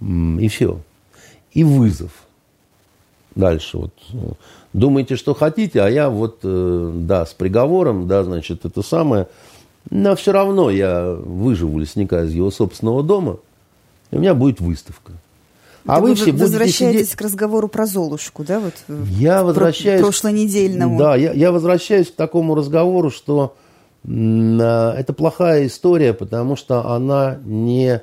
и 0.00 0.48
все. 0.48 0.80
И 1.52 1.64
вызов. 1.64 2.12
Дальше 3.34 3.78
вот. 3.78 3.92
Э, 4.12 4.32
думаете, 4.72 5.16
что 5.16 5.34
хотите, 5.34 5.82
а 5.82 5.88
я 5.88 6.08
вот, 6.08 6.38
э, 6.44 6.92
да, 6.94 7.26
с 7.26 7.34
приговором, 7.34 8.06
да, 8.08 8.24
значит, 8.24 8.64
это 8.64 8.80
самое– 8.80 9.28
но 9.90 10.16
все 10.16 10.32
равно 10.32 10.70
я 10.70 11.10
выживу 11.10 11.78
лесника 11.78 12.24
из 12.24 12.32
его 12.32 12.50
собственного 12.50 13.02
дома, 13.02 13.38
и 14.10 14.16
у 14.16 14.20
меня 14.20 14.34
будет 14.34 14.60
выставка. 14.60 15.12
А 15.86 16.00
вы, 16.00 16.10
вы 16.10 16.14
все 16.14 16.32
возвращаетесь 16.32 17.08
сидеть... 17.08 17.14
к 17.14 17.20
разговору 17.20 17.68
про 17.68 17.84
Золушку, 17.84 18.42
да, 18.42 18.58
вот 18.58 18.74
я 19.10 19.44
возвращаюсь, 19.44 20.00
прошлонедельному. 20.00 20.98
Да, 20.98 21.14
я, 21.14 21.32
я 21.32 21.52
возвращаюсь 21.52 22.10
к 22.10 22.14
такому 22.14 22.54
разговору, 22.54 23.10
что 23.10 23.54
это 24.06 25.14
плохая 25.16 25.66
история, 25.66 26.12
потому 26.12 26.56
что 26.56 26.90
она 26.94 27.38
не 27.44 28.02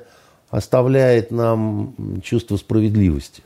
оставляет 0.50 1.30
нам 1.30 1.94
чувство 2.22 2.56
справедливости. 2.56 3.42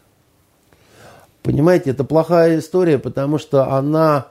Понимаете, 1.42 1.90
это 1.90 2.02
плохая 2.02 2.58
история, 2.58 2.98
потому 2.98 3.38
что 3.38 3.72
она 3.72 4.26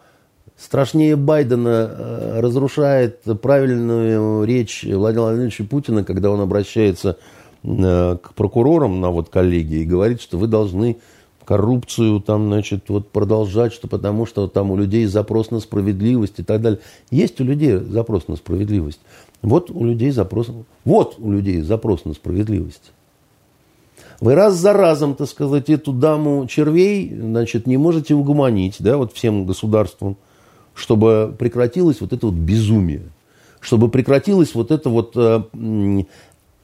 страшнее 0.57 1.15
Байдена 1.15 1.89
э, 1.89 2.39
разрушает 2.41 3.21
правильную 3.41 4.43
речь 4.43 4.83
Владимира 4.83 5.27
Владимировича 5.27 5.63
Путина, 5.63 6.03
когда 6.03 6.29
он 6.31 6.41
обращается 6.41 7.17
э, 7.63 8.17
к 8.21 8.33
прокурорам 8.33 8.99
на 8.99 9.11
вот 9.11 9.29
коллегии 9.29 9.81
и 9.81 9.85
говорит, 9.85 10.21
что 10.21 10.37
вы 10.37 10.47
должны 10.47 10.97
коррупцию 11.45 12.19
там, 12.19 12.47
значит, 12.47 12.85
вот 12.89 13.09
продолжать, 13.09 13.73
что 13.73 13.87
потому 13.87 14.25
что 14.25 14.47
там 14.47 14.71
у 14.71 14.77
людей 14.77 15.05
запрос 15.05 15.51
на 15.51 15.59
справедливость 15.59 16.39
и 16.39 16.43
так 16.43 16.61
далее. 16.61 16.79
Есть 17.11 17.39
у 17.39 17.43
людей 17.43 17.77
запрос 17.77 18.27
на 18.27 18.35
справедливость. 18.35 18.99
Вот 19.41 19.69
у 19.71 19.85
людей 19.85 20.11
запрос, 20.11 20.49
вот 20.83 21.15
у 21.19 21.31
людей 21.31 21.61
запрос 21.61 22.05
на 22.05 22.13
справедливость. 22.13 22.91
Вы 24.21 24.33
раз 24.33 24.55
за 24.55 24.73
разом, 24.73 25.15
так 25.15 25.27
сказать, 25.27 25.69
эту 25.69 25.91
даму 25.91 26.47
червей, 26.47 27.13
значит, 27.13 27.67
не 27.67 27.77
можете 27.77 28.15
угомонить, 28.15 28.77
да, 28.79 28.97
вот 28.97 29.13
всем 29.13 29.45
государством 29.45 30.17
чтобы 30.75 31.33
прекратилось 31.39 32.01
вот 32.01 32.13
это 32.13 32.27
вот 32.27 32.35
безумие, 32.35 33.03
чтобы 33.59 33.89
прекратилось 33.89 34.53
вот 34.53 34.69
это 34.69 34.89
вот... 34.89 35.13
Э, 35.15 35.43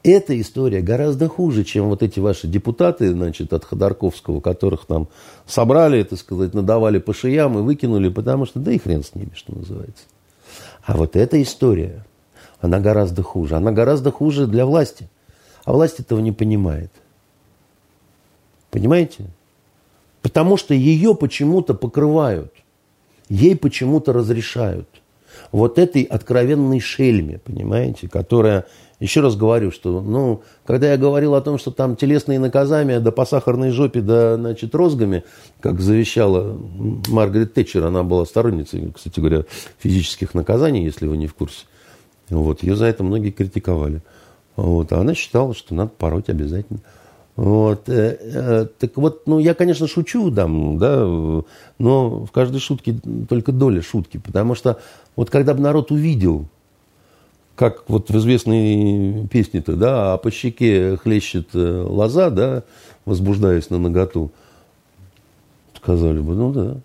эта 0.03 0.39
история 0.39 0.81
гораздо 0.81 1.27
хуже, 1.27 1.63
чем 1.63 1.89
вот 1.89 2.03
эти 2.03 2.19
ваши 2.19 2.47
депутаты, 2.47 3.11
значит, 3.11 3.53
от 3.53 3.65
Ходорковского, 3.65 4.41
которых 4.41 4.85
там 4.85 5.07
собрали, 5.45 6.03
так 6.03 6.19
сказать, 6.19 6.53
надавали 6.53 6.99
по 6.99 7.13
шиям 7.13 7.57
и 7.57 7.61
выкинули, 7.61 8.09
потому 8.09 8.45
что, 8.45 8.59
да 8.59 8.71
и 8.71 8.77
хрен 8.77 9.03
с 9.03 9.15
ними, 9.15 9.31
что 9.35 9.55
называется. 9.55 10.03
А 10.83 10.97
вот 10.97 11.15
эта 11.15 11.41
история, 11.41 12.05
она 12.59 12.79
гораздо 12.79 13.23
хуже. 13.23 13.55
Она 13.55 13.71
гораздо 13.71 14.11
хуже 14.11 14.47
для 14.47 14.65
власти. 14.65 15.09
А 15.63 15.73
власть 15.73 15.99
этого 15.99 16.19
не 16.19 16.31
понимает. 16.31 16.91
Понимаете? 18.71 19.25
Потому 20.21 20.57
что 20.57 20.73
ее 20.73 21.15
почему-то 21.15 21.73
покрывают 21.73 22.51
ей 23.31 23.55
почему-то 23.55 24.11
разрешают. 24.13 24.87
вот 25.53 25.79
этой 25.79 26.03
откровенной 26.03 26.81
шельме, 26.81 27.39
понимаете, 27.39 28.09
которая, 28.09 28.65
еще 29.01 29.21
раз 29.21 29.35
говорю, 29.35 29.71
что, 29.71 29.99
ну, 29.99 30.43
когда 30.63 30.91
я 30.91 30.97
говорил 30.97 31.33
о 31.33 31.41
том, 31.41 31.57
что 31.57 31.71
там 31.71 31.95
телесные 31.95 32.39
наказания, 32.39 32.99
да 32.99 33.11
по 33.11 33.25
сахарной 33.25 33.71
жопе, 33.71 33.99
да, 34.01 34.35
значит, 34.37 34.75
розгами, 34.75 35.23
как 35.59 35.81
завещала 35.81 36.55
Маргарет 37.07 37.55
Тэтчер, 37.55 37.83
она 37.83 38.03
была 38.03 38.25
сторонницей, 38.25 38.91
кстати 38.95 39.19
говоря, 39.19 39.45
физических 39.79 40.35
наказаний, 40.35 40.85
если 40.85 41.07
вы 41.07 41.17
не 41.17 41.25
в 41.25 41.33
курсе. 41.33 41.65
Вот, 42.29 42.61
ее 42.61 42.75
за 42.75 42.85
это 42.85 43.03
многие 43.03 43.31
критиковали. 43.31 44.03
Вот, 44.55 44.93
а 44.93 44.99
она 44.99 45.15
считала, 45.15 45.55
что 45.55 45.73
надо 45.73 45.91
пороть 45.97 46.29
обязательно. 46.29 46.79
Вот. 47.35 47.89
Э, 47.89 48.17
э, 48.21 48.67
так 48.77 48.95
вот, 48.97 49.23
ну, 49.25 49.39
я, 49.39 49.55
конечно, 49.55 49.87
шучу 49.87 50.29
там, 50.31 50.77
да, 50.77 51.03
но 51.79 52.25
в 52.25 52.31
каждой 52.31 52.59
шутке 52.59 52.99
только 53.27 53.51
доля 53.51 53.81
шутки, 53.81 54.17
потому 54.17 54.53
что 54.53 54.79
вот 55.15 55.31
когда 55.31 55.55
бы 55.55 55.61
народ 55.61 55.91
увидел, 55.91 56.45
как 57.55 57.83
вот 57.89 58.09
в 58.09 58.17
известной 58.17 59.27
песне-то, 59.27 59.75
да, 59.75 60.13
а 60.13 60.17
по 60.17 60.31
щеке 60.31 60.97
хлещет 60.97 61.49
э, 61.53 61.85
лоза, 61.87 62.29
да, 62.29 62.63
возбуждаясь 63.05 63.69
на 63.69 63.77
ноготу, 63.77 64.31
сказали 65.75 66.19
бы, 66.19 66.35
ну 66.35 66.51
да, 66.51 66.77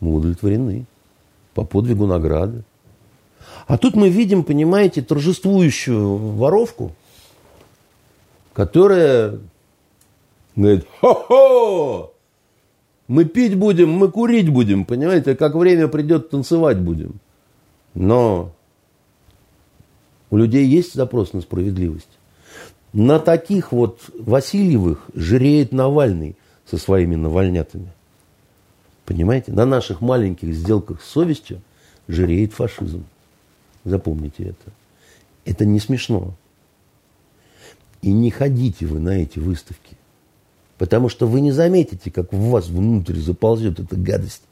мы 0.00 0.14
удовлетворены, 0.14 0.86
по 1.54 1.64
подвигу 1.64 2.06
награды. 2.06 2.62
А 3.66 3.78
тут 3.78 3.96
мы 3.96 4.08
видим, 4.08 4.44
понимаете, 4.44 5.02
торжествующую 5.02 6.16
воровку– 6.16 6.92
которая 8.56 9.38
говорит, 10.56 10.86
хо-хо, 10.98 12.14
мы 13.06 13.26
пить 13.26 13.54
будем, 13.54 13.90
мы 13.90 14.10
курить 14.10 14.48
будем, 14.48 14.86
понимаете, 14.86 15.36
как 15.36 15.54
время 15.54 15.88
придет, 15.88 16.30
танцевать 16.30 16.78
будем. 16.78 17.20
Но 17.92 18.52
у 20.30 20.36
людей 20.36 20.66
есть 20.66 20.94
запрос 20.94 21.32
на 21.32 21.40
справедливость. 21.40 22.08
На 22.92 23.18
таких 23.18 23.72
вот 23.72 24.00
Васильевых 24.18 25.08
жиреет 25.14 25.72
Навальный 25.72 26.36
со 26.64 26.78
своими 26.78 27.14
навальнятами. 27.14 27.92
Понимаете? 29.04 29.52
На 29.52 29.66
наших 29.66 30.00
маленьких 30.00 30.52
сделках 30.52 31.02
с 31.02 31.08
совестью 31.08 31.60
жиреет 32.08 32.52
фашизм. 32.52 33.04
Запомните 33.84 34.44
это. 34.44 34.72
Это 35.44 35.64
не 35.64 35.78
смешно. 35.78 36.34
И 38.02 38.12
не 38.12 38.30
ходите 38.30 38.86
вы 38.86 38.98
на 38.98 39.22
эти 39.22 39.38
выставки. 39.38 39.96
Потому 40.76 41.08
что 41.08 41.26
вы 41.26 41.40
не 41.40 41.52
заметите, 41.52 42.10
как 42.10 42.32
в 42.32 42.50
вас 42.50 42.68
внутрь 42.68 43.16
заползет 43.16 43.78
эта 43.78 43.96
гадость. 43.96 44.42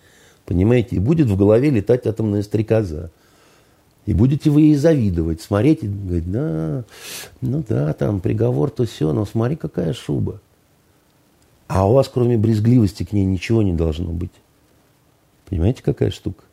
Понимаете? 0.47 0.97
И 0.97 1.01
будет 1.01 1.29
в 1.29 1.37
голове 1.37 1.71
летать 1.71 2.07
атомная 2.07 2.43
стрекоза. 2.43 3.11
И 4.07 4.13
будете 4.13 4.51
вы 4.51 4.63
ей 4.63 4.75
завидовать, 4.75 5.41
смотреть 5.41 5.83
и 5.83 5.89
говорить, 5.89 6.31
да, 6.31 6.85
ну 7.41 7.65
да, 7.67 7.93
там 7.95 8.21
приговор, 8.21 8.71
то 8.71 8.85
все, 8.85 9.13
но 9.13 9.25
смотри, 9.25 9.57
какая 9.57 9.93
шуба. 9.95 10.41
А 11.67 11.89
у 11.89 11.95
вас, 11.95 12.09
кроме 12.13 12.37
брезгливости, 12.37 13.05
к 13.05 13.13
ней 13.13 13.25
ничего 13.25 13.63
не 13.63 13.73
должно 13.73 14.11
быть. 14.11 14.33
Понимаете, 15.49 15.83
какая 15.83 16.11
штука? 16.11 16.45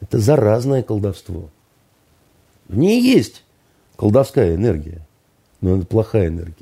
Это 0.00 0.18
заразное 0.18 0.82
колдовство. 0.82 1.48
В 2.66 2.76
ней 2.76 3.00
есть 3.00 3.44
колдовская 3.96 4.56
энергия 4.56 5.02
но 5.60 5.76
это 5.76 5.86
плохая 5.86 6.28
энергия. 6.28 6.54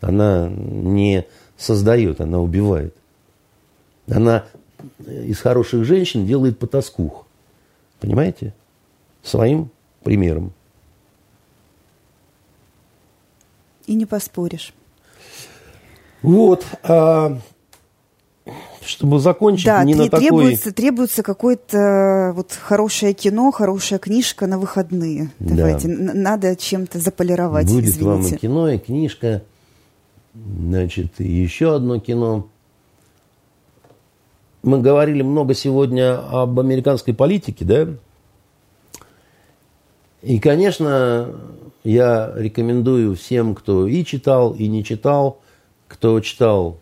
Она 0.00 0.48
не 0.48 1.26
создает, 1.56 2.20
она 2.20 2.40
убивает. 2.40 2.94
Она 4.08 4.44
из 5.06 5.40
хороших 5.40 5.84
женщин 5.84 6.26
делает 6.26 6.58
потаскух. 6.58 7.25
Понимаете? 8.00 8.54
Своим 9.22 9.70
примером. 10.02 10.52
И 13.86 13.94
не 13.94 14.06
поспоришь. 14.06 14.74
Вот. 16.22 16.64
А 16.82 17.38
чтобы 18.86 19.18
закончить 19.18 19.66
да, 19.66 19.82
не 19.84 19.94
на 19.94 20.04
такой... 20.04 20.20
требуется, 20.20 20.72
требуется 20.72 21.22
какое-то 21.22 22.32
вот 22.34 22.52
хорошее 22.52 23.12
кино, 23.12 23.50
хорошая 23.50 23.98
книжка 23.98 24.46
на 24.46 24.58
выходные. 24.58 25.30
Давайте, 25.38 25.88
да. 25.88 26.14
надо 26.14 26.56
чем-то 26.56 26.98
заполировать. 26.98 27.66
Будет 27.66 27.84
извините. 27.84 28.04
вам 28.04 28.26
и 28.26 28.36
кино, 28.36 28.70
и 28.70 28.78
книжка. 28.78 29.42
Значит, 30.34 31.18
еще 31.18 31.74
одно 31.74 31.98
кино. 31.98 32.48
Мы 34.66 34.80
говорили 34.80 35.22
много 35.22 35.54
сегодня 35.54 36.18
об 36.18 36.58
американской 36.58 37.14
политике, 37.14 37.64
да? 37.64 37.86
И, 40.22 40.40
конечно, 40.40 41.30
я 41.84 42.32
рекомендую 42.34 43.14
всем, 43.14 43.54
кто 43.54 43.86
и 43.86 44.04
читал, 44.04 44.54
и 44.54 44.66
не 44.66 44.82
читал, 44.82 45.40
кто 45.86 46.18
читал, 46.20 46.80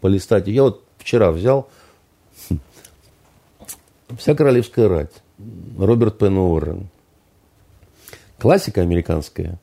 полистать. 0.00 0.48
Я 0.48 0.62
вот 0.62 0.84
вчера 0.96 1.32
взял 1.32 1.68
«Вся 4.16 4.34
королевская 4.34 4.88
рать», 4.88 5.22
Роберт 5.78 6.16
Пен 6.16 6.38
Уоррен. 6.38 6.88
Классика 8.38 8.80
американская. 8.80 9.58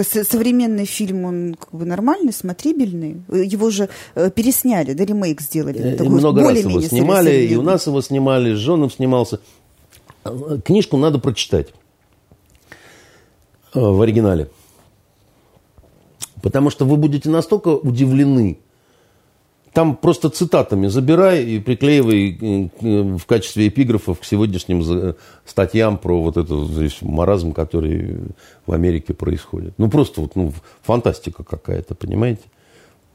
А 0.00 0.04
современный 0.04 0.86
фильм, 0.86 1.24
он 1.24 1.56
как 1.58 1.72
бы 1.72 1.84
нормальный, 1.84 2.32
смотрибельный. 2.32 3.22
Его 3.28 3.70
же 3.70 3.88
э, 4.14 4.30
пересняли, 4.30 4.94
да, 4.94 5.04
ремейк 5.04 5.40
сделали. 5.42 5.78
Э, 5.78 5.96
Такой 5.96 6.12
много 6.12 6.42
раз 6.42 6.58
его 6.58 6.80
снимали, 6.80 7.44
и 7.44 7.56
у 7.56 7.62
нас 7.62 7.86
его 7.86 8.00
снимали, 8.00 8.54
с 8.54 8.58
Жоном 8.58 8.90
снимался. 8.90 9.40
Книжку 10.64 10.96
надо 10.96 11.18
прочитать 11.18 11.68
э, 13.74 13.80
в 13.80 14.00
оригинале. 14.00 14.48
Потому 16.42 16.70
что 16.70 16.86
вы 16.86 16.96
будете 16.96 17.28
настолько 17.28 17.68
удивлены 17.68 18.58
там 19.72 19.96
просто 19.96 20.30
цитатами 20.30 20.88
забирай 20.88 21.44
и 21.44 21.60
приклеивай 21.60 22.38
э, 22.80 23.16
в 23.16 23.24
качестве 23.26 23.68
эпиграфов 23.68 24.20
к 24.20 24.24
сегодняшним 24.24 25.14
статьям 25.44 25.98
про 25.98 26.20
вот 26.20 26.36
этот 26.36 26.68
здесь 26.70 26.98
маразм, 27.02 27.52
который 27.52 28.18
в 28.66 28.72
Америке 28.72 29.14
происходит. 29.14 29.74
Ну, 29.78 29.88
просто 29.88 30.22
вот, 30.22 30.34
ну, 30.34 30.52
фантастика 30.82 31.44
какая-то, 31.44 31.94
понимаете? 31.94 32.42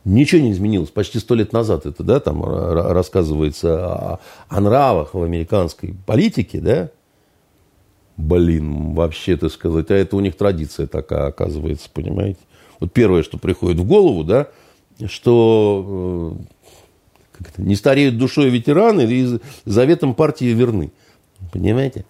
Ничего 0.05 0.41
не 0.41 0.51
изменилось. 0.51 0.91
Почти 0.91 1.19
сто 1.19 1.33
лет 1.35 1.51
назад 1.51 1.85
это, 1.87 2.03
да, 2.03 2.19
там 2.19 2.43
рассказывается 2.43 3.85
о, 3.85 4.19
о 4.47 4.61
нравах 4.61 5.13
в 5.13 5.21
американской 5.21 5.95
политике, 6.05 6.59
да? 6.59 6.89
Блин, 8.15 8.93
вообще, 8.93 9.35
так 9.35 9.51
сказать, 9.51 9.91
а 9.91 9.95
это 9.95 10.15
у 10.15 10.21
них 10.21 10.37
традиция 10.37 10.87
такая, 10.87 11.27
оказывается, 11.27 11.89
понимаете? 11.91 12.39
Вот 12.79 12.93
первое, 12.93 13.23
что 13.23 13.37
приходит 13.37 13.79
в 13.79 13.87
голову, 13.87 14.23
да, 14.23 14.47
что 15.07 16.37
э, 16.39 16.43
как 17.37 17.49
это, 17.49 17.61
не 17.61 17.75
стареют 17.75 18.17
душой 18.17 18.49
ветераны 18.49 19.01
и 19.01 19.39
заветом 19.65 20.15
партии 20.15 20.45
верны. 20.45 20.91
Понимаете? 21.51 22.05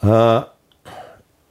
А 0.00 0.52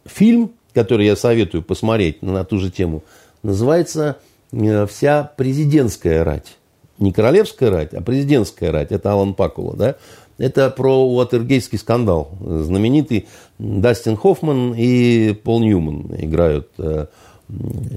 фильм, 0.05 0.51
который 0.73 1.05
я 1.05 1.15
советую 1.15 1.63
посмотреть 1.63 2.21
на 2.21 2.43
ту 2.43 2.59
же 2.59 2.69
тему, 2.69 3.03
называется 3.43 4.17
э, 4.51 4.85
«Вся 4.87 5.31
президентская 5.35 6.23
рать». 6.23 6.57
Не 6.99 7.13
королевская 7.13 7.69
рать, 7.69 7.93
а 7.93 8.01
президентская 8.01 8.71
рать. 8.71 8.91
Это 8.91 9.11
Алан 9.11 9.35
Пакула, 9.35 9.75
да? 9.75 9.95
Это 10.39 10.69
про 10.71 11.07
Уотергейский 11.07 11.77
скандал. 11.77 12.31
Знаменитый 12.41 13.27
Дастин 13.59 14.17
Хоффман 14.17 14.73
и 14.75 15.33
Пол 15.33 15.59
Ньюман 15.59 16.15
играют. 16.17 16.69
Э, 16.77 17.05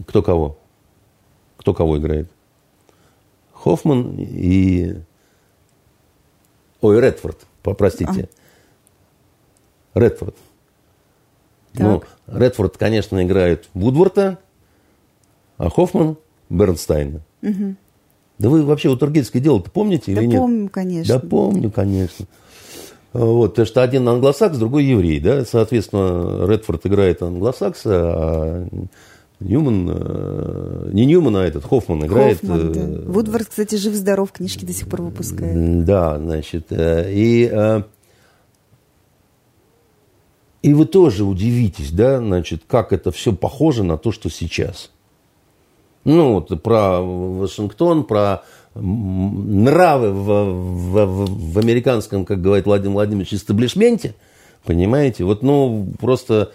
кто 0.06 0.22
кого? 0.22 0.58
Кто 1.56 1.74
кого 1.74 1.98
играет? 1.98 2.30
Хоффман 3.62 4.16
и... 4.18 4.96
Ой, 6.80 7.00
Редфорд, 7.00 7.38
простите. 7.62 8.28
А. 9.94 10.00
Редфорд. 10.00 10.34
Ну, 11.74 12.02
Редфорд, 12.26 12.78
конечно, 12.78 13.22
играет 13.22 13.68
Вудворта, 13.74 14.38
а 15.58 15.68
Хоффман 15.68 16.16
Бернстайна. 16.48 17.20
Угу. 17.42 17.74
Да 18.38 18.48
вы 18.48 18.64
вообще 18.64 18.88
у 18.88 18.96
Тургельское 18.96 19.42
дело-то 19.42 19.70
помните 19.70 20.14
да 20.14 20.22
или 20.22 20.28
нет? 20.28 20.40
помню, 20.40 20.70
конечно. 20.70 21.14
Да 21.14 21.20
помню, 21.20 21.70
конечно. 21.70 22.26
Вот, 23.12 23.50
потому 23.50 23.66
что 23.66 23.82
один 23.82 24.08
англосакс, 24.08 24.56
другой 24.56 24.84
еврей, 24.84 25.20
да, 25.20 25.44
соответственно, 25.44 26.46
Редфорд 26.46 26.86
играет 26.86 27.22
англосакса, 27.22 27.90
а 27.92 28.68
Ньюман, 29.40 29.90
э, 29.90 30.90
не 30.92 31.06
Ньюман, 31.06 31.36
а 31.36 31.44
этот 31.44 31.64
Хоффман 31.64 32.04
играет. 32.04 32.40
Хоффман, 32.40 32.72
да. 32.72 32.80
Э, 32.80 33.02
Вудвард, 33.06 33.48
кстати, 33.48 33.74
жив-здоров, 33.76 34.32
книжки 34.32 34.66
до 34.66 34.72
сих 34.72 34.86
пор 34.88 35.02
выпускает. 35.02 35.84
Да, 35.84 36.18
значит, 36.18 36.66
э, 36.70 37.10
и, 37.10 37.82
и 40.62 40.74
вы 40.74 40.84
тоже 40.84 41.24
удивитесь, 41.24 41.90
да, 41.90 42.18
значит, 42.18 42.62
как 42.66 42.92
это 42.92 43.10
все 43.12 43.32
похоже 43.32 43.82
на 43.82 43.96
то, 43.96 44.12
что 44.12 44.28
сейчас. 44.28 44.90
Ну, 46.04 46.34
вот 46.34 46.62
про 46.62 47.00
Вашингтон, 47.00 48.04
про 48.04 48.42
нравы 48.74 50.12
в, 50.12 50.24
в, 50.24 51.52
в 51.52 51.58
американском, 51.58 52.24
как 52.24 52.40
говорит 52.40 52.66
Владимир 52.66 52.94
Владимирович, 52.94 53.34
истеблишменте, 53.34 54.14
понимаете, 54.64 55.24
вот, 55.24 55.42
ну, 55.42 55.88
просто, 55.98 56.52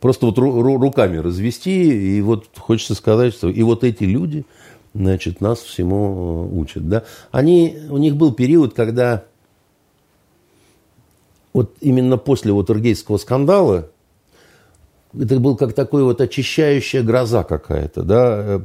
просто 0.00 0.26
вот 0.26 0.38
ру, 0.38 0.78
руками 0.78 1.16
развести, 1.16 2.16
и 2.16 2.20
вот 2.20 2.46
хочется 2.56 2.94
сказать, 2.94 3.34
что 3.34 3.48
и 3.48 3.62
вот 3.62 3.84
эти 3.84 4.04
люди, 4.04 4.44
значит, 4.94 5.40
нас 5.40 5.60
всему 5.60 6.48
э, 6.52 6.56
учат, 6.56 6.88
да. 6.88 7.04
Они, 7.30 7.76
у 7.90 7.98
них 7.98 8.16
был 8.16 8.32
период, 8.32 8.74
когда 8.74 9.24
вот 11.52 11.74
именно 11.80 12.16
после 12.16 12.52
вот 12.52 12.70
Иргейского 12.70 13.16
скандала, 13.16 13.90
это 15.18 15.38
был 15.40 15.56
как 15.56 15.72
такой 15.72 16.02
вот 16.04 16.20
очищающая 16.20 17.02
гроза 17.02 17.42
какая-то, 17.44 18.02
да, 18.02 18.62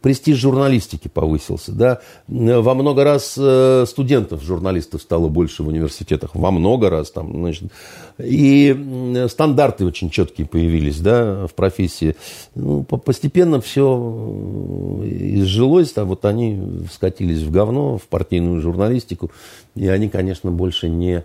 престиж 0.00 0.38
журналистики 0.38 1.08
повысился, 1.08 1.72
да, 1.72 2.00
во 2.28 2.74
много 2.74 3.04
раз 3.04 3.34
э, 3.38 3.84
студентов, 3.86 4.42
журналистов 4.42 5.02
стало 5.02 5.28
больше 5.28 5.62
в 5.62 5.68
университетах, 5.68 6.34
во 6.34 6.50
много 6.50 6.90
раз 6.90 7.10
там, 7.10 7.32
значит, 7.32 7.70
и 8.18 9.26
стандарты 9.28 9.84
очень 9.84 10.10
четкие 10.10 10.46
появились, 10.46 11.00
да, 11.00 11.46
в 11.46 11.54
профессии. 11.54 12.16
Ну, 12.54 12.82
постепенно 12.82 13.60
все 13.60 15.02
изжилось, 15.04 15.92
а 15.96 16.04
вот 16.04 16.24
они 16.24 16.86
скатились 16.92 17.42
в 17.42 17.50
говно, 17.50 17.98
в 17.98 18.02
партийную 18.02 18.60
журналистику, 18.60 19.30
и 19.74 19.88
они, 19.88 20.08
конечно, 20.08 20.50
больше 20.50 20.88
не 20.88 21.24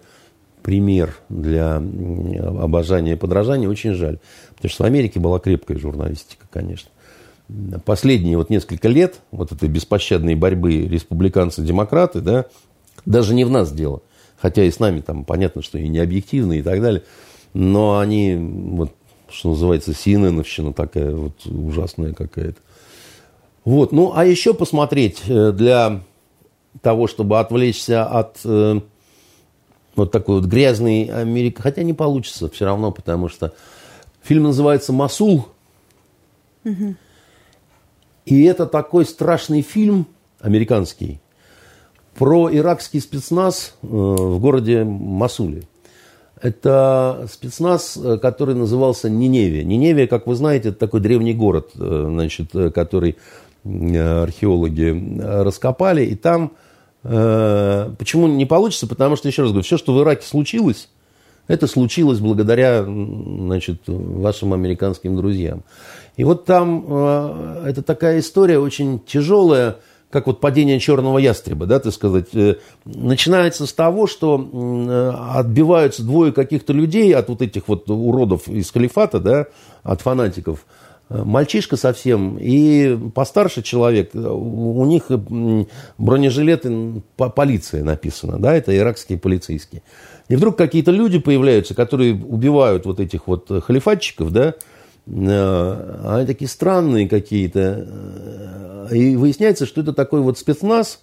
пример 0.61 1.15
для 1.29 1.77
обожания 1.77 3.13
и 3.13 3.15
подражания, 3.15 3.69
очень 3.69 3.93
жаль. 3.93 4.19
Потому 4.55 4.69
что 4.69 4.83
в 4.83 4.85
Америке 4.85 5.19
была 5.19 5.39
крепкая 5.39 5.77
журналистика, 5.77 6.45
конечно. 6.51 6.89
Последние 7.83 8.37
вот 8.37 8.49
несколько 8.49 8.87
лет 8.87 9.19
вот 9.31 9.51
этой 9.51 9.67
беспощадной 9.67 10.35
борьбы 10.35 10.87
республиканцы-демократы, 10.87 12.21
да, 12.21 12.45
даже 13.05 13.33
не 13.33 13.43
в 13.43 13.49
нас 13.49 13.71
дело, 13.71 14.01
хотя 14.37 14.63
и 14.63 14.71
с 14.71 14.79
нами 14.79 15.01
там 15.01 15.25
понятно, 15.25 15.61
что 15.61 15.77
и 15.77 15.87
не 15.87 15.99
объективно 15.99 16.53
и 16.53 16.61
так 16.61 16.81
далее, 16.81 17.03
но 17.53 17.99
они, 17.99 18.37
вот, 18.37 18.93
что 19.29 19.49
называется, 19.49 19.93
синеновщина 19.93 20.73
такая 20.73 21.13
вот 21.13 21.45
ужасная 21.45 22.13
какая-то. 22.13 22.59
Вот, 23.65 23.91
ну, 23.91 24.13
а 24.15 24.25
еще 24.25 24.53
посмотреть 24.53 25.21
э, 25.27 25.51
для 25.51 26.01
того, 26.81 27.07
чтобы 27.07 27.39
отвлечься 27.39 28.05
от 28.05 28.39
э, 28.45 28.79
вот 29.95 30.11
такой 30.11 30.41
вот 30.41 30.45
грязный 30.45 31.05
Америка. 31.05 31.61
Хотя 31.61 31.83
не 31.83 31.93
получится 31.93 32.49
все 32.49 32.65
равно, 32.65 32.91
потому 32.91 33.29
что 33.29 33.53
фильм 34.21 34.43
называется 34.43 34.93
«Масул». 34.93 35.47
Угу. 36.63 36.95
И 38.25 38.43
это 38.43 38.65
такой 38.67 39.05
страшный 39.05 39.61
фильм 39.61 40.07
американский 40.39 41.19
про 42.15 42.53
иракский 42.53 43.01
спецназ 43.01 43.75
э, 43.81 43.87
в 43.87 44.39
городе 44.39 44.83
Масуле. 44.83 45.63
Это 46.41 47.27
спецназ, 47.31 47.97
э, 47.97 48.17
который 48.17 48.55
назывался 48.55 49.09
Ниневия. 49.09 49.63
Ниневия, 49.63 50.07
как 50.07 50.27
вы 50.27 50.35
знаете, 50.35 50.69
это 50.69 50.77
такой 50.77 50.99
древний 50.99 51.33
город, 51.33 51.71
э, 51.75 52.05
значит, 52.09 52.51
который 52.73 53.17
археологи 53.63 55.21
раскопали. 55.21 56.03
И 56.03 56.15
там 56.15 56.53
почему 57.03 58.27
не 58.27 58.45
получится? 58.45 58.87
Потому 58.87 59.15
что, 59.15 59.27
еще 59.27 59.41
раз 59.41 59.51
говорю, 59.51 59.63
все, 59.63 59.77
что 59.77 59.93
в 59.93 60.01
Ираке 60.01 60.25
случилось, 60.25 60.87
это 61.47 61.67
случилось 61.67 62.19
благодаря 62.19 62.83
значит, 62.83 63.81
вашим 63.87 64.53
американским 64.53 65.15
друзьям. 65.15 65.63
И 66.15 66.23
вот 66.23 66.45
там 66.45 66.85
э, 66.87 67.63
это 67.67 67.81
такая 67.81 68.19
история 68.19 68.59
очень 68.59 68.99
тяжелая, 68.99 69.77
как 70.09 70.27
вот 70.27 70.39
падение 70.39 70.79
черного 70.79 71.17
ястреба, 71.17 71.65
да, 71.65 71.79
так 71.79 71.93
сказать, 71.93 72.27
э, 72.33 72.55
начинается 72.85 73.65
с 73.65 73.73
того, 73.73 74.07
что 74.07 74.35
отбиваются 75.33 76.03
двое 76.03 76.31
каких-то 76.31 76.73
людей 76.73 77.13
от 77.15 77.29
вот 77.29 77.41
этих 77.41 77.67
вот 77.67 77.89
уродов 77.89 78.47
из 78.47 78.69
халифата, 78.71 79.19
да, 79.19 79.47
от 79.83 80.01
фанатиков– 80.01 80.65
мальчишка 81.11 81.75
совсем 81.77 82.37
и 82.39 82.97
постарше 83.13 83.61
человек, 83.61 84.11
у 84.13 84.85
них 84.85 85.11
бронежилеты 85.97 87.01
полиция 87.15 87.83
написано, 87.83 88.39
да, 88.39 88.55
это 88.55 88.75
иракские 88.75 89.17
полицейские. 89.17 89.81
И 90.29 90.35
вдруг 90.35 90.57
какие-то 90.57 90.91
люди 90.91 91.19
появляются, 91.19 91.75
которые 91.75 92.15
убивают 92.15 92.85
вот 92.85 92.99
этих 92.99 93.27
вот 93.27 93.49
халифатчиков, 93.63 94.31
да, 94.31 94.55
а 95.07 96.15
они 96.17 96.25
такие 96.25 96.47
странные 96.47 97.09
какие-то. 97.09 98.87
И 98.91 99.15
выясняется, 99.15 99.65
что 99.65 99.81
это 99.81 99.93
такой 99.93 100.21
вот 100.21 100.37
спецназ, 100.37 101.01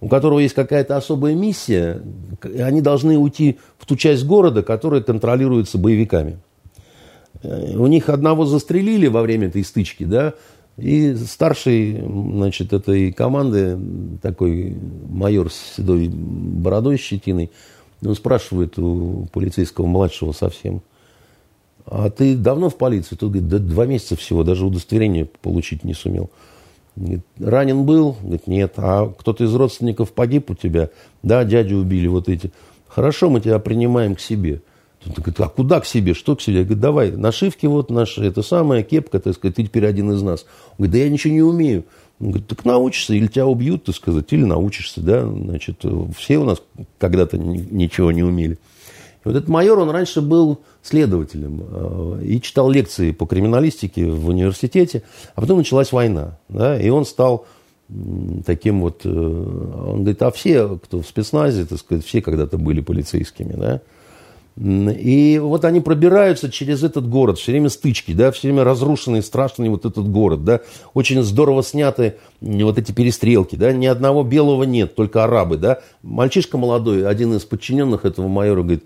у 0.00 0.08
которого 0.08 0.40
есть 0.40 0.54
какая-то 0.54 0.96
особая 0.96 1.34
миссия, 1.34 2.02
они 2.42 2.82
должны 2.82 3.16
уйти 3.16 3.58
в 3.78 3.86
ту 3.86 3.96
часть 3.96 4.26
города, 4.26 4.62
которая 4.62 5.00
контролируется 5.00 5.78
боевиками. 5.78 6.38
Э, 7.42 7.76
у 7.76 7.86
них 7.86 8.08
одного 8.08 8.46
застрелили 8.46 9.06
во 9.06 9.22
время 9.22 9.48
этой 9.48 9.64
стычки, 9.64 10.04
да, 10.04 10.34
и 10.76 11.14
старший, 11.14 12.02
значит, 12.02 12.72
этой 12.72 13.12
команды, 13.12 13.78
такой 14.20 14.76
майор 15.08 15.50
с 15.50 15.76
седой 15.76 16.08
бородой 16.08 16.98
щетиной, 16.98 17.50
он 18.04 18.14
спрашивает 18.14 18.78
у 18.78 19.26
полицейского 19.32 19.86
младшего 19.86 20.32
совсем, 20.32 20.82
а 21.86 22.10
ты 22.10 22.36
давно 22.36 22.68
в 22.68 22.76
полиции? 22.76 23.14
Тот 23.14 23.30
говорит, 23.30 23.48
да 23.48 23.58
два 23.58 23.86
месяца 23.86 24.16
всего, 24.16 24.42
даже 24.42 24.66
удостоверение 24.66 25.24
получить 25.24 25.84
не 25.84 25.94
сумел. 25.94 26.30
Говорит, 26.96 27.20
ранен 27.38 27.84
был? 27.84 28.16
Говорит, 28.20 28.46
нет. 28.46 28.74
А 28.76 29.06
кто-то 29.06 29.44
из 29.44 29.54
родственников 29.54 30.12
погиб 30.12 30.50
у 30.50 30.54
тебя? 30.54 30.90
Да, 31.22 31.44
дядю 31.44 31.76
убили 31.76 32.08
вот 32.08 32.28
эти. 32.28 32.50
Хорошо, 32.88 33.30
мы 33.30 33.40
тебя 33.40 33.60
принимаем 33.60 34.16
к 34.16 34.20
себе. 34.20 34.62
Он 35.06 35.12
говорит, 35.14 35.40
а 35.40 35.48
куда 35.48 35.80
к 35.80 35.86
себе, 35.86 36.14
что 36.14 36.36
к 36.36 36.40
себе? 36.40 36.58
Я 36.58 36.64
говорю, 36.64 36.80
давай, 36.80 37.10
нашивки 37.12 37.66
вот 37.66 37.90
наши, 37.90 38.24
это 38.24 38.42
самая 38.42 38.82
кепка, 38.82 39.20
так 39.20 39.34
сказать, 39.34 39.56
ты 39.56 39.64
теперь 39.64 39.86
один 39.86 40.10
из 40.12 40.22
нас. 40.22 40.46
Он 40.72 40.86
говорит, 40.86 40.92
да 40.92 40.98
я 40.98 41.10
ничего 41.10 41.32
не 41.32 41.42
умею. 41.42 41.84
Он 42.18 42.28
говорит, 42.28 42.48
так 42.48 42.64
научишься, 42.64 43.14
или 43.14 43.26
тебя 43.26 43.46
убьют, 43.46 43.84
так 43.84 43.94
сказать, 43.94 44.32
или 44.32 44.44
научишься, 44.44 45.00
да, 45.00 45.26
значит, 45.26 45.84
все 46.16 46.38
у 46.38 46.44
нас 46.44 46.62
когда-то 46.98 47.36
ничего 47.38 48.10
не 48.10 48.22
умели. 48.22 48.54
И 48.54 49.28
вот 49.28 49.36
этот 49.36 49.48
майор, 49.48 49.78
он 49.78 49.90
раньше 49.90 50.22
был 50.22 50.60
следователем 50.82 51.62
э, 51.68 52.22
и 52.24 52.40
читал 52.40 52.70
лекции 52.70 53.10
по 53.10 53.26
криминалистике 53.26 54.06
в 54.06 54.28
университете, 54.28 55.02
а 55.34 55.42
потом 55.42 55.58
началась 55.58 55.92
война, 55.92 56.38
да, 56.48 56.80
и 56.80 56.88
он 56.88 57.04
стал 57.04 57.46
таким 58.44 58.80
вот, 58.80 59.02
э, 59.04 59.08
он 59.08 60.00
говорит, 60.00 60.22
а 60.22 60.30
все, 60.30 60.78
кто 60.82 61.02
в 61.02 61.06
спецназе, 61.06 61.66
так 61.66 61.78
сказать, 61.78 62.04
все 62.04 62.22
когда-то 62.22 62.56
были 62.56 62.80
полицейскими, 62.80 63.52
да, 63.52 63.82
и 64.58 65.38
вот 65.38 65.66
они 65.66 65.80
пробираются 65.80 66.50
через 66.50 66.82
этот 66.82 67.08
город, 67.08 67.38
все 67.38 67.52
время 67.52 67.68
стычки, 67.68 68.12
да, 68.12 68.32
все 68.32 68.48
время 68.48 68.64
разрушенный, 68.64 69.22
страшный 69.22 69.68
вот 69.68 69.84
этот 69.84 70.10
город, 70.10 70.44
да, 70.44 70.60
очень 70.94 71.22
здорово 71.22 71.62
сняты 71.62 72.16
вот 72.40 72.78
эти 72.78 72.92
перестрелки, 72.92 73.54
да, 73.54 73.72
ни 73.72 73.84
одного 73.84 74.22
белого 74.22 74.62
нет, 74.62 74.94
только 74.94 75.24
арабы, 75.24 75.58
да. 75.58 75.80
Мальчишка 76.02 76.56
молодой, 76.56 77.06
один 77.06 77.34
из 77.34 77.44
подчиненных 77.44 78.06
этого 78.06 78.28
майора 78.28 78.62
говорит, 78.62 78.84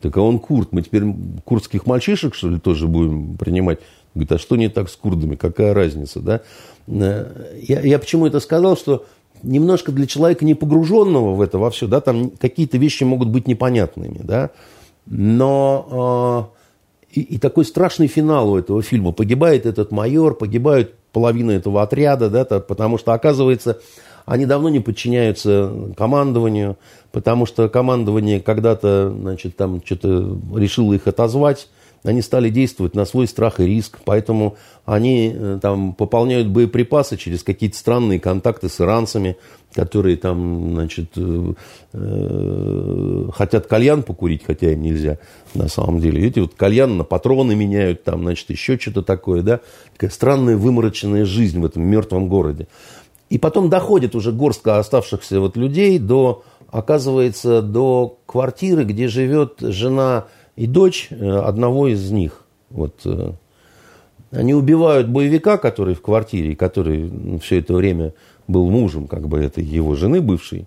так 0.00 0.16
а 0.16 0.22
он 0.22 0.38
курд, 0.38 0.68
мы 0.70 0.82
теперь 0.82 1.02
курдских 1.44 1.86
мальчишек, 1.86 2.36
что 2.36 2.48
ли, 2.48 2.60
тоже 2.60 2.86
будем 2.86 3.36
принимать? 3.36 3.80
Говорит, 4.14 4.32
а 4.32 4.38
что 4.38 4.56
не 4.56 4.68
так 4.68 4.88
с 4.88 4.96
курдами, 4.96 5.34
какая 5.34 5.74
разница, 5.74 6.20
да? 6.20 6.40
Э, 6.86 7.56
я, 7.60 7.80
я 7.80 7.98
почему 7.98 8.26
это 8.26 8.38
сказал, 8.38 8.76
что 8.76 9.06
немножко 9.42 9.90
для 9.90 10.06
человека 10.06 10.44
не 10.44 10.54
погруженного 10.54 11.34
в 11.34 11.40
это 11.40 11.58
во 11.58 11.70
все, 11.70 11.88
да, 11.88 12.00
там 12.00 12.30
какие-то 12.30 12.78
вещи 12.78 13.02
могут 13.04 13.28
быть 13.28 13.48
непонятными, 13.48 14.20
да, 14.22 14.50
но 15.06 16.52
э, 17.12 17.20
и, 17.20 17.20
и 17.22 17.38
такой 17.38 17.64
страшный 17.64 18.06
финал 18.06 18.52
у 18.52 18.58
этого 18.58 18.82
фильма. 18.82 19.12
Погибает 19.12 19.66
этот 19.66 19.90
майор, 19.90 20.34
погибают 20.34 20.94
половина 21.12 21.52
этого 21.52 21.82
отряда, 21.82 22.30
да, 22.30 22.44
то, 22.44 22.60
потому 22.60 22.98
что, 22.98 23.12
оказывается, 23.12 23.80
они 24.26 24.46
давно 24.46 24.68
не 24.68 24.80
подчиняются 24.80 25.72
командованию, 25.96 26.76
потому 27.10 27.46
что 27.46 27.68
командование 27.68 28.40
когда-то, 28.40 29.12
значит, 29.18 29.56
там 29.56 29.82
что-то 29.84 30.38
решило 30.54 30.92
их 30.92 31.06
отозвать, 31.06 31.68
они 32.04 32.22
стали 32.22 32.48
действовать 32.48 32.94
на 32.94 33.04
свой 33.04 33.26
страх 33.26 33.60
и 33.60 33.66
риск, 33.66 33.98
поэтому 34.04 34.56
они 34.86 35.32
э, 35.34 35.58
там 35.60 35.92
пополняют 35.92 36.48
боеприпасы 36.48 37.16
через 37.16 37.42
какие-то 37.42 37.76
странные 37.76 38.18
контакты 38.18 38.68
с 38.68 38.80
иранцами, 38.80 39.36
которые 39.74 40.16
там, 40.16 40.72
значит, 40.72 41.10
э, 41.16 41.52
э, 41.92 43.28
хотят 43.32 43.66
кальян 43.66 44.02
покурить, 44.02 44.42
хотя 44.44 44.72
им 44.72 44.82
нельзя 44.82 45.18
на 45.54 45.68
самом 45.68 46.00
деле. 46.00 46.26
Эти 46.26 46.40
вот 46.40 46.54
кальян 46.54 46.96
на 46.96 47.04
патроны 47.04 47.54
меняют, 47.54 48.02
там, 48.04 48.22
значит, 48.22 48.50
еще 48.50 48.78
что-то 48.78 49.02
такое, 49.02 49.42
да. 49.42 49.60
Такая 49.92 50.10
странная 50.10 50.56
вымороченная 50.56 51.24
жизнь 51.24 51.60
в 51.60 51.64
этом 51.64 51.84
мертвом 51.84 52.28
городе. 52.28 52.66
И 53.28 53.38
потом 53.38 53.70
доходит 53.70 54.16
уже 54.16 54.32
горстка 54.32 54.78
оставшихся 54.78 55.38
вот 55.40 55.56
людей 55.56 55.98
до, 56.00 56.42
оказывается, 56.70 57.62
до 57.62 58.18
квартиры, 58.26 58.84
где 58.84 59.06
живет 59.06 59.56
жена 59.60 60.26
и 60.56 60.66
дочь 60.66 61.08
э, 61.10 61.30
одного 61.38 61.88
из 61.88 62.10
них. 62.10 62.44
Вот. 62.70 63.04
Они 64.30 64.54
убивают 64.54 65.08
боевика, 65.08 65.58
который 65.58 65.94
в 65.94 66.02
квартире, 66.02 66.54
который 66.54 67.38
все 67.40 67.58
это 67.58 67.74
время 67.74 68.14
был 68.48 68.70
мужем 68.70 69.06
как 69.06 69.28
бы 69.28 69.38
этой 69.38 69.64
его 69.64 69.94
жены 69.96 70.20
бывшей. 70.20 70.66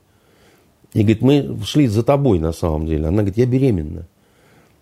И 0.93 0.99
говорит, 0.99 1.21
мы 1.21 1.59
шли 1.65 1.87
за 1.87 2.03
тобой 2.03 2.39
на 2.39 2.51
самом 2.51 2.85
деле. 2.85 3.07
Она 3.07 3.17
говорит, 3.17 3.37
я 3.37 3.45
беременна. 3.45 4.07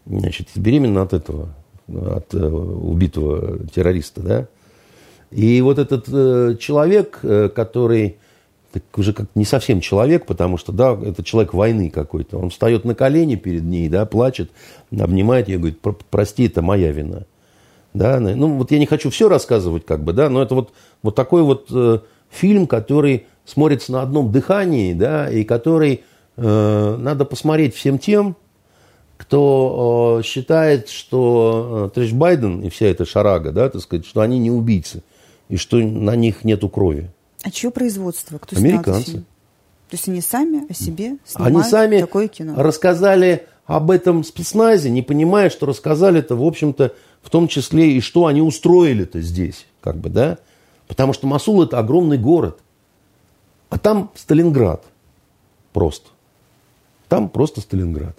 Значит, 0.05 0.49
беременна 0.55 1.03
от 1.03 1.13
этого, 1.13 1.53
от 1.87 2.33
э, 2.33 2.45
убитого 2.45 3.59
террориста, 3.67 4.21
да. 4.21 4.47
И 5.29 5.61
вот 5.61 5.79
этот 5.79 6.05
э, 6.11 6.57
человек, 6.59 7.19
э, 7.23 7.49
который 7.49 8.17
так 8.71 8.83
уже 8.97 9.13
как 9.13 9.27
не 9.35 9.45
совсем 9.45 9.81
человек, 9.81 10.25
потому 10.25 10.57
что, 10.57 10.71
да, 10.71 10.97
это 11.03 11.23
человек 11.23 11.53
войны 11.53 11.89
какой-то. 11.89 12.37
Он 12.37 12.49
встает 12.49 12.85
на 12.85 12.95
колени 12.95 13.35
перед 13.35 13.63
ней, 13.63 13.89
да, 13.89 14.05
плачет, 14.05 14.51
обнимает 14.97 15.49
ее, 15.49 15.57
говорит, 15.57 15.79
прости, 16.09 16.45
это 16.45 16.61
моя 16.61 16.91
вина. 16.91 17.25
Да, 17.93 18.21
ну, 18.21 18.55
вот 18.57 18.71
я 18.71 18.79
не 18.79 18.85
хочу 18.85 19.09
все 19.09 19.27
рассказывать, 19.27 19.85
как 19.85 20.03
бы, 20.03 20.13
да, 20.13 20.29
но 20.29 20.41
это 20.41 20.55
вот, 20.55 20.71
вот 21.03 21.15
такой 21.15 21.43
вот 21.43 21.67
э, 21.71 21.99
фильм, 22.31 22.65
который 22.65 23.27
смотрится 23.45 23.91
на 23.91 24.01
одном 24.01 24.31
дыхании, 24.31 24.93
да, 24.93 25.29
и 25.29 25.43
который 25.43 26.03
э, 26.37 26.95
надо 26.97 27.25
посмотреть 27.25 27.75
всем 27.75 27.99
тем, 27.99 28.35
кто 29.17 30.19
э, 30.19 30.23
считает, 30.23 30.89
что 30.89 31.89
э, 31.91 31.95
Трэш 31.95 32.13
Байден 32.13 32.61
и 32.61 32.69
вся 32.69 32.87
эта 32.87 33.05
шарага, 33.05 33.51
да, 33.51 33.69
так 33.69 33.81
сказать, 33.81 34.05
что 34.05 34.21
они 34.21 34.39
не 34.39 34.49
убийцы, 34.49 35.03
и 35.49 35.57
что 35.57 35.77
на 35.77 36.15
них 36.15 36.43
нету 36.43 36.69
крови. 36.69 37.11
А 37.43 37.51
чье 37.51 37.71
производство? 37.71 38.37
Кто 38.37 38.55
Американцы. 38.55 39.23
То 39.89 39.95
есть 39.95 40.07
они 40.07 40.21
сами 40.21 40.69
о 40.69 40.73
себе 40.73 41.17
снимают 41.25 41.55
они 41.55 41.63
сами 41.63 41.99
такое 41.99 42.29
кино? 42.29 42.53
рассказали 42.55 43.45
об 43.65 43.91
этом 43.91 44.23
спецназе, 44.23 44.89
не 44.89 45.01
понимая, 45.01 45.49
что 45.49 45.65
рассказали 45.65 46.19
это, 46.19 46.35
в 46.35 46.43
общем-то, 46.43 46.93
в 47.21 47.29
том 47.29 47.47
числе 47.47 47.91
и 47.91 48.01
что 48.01 48.25
они 48.25 48.41
устроили-то 48.41 49.21
здесь, 49.21 49.67
как 49.81 49.97
бы, 49.97 50.09
да? 50.09 50.37
Потому 50.91 51.13
что 51.13 51.25
Масул– 51.25 51.63
это 51.63 51.79
огромный 51.79 52.17
город. 52.17 52.59
А 53.69 53.77
там 53.77 54.11
Сталинград 54.13 54.83
просто. 55.71 56.09
Там 57.07 57.29
просто 57.29 57.61
Сталинград. 57.61 58.17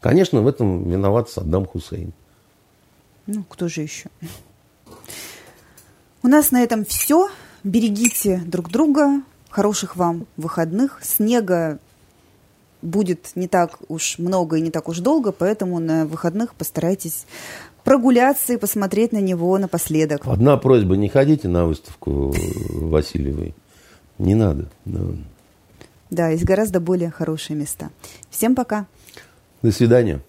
Конечно, 0.00 0.42
в 0.42 0.46
этом 0.46 0.88
виноват 0.88 1.28
Саддам 1.28 1.66
Хусейн. 1.66 2.12
Ну, 3.26 3.42
кто 3.48 3.66
же 3.66 3.80
еще? 3.80 4.10
У 6.22 6.28
нас 6.28 6.52
на 6.52 6.62
этом 6.62 6.84
все. 6.84 7.28
Берегите 7.64 8.40
друг 8.46 8.70
друга. 8.70 9.20
Хороших 9.50 9.96
вам 9.96 10.28
выходных. 10.36 11.00
Снега 11.02 11.80
будет 12.80 13.32
не 13.34 13.48
так 13.48 13.78
уж 13.88 14.18
много 14.18 14.56
и 14.56 14.60
не 14.60 14.70
так 14.70 14.88
уж 14.88 14.98
долго, 14.98 15.32
поэтому 15.32 15.80
на 15.80 16.06
выходных 16.06 16.54
постарайтесь 16.54 17.26
прогуляться 17.84 18.52
и 18.52 18.56
посмотреть 18.56 19.12
на 19.12 19.18
него 19.20 19.56
напоследок. 19.58 20.22
Одна 20.26 20.56
просьба, 20.56 20.96
не 20.96 21.08
ходите 21.08 21.48
на 21.48 21.66
выставку 21.66 22.34
Васильевой. 22.70 23.54
Не 24.18 24.34
надо. 24.34 24.68
Да. 24.84 25.00
да, 26.10 26.28
есть 26.28 26.44
гораздо 26.44 26.80
более 26.80 27.10
хорошие 27.10 27.56
места. 27.56 27.90
Всем 28.30 28.54
пока. 28.54 28.86
До 29.62 29.72
свидания. 29.72 30.20